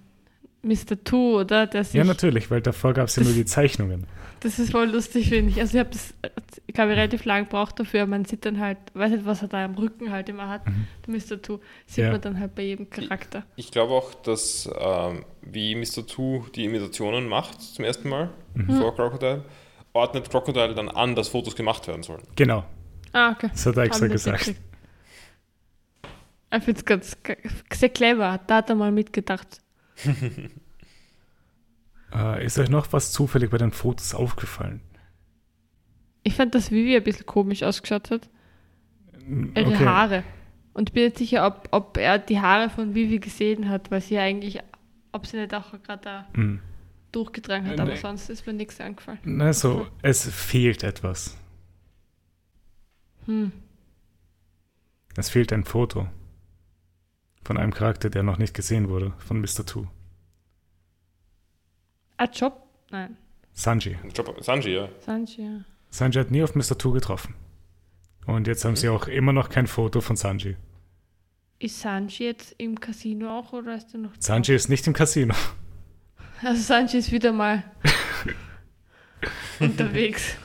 Mr. 0.65 1.03
Two, 1.05 1.41
oder? 1.41 1.67
Der 1.67 1.85
sich, 1.85 1.95
Ja, 1.95 2.05
natürlich, 2.05 2.51
weil 2.51 2.61
davor 2.63 2.93
gab 2.95 3.09
es 3.09 3.17
ja 3.17 3.23
nur 3.23 3.33
die 3.33 3.45
Zeichnungen. 3.45 4.07
Das 4.41 4.59
ist 4.59 4.73
voll 4.73 4.89
lustig, 4.91 5.29
finde 5.31 5.51
ich. 5.53 5.61
Also 5.61 5.75
ich 5.77 5.81
habe 5.81 5.91
das, 5.91 6.13
ich 6.67 6.75
glaube, 6.75 6.91
relativ 6.93 7.25
lange 7.25 7.45
gebraucht 7.45 7.79
dafür. 7.81 8.03
aber 8.03 8.11
Man 8.11 8.25
sieht 8.27 8.45
dann 8.45 8.61
halt, 8.61 8.79
weiß 8.93 9.13
nicht, 9.13 9.25
was 9.25 9.41
er 9.43 9.49
da 9.49 9.65
am 9.65 9.75
Rücken 9.75 10.11
halt 10.11 10.29
immer 10.29 10.49
hat, 10.49 10.67
Mhm. 10.67 10.87
der 11.07 11.15
Mr. 11.15 11.41
Two, 11.43 11.61
sieht 11.87 12.05
Ja. 12.05 12.13
man 12.13 12.21
dann 12.21 12.39
halt 12.41 12.55
bei 12.55 12.63
jedem 12.63 12.91
Charakter. 12.91 13.45
Ich 13.57 13.71
glaube 13.71 13.95
auch, 13.95 14.13
dass 14.15 14.69
ähm, 14.79 15.25
wie 15.43 15.75
Mr. 15.77 16.07
Two 16.07 16.45
die 16.55 16.65
Imitationen 16.65 17.27
macht 17.29 17.63
zum 17.63 17.85
ersten 17.85 18.09
Mal 18.09 18.31
Mhm. 18.55 18.77
vor 18.77 18.95
Crocodile, 18.95 19.45
ordnet 19.95 20.29
Crocodile 20.31 20.75
dann 20.75 20.89
an, 20.91 21.15
dass 21.15 21.29
Fotos 21.29 21.57
gemacht 21.57 21.87
werden 21.89 22.03
sollen. 22.03 22.23
Genau, 22.37 22.65
Ah, 23.13 23.31
okay. 23.33 23.49
das 23.53 23.65
hat 23.65 23.77
er 23.77 23.85
extra 23.85 24.07
ich 24.07 24.13
gesagt. 24.13 24.55
Ich 26.57 26.63
finde 26.63 26.79
es 26.79 26.85
ganz 26.85 27.17
sehr 27.73 27.89
clever. 27.89 28.39
Da 28.47 28.57
hat 28.57 28.69
er 28.69 28.77
mal 28.77 28.93
mitgedacht. 28.93 29.61
Äh, 32.13 32.45
ist 32.47 32.59
euch 32.59 32.69
noch 32.71 32.93
was 32.93 33.11
zufällig 33.13 33.51
bei 33.51 33.59
den 33.59 33.73
Fotos 33.73 34.15
aufgefallen? 34.15 34.81
Ich 36.23 36.35
fand, 36.37 36.55
dass 36.55 36.71
Vivi 36.71 36.95
ein 36.97 37.03
bisschen 37.03 37.27
komisch 37.27 37.65
ausgeschaut 37.65 38.11
hat. 38.13 38.31
Ihre 39.29 39.67
Okay. 39.67 39.85
Haare. 39.85 40.23
Und 40.75 40.93
bin 40.93 41.05
nicht 41.07 41.19
sicher, 41.19 41.45
ob, 41.47 41.69
ob 41.73 41.97
er 41.97 42.19
die 42.21 42.41
Haare 42.41 42.71
von 42.71 42.95
Vivi 42.95 43.19
gesehen 43.19 43.69
hat, 43.69 43.91
weil 43.91 44.01
sie 44.01 44.19
eigentlich, 44.19 44.61
ob 45.13 45.27
sie 45.27 45.39
nicht 45.39 45.53
auch 45.55 45.73
gerade 45.83 46.03
da 46.03 46.29
Hm. 46.35 46.61
durchgetragen 47.11 47.67
hat, 47.67 47.79
Äh, 47.79 47.83
aber 47.83 47.93
nee. 47.95 47.99
sonst 47.99 48.29
ist 48.31 48.47
mir 48.47 48.53
nichts 48.53 48.81
angefallen. 48.81 49.41
Also, 49.41 49.89
es 50.03 50.29
fehlt 50.29 50.85
etwas. 50.85 51.37
Hm. 53.27 53.51
Es 55.17 55.31
fehlt 55.31 55.53
ein 55.53 55.65
Foto 55.65 56.07
von 57.45 57.57
einem 57.59 57.73
Charakter, 57.75 58.11
der 58.11 58.23
noch 58.23 58.39
nicht 58.39 58.55
gesehen 58.55 58.89
wurde, 58.89 59.13
von 59.19 59.41
Mr. 59.41 59.67
Two. 59.67 59.87
Ah, 62.17 62.29
Job? 62.33 62.63
Nein. 62.91 63.17
Sanji. 63.53 63.97
Sanji, 64.41 64.71
ja. 64.75 64.89
Sanji, 65.01 65.43
ja. 65.43 65.65
Sanji 65.91 66.19
hat 66.19 66.31
nie 66.31 66.43
auf 66.43 66.55
Mr. 66.55 66.77
Two 66.79 66.93
getroffen. 66.93 67.35
Und 68.27 68.47
jetzt 68.47 68.65
haben 68.65 68.77
sie 68.77 68.89
auch 68.89 69.07
immer 69.07 69.33
noch 69.33 69.51
kein 69.51 69.67
Foto 69.67 70.01
von 70.01 70.17
Sanji. 70.17 70.57
Ist 71.59 71.81
Sanji 71.81 72.25
jetzt 72.25 72.55
im 72.59 72.81
Casino 72.81 73.39
auch 73.39 73.53
oder 73.53 73.77
ist 73.77 73.93
er 73.95 74.01
noch? 74.01 74.11
Sanji 74.19 74.55
ist 74.55 74.69
nicht 74.69 74.87
im 74.87 74.93
Casino. 74.93 75.35
Also 76.43 76.61
Sanji 76.63 76.99
ist 76.99 77.13
wieder 77.13 77.33
mal 77.33 77.63
unterwegs. 79.61 80.37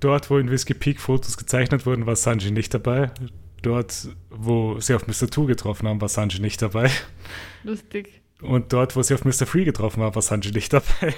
Dort, 0.00 0.30
wo 0.30 0.38
in 0.38 0.50
Whiskey 0.50 0.74
Peak 0.74 1.00
Fotos 1.00 1.36
gezeichnet 1.36 1.84
wurden, 1.84 2.06
war 2.06 2.16
Sanji 2.16 2.50
nicht 2.50 2.72
dabei. 2.72 3.10
Dort, 3.66 4.08
wo 4.30 4.78
sie 4.78 4.94
auf 4.94 5.08
Mr. 5.08 5.28
Two 5.28 5.46
getroffen 5.46 5.88
haben, 5.88 6.00
war 6.00 6.08
Sanji 6.08 6.38
nicht 6.40 6.62
dabei. 6.62 6.88
Lustig. 7.64 8.22
Und 8.40 8.72
dort, 8.72 8.94
wo 8.94 9.02
sie 9.02 9.12
auf 9.14 9.24
Mr. 9.24 9.44
Free 9.44 9.64
getroffen 9.64 10.04
haben, 10.04 10.14
war 10.14 10.22
Sanji 10.22 10.52
nicht 10.52 10.72
dabei. 10.72 11.12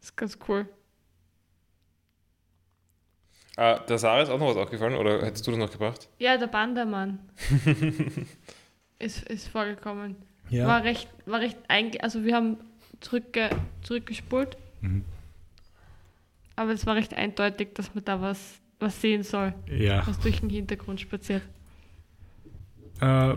ist 0.00 0.16
ganz 0.16 0.36
cool. 0.48 0.66
Äh, 3.56 3.78
der 3.88 3.98
Sarah 3.98 4.22
ist 4.22 4.30
auch 4.30 4.40
noch 4.40 4.48
was 4.48 4.56
aufgefallen, 4.56 4.94
oder 4.96 5.24
hättest 5.24 5.46
du 5.46 5.52
das 5.52 5.58
noch 5.60 5.70
gebracht? 5.70 6.08
Ja, 6.18 6.36
der 6.36 6.46
Bandermann 6.48 7.20
ist, 8.98 9.22
ist 9.28 9.46
vorgekommen. 9.48 10.16
War 10.50 10.82
recht, 10.82 11.08
war 11.26 11.38
recht 11.40 11.58
eigentlich, 11.68 12.02
also 12.02 12.24
wir 12.24 12.34
haben 12.34 12.56
zurückge, 13.00 13.50
zurückgespult, 13.82 14.56
Mhm. 14.80 15.04
aber 16.56 16.72
es 16.72 16.86
war 16.86 16.96
recht 16.96 17.14
eindeutig, 17.14 17.74
dass 17.74 17.94
man 17.94 18.04
da 18.04 18.20
was, 18.20 18.58
was 18.82 19.00
sehen 19.00 19.22
soll, 19.22 19.54
Ja. 19.66 20.06
was 20.06 20.18
durch 20.20 20.40
den 20.40 20.50
Hintergrund 20.50 21.00
spaziert. 21.00 21.42
Äh, 23.00 23.36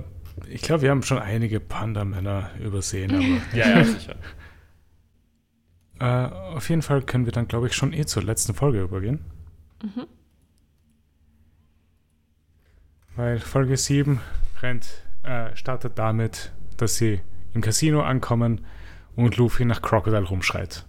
ich 0.50 0.62
glaube, 0.62 0.82
wir 0.82 0.90
haben 0.92 1.02
schon 1.04 1.20
einige 1.20 1.60
Panda-Männer 1.62 2.50
übersehen, 2.62 3.12
aber 3.16 3.58
Ja, 3.58 3.78
ja, 3.78 3.84
sicher. 3.86 4.16
äh, 6.00 6.06
auf 6.06 6.70
jeden 6.70 6.82
Fall 6.82 7.02
können 7.04 7.26
wir 7.26 7.32
dann, 7.32 7.48
glaube 7.48 7.68
ich, 7.68 7.74
schon 7.74 7.94
eh 7.94 8.06
zur 8.06 8.24
letzten 8.24 8.54
Folge 8.54 8.82
übergehen. 8.82 9.20
Mhm. 9.82 10.08
Weil 13.16 13.40
Folge 13.40 13.78
7 13.78 14.20
rennt, 14.62 14.88
äh, 15.24 15.56
startet 15.56 15.98
damit, 15.98 16.52
dass 16.78 16.96
sie 16.98 17.22
im 17.54 17.62
Casino 17.62 18.02
ankommen 18.02 18.66
und 19.16 19.38
Luffy 19.38 19.64
nach 19.64 19.82
Crocodile 19.82 20.26
rumschreit. 20.26 20.86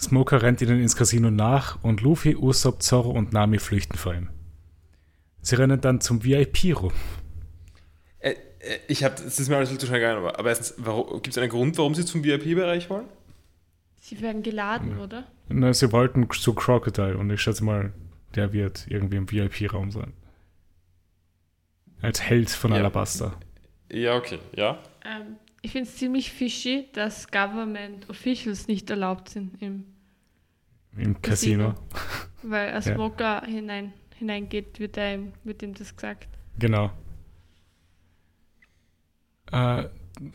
Smoker 0.00 0.42
rennt 0.42 0.60
ihnen 0.60 0.80
ins 0.80 0.96
Casino 0.96 1.30
nach 1.30 1.82
und 1.82 2.00
Luffy, 2.02 2.36
Usopp, 2.36 2.82
Zorro 2.82 3.10
und 3.10 3.32
Nami 3.32 3.58
flüchten 3.58 3.96
vor 3.98 4.14
ihm. 4.14 4.28
Sie 5.42 5.56
rennen 5.56 5.80
dann 5.80 6.00
zum 6.00 6.24
VIP-Room. 6.24 6.92
Äh, 8.20 8.30
äh, 8.60 8.78
ich 8.86 9.02
habe, 9.04 9.14
es 9.14 9.40
ist 9.40 9.48
mir 9.48 9.56
alles 9.56 9.76
zu 9.76 9.86
schnell 9.86 10.00
gegangen, 10.00 10.18
aber, 10.18 10.38
aber 10.38 10.48
erstens, 10.50 10.76
gibt 11.22 11.28
es 11.28 11.38
einen 11.38 11.50
Grund, 11.50 11.78
warum 11.78 11.94
sie 11.94 12.04
zum 12.04 12.22
VIP-Bereich 12.22 12.88
wollen? 12.90 13.06
Sie 14.00 14.20
werden 14.20 14.42
geladen, 14.42 14.98
oder? 14.98 15.26
Na, 15.48 15.72
sie 15.74 15.90
wollten 15.92 16.28
zu 16.30 16.54
Crocodile 16.54 17.16
und 17.18 17.30
ich 17.30 17.40
schätze 17.40 17.64
mal, 17.64 17.92
der 18.34 18.52
wird 18.52 18.86
irgendwie 18.88 19.16
im 19.16 19.30
VIP-Raum 19.30 19.90
sein. 19.90 20.12
Als 22.00 22.22
Held 22.22 22.50
von 22.50 22.70
Ja. 22.70 22.78
Alabasta. 22.78 23.34
Ja, 23.90 24.16
okay, 24.16 24.38
ja. 24.54 24.78
Ähm, 25.04 25.36
ich 25.62 25.72
finde 25.72 25.88
es 25.88 25.96
ziemlich 25.96 26.30
fishy, 26.32 26.88
dass 26.92 27.30
Government 27.30 28.08
Officials 28.08 28.68
nicht 28.68 28.88
erlaubt 28.90 29.28
sind, 29.28 29.60
im, 29.60 29.84
Im 30.96 31.20
Casino. 31.20 31.74
weil 32.42 32.70
als 32.70 32.86
Ja. 32.86 32.94
Smoker 32.94 33.42
hinein, 33.44 33.92
hineingeht, 34.16 34.78
wird, 34.78 34.96
er 34.96 35.14
ihm, 35.14 35.32
wird 35.44 35.62
ihm 35.62 35.74
das 35.74 35.94
gesagt. 35.94 36.28
Genau. 36.58 36.90
Äh, 39.52 39.84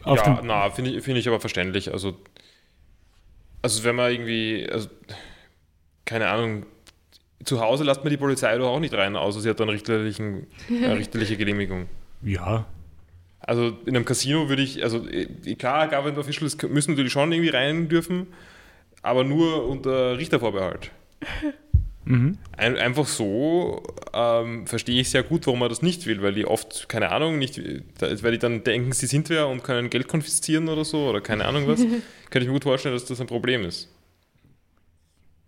auf 0.03 0.17
ja, 0.26 0.41
na, 0.43 0.69
finde 0.69 0.91
ich, 0.91 1.03
find 1.03 1.17
ich 1.17 1.28
aber 1.28 1.39
verständlich. 1.39 1.91
Also, 1.91 2.17
also 3.61 3.84
wenn 3.84 3.95
man 3.95 4.11
irgendwie, 4.11 4.67
also, 4.71 4.89
keine 6.05 6.30
Ahnung, 6.30 6.65
zu 7.43 7.59
Hause 7.59 7.84
lasst 7.84 8.03
man 8.03 8.09
die 8.11 8.17
Polizei 8.17 8.57
doch 8.57 8.69
auch 8.69 8.80
nicht 8.80 8.93
rein, 8.93 9.15
außer 9.15 9.41
sie 9.41 9.49
hat 9.49 9.59
dann 9.59 9.69
richterlichen, 9.69 10.47
äh, 10.69 10.91
richterliche 10.91 11.38
Genehmigung. 11.38 11.88
ja, 12.21 12.65
Also 13.46 13.78
in 13.86 13.96
einem 13.96 14.06
Casino 14.06 14.48
würde 14.50 14.62
ich, 14.62 14.84
also 14.84 15.06
eh, 15.08 15.56
klar, 15.56 15.88
Government 15.88 16.18
Officials 16.18 16.58
müssen 16.64 16.91
natürlich 16.91 17.12
schon 17.12 17.32
irgendwie 17.32 17.50
rein 17.50 17.89
dürfen, 17.89 18.28
aber 19.02 19.24
nur 19.24 19.68
unter 19.68 20.18
Richtervorbehalt. 20.18 20.91
Mhm. 22.06 22.38
Ein, 22.58 22.76
einfach 22.78 23.06
so 23.08 23.82
ähm, 24.14 24.68
verstehe 24.68 25.00
ich 25.00 25.10
sehr 25.10 25.24
gut, 25.24 25.48
warum 25.48 25.60
man 25.60 25.70
das 25.70 25.82
nicht 25.82 26.06
will, 26.06 26.22
weil 26.22 26.34
die 26.34 26.46
oft, 26.46 26.89
keine 26.89 27.10
Ahnung, 27.12 27.38
nicht, 27.39 27.62
weil 27.98 28.32
die 28.34 28.39
dann 28.39 28.64
denken, 28.64 28.91
sie 28.91 29.06
sind 29.06 29.30
wer 29.30 29.48
und 29.48 29.64
können 29.64 29.89
Geld 29.89 30.10
konfiszieren 30.10 30.68
oder 30.68 30.84
so 30.84 31.08
oder 31.08 31.22
keine 31.22 31.46
Ahnung 31.46 31.66
was. 31.66 31.80
Könnte 32.30 32.39
ich 32.39 32.48
mir 32.48 32.54
gut 32.54 32.64
vorstellen, 32.64 32.94
dass 32.94 33.06
das 33.06 33.22
ein 33.22 33.28
Problem 33.28 33.64
ist. 33.64 33.89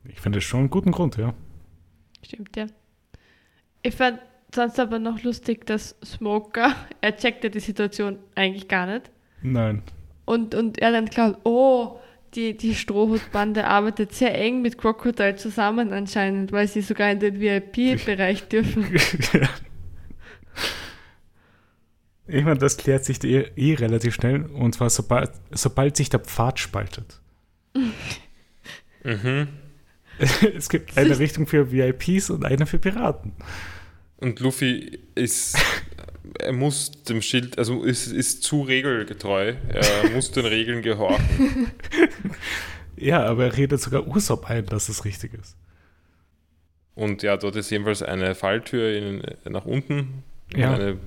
Ich 0.08 0.22
finde 0.22 0.38
es 0.38 0.46
schon 0.46 0.62
einen 0.62 0.70
guten 0.70 0.91
Grund, 0.91 1.18
ja. 1.18 1.34
Stimmt, 2.24 2.56
ja. 2.56 2.68
Ich 3.82 3.93
fand 3.93 4.20
sonst 4.56 4.80
aber 4.80 4.99
noch 4.99 5.22
lustig, 5.24 5.66
dass 5.66 5.95
Smoker, 6.03 6.76
er 7.01 7.16
checkt 7.16 7.43
ja 7.43 7.49
die 7.49 7.60
Situation 7.60 8.18
eigentlich 8.34 8.68
gar 8.68 8.88
nicht. 8.88 9.12
Nein. 9.41 9.84
Und, 10.26 10.56
und 10.56 10.80
er 10.80 10.91
dann 10.91 11.06
glaubt, 11.06 11.39
oh, 11.43 11.99
die, 12.34 12.58
die 12.58 12.76
Strohhutbande 12.76 13.66
arbeitet 13.66 14.14
sehr 14.14 14.36
eng 14.38 14.62
mit 14.62 14.78
Crocodile 14.78 15.36
zusammen 15.36 15.93
anscheinend, 15.93 16.51
weil 16.51 16.68
sie 16.68 16.82
sogar 16.82 17.12
in 17.12 17.20
den 17.20 17.39
VIP-Bereich 17.39 18.43
dürfen. 18.49 18.88
Ich 22.28 22.43
meine, 22.43 22.58
das 22.58 22.78
klärt 22.78 23.06
sich 23.06 23.24
eh, 23.24 23.51
eh 23.56 23.76
relativ 23.76 24.16
schnell. 24.16 24.45
Und 24.45 24.74
zwar 24.74 24.89
sobald, 24.89 25.32
sobald 25.51 25.95
sich 25.95 26.10
der 26.10 26.20
Pfad 26.20 26.60
spaltet. 26.60 27.22
Mhm. 29.03 29.47
Es 30.56 30.70
gibt 30.70 30.97
eine 30.97 31.20
Richtung 31.20 31.45
für 31.45 31.74
VIPs 31.74 32.30
und 32.30 32.45
eine 32.45 32.66
für 32.66 32.80
Piraten. 32.80 33.34
Und 34.26 34.39
Luffy 34.39 34.97
ist, 35.13 35.55
er 36.39 36.51
muss 36.51 36.89
dem 37.03 37.21
Schild, 37.21 37.59
also 37.59 37.84
ist, 37.84 38.07
ist 38.07 38.41
zu 38.41 38.63
regelgetreu. 38.63 39.53
Er 39.69 40.09
muss 40.15 40.32
den 40.32 40.47
Regeln 40.47 40.82
gehorchen. 40.82 41.71
Ja, 42.97 43.26
aber 43.26 43.43
er 43.43 43.57
redet 43.57 43.82
sogar 43.82 44.07
Usopp 44.07 44.49
ein, 44.49 44.67
dass 44.67 44.88
es 44.88 45.03
richtig 45.03 45.34
ist. 45.34 45.57
Und 46.93 47.23
ja, 47.23 47.36
dort 47.36 47.57
ist 47.57 47.69
jedenfalls 47.69 48.01
eine 48.01 48.36
Falltür 48.36 48.89
in, 48.89 49.21
nach 49.43 49.65
unten. 49.65 50.23
Ja. 50.55 50.73
Eine, 50.73 50.97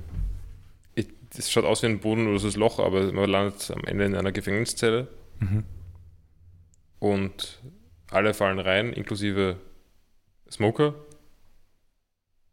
es 0.95 1.51
schaut 1.51 1.65
aus 1.65 1.83
wie 1.83 1.87
ein 1.87 2.01
bodenloses 2.01 2.57
Loch, 2.57 2.79
aber 2.79 3.11
man 3.11 3.31
landet 3.31 3.71
am 3.71 3.85
Ende 3.85 4.05
in 4.05 4.15
einer 4.15 4.33
Gefängniszelle. 4.33 5.09
Mhm. 5.41 5.65
Und 6.99 7.59
alle 8.11 8.35
fallen 8.35 8.59
rein, 8.59 8.93
inklusive 8.93 9.57
Smoker. 10.51 10.95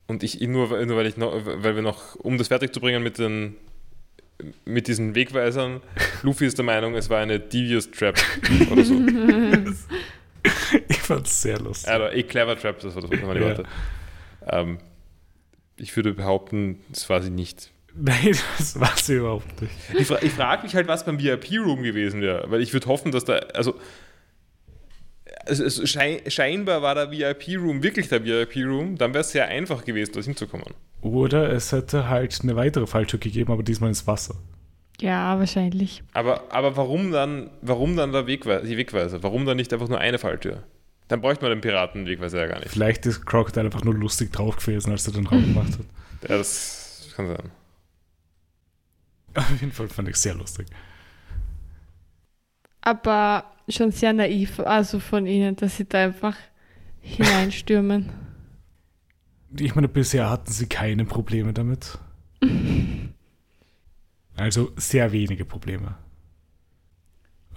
Und 0.08 0.24
ich 0.24 0.40
nur, 0.42 0.86
nur 0.86 0.98
weil 0.98 1.08
ich 1.08 1.18
noch, 1.18 1.34
weil 1.46 1.76
wir 1.76 1.82
noch, 1.82 2.16
um 2.16 2.38
das 2.38 2.50
fertig 2.50 2.74
zu 2.74 2.80
bringen 2.80 3.02
mit 3.04 3.18
den 3.18 3.56
mit 4.66 4.88
diesen 4.88 5.16
Wegweisern, 5.16 5.82
Luffy 6.24 6.46
ist 6.46 6.58
der 6.58 6.66
Meinung, 6.66 6.96
es 6.96 7.10
war 7.10 7.20
eine 7.20 7.40
Devious 7.40 7.90
Trap 7.92 8.20
oder 8.72 8.84
so. 8.84 8.96
Ich 10.88 10.98
fand 11.00 11.26
es 11.26 11.42
sehr 11.42 11.60
lustig. 11.60 11.90
Also, 11.92 12.06
eh 12.16 12.22
clever 12.22 12.56
Trap, 12.56 12.80
das 12.80 12.94
war 12.94 13.02
das, 13.02 13.10
was 13.10 13.22
man 13.22 13.36
die 13.36 13.42
Ja. 13.42 13.48
Worte. 13.48 13.64
Ähm, 14.48 14.78
ich 15.78 15.96
würde 15.96 16.14
behaupten, 16.14 16.80
das 16.90 17.10
war 17.10 17.22
sie 17.24 17.32
nicht. 17.32 17.72
Nein, 17.96 18.38
das 18.58 18.80
war 18.80 18.96
sie 18.96 19.16
überhaupt 19.16 19.60
nicht. 19.62 19.74
Ich, 19.98 20.06
fra 20.06 20.22
ich 20.22 20.34
frage 20.34 20.64
mich 20.64 20.76
halt, 20.76 20.88
was 20.88 21.04
beim 21.04 21.20
VIP-Room 21.20 21.82
gewesen 21.82 22.22
wäre, 22.22 22.46
weil 22.52 22.62
ich 22.62 22.74
würde 22.74 22.86
hoffen, 22.88 23.12
dass 23.12 23.26
da, 23.26 23.38
also, 23.56 23.74
scheinbar 25.86 26.82
war 26.82 26.96
der 26.96 27.12
VIP-Room 27.12 27.84
wirklich 27.84 28.10
der 28.10 28.24
VIP-Room, 28.24 28.98
dann 28.98 29.14
wäre 29.14 29.22
es 29.22 29.32
sehr 29.32 29.48
einfach 29.48 29.84
gewesen, 29.86 30.14
da 30.14 30.22
hinzukommen. 30.22 30.74
Oder 31.02 31.52
es 31.52 31.72
hätte 31.72 32.10
halt 32.10 32.40
eine 32.42 32.56
weitere 32.56 32.88
Falltür 32.88 33.20
gegeben, 33.20 33.52
aber 33.52 33.64
diesmal 33.64 33.90
ins 33.90 34.08
Wasser. 34.08 34.36
Ja, 35.00 35.38
wahrscheinlich. 35.38 36.04
Aber, 36.14 36.52
aber 36.52 36.78
warum 36.78 37.12
dann, 37.12 37.50
warum 37.62 37.96
dann 37.96 38.12
der 38.12 38.28
Wegwe 38.28 38.64
die 38.66 38.78
Wegweiser? 38.78 39.22
Warum 39.24 39.46
dann 39.46 39.58
nicht 39.58 39.74
einfach 39.74 39.90
nur 39.90 40.00
eine 40.00 40.18
Falltür? 40.18 40.64
Dann 41.08 41.22
bräuchte 41.22 41.44
man 41.44 41.52
den 41.52 41.62
Piratenwegweiser 41.62 42.40
ja 42.40 42.48
gar 42.48 42.60
nicht. 42.60 42.72
Vielleicht 42.72 43.06
ist 43.06 43.26
Crocodile 43.26 43.66
einfach 43.66 43.84
nur 43.84 43.94
lustig 43.94 44.32
drauf 44.32 44.56
gewesen, 44.56 44.92
als 44.92 45.06
er 45.06 45.14
den 45.14 45.28
Raum 45.28 45.44
gemacht 45.44 45.74
hat. 45.74 45.86
Ja, 46.28 46.38
das 46.38 47.14
kann 47.16 47.28
sein. 47.28 47.52
Auf 49.36 49.62
jeden 49.62 49.72
Fall 49.72 49.88
fand 49.90 50.08
ich 50.08 50.16
es 50.16 50.24
sehr 50.24 50.34
lustig. 50.34 50.66
Aber 52.82 53.46
schon 53.70 53.92
sehr 53.92 54.14
naiv, 54.14 54.60
also 54.60 55.00
von 55.00 55.26
ihnen, 55.26 55.56
dass 55.56 55.78
sie 55.78 55.86
da 55.86 56.04
einfach 56.06 56.36
hineinstürmen. 57.02 58.10
Ich 59.58 59.74
meine, 59.74 59.88
bisher 59.88 60.30
hatten 60.30 60.52
sie 60.52 60.68
keine 60.68 61.06
Probleme 61.06 61.54
damit. 61.54 61.98
Also 64.38 64.74
sehr 64.76 65.14
wenige 65.14 65.46
Probleme. 65.46 65.96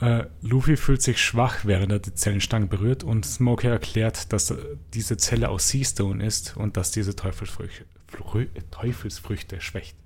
Äh, 0.00 0.26
Luffy 0.42 0.76
fühlt 0.76 1.02
sich 1.02 1.20
schwach, 1.20 1.64
während 1.64 1.90
er 1.90 1.98
die 1.98 2.14
Zellenstangen 2.14 2.68
berührt 2.68 3.02
und 3.02 3.26
Smoker 3.26 3.70
erklärt, 3.70 4.32
dass 4.32 4.54
diese 4.94 5.16
Zelle 5.16 5.48
aus 5.48 5.68
Seastone 5.68 6.24
ist 6.24 6.56
und 6.56 6.76
dass 6.76 6.92
diese 6.92 7.16
Teufelsfrüchte, 7.16 7.84
Frü 8.06 8.46
Teufelsfrüchte 8.70 9.60
schwächt. 9.60 9.96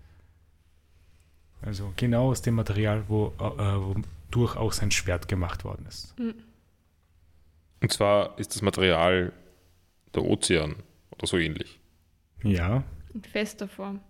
Also 1.61 1.93
genau 1.97 2.31
aus 2.31 2.41
dem 2.41 2.55
Material, 2.55 3.05
wo, 3.09 3.35
äh, 3.39 3.43
wodurch 3.43 4.07
auch 4.37 4.73
sein 4.73 4.91
Schwert 4.91 5.29
gemacht 5.29 5.65
worden 5.65 5.87
ist. 5.87 6.15
Und 7.81 7.93
zwar 7.93 8.39
ist 8.39 8.55
das 8.55 8.63
Material 8.63 9.33
der 10.15 10.25
Ozean 10.25 10.77
oder 11.13 11.27
so 11.27 11.39
ähnlich. 11.39 11.81
Ja. 12.43 12.85
In 13.15 13.23
fester 13.23 13.69
Form. 13.69 14.01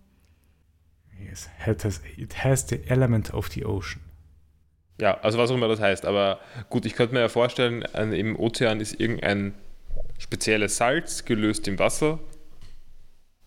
Yes. 1.19 1.49
It 1.67 1.83
has, 1.83 2.01
it 2.17 2.43
has 2.43 2.67
the 2.67 2.81
element 2.87 3.33
of 3.33 3.47
the 3.49 3.65
ocean. 3.65 4.01
Ja, 4.99 5.15
also 5.19 5.37
was 5.37 5.49
auch 5.51 5.55
immer 5.55 5.67
das 5.67 5.79
heißt. 5.79 6.05
Aber 6.05 6.39
gut, 6.69 6.85
ich 6.85 6.93
könnte 6.93 7.13
mir 7.13 7.21
ja 7.21 7.29
vorstellen, 7.29 7.83
an- 7.93 8.13
im 8.13 8.35
Ozean 8.37 8.79
ist 8.79 8.99
irgendein 8.99 9.53
spezielles 10.17 10.77
Salz 10.77 11.25
gelöst 11.25 11.67
im 11.67 11.79
Wasser. 11.79 12.19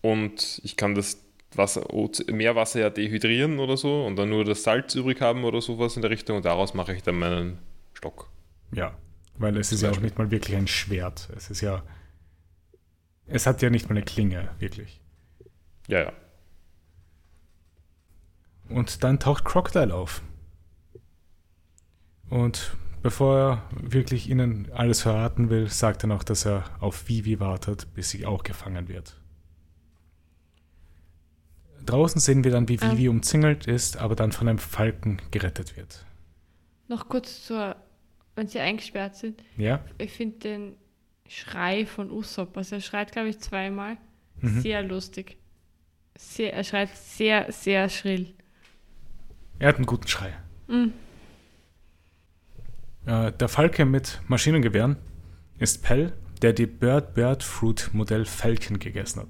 Und 0.01 0.61
ich 0.63 0.77
kann 0.77 0.95
das 0.95 1.23
Wasser, 1.57 1.85
Meerwasser 2.31 2.79
ja 2.79 2.89
dehydrieren 2.89 3.59
oder 3.59 3.77
so 3.77 4.05
und 4.05 4.15
dann 4.15 4.29
nur 4.29 4.45
das 4.45 4.63
Salz 4.63 4.95
übrig 4.95 5.21
haben 5.21 5.43
oder 5.43 5.61
sowas 5.61 5.95
in 5.95 6.01
der 6.01 6.11
Richtung. 6.11 6.37
Und 6.37 6.45
daraus 6.45 6.73
mache 6.73 6.93
ich 6.93 7.03
dann 7.03 7.17
meinen 7.17 7.59
Stock. 7.93 8.29
Ja, 8.71 8.95
weil 9.37 9.57
es 9.57 9.71
ist 9.71 9.81
ja 9.81 9.91
auch 9.91 9.99
nicht 9.99 10.17
mal 10.17 10.31
wirklich 10.31 10.55
ein 10.55 10.67
Schwert. 10.67 11.29
Es 11.35 11.49
ist 11.49 11.61
ja. 11.61 11.83
Es 13.27 13.45
hat 13.45 13.61
ja 13.61 13.69
nicht 13.69 13.89
mal 13.89 13.95
eine 13.95 14.05
Klinge, 14.05 14.49
wirklich. 14.59 15.01
Ja, 15.87 15.99
ja. 15.99 16.13
Und 18.69 19.03
dann 19.03 19.19
taucht 19.19 19.45
Crocodile 19.45 19.93
auf. 19.93 20.21
Und 22.29 22.75
bevor 23.01 23.37
er 23.37 23.63
wirklich 23.71 24.29
ihnen 24.29 24.71
alles 24.73 25.01
verraten 25.01 25.49
will, 25.49 25.69
sagt 25.69 26.03
er 26.03 26.07
noch, 26.07 26.23
dass 26.23 26.45
er 26.45 26.65
auf 26.79 27.07
Vivi 27.07 27.39
wartet, 27.39 27.93
bis 27.93 28.09
sie 28.09 28.25
auch 28.25 28.43
gefangen 28.43 28.89
wird. 28.89 29.17
Draußen 31.87 32.21
sehen 32.21 32.43
wir 32.43 32.51
dann, 32.51 32.69
wie 32.69 32.79
Ah. 32.79 32.91
Vivi 32.91 33.09
umzingelt 33.09 33.65
ist, 33.65 33.97
aber 33.97 34.15
dann 34.15 34.31
von 34.31 34.47
einem 34.47 34.59
Falken 34.59 35.19
gerettet 35.31 35.75
wird. 35.75 36.05
Noch 36.87 37.09
kurz 37.09 37.43
zur, 37.45 37.75
wenn 38.35 38.47
sie 38.47 38.59
eingesperrt 38.59 39.15
sind. 39.15 39.43
Ja? 39.57 39.83
Ich 39.97 40.11
finde 40.11 40.37
den 40.37 40.75
Schrei 41.27 41.85
von 41.85 42.11
Usopp, 42.11 42.55
also 42.55 42.75
er 42.75 42.81
schreit, 42.81 43.11
glaube 43.11 43.29
ich, 43.29 43.39
zweimal, 43.39 43.97
Mhm. 44.41 44.61
sehr 44.61 44.83
lustig. 44.83 45.37
Sehr, 46.15 46.53
er 46.53 46.63
schreit 46.63 46.95
sehr, 46.95 47.51
sehr 47.51 47.89
schrill. 47.89 48.33
Er 49.59 49.69
hat 49.69 49.77
einen 49.77 49.85
guten 49.87 50.07
Schrei. 50.07 50.33
Mhm. 50.67 50.93
Äh, 53.05 53.31
der 53.33 53.47
Falke 53.49 53.85
mit 53.85 54.21
Maschinengewehren 54.27 54.97
ist 55.59 55.81
Pell, 55.83 56.13
der 56.41 56.53
die 56.53 56.67
Bird 56.67 57.13
Bird 57.13 57.43
Fruit 57.43 57.89
Modell 57.93 58.25
Falcon 58.25 58.79
gegessen 58.79 59.21
hat. 59.21 59.29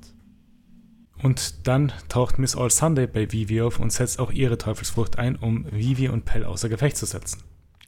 Und 1.24 1.68
dann 1.68 1.92
taucht 2.10 2.38
Miss 2.38 2.56
All 2.56 2.70
Sunday 2.70 3.08
bei 3.08 3.32
Vivi 3.32 3.62
auf 3.62 3.80
und 3.80 3.92
setzt 3.92 4.20
auch 4.20 4.32
ihre 4.32 4.58
Teufelsfrucht 4.58 5.18
ein, 5.18 5.36
um 5.36 5.66
Vivi 5.72 6.10
und 6.10 6.26
Pell 6.26 6.46
außer 6.46 6.70
Gefecht 6.70 6.96
zu 6.98 7.06
setzen. 7.06 7.42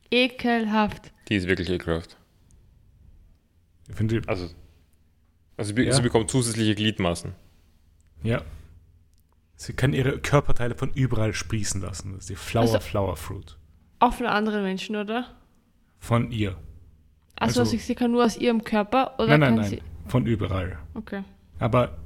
Ekelhaft. 0.09 1.11
Die 1.30 1.36
ist 1.36 1.47
wirklich 1.47 1.69
ekelhaft. 1.69 2.17
Ich 3.88 3.95
finde, 3.95 4.21
Also, 4.27 4.49
also 5.57 5.73
sie, 5.75 5.82
Ja. 5.84 5.93
sie 5.93 6.01
bekommt 6.01 6.30
zusätzliche 6.32 6.75
Gliedmaßen. 6.75 7.34
ja. 8.23 8.41
Sie 9.61 9.73
kann 9.73 9.91
ihre 9.91 10.19
Körperteile 10.19 10.73
von 10.73 10.89
überall 10.93 11.34
sprießen 11.34 11.82
lassen. 11.82 12.13
Das 12.13 12.21
ist 12.21 12.30
die 12.30 12.36
Flower 12.38 12.61
Also- 12.75 12.80
Flower 12.80 13.17
Fruit. 13.17 13.57
Auch 13.99 14.13
von 14.13 14.25
anderen 14.25 14.63
Menschen, 14.63 14.95
oder? 14.95 15.36
Von 15.97 16.32
ihr. 16.32 16.51
Also, 17.36 17.59
Also- 17.59 17.73
also 17.73 17.77
sie 17.86 17.93
kann 17.93 18.11
nur 18.13 18.23
aus 18.23 18.38
ihrem 18.38 18.63
Körper 18.63 19.15
oder 19.19 19.27
nein, 19.38 19.39
nein, 19.41 19.49
kann 19.49 19.55
nein. 19.59 19.69
sie. 19.69 19.82
Von 20.07 20.25
überall. 20.27 20.80
Okay. 20.93 21.23
Aber 21.59 21.97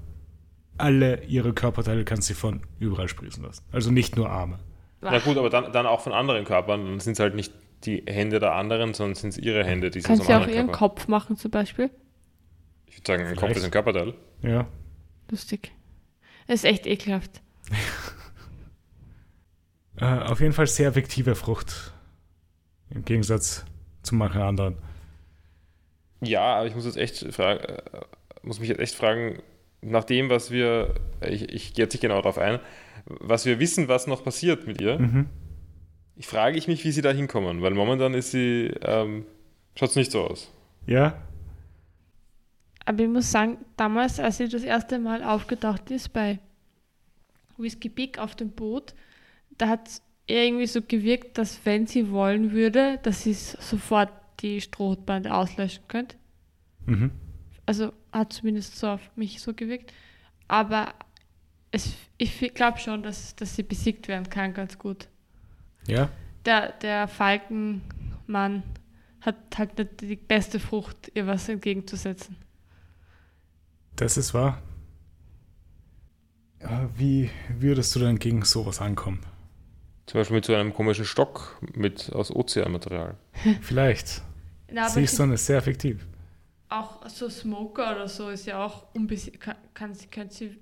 alle 0.78 1.24
ihre 1.26 1.54
Körperteile 1.54 2.04
kann 2.04 2.22
sie 2.22 2.34
von 2.34 2.62
überall 2.80 3.08
sprießen 3.08 3.44
lassen. 3.44 3.64
Also 3.72 3.92
nicht 3.92 4.16
nur 4.16 4.30
Arme. 4.30 4.60
Na 5.02 5.20
gut, 5.20 5.38
aber 5.38 5.50
dann, 5.50 5.72
dann 5.72 5.86
auch 5.86 6.02
von 6.02 6.14
anderen 6.14 6.46
Körpern. 6.46 6.86
Dann 6.86 7.00
sind 7.00 7.14
es 7.14 7.20
halt 7.20 7.36
nicht 7.36 7.54
die 7.84 8.04
Hände 8.08 8.40
der 8.40 8.54
anderen, 8.54 8.94
sondern 8.94 9.16
sind 9.16 9.32
es 9.32 9.38
ihre 9.38 9.64
Hände, 9.64 9.90
die 9.90 10.02
sind 10.02 10.16
sie 10.16 10.24
auch 10.24 10.30
anderen 10.30 10.54
ihren 10.54 10.66
Körper. 10.68 10.78
Kopf 10.78 11.08
machen, 11.08 11.36
zum 11.36 11.52
Beispiel? 11.52 11.90
Ich 12.88 12.98
würde 12.98 13.08
sagen, 13.08 13.28
ein 13.28 13.36
Kopf 13.36 13.52
ist 13.52 13.66
ein 13.66 13.72
Körperteil. 13.72 14.14
Ja. 14.42 14.68
Lustig. 15.30 15.72
Das 16.48 16.56
ist 16.56 16.66
echt 16.66 16.88
ekelhaft. 16.88 17.42
Äh, 19.96 20.06
auf 20.06 20.40
jeden 20.40 20.54
Fall 20.54 20.66
sehr 20.66 20.90
effektive 20.90 21.36
Frucht. 21.36 21.94
Im 22.90 23.06
Gegensatz 23.06 23.64
zu 24.02 24.16
manchen 24.16 24.42
anderen. 24.42 24.76
Ja, 26.22 26.56
aber 26.56 26.66
ich 26.66 26.74
muss 26.74 26.86
jetzt 26.86 26.98
echt 26.98 27.32
fragen, 27.32 27.64
äh, 27.64 27.82
muss 28.42 28.60
mich 28.60 28.70
jetzt 28.70 28.80
echt 28.80 28.96
fragen, 28.96 29.44
nach 29.84 30.04
dem, 30.04 30.30
was 30.30 30.52
wir, 30.52 30.96
ich, 31.22 31.50
ich 31.54 31.74
gehe 31.74 31.86
jetzt 31.86 31.94
nicht 31.94 32.02
genau 32.02 32.16
darauf 32.16 32.38
ein, 32.38 32.60
was 33.06 33.46
wir 33.46 33.60
wissen, 33.60 33.88
was 33.88 34.08
noch 34.08 34.24
passiert 34.24 34.66
mit 34.68 34.82
ihr, 34.82 34.98
Mhm. 35.00 35.26
ich 36.16 36.28
frage 36.28 36.58
ich 36.58 36.68
mich, 36.68 36.84
wie 36.86 36.92
sie 36.92 37.02
da 37.02 37.12
hinkommen, 37.12 37.62
weil 37.62 37.74
momentan 37.74 38.14
ist 38.14 38.32
sie, 38.32 38.72
ähm, 38.82 39.26
schaut 39.76 39.90
es 39.90 39.96
nicht 39.96 40.12
so 40.12 40.22
aus. 40.28 40.52
Ja, 40.86 41.18
Aber 42.86 43.02
ich 43.04 43.10
muss 43.10 43.32
sagen, 43.32 43.58
damals, 43.78 44.20
als 44.20 44.38
sie 44.38 44.50
das 44.50 44.64
erste 44.64 45.00
Mal 45.00 45.24
aufgetaucht 45.24 45.90
ist 45.92 46.12
bei 46.12 46.40
Whiskey 47.58 47.88
Big 47.90 48.20
auf 48.20 48.36
dem 48.36 48.50
Boot, 48.52 48.94
da 49.58 49.70
hat 49.70 49.88
es 49.88 50.02
irgendwie 50.28 50.66
so 50.68 50.82
gewirkt, 50.82 51.38
dass 51.38 51.60
wenn 51.66 51.88
sie 51.88 52.12
wollen 52.12 52.52
würde, 52.52 53.00
dass 53.04 53.24
sie 53.24 53.34
sofort 53.34 54.10
die 54.42 54.60
Strohbande 54.62 55.34
auslöschen 55.34 55.84
könnte. 55.88 56.16
mhm. 56.86 57.12
Also 57.66 57.94
hat 58.12 58.34
zumindest 58.34 58.78
so 58.78 58.88
auf 58.88 59.02
mich 59.16 59.42
so 59.42 59.54
gewirkt. 59.54 59.94
Aber 60.48 60.94
es, 61.72 61.94
ich 62.18 62.54
glaube 62.54 62.78
schon, 62.80 63.04
dass, 63.04 63.36
dass 63.36 63.56
sie 63.56 63.64
besiegt 63.64 64.08
werden 64.08 64.30
kann, 64.30 64.54
ganz 64.54 64.78
gut. 64.78 65.08
ja, 65.88 66.10
Der, 66.46 66.74
der 66.74 67.08
Falkenmann 67.08 68.64
hat 69.22 69.38
halt 69.58 69.78
nicht 69.78 70.02
die 70.02 70.16
beste 70.18 70.60
Frucht, 70.60 71.12
ihr 71.16 71.26
was 71.28 71.48
entgegenzusetzen. 71.50 72.36
das 73.96 74.18
ist 74.18 74.34
wahr. 74.34 74.62
Wie 76.96 77.30
würdest 77.50 77.94
du 77.96 78.00
denn 78.00 78.20
gegen 78.20 78.46
sowas 78.46 78.80
ankommen? 78.80 79.20
Zum 80.06 80.20
Beispiel 80.20 80.36
mit 80.36 80.46
so 80.46 80.54
einem 80.56 80.74
komischen 80.74 81.06
Stock 81.06 81.62
mit, 81.76 82.12
aus 82.14 82.32
Ozeanmaterial. 82.32 83.18
Vielleicht. 83.62 84.22
Na, 84.72 84.88
Sie 84.90 85.04
ist 85.04 85.20
dann 85.20 85.36
sehr 85.38 85.58
effektiv. 85.58 86.06
Auch 86.74 87.08
so 87.08 87.30
Smoker 87.30 87.96
oder 87.96 88.08
so 88.08 88.30
ist 88.30 88.46
ja 88.46 88.64
auch 88.64 88.94
unbesiegt. 88.94 89.40
Kann, 89.40 89.56
kann 89.74 89.94
sie, 90.30 90.58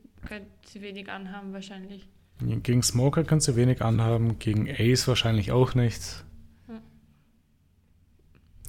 sie, 0.66 0.82
wenig 0.82 1.10
anhaben 1.10 1.54
wahrscheinlich. 1.54 2.08
Gegen 2.40 2.82
Smoker 2.82 3.24
kannst 3.24 3.48
du 3.48 3.56
wenig 3.56 3.82
anhaben, 3.82 4.40
gegen 4.40 4.68
Ace 4.70 5.08
wahrscheinlich 5.08 5.52
auch 5.52 5.76
nicht. 5.76 6.26
Hm. 6.68 6.80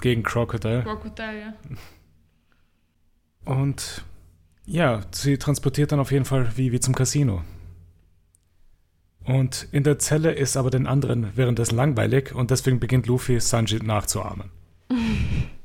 Gegen 0.01 0.23
Crocodile. 0.23 0.83
Crocodile, 0.83 1.41
ja. 1.41 1.55
Und 3.45 4.05
ja, 4.67 5.01
sie 5.11 5.39
transportiert 5.39 5.91
dann 5.93 6.01
auf 6.01 6.13
jeden 6.13 6.25
Fall 6.25 6.57
Vivi 6.57 6.81
zum 6.81 6.95
Casino. 6.95 7.43
Und 9.25 9.69
in 9.73 9.85
der 9.85 9.99
Zelle 9.99 10.33
ist 10.33 10.57
aber 10.57 10.71
den 10.71 10.87
anderen 10.87 11.37
währenddessen 11.37 11.77
langweilig 11.77 12.35
und 12.35 12.51
deswegen 12.51 12.81
beginnt 12.81 13.07
Luffy 13.07 13.41
Sanji 13.41 13.79
nachzuahmen. 13.83 14.51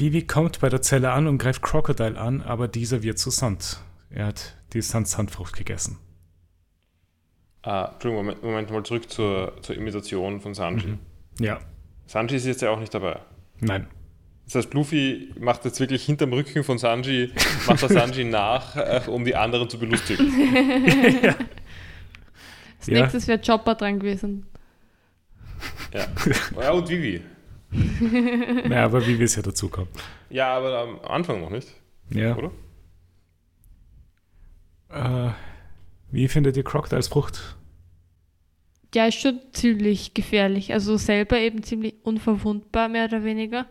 Vivi 0.00 0.26
kommt 0.26 0.60
bei 0.60 0.70
der 0.70 0.80
Zelle 0.80 1.12
an 1.12 1.26
und 1.26 1.36
greift 1.36 1.60
Crocodile 1.60 2.18
an, 2.18 2.40
aber 2.40 2.68
dieser 2.68 3.02
wird 3.02 3.18
zu 3.18 3.28
Sand. 3.30 3.80
Er 4.08 4.26
hat 4.28 4.56
die 4.72 4.80
Sand-Sandfrucht 4.80 5.54
gegessen. 5.54 5.98
Ah, 7.62 7.90
Entschuldigung, 7.92 8.24
Moment, 8.24 8.42
Moment 8.42 8.70
mal 8.70 8.82
zurück 8.82 9.10
zur, 9.10 9.52
zur 9.60 9.76
Imitation 9.76 10.40
von 10.40 10.54
Sanji. 10.54 10.86
Mhm. 10.86 10.98
Ja, 11.38 11.60
Sanji 12.06 12.36
ist 12.36 12.46
jetzt 12.46 12.62
ja 12.62 12.70
auch 12.70 12.80
nicht 12.80 12.94
dabei. 12.94 13.20
nein. 13.60 13.86
Das 14.46 14.64
heißt, 14.64 14.74
Luffy 14.74 15.32
macht 15.38 15.64
jetzt 15.64 15.78
wirklich 15.78 16.04
hinterm 16.04 16.32
Rücken 16.32 16.64
von 16.64 16.76
Sanji, 16.76 17.30
macht 17.68 17.82
er 17.84 17.88
Sanji 17.88 18.24
nach, 18.30 18.74
äh, 18.74 19.02
um 19.06 19.24
die 19.24 19.36
anderen 19.36 19.68
zu 19.68 19.78
belustigen. 19.78 20.26
Als 21.26 21.36
Ja. 22.86 23.02
nächstes 23.02 23.28
wäre 23.28 23.38
Chopper 23.40 23.76
dran 23.76 24.00
gewesen. 24.00 24.46
Ja, 25.94 26.06
ja 26.60 26.70
und 26.72 26.88
Vivi. 26.88 27.22
Ja, 27.72 28.84
aber 28.84 29.06
Vivi 29.06 29.24
ist 29.24 29.36
ja 29.36 29.42
dazukommen. 29.42 29.88
Ja, 30.28 30.56
aber 30.56 30.78
am 30.78 31.00
Anfang 31.00 31.40
noch 31.40 31.50
nicht, 31.50 31.68
Ja. 32.10 32.36
oder? 32.36 32.50
Äh, 34.88 35.30
wie 36.10 36.28
findet 36.28 36.56
ihr 36.56 36.64
Crocodile 36.64 36.96
als 36.96 37.08
Frucht? 37.08 37.56
Ja, 38.94 39.06
ist 39.06 39.20
schon 39.20 39.38
ziemlich 39.52 40.14
gefährlich. 40.14 40.72
Also 40.72 40.96
selber 40.96 41.38
eben 41.38 41.62
ziemlich 41.62 41.94
unverwundbar, 42.02 42.88
mehr 42.88 43.04
oder 43.04 43.22
weniger. 43.22 43.66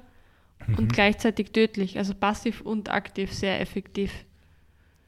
Und 0.78 0.94
gleichzeitig 0.94 1.52
tödlich. 1.52 1.98
Also 1.98 2.14
passiv 2.14 2.62
und 2.62 2.90
aktiv 2.90 3.34
sehr 3.34 3.60
effektiv. 3.60 4.12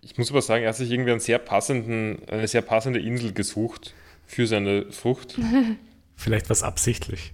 Ich 0.02 0.18
muss 0.18 0.32
aber 0.32 0.42
sagen, 0.42 0.64
er 0.64 0.70
hat 0.70 0.76
sich 0.76 0.89
irgendwie 0.92 1.12
einen 1.12 1.20
sehr 1.20 1.38
passenden, 1.39 2.28
eine 2.28 2.48
sehr 2.48 2.62
passende 2.62 3.00
Insel 3.00 3.32
gesucht 3.32 3.94
für 4.26 4.48
seine 4.48 4.92
Frucht. 4.92 5.39
Vielleicht 6.16 6.50
was 6.50 6.64
absichtlich. 6.64 7.34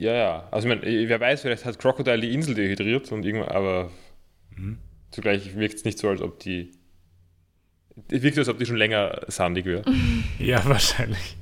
Ja, 0.00 0.14
ja. 0.14 0.48
Also 0.50 0.66
ich 0.66 0.74
meine, 0.74 1.08
wer 1.08 1.20
weiß, 1.20 1.42
vielleicht 1.42 1.66
hat 1.66 1.78
Crocodile 1.78 2.20
die 2.20 2.32
Insel 2.32 2.54
dehydriert 2.54 3.12
und 3.12 3.22
irgendwann, 3.22 3.50
aber 3.50 3.90
zugleich 5.10 5.54
wirkt 5.56 5.74
es 5.74 5.84
nicht 5.84 5.98
so, 5.98 6.08
als 6.08 6.22
ob 6.22 6.38
die. 6.38 6.72
Es 8.10 8.22
wirkt, 8.22 8.38
als 8.38 8.48
ob 8.48 8.58
die 8.58 8.64
schon 8.64 8.78
länger 8.78 9.20
sandig 9.28 9.66
wäre. 9.66 9.84
Ja, 10.38 10.64
wahrscheinlich. 10.64 11.36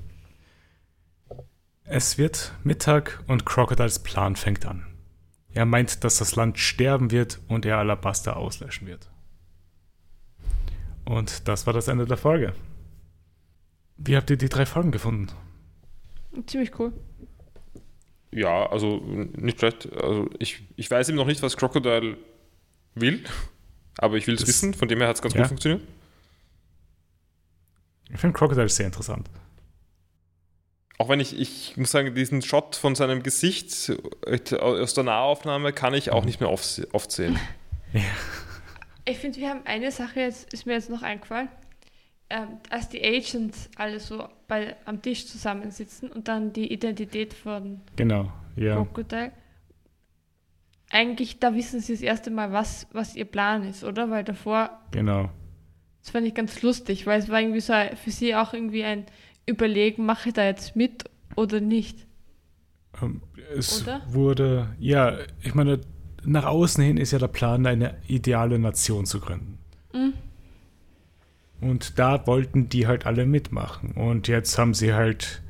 Es 1.84 2.18
wird 2.18 2.52
Mittag 2.64 3.22
und 3.28 3.46
Crocodiles 3.46 4.00
Plan 4.00 4.34
fängt 4.34 4.66
an. 4.66 4.84
Er 5.54 5.64
meint, 5.64 6.02
dass 6.02 6.18
das 6.18 6.34
Land 6.34 6.58
sterben 6.58 7.12
wird 7.12 7.38
und 7.46 7.64
er 7.64 7.78
Alabaster 7.78 8.36
auslöschen 8.36 8.88
wird. 8.88 9.08
Und 11.04 11.46
das 11.46 11.64
war 11.68 11.72
das 11.74 11.86
Ende 11.86 12.06
der 12.06 12.16
Folge. 12.16 12.54
Wie 13.96 14.16
habt 14.16 14.30
ihr 14.30 14.36
die 14.36 14.48
drei 14.48 14.66
Folgen 14.66 14.90
gefunden? 14.90 15.28
Ziemlich 16.46 16.76
cool. 16.80 16.92
Ja, 18.30 18.66
also 18.70 18.98
nicht 19.04 19.58
schlecht. 19.58 19.90
Also 19.92 20.28
ich, 20.38 20.62
ich 20.76 20.90
weiß 20.90 21.08
eben 21.08 21.16
noch 21.16 21.26
nicht, 21.26 21.42
was 21.42 21.56
Crocodile 21.56 22.16
will, 22.94 23.24
aber 23.98 24.16
ich 24.16 24.26
will 24.26 24.34
es 24.34 24.46
wissen. 24.46 24.74
Von 24.74 24.88
dem 24.88 24.98
her 24.98 25.08
hat 25.08 25.16
es 25.16 25.22
ganz 25.22 25.34
Ja. 25.34 25.40
gut 25.42 25.48
funktioniert. 25.48 25.82
Ich 28.10 28.18
finde 28.20 28.36
Crocodile 28.38 28.68
sehr 28.68 28.86
interessant. 28.86 29.28
Auch 30.98 31.08
wenn 31.08 31.20
ich, 31.20 31.38
ich 31.38 31.76
muss 31.76 31.90
sagen, 31.92 32.14
diesen 32.14 32.42
Shot 32.42 32.74
von 32.74 32.94
seinem 32.94 33.22
Gesicht 33.22 33.92
äh, 34.26 34.56
aus 34.56 34.94
der 34.94 35.04
Nahaufnahme 35.04 35.72
kann 35.72 35.94
ich 35.94 36.10
auch 36.10 36.24
nicht 36.24 36.40
mehr 36.40 36.50
oft, 36.50 36.86
oft 36.92 37.12
sehen. 37.12 37.38
Ich 39.04 39.18
finde, 39.18 39.38
wir 39.38 39.48
haben 39.50 39.60
eine 39.64 39.92
Sache, 39.92 40.20
jetzt 40.20 40.52
ist 40.52 40.66
mir 40.66 40.72
jetzt 40.74 40.90
noch 40.90 41.02
eingefallen. 41.02 41.48
Ähm, 42.30 42.58
als 42.68 42.90
die 42.90 43.02
Agents 43.02 43.70
alle 43.76 44.00
so 44.00 44.28
bei, 44.48 44.76
am 44.84 45.00
Tisch 45.00 45.26
zusammensitzen 45.26 46.10
und 46.10 46.28
dann 46.28 46.52
die 46.52 46.70
Identität 46.72 47.32
von 47.32 47.80
Genau, 47.96 48.30
ja. 48.56 48.74
Crocodile. 48.76 49.32
Eigentlich, 50.90 51.38
da 51.38 51.54
wissen 51.54 51.80
sie 51.80 51.92
das 51.92 52.02
erste 52.02 52.30
Mal, 52.30 52.52
was, 52.52 52.86
was 52.92 53.14
ihr 53.14 53.26
Plan 53.26 53.62
ist, 53.64 53.84
oder? 53.84 54.10
Weil 54.10 54.24
davor, 54.24 54.70
Genau. 54.90 55.30
das 56.00 56.10
fand 56.10 56.26
ich 56.26 56.34
ganz 56.34 56.62
lustig, 56.62 57.06
weil 57.06 57.18
es 57.20 57.28
war 57.28 57.40
irgendwie 57.40 57.60
so 57.60 57.74
für 58.02 58.10
sie 58.10 58.34
auch 58.34 58.54
irgendwie 58.54 58.84
ein 58.84 59.04
Überlegen, 59.46 60.06
mache 60.06 60.28
ich 60.30 60.34
da 60.34 60.44
jetzt 60.44 60.76
mit 60.76 61.04
oder 61.36 61.60
nicht? 61.60 62.06
Ähm, 63.02 63.22
Es 63.54 63.82
Oder? 63.82 64.02
wurde, 64.08 64.74
ja, 64.78 65.18
ich 65.42 65.54
meine, 65.54 65.80
nach 66.24 66.44
außen 66.44 66.82
hin 66.84 66.96
ist 66.98 67.12
ja 67.12 67.18
der 67.18 67.28
Plan, 67.28 67.66
eine 67.66 67.96
ideale 68.06 68.58
Nation 68.58 69.06
zu 69.06 69.20
gründen. 69.20 69.58
Mhm. 69.94 70.12
Und 71.60 71.98
da 71.98 72.26
wollten 72.26 72.68
die 72.68 72.86
halt 72.86 73.06
alle 73.06 73.26
mitmachen. 73.26 73.92
Und 73.92 74.28
jetzt 74.28 74.58
haben 74.58 74.74
sie 74.74 74.94
halt 74.94 75.42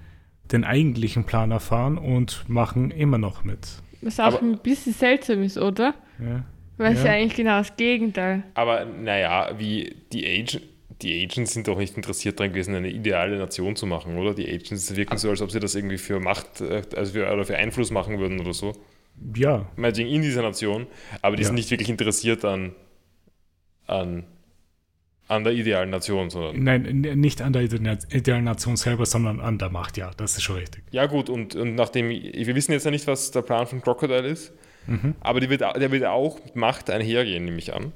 den 0.52 0.64
eigentlichen 0.64 1.24
Plan 1.24 1.50
erfahren 1.50 1.98
und 1.98 2.48
machen 2.48 2.90
immer 2.90 3.18
noch 3.18 3.44
mit. 3.44 3.68
Was 4.00 4.18
auch 4.20 4.24
Aber- 4.26 4.40
ein 4.40 4.58
bisschen 4.58 4.92
seltsam 4.94 5.42
ist, 5.42 5.58
oder? 5.58 5.94
Ja, 6.18 6.44
Weil 6.78 6.92
es 6.94 7.00
Ja. 7.02 7.06
ja 7.08 7.12
eigentlich 7.14 7.34
genau 7.34 7.58
das 7.58 7.76
Gegenteil. 7.76 8.44
Aber 8.54 8.84
naja, 8.84 9.50
wie 9.58 9.96
die, 10.12 10.24
Agent, 10.26 10.62
die 11.02 11.24
Agents 11.24 11.52
sind 11.52 11.66
doch 11.68 11.76
nicht 11.76 11.96
interessiert 11.96 12.38
daran 12.38 12.52
gewesen, 12.52 12.74
eine 12.74 12.88
ideale 12.90 13.36
Nation 13.36 13.74
zu 13.76 13.84
machen, 13.86 14.16
oder? 14.16 14.32
Die 14.32 14.48
Agents 14.48 14.94
wirken 14.96 15.18
so, 15.18 15.28
als 15.28 15.42
ob 15.42 15.50
sie 15.50 15.58
das 15.60 15.74
irgendwie 15.74 15.98
für 15.98 16.20
Macht, 16.20 16.60
äh, 16.60 16.82
also 16.96 17.12
für, 17.12 17.30
oder 17.32 17.44
für 17.44 17.56
Einfluss 17.56 17.90
machen 17.90 18.18
würden 18.20 18.40
oder 18.40 18.54
so. 18.54 18.72
ja 19.36 19.66
Meinetwegen 19.76 20.08
in 20.08 20.22
dieser 20.22 20.42
Nation, 20.42 20.86
aber 21.20 21.34
die 21.36 21.42
Ja. 21.42 21.48
sind 21.48 21.56
nicht 21.56 21.70
wirklich 21.72 21.88
interessiert 21.90 22.44
an, 22.44 22.72
an, 23.88 24.24
an 25.28 25.44
der 25.44 25.52
idealen 25.52 25.90
Nation, 25.90 26.30
sondern. 26.30 26.62
nein, 26.64 26.82
nicht 27.20 27.42
an 27.42 27.52
der 27.52 27.62
ide- 27.62 27.98
idealen 28.10 28.44
Nation 28.44 28.76
selber, 28.76 29.04
sondern 29.06 29.40
an 29.40 29.58
der 29.58 29.68
Macht, 29.70 29.96
ja, 29.98 30.10
das 30.16 30.32
ist 30.36 30.42
schon 30.42 30.56
richtig. 30.56 30.82
Ja, 30.90 31.06
gut, 31.06 31.28
und, 31.28 31.54
und 31.54 31.74
nachdem, 31.74 32.08
wir 32.08 32.54
wissen 32.54 32.72
jetzt 32.72 32.84
ja 32.84 32.90
nicht, 32.90 33.06
was 33.06 33.30
der 33.30 33.42
Plan 33.42 33.66
von 33.66 33.80
Crocodile 33.82 34.26
ist, 34.26 34.52
Mhm. 34.86 35.14
aber 35.20 35.42
wird, 35.50 35.60
der 35.60 35.90
wird 35.92 36.04
auch 36.06 36.42
mit 36.42 36.56
Macht 36.56 36.88
einhergehen, 36.88 37.44
nehme 37.44 37.58
ich 37.58 37.74
an. 37.74 37.92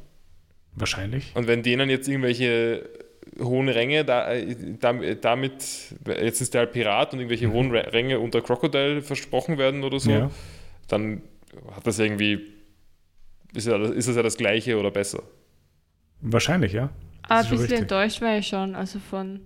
Wahrscheinlich. 0.75 1.33
Und 1.35 1.47
wenn 1.47 1.63
denen 1.63 1.89
jetzt 1.89 2.07
irgendwelche 2.07 2.87
hohen 3.41 3.71
Ränge 3.71 4.05
da, 4.05 4.29
dam- 4.79 5.03
damit, 5.23 5.95
jetzt 6.07 6.43
ist 6.43 6.53
der 6.53 6.61
halt 6.63 6.73
Pirat 6.73 7.15
und 7.15 7.21
irgendwelche 7.21 7.51
hohen 7.51 7.71
Ra- 7.75 7.89
Ränge 7.89 8.21
unter 8.21 8.43
Crocodile 8.43 9.01
versprochen 9.01 9.57
werden 9.57 9.85
oder 9.85 9.99
so, 10.01 10.11
Ja. 10.11 10.31
dann 10.89 11.23
hat 11.75 11.87
das 11.87 11.99
irgendwie, 11.99 12.41
ist, 13.55 13.67
ja, 13.69 13.83
ist 13.83 14.09
das 14.09 14.17
ja 14.17 14.23
das 14.23 14.37
Gleiche 14.37 14.79
oder 14.79 14.91
besser. 14.91 15.23
Wahrscheinlich, 16.21 16.73
ja. 16.75 16.91
Aber 17.29 17.41
ist 17.41 17.47
ein 17.47 17.51
bisschen 17.51 17.61
richtig. 17.63 17.79
enttäuscht 17.81 18.21
war 18.21 18.37
ich 18.37 18.47
schon, 18.47 18.75
also 18.75 18.99
von 18.99 19.41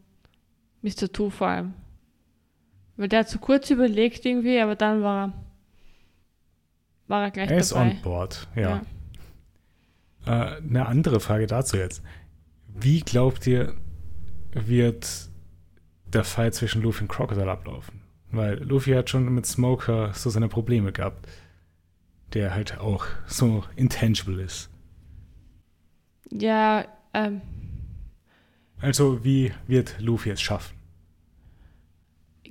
Mr. 0.82 1.12
Two 1.12 1.31
vor 1.31 1.48
allem. 1.48 1.74
Weil 2.97 3.09
der 3.09 3.20
hat 3.20 3.28
so 3.28 3.39
kurz 3.39 3.70
überlegt 3.70 4.24
irgendwie, 4.24 4.59
aber 4.61 4.74
dann 4.77 5.03
war 5.03 5.27
er, 5.28 5.32
war 7.09 7.23
er 7.24 7.31
gleich 7.31 7.51
Er 7.51 7.59
ist 7.59 7.73
dabei. 7.73 7.90
on 7.90 8.03
board, 8.03 8.48
ja. 8.57 8.82
Ja. 10.27 10.53
Äh, 10.55 10.57
eine 10.59 10.86
andere 10.86 11.20
Frage 11.20 11.47
dazu 11.47 11.77
jetzt. 11.77 12.03
Wie 12.69 13.01
glaubt 13.01 13.47
ihr, 13.47 13.74
wird 14.53 15.28
der 16.07 16.24
Fight 16.24 16.55
zwischen 16.55 16.82
Luffy 16.82 17.03
und 17.03 17.09
Crocodile 17.09 17.51
ablaufen? 17.51 18.01
Weil 18.31 18.59
Luffy 18.62 18.93
hat 18.93 19.11
schon 19.11 19.32
mit 19.32 19.47
Smoker 19.47 20.12
so 20.15 20.31
seine 20.31 20.48
Probleme 20.48 20.93
gehabt. 20.93 21.28
Der 22.35 22.55
halt 22.55 22.78
auch 22.78 23.07
so 23.27 23.62
intangible 23.77 24.43
ist. 24.43 24.69
Ja, 26.31 26.85
ähm, 27.15 27.40
Also, 28.81 29.24
wie 29.24 29.53
wird 29.66 29.97
Luffy 30.01 30.31
es 30.31 30.40
schaffen? 30.40 30.77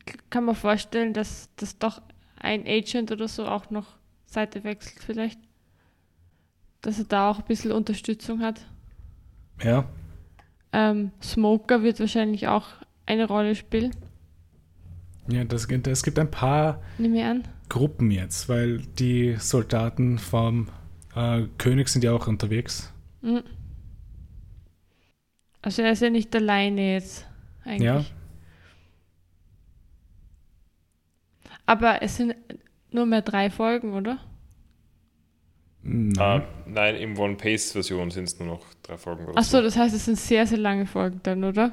ich 0.07 0.30
kann 0.30 0.45
mir 0.45 0.56
vorstellen, 0.56 1.14
dass 1.14 1.49
das 1.56 1.77
doch 1.77 2.02
ein 2.39 2.65
Agent 2.68 3.11
oder 3.11 3.27
so 3.27 3.45
auch 3.47 3.69
noch 3.69 3.97
Seite 4.26 4.64
wechselt 4.64 5.03
vielleicht. 5.03 5.39
Dass 6.81 6.99
er 6.99 7.06
da 7.06 7.31
auch 7.31 7.39
ein 7.39 7.45
bisschen 7.45 7.72
Unterstützung 7.72 8.41
hat. 8.41 8.68
Ja, 9.64 9.88
Ähm, 10.73 11.11
Smoker 11.23 11.84
wird 11.84 11.99
wahrscheinlich 11.99 12.47
auch 12.47 12.68
eine 13.06 13.26
Rolle 13.26 13.56
spielen, 13.56 13.95
ja 15.30 15.43
das, 15.45 15.65
es 15.65 16.03
gibt 16.03 16.19
ein 16.19 16.30
paar. 16.30 16.81
Gruppen 17.69 18.11
jetzt, 18.11 18.49
weil 18.49 18.80
die 18.80 19.38
Soldaten 19.39 20.19
vom 20.19 20.68
äh, 21.15 21.43
König 21.57 21.88
sind 21.88 22.03
ja 22.03 22.11
auch 22.11 22.27
unterwegs. 22.27 22.93
Mhm. 23.22 23.43
Also 25.66 25.82
er 25.82 25.92
ist 25.94 26.02
ja 26.04 26.10
nicht 26.12 26.34
alleine 26.36 26.94
jetzt 26.94 27.26
eigentlich. 27.66 27.82
Ja. 27.84 28.06
Aber 31.66 32.02
es 32.02 32.18
sind 32.18 32.36
nur 32.92 33.06
mehr 33.06 33.22
drei 33.24 33.50
Folgen, 33.50 33.94
oder? 33.94 34.20
Nein. 35.82 36.20
Ah, 36.20 36.42
nein, 36.68 36.96
im 36.96 37.18
One 37.18 37.36
Pace 37.36 37.72
Version 37.72 38.10
sind 38.12 38.26
es 38.26 38.40
nur 38.40 38.48
noch 38.48 38.66
drei 38.84 38.98
Folgen. 38.98 39.26
oder 39.26 39.38
Achso, 39.38 39.62
das 39.62 39.76
heißt, 39.76 39.96
es 39.96 40.06
sind 40.06 40.18
sehr, 40.18 40.46
sehr 40.48 40.58
lange 40.58 40.86
Folgen 40.86 41.20
dann, 41.24 41.44
oder? 41.44 41.72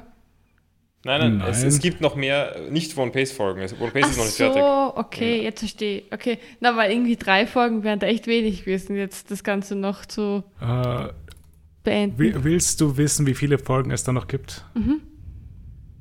Nein, 1.05 1.37
nein, 1.37 1.49
Es, 1.49 1.59
Nein. 1.59 1.67
es 1.67 1.79
gibt 1.79 1.99
noch 1.99 2.15
mehr 2.15 2.55
nicht 2.69 2.97
One 2.97 3.11
Pace 3.11 3.31
Folgen. 3.33 3.59
One 3.59 3.69
Ach 3.93 3.95
ist 3.95 4.17
noch 4.17 4.23
nicht 4.23 4.35
so, 4.37 4.43
fertig. 4.53 4.63
okay, 4.63 5.37
Ja. 5.37 5.43
jetzt 5.43 5.59
verstehe 5.59 5.97
ich. 5.99 6.13
Okay, 6.13 6.37
na, 6.61 6.75
weil 6.77 6.91
irgendwie 6.91 7.17
drei 7.17 7.45
Folgen 7.45 7.83
wären 7.83 7.99
da 7.99 8.07
echt 8.07 8.25
wenig 8.25 8.63
gewesen, 8.63 8.95
jetzt 8.95 9.29
das 9.29 9.43
Ganze 9.43 9.75
noch 9.75 10.05
zu 10.05 10.43
Äh, 10.61 11.09
beenden. 11.83 12.19
wi- 12.19 12.43
willst 12.43 12.81
du 12.81 12.97
wissen, 12.97 13.25
wie 13.27 13.35
viele 13.35 13.57
Folgen 13.57 13.91
es 13.91 14.03
da 14.03 14.11
noch 14.11 14.27
gibt? 14.27 14.65
Mhm. 14.75 15.01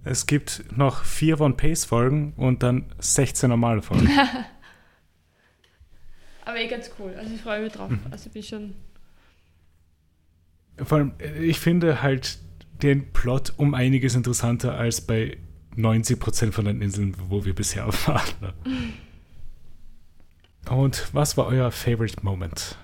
Es 0.05 0.27
gibt 0.27 0.65
noch 0.77 1.05
vier 1.05 1.41
One 1.41 1.55
Pace 1.55 1.85
Folgen 1.85 2.33
und 2.37 2.63
dann 2.63 2.87
16 2.99 3.49
normale 3.51 3.83
Folgen. 3.83 4.09
Aber 6.45 6.59
eh 6.59 6.67
ganz 6.67 6.91
cool, 6.99 7.15
also 7.17 7.33
ich 7.33 7.41
freue 7.41 7.63
mich 7.63 7.73
drauf. 7.73 7.89
Mhm. 7.91 8.01
Also 8.11 8.27
ich 8.27 8.33
bin 8.33 8.43
schon... 8.43 8.75
Vor 10.83 10.99
allem, 10.99 11.13
äh, 11.19 11.45
ich 11.45 11.61
finde 11.61 12.03
halt 12.03 12.39
den 12.83 13.13
Plot 13.13 13.53
um 13.59 13.75
einiges 13.75 14.15
interessanter 14.17 14.75
als 14.77 15.01
bei 15.03 15.37
90% 15.77 16.51
von 16.53 16.65
den 16.65 16.83
Inseln, 16.83 17.15
wo 17.29 17.45
wir 17.45 17.55
bisher 17.55 17.87
waren. 18.07 18.23
ne? 18.41 18.53
Und 20.71 21.09
was 21.13 21.37
war 21.37 21.47
euer 21.47 21.71
Favorite 21.71 22.17
Moment? 22.23 22.77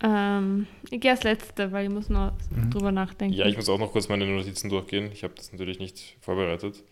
Ähm, 0.00 0.66
ich 0.90 1.00
gehe 1.00 1.10
als 1.10 1.24
Letzte, 1.24 1.72
weil 1.72 1.86
ich 1.88 1.92
muss 1.92 2.08
noch 2.08 2.32
Mhm. 2.50 2.70
drüber 2.70 2.92
nachdenken. 2.92 3.34
Ja, 3.34 3.46
ich 3.46 3.56
muss 3.56 3.68
auch 3.68 3.78
noch 3.78 3.90
kurz 3.92 4.08
meine 4.08 4.26
Notizen 4.26 4.68
durchgehen. 4.70 5.10
Ich 5.12 5.24
habe 5.24 5.34
das 5.36 5.50
natürlich 5.52 5.78
nicht 5.80 6.16
vorbereitet. 6.20 6.84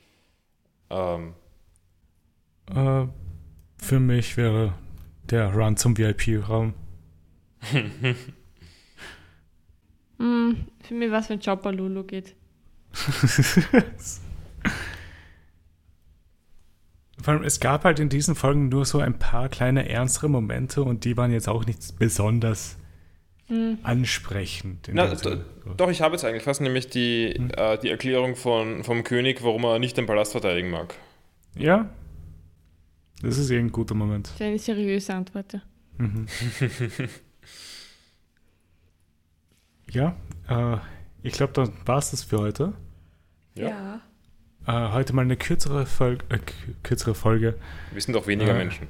Ähm, 0.90 1.34
Äh, 2.74 3.06
für 3.78 4.00
mich 4.00 4.36
wäre 4.36 4.72
der 5.30 5.54
Run 5.54 5.76
zum 5.76 5.96
VIP-Raum. 5.96 6.74
Hm, 10.18 10.66
für 10.80 10.94
mich 10.94 11.10
was, 11.10 11.28
wenn 11.28 11.40
Chopper 11.40 11.72
Lulu 11.72 12.02
geht. 12.04 12.34
Vor 17.22 17.34
allem, 17.34 17.42
es 17.44 17.60
gab 17.60 17.84
halt 17.84 17.98
in 17.98 18.08
diesen 18.08 18.34
Folgen 18.34 18.68
nur 18.68 18.84
so 18.84 18.98
ein 19.00 19.18
paar 19.18 19.48
kleine 19.48 19.88
ernstere 19.88 20.28
Momente 20.28 20.82
und 20.82 21.04
die 21.04 21.16
waren 21.16 21.32
jetzt 21.32 21.48
auch 21.48 21.64
nicht 21.66 21.98
besonders 21.98 22.76
Hm. 23.48 23.78
ansprechend. 23.84 24.88
in 24.88 24.96
Na, 24.96 25.14
doch, 25.76 25.90
ich 25.90 26.00
habe 26.02 26.14
jetzt 26.16 26.24
eigentlich 26.24 26.42
fast 26.42 26.60
nämlich 26.60 26.88
die, 26.88 27.32
Hm. 27.36 27.50
äh, 27.56 27.78
die 27.78 27.90
Erklärung 27.90 28.34
von, 28.36 28.82
vom 28.84 29.04
König, 29.04 29.42
warum 29.44 29.64
er 29.64 29.78
nicht 29.78 29.96
den 29.96 30.06
Palast 30.06 30.32
verteidigen 30.32 30.70
mag. 30.70 30.94
Ja, 31.56 31.88
das 33.22 33.38
ist 33.38 33.50
eh 33.50 33.58
ein 33.58 33.70
guter 33.72 33.94
Moment. 33.94 34.26
Das 34.28 34.34
ist 34.34 34.40
eine 34.42 34.58
seriöse 34.58 35.14
Antwort. 35.14 35.52
ja. 35.54 35.60
Mhm. 35.98 36.26
ja, 39.90 40.16
äh, 40.48 40.76
ich 41.22 41.32
glaube, 41.32 41.52
dann 41.54 41.72
war 41.84 41.98
es 41.98 42.10
das 42.10 42.22
für 42.24 42.38
heute. 42.38 42.72
Ja. 43.54 44.00
Äh, 44.66 44.92
heute 44.92 45.12
mal 45.14 45.22
eine 45.22 45.36
kürzere, 45.36 45.86
Folge, 45.86 46.24
äh, 46.28 46.38
kürzere 46.82 47.14
Folge. 47.14 47.56
Wir 47.92 48.02
sind 48.02 48.16
auch 48.16 48.26
weniger 48.26 48.54
Äh. 48.54 48.58
Menschen. 48.58 48.88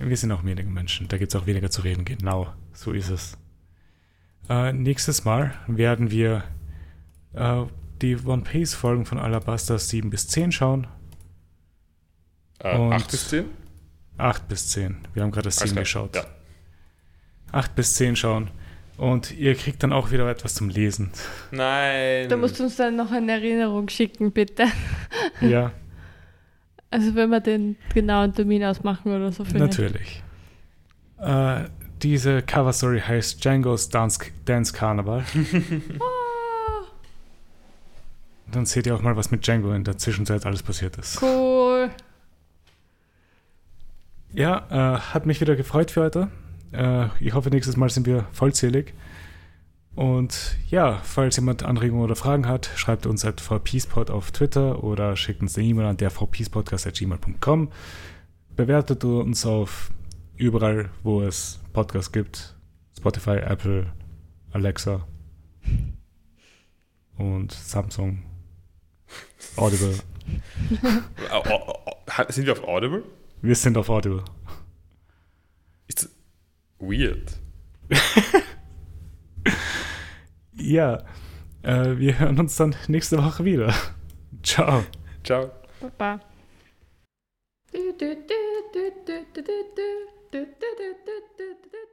Wir 0.00 0.16
sind 0.16 0.30
auch 0.32 0.44
weniger 0.44 0.68
Menschen, 0.70 1.08
da 1.08 1.18
gibt 1.18 1.34
es 1.34 1.40
auch 1.40 1.46
weniger 1.46 1.70
zu 1.70 1.82
reden. 1.82 2.04
Genau, 2.04 2.52
so 2.72 2.92
ist 2.92 3.10
es. 3.10 3.36
Äh, 4.48 4.72
nächstes 4.72 5.24
Mal 5.24 5.54
werden 5.66 6.10
wir 6.10 6.44
äh, 7.34 7.62
die 8.00 8.16
One 8.24 8.42
Piece 8.42 8.74
Folgen 8.74 9.04
von 9.04 9.18
Alabasta 9.18 9.78
7 9.78 10.10
bis 10.10 10.28
10 10.28 10.52
schauen. 10.52 10.86
Äh, 12.60 12.76
und- 12.76 12.92
8 12.92 13.10
bis 13.10 13.28
10? 13.28 13.44
8 14.16 14.48
bis 14.48 14.68
10. 14.70 14.96
Wir 15.14 15.22
haben 15.22 15.30
gerade 15.30 15.44
das 15.44 15.58
Alles 15.58 15.70
7 15.70 15.74
klar. 15.74 15.82
geschaut. 15.84 16.16
Ja. 16.16 16.24
8 17.52 17.74
bis 17.74 17.94
10 17.94 18.16
schauen. 18.16 18.50
Und 18.96 19.30
ihr 19.38 19.54
kriegt 19.54 19.82
dann 19.84 19.92
auch 19.92 20.10
wieder 20.10 20.28
etwas 20.28 20.54
zum 20.54 20.68
Lesen. 20.70 21.10
Nein. 21.52 22.28
Da 22.28 22.36
musst 22.36 22.58
du 22.58 22.64
uns 22.64 22.74
dann 22.76 22.96
noch 22.96 23.12
eine 23.12 23.30
Erinnerung 23.32 23.88
schicken, 23.88 24.32
bitte. 24.32 24.64
ja, 25.40 25.70
Also 26.90 27.14
wenn 27.14 27.30
wir 27.30 27.38
den 27.40 27.76
genauen 27.94 28.34
Termin 28.34 28.64
ausmachen 28.64 29.12
oder 29.12 29.30
so. 29.30 29.44
vielleicht. 29.44 29.78
natürlich. 29.78 30.22
Äh, 31.20 31.66
diese 32.02 32.42
Cover 32.42 32.72
Story 32.72 33.00
heißt 33.00 33.44
Django's 33.44 33.88
Dance, 33.88 34.18
Dance 34.44 34.72
Carnival. 34.72 35.24
Ah, 38.50 38.52
Dann 38.52 38.64
seht 38.66 38.86
ihr 38.86 38.94
auch 38.94 39.02
mal, 39.02 39.16
was 39.16 39.30
mit 39.30 39.46
Django 39.46 39.72
in 39.72 39.84
der 39.84 39.98
Zwischenzeit 39.98 40.46
alles 40.46 40.62
passiert 40.62 40.96
ist. 40.96 41.20
cool. 41.22 41.90
Ja, 44.32 44.66
äh, 44.70 44.98
hat 45.00 45.26
mich 45.26 45.40
wieder 45.40 45.54
gefreut 45.56 45.90
für 45.90 46.02
heute. 46.02 46.28
Äh, 46.72 47.06
ich 47.20 47.34
hoffe, 47.34 47.50
nächstes 47.50 47.76
Mal 47.76 47.90
sind 47.90 48.06
wir 48.06 48.26
vollzählig. 48.32 48.94
Und 49.94 50.56
ja, 50.70 51.00
falls 51.02 51.36
jemand 51.36 51.62
Anregungen 51.64 52.04
oder 52.04 52.14
Fragen 52.14 52.46
hat, 52.46 52.70
schreibt 52.76 53.04
uns 53.06 53.24
at 53.24 53.40
vpspot 53.40 54.10
auf 54.10 54.30
Twitter 54.30 54.84
oder 54.84 55.16
schickt 55.16 55.42
uns 55.42 55.56
eine 55.58 55.66
E-Mail 55.66 55.86
an 55.86 55.96
der 55.96 56.10
vpspodcast.gmail.com. 56.10 57.70
Bewertet 58.54 59.04
uns 59.04 59.44
auf 59.44 59.90
überall, 60.38 60.90
wo 61.02 61.22
es 61.22 61.60
Podcasts 61.72 62.12
gibt. 62.12 62.54
Spotify, 62.96 63.38
Apple, 63.38 63.92
Alexa 64.52 65.06
und 67.16 67.52
Samsung. 67.52 68.24
Audible. 69.56 69.98
Au- 71.30 71.42
au- 71.44 71.82
au- 71.86 72.02
Sind 72.30 72.46
wir 72.46 72.52
auf 72.52 72.64
Audible? 72.64 73.04
Wir 73.42 73.54
sind 73.54 73.76
auf 73.76 73.88
Audible. 73.88 74.24
Ist 75.86 76.04
das 76.04 76.10
weird. 76.78 77.38
Ja, 80.60 81.04
äh, 81.62 81.96
wir 81.98 82.18
hören 82.18 82.36
uns 82.40 82.56
dann 82.56 82.74
nächste 82.88 83.16
Woche 83.18 83.44
wieder. 83.44 83.72
Ciao. 84.42 84.82
Ciao. 85.22 85.52
Baba. 85.80 86.18
Du, 87.72 87.92
du, 87.96 88.16
du, 88.16 88.34
Tết 90.30 90.60
Tết 90.60 91.87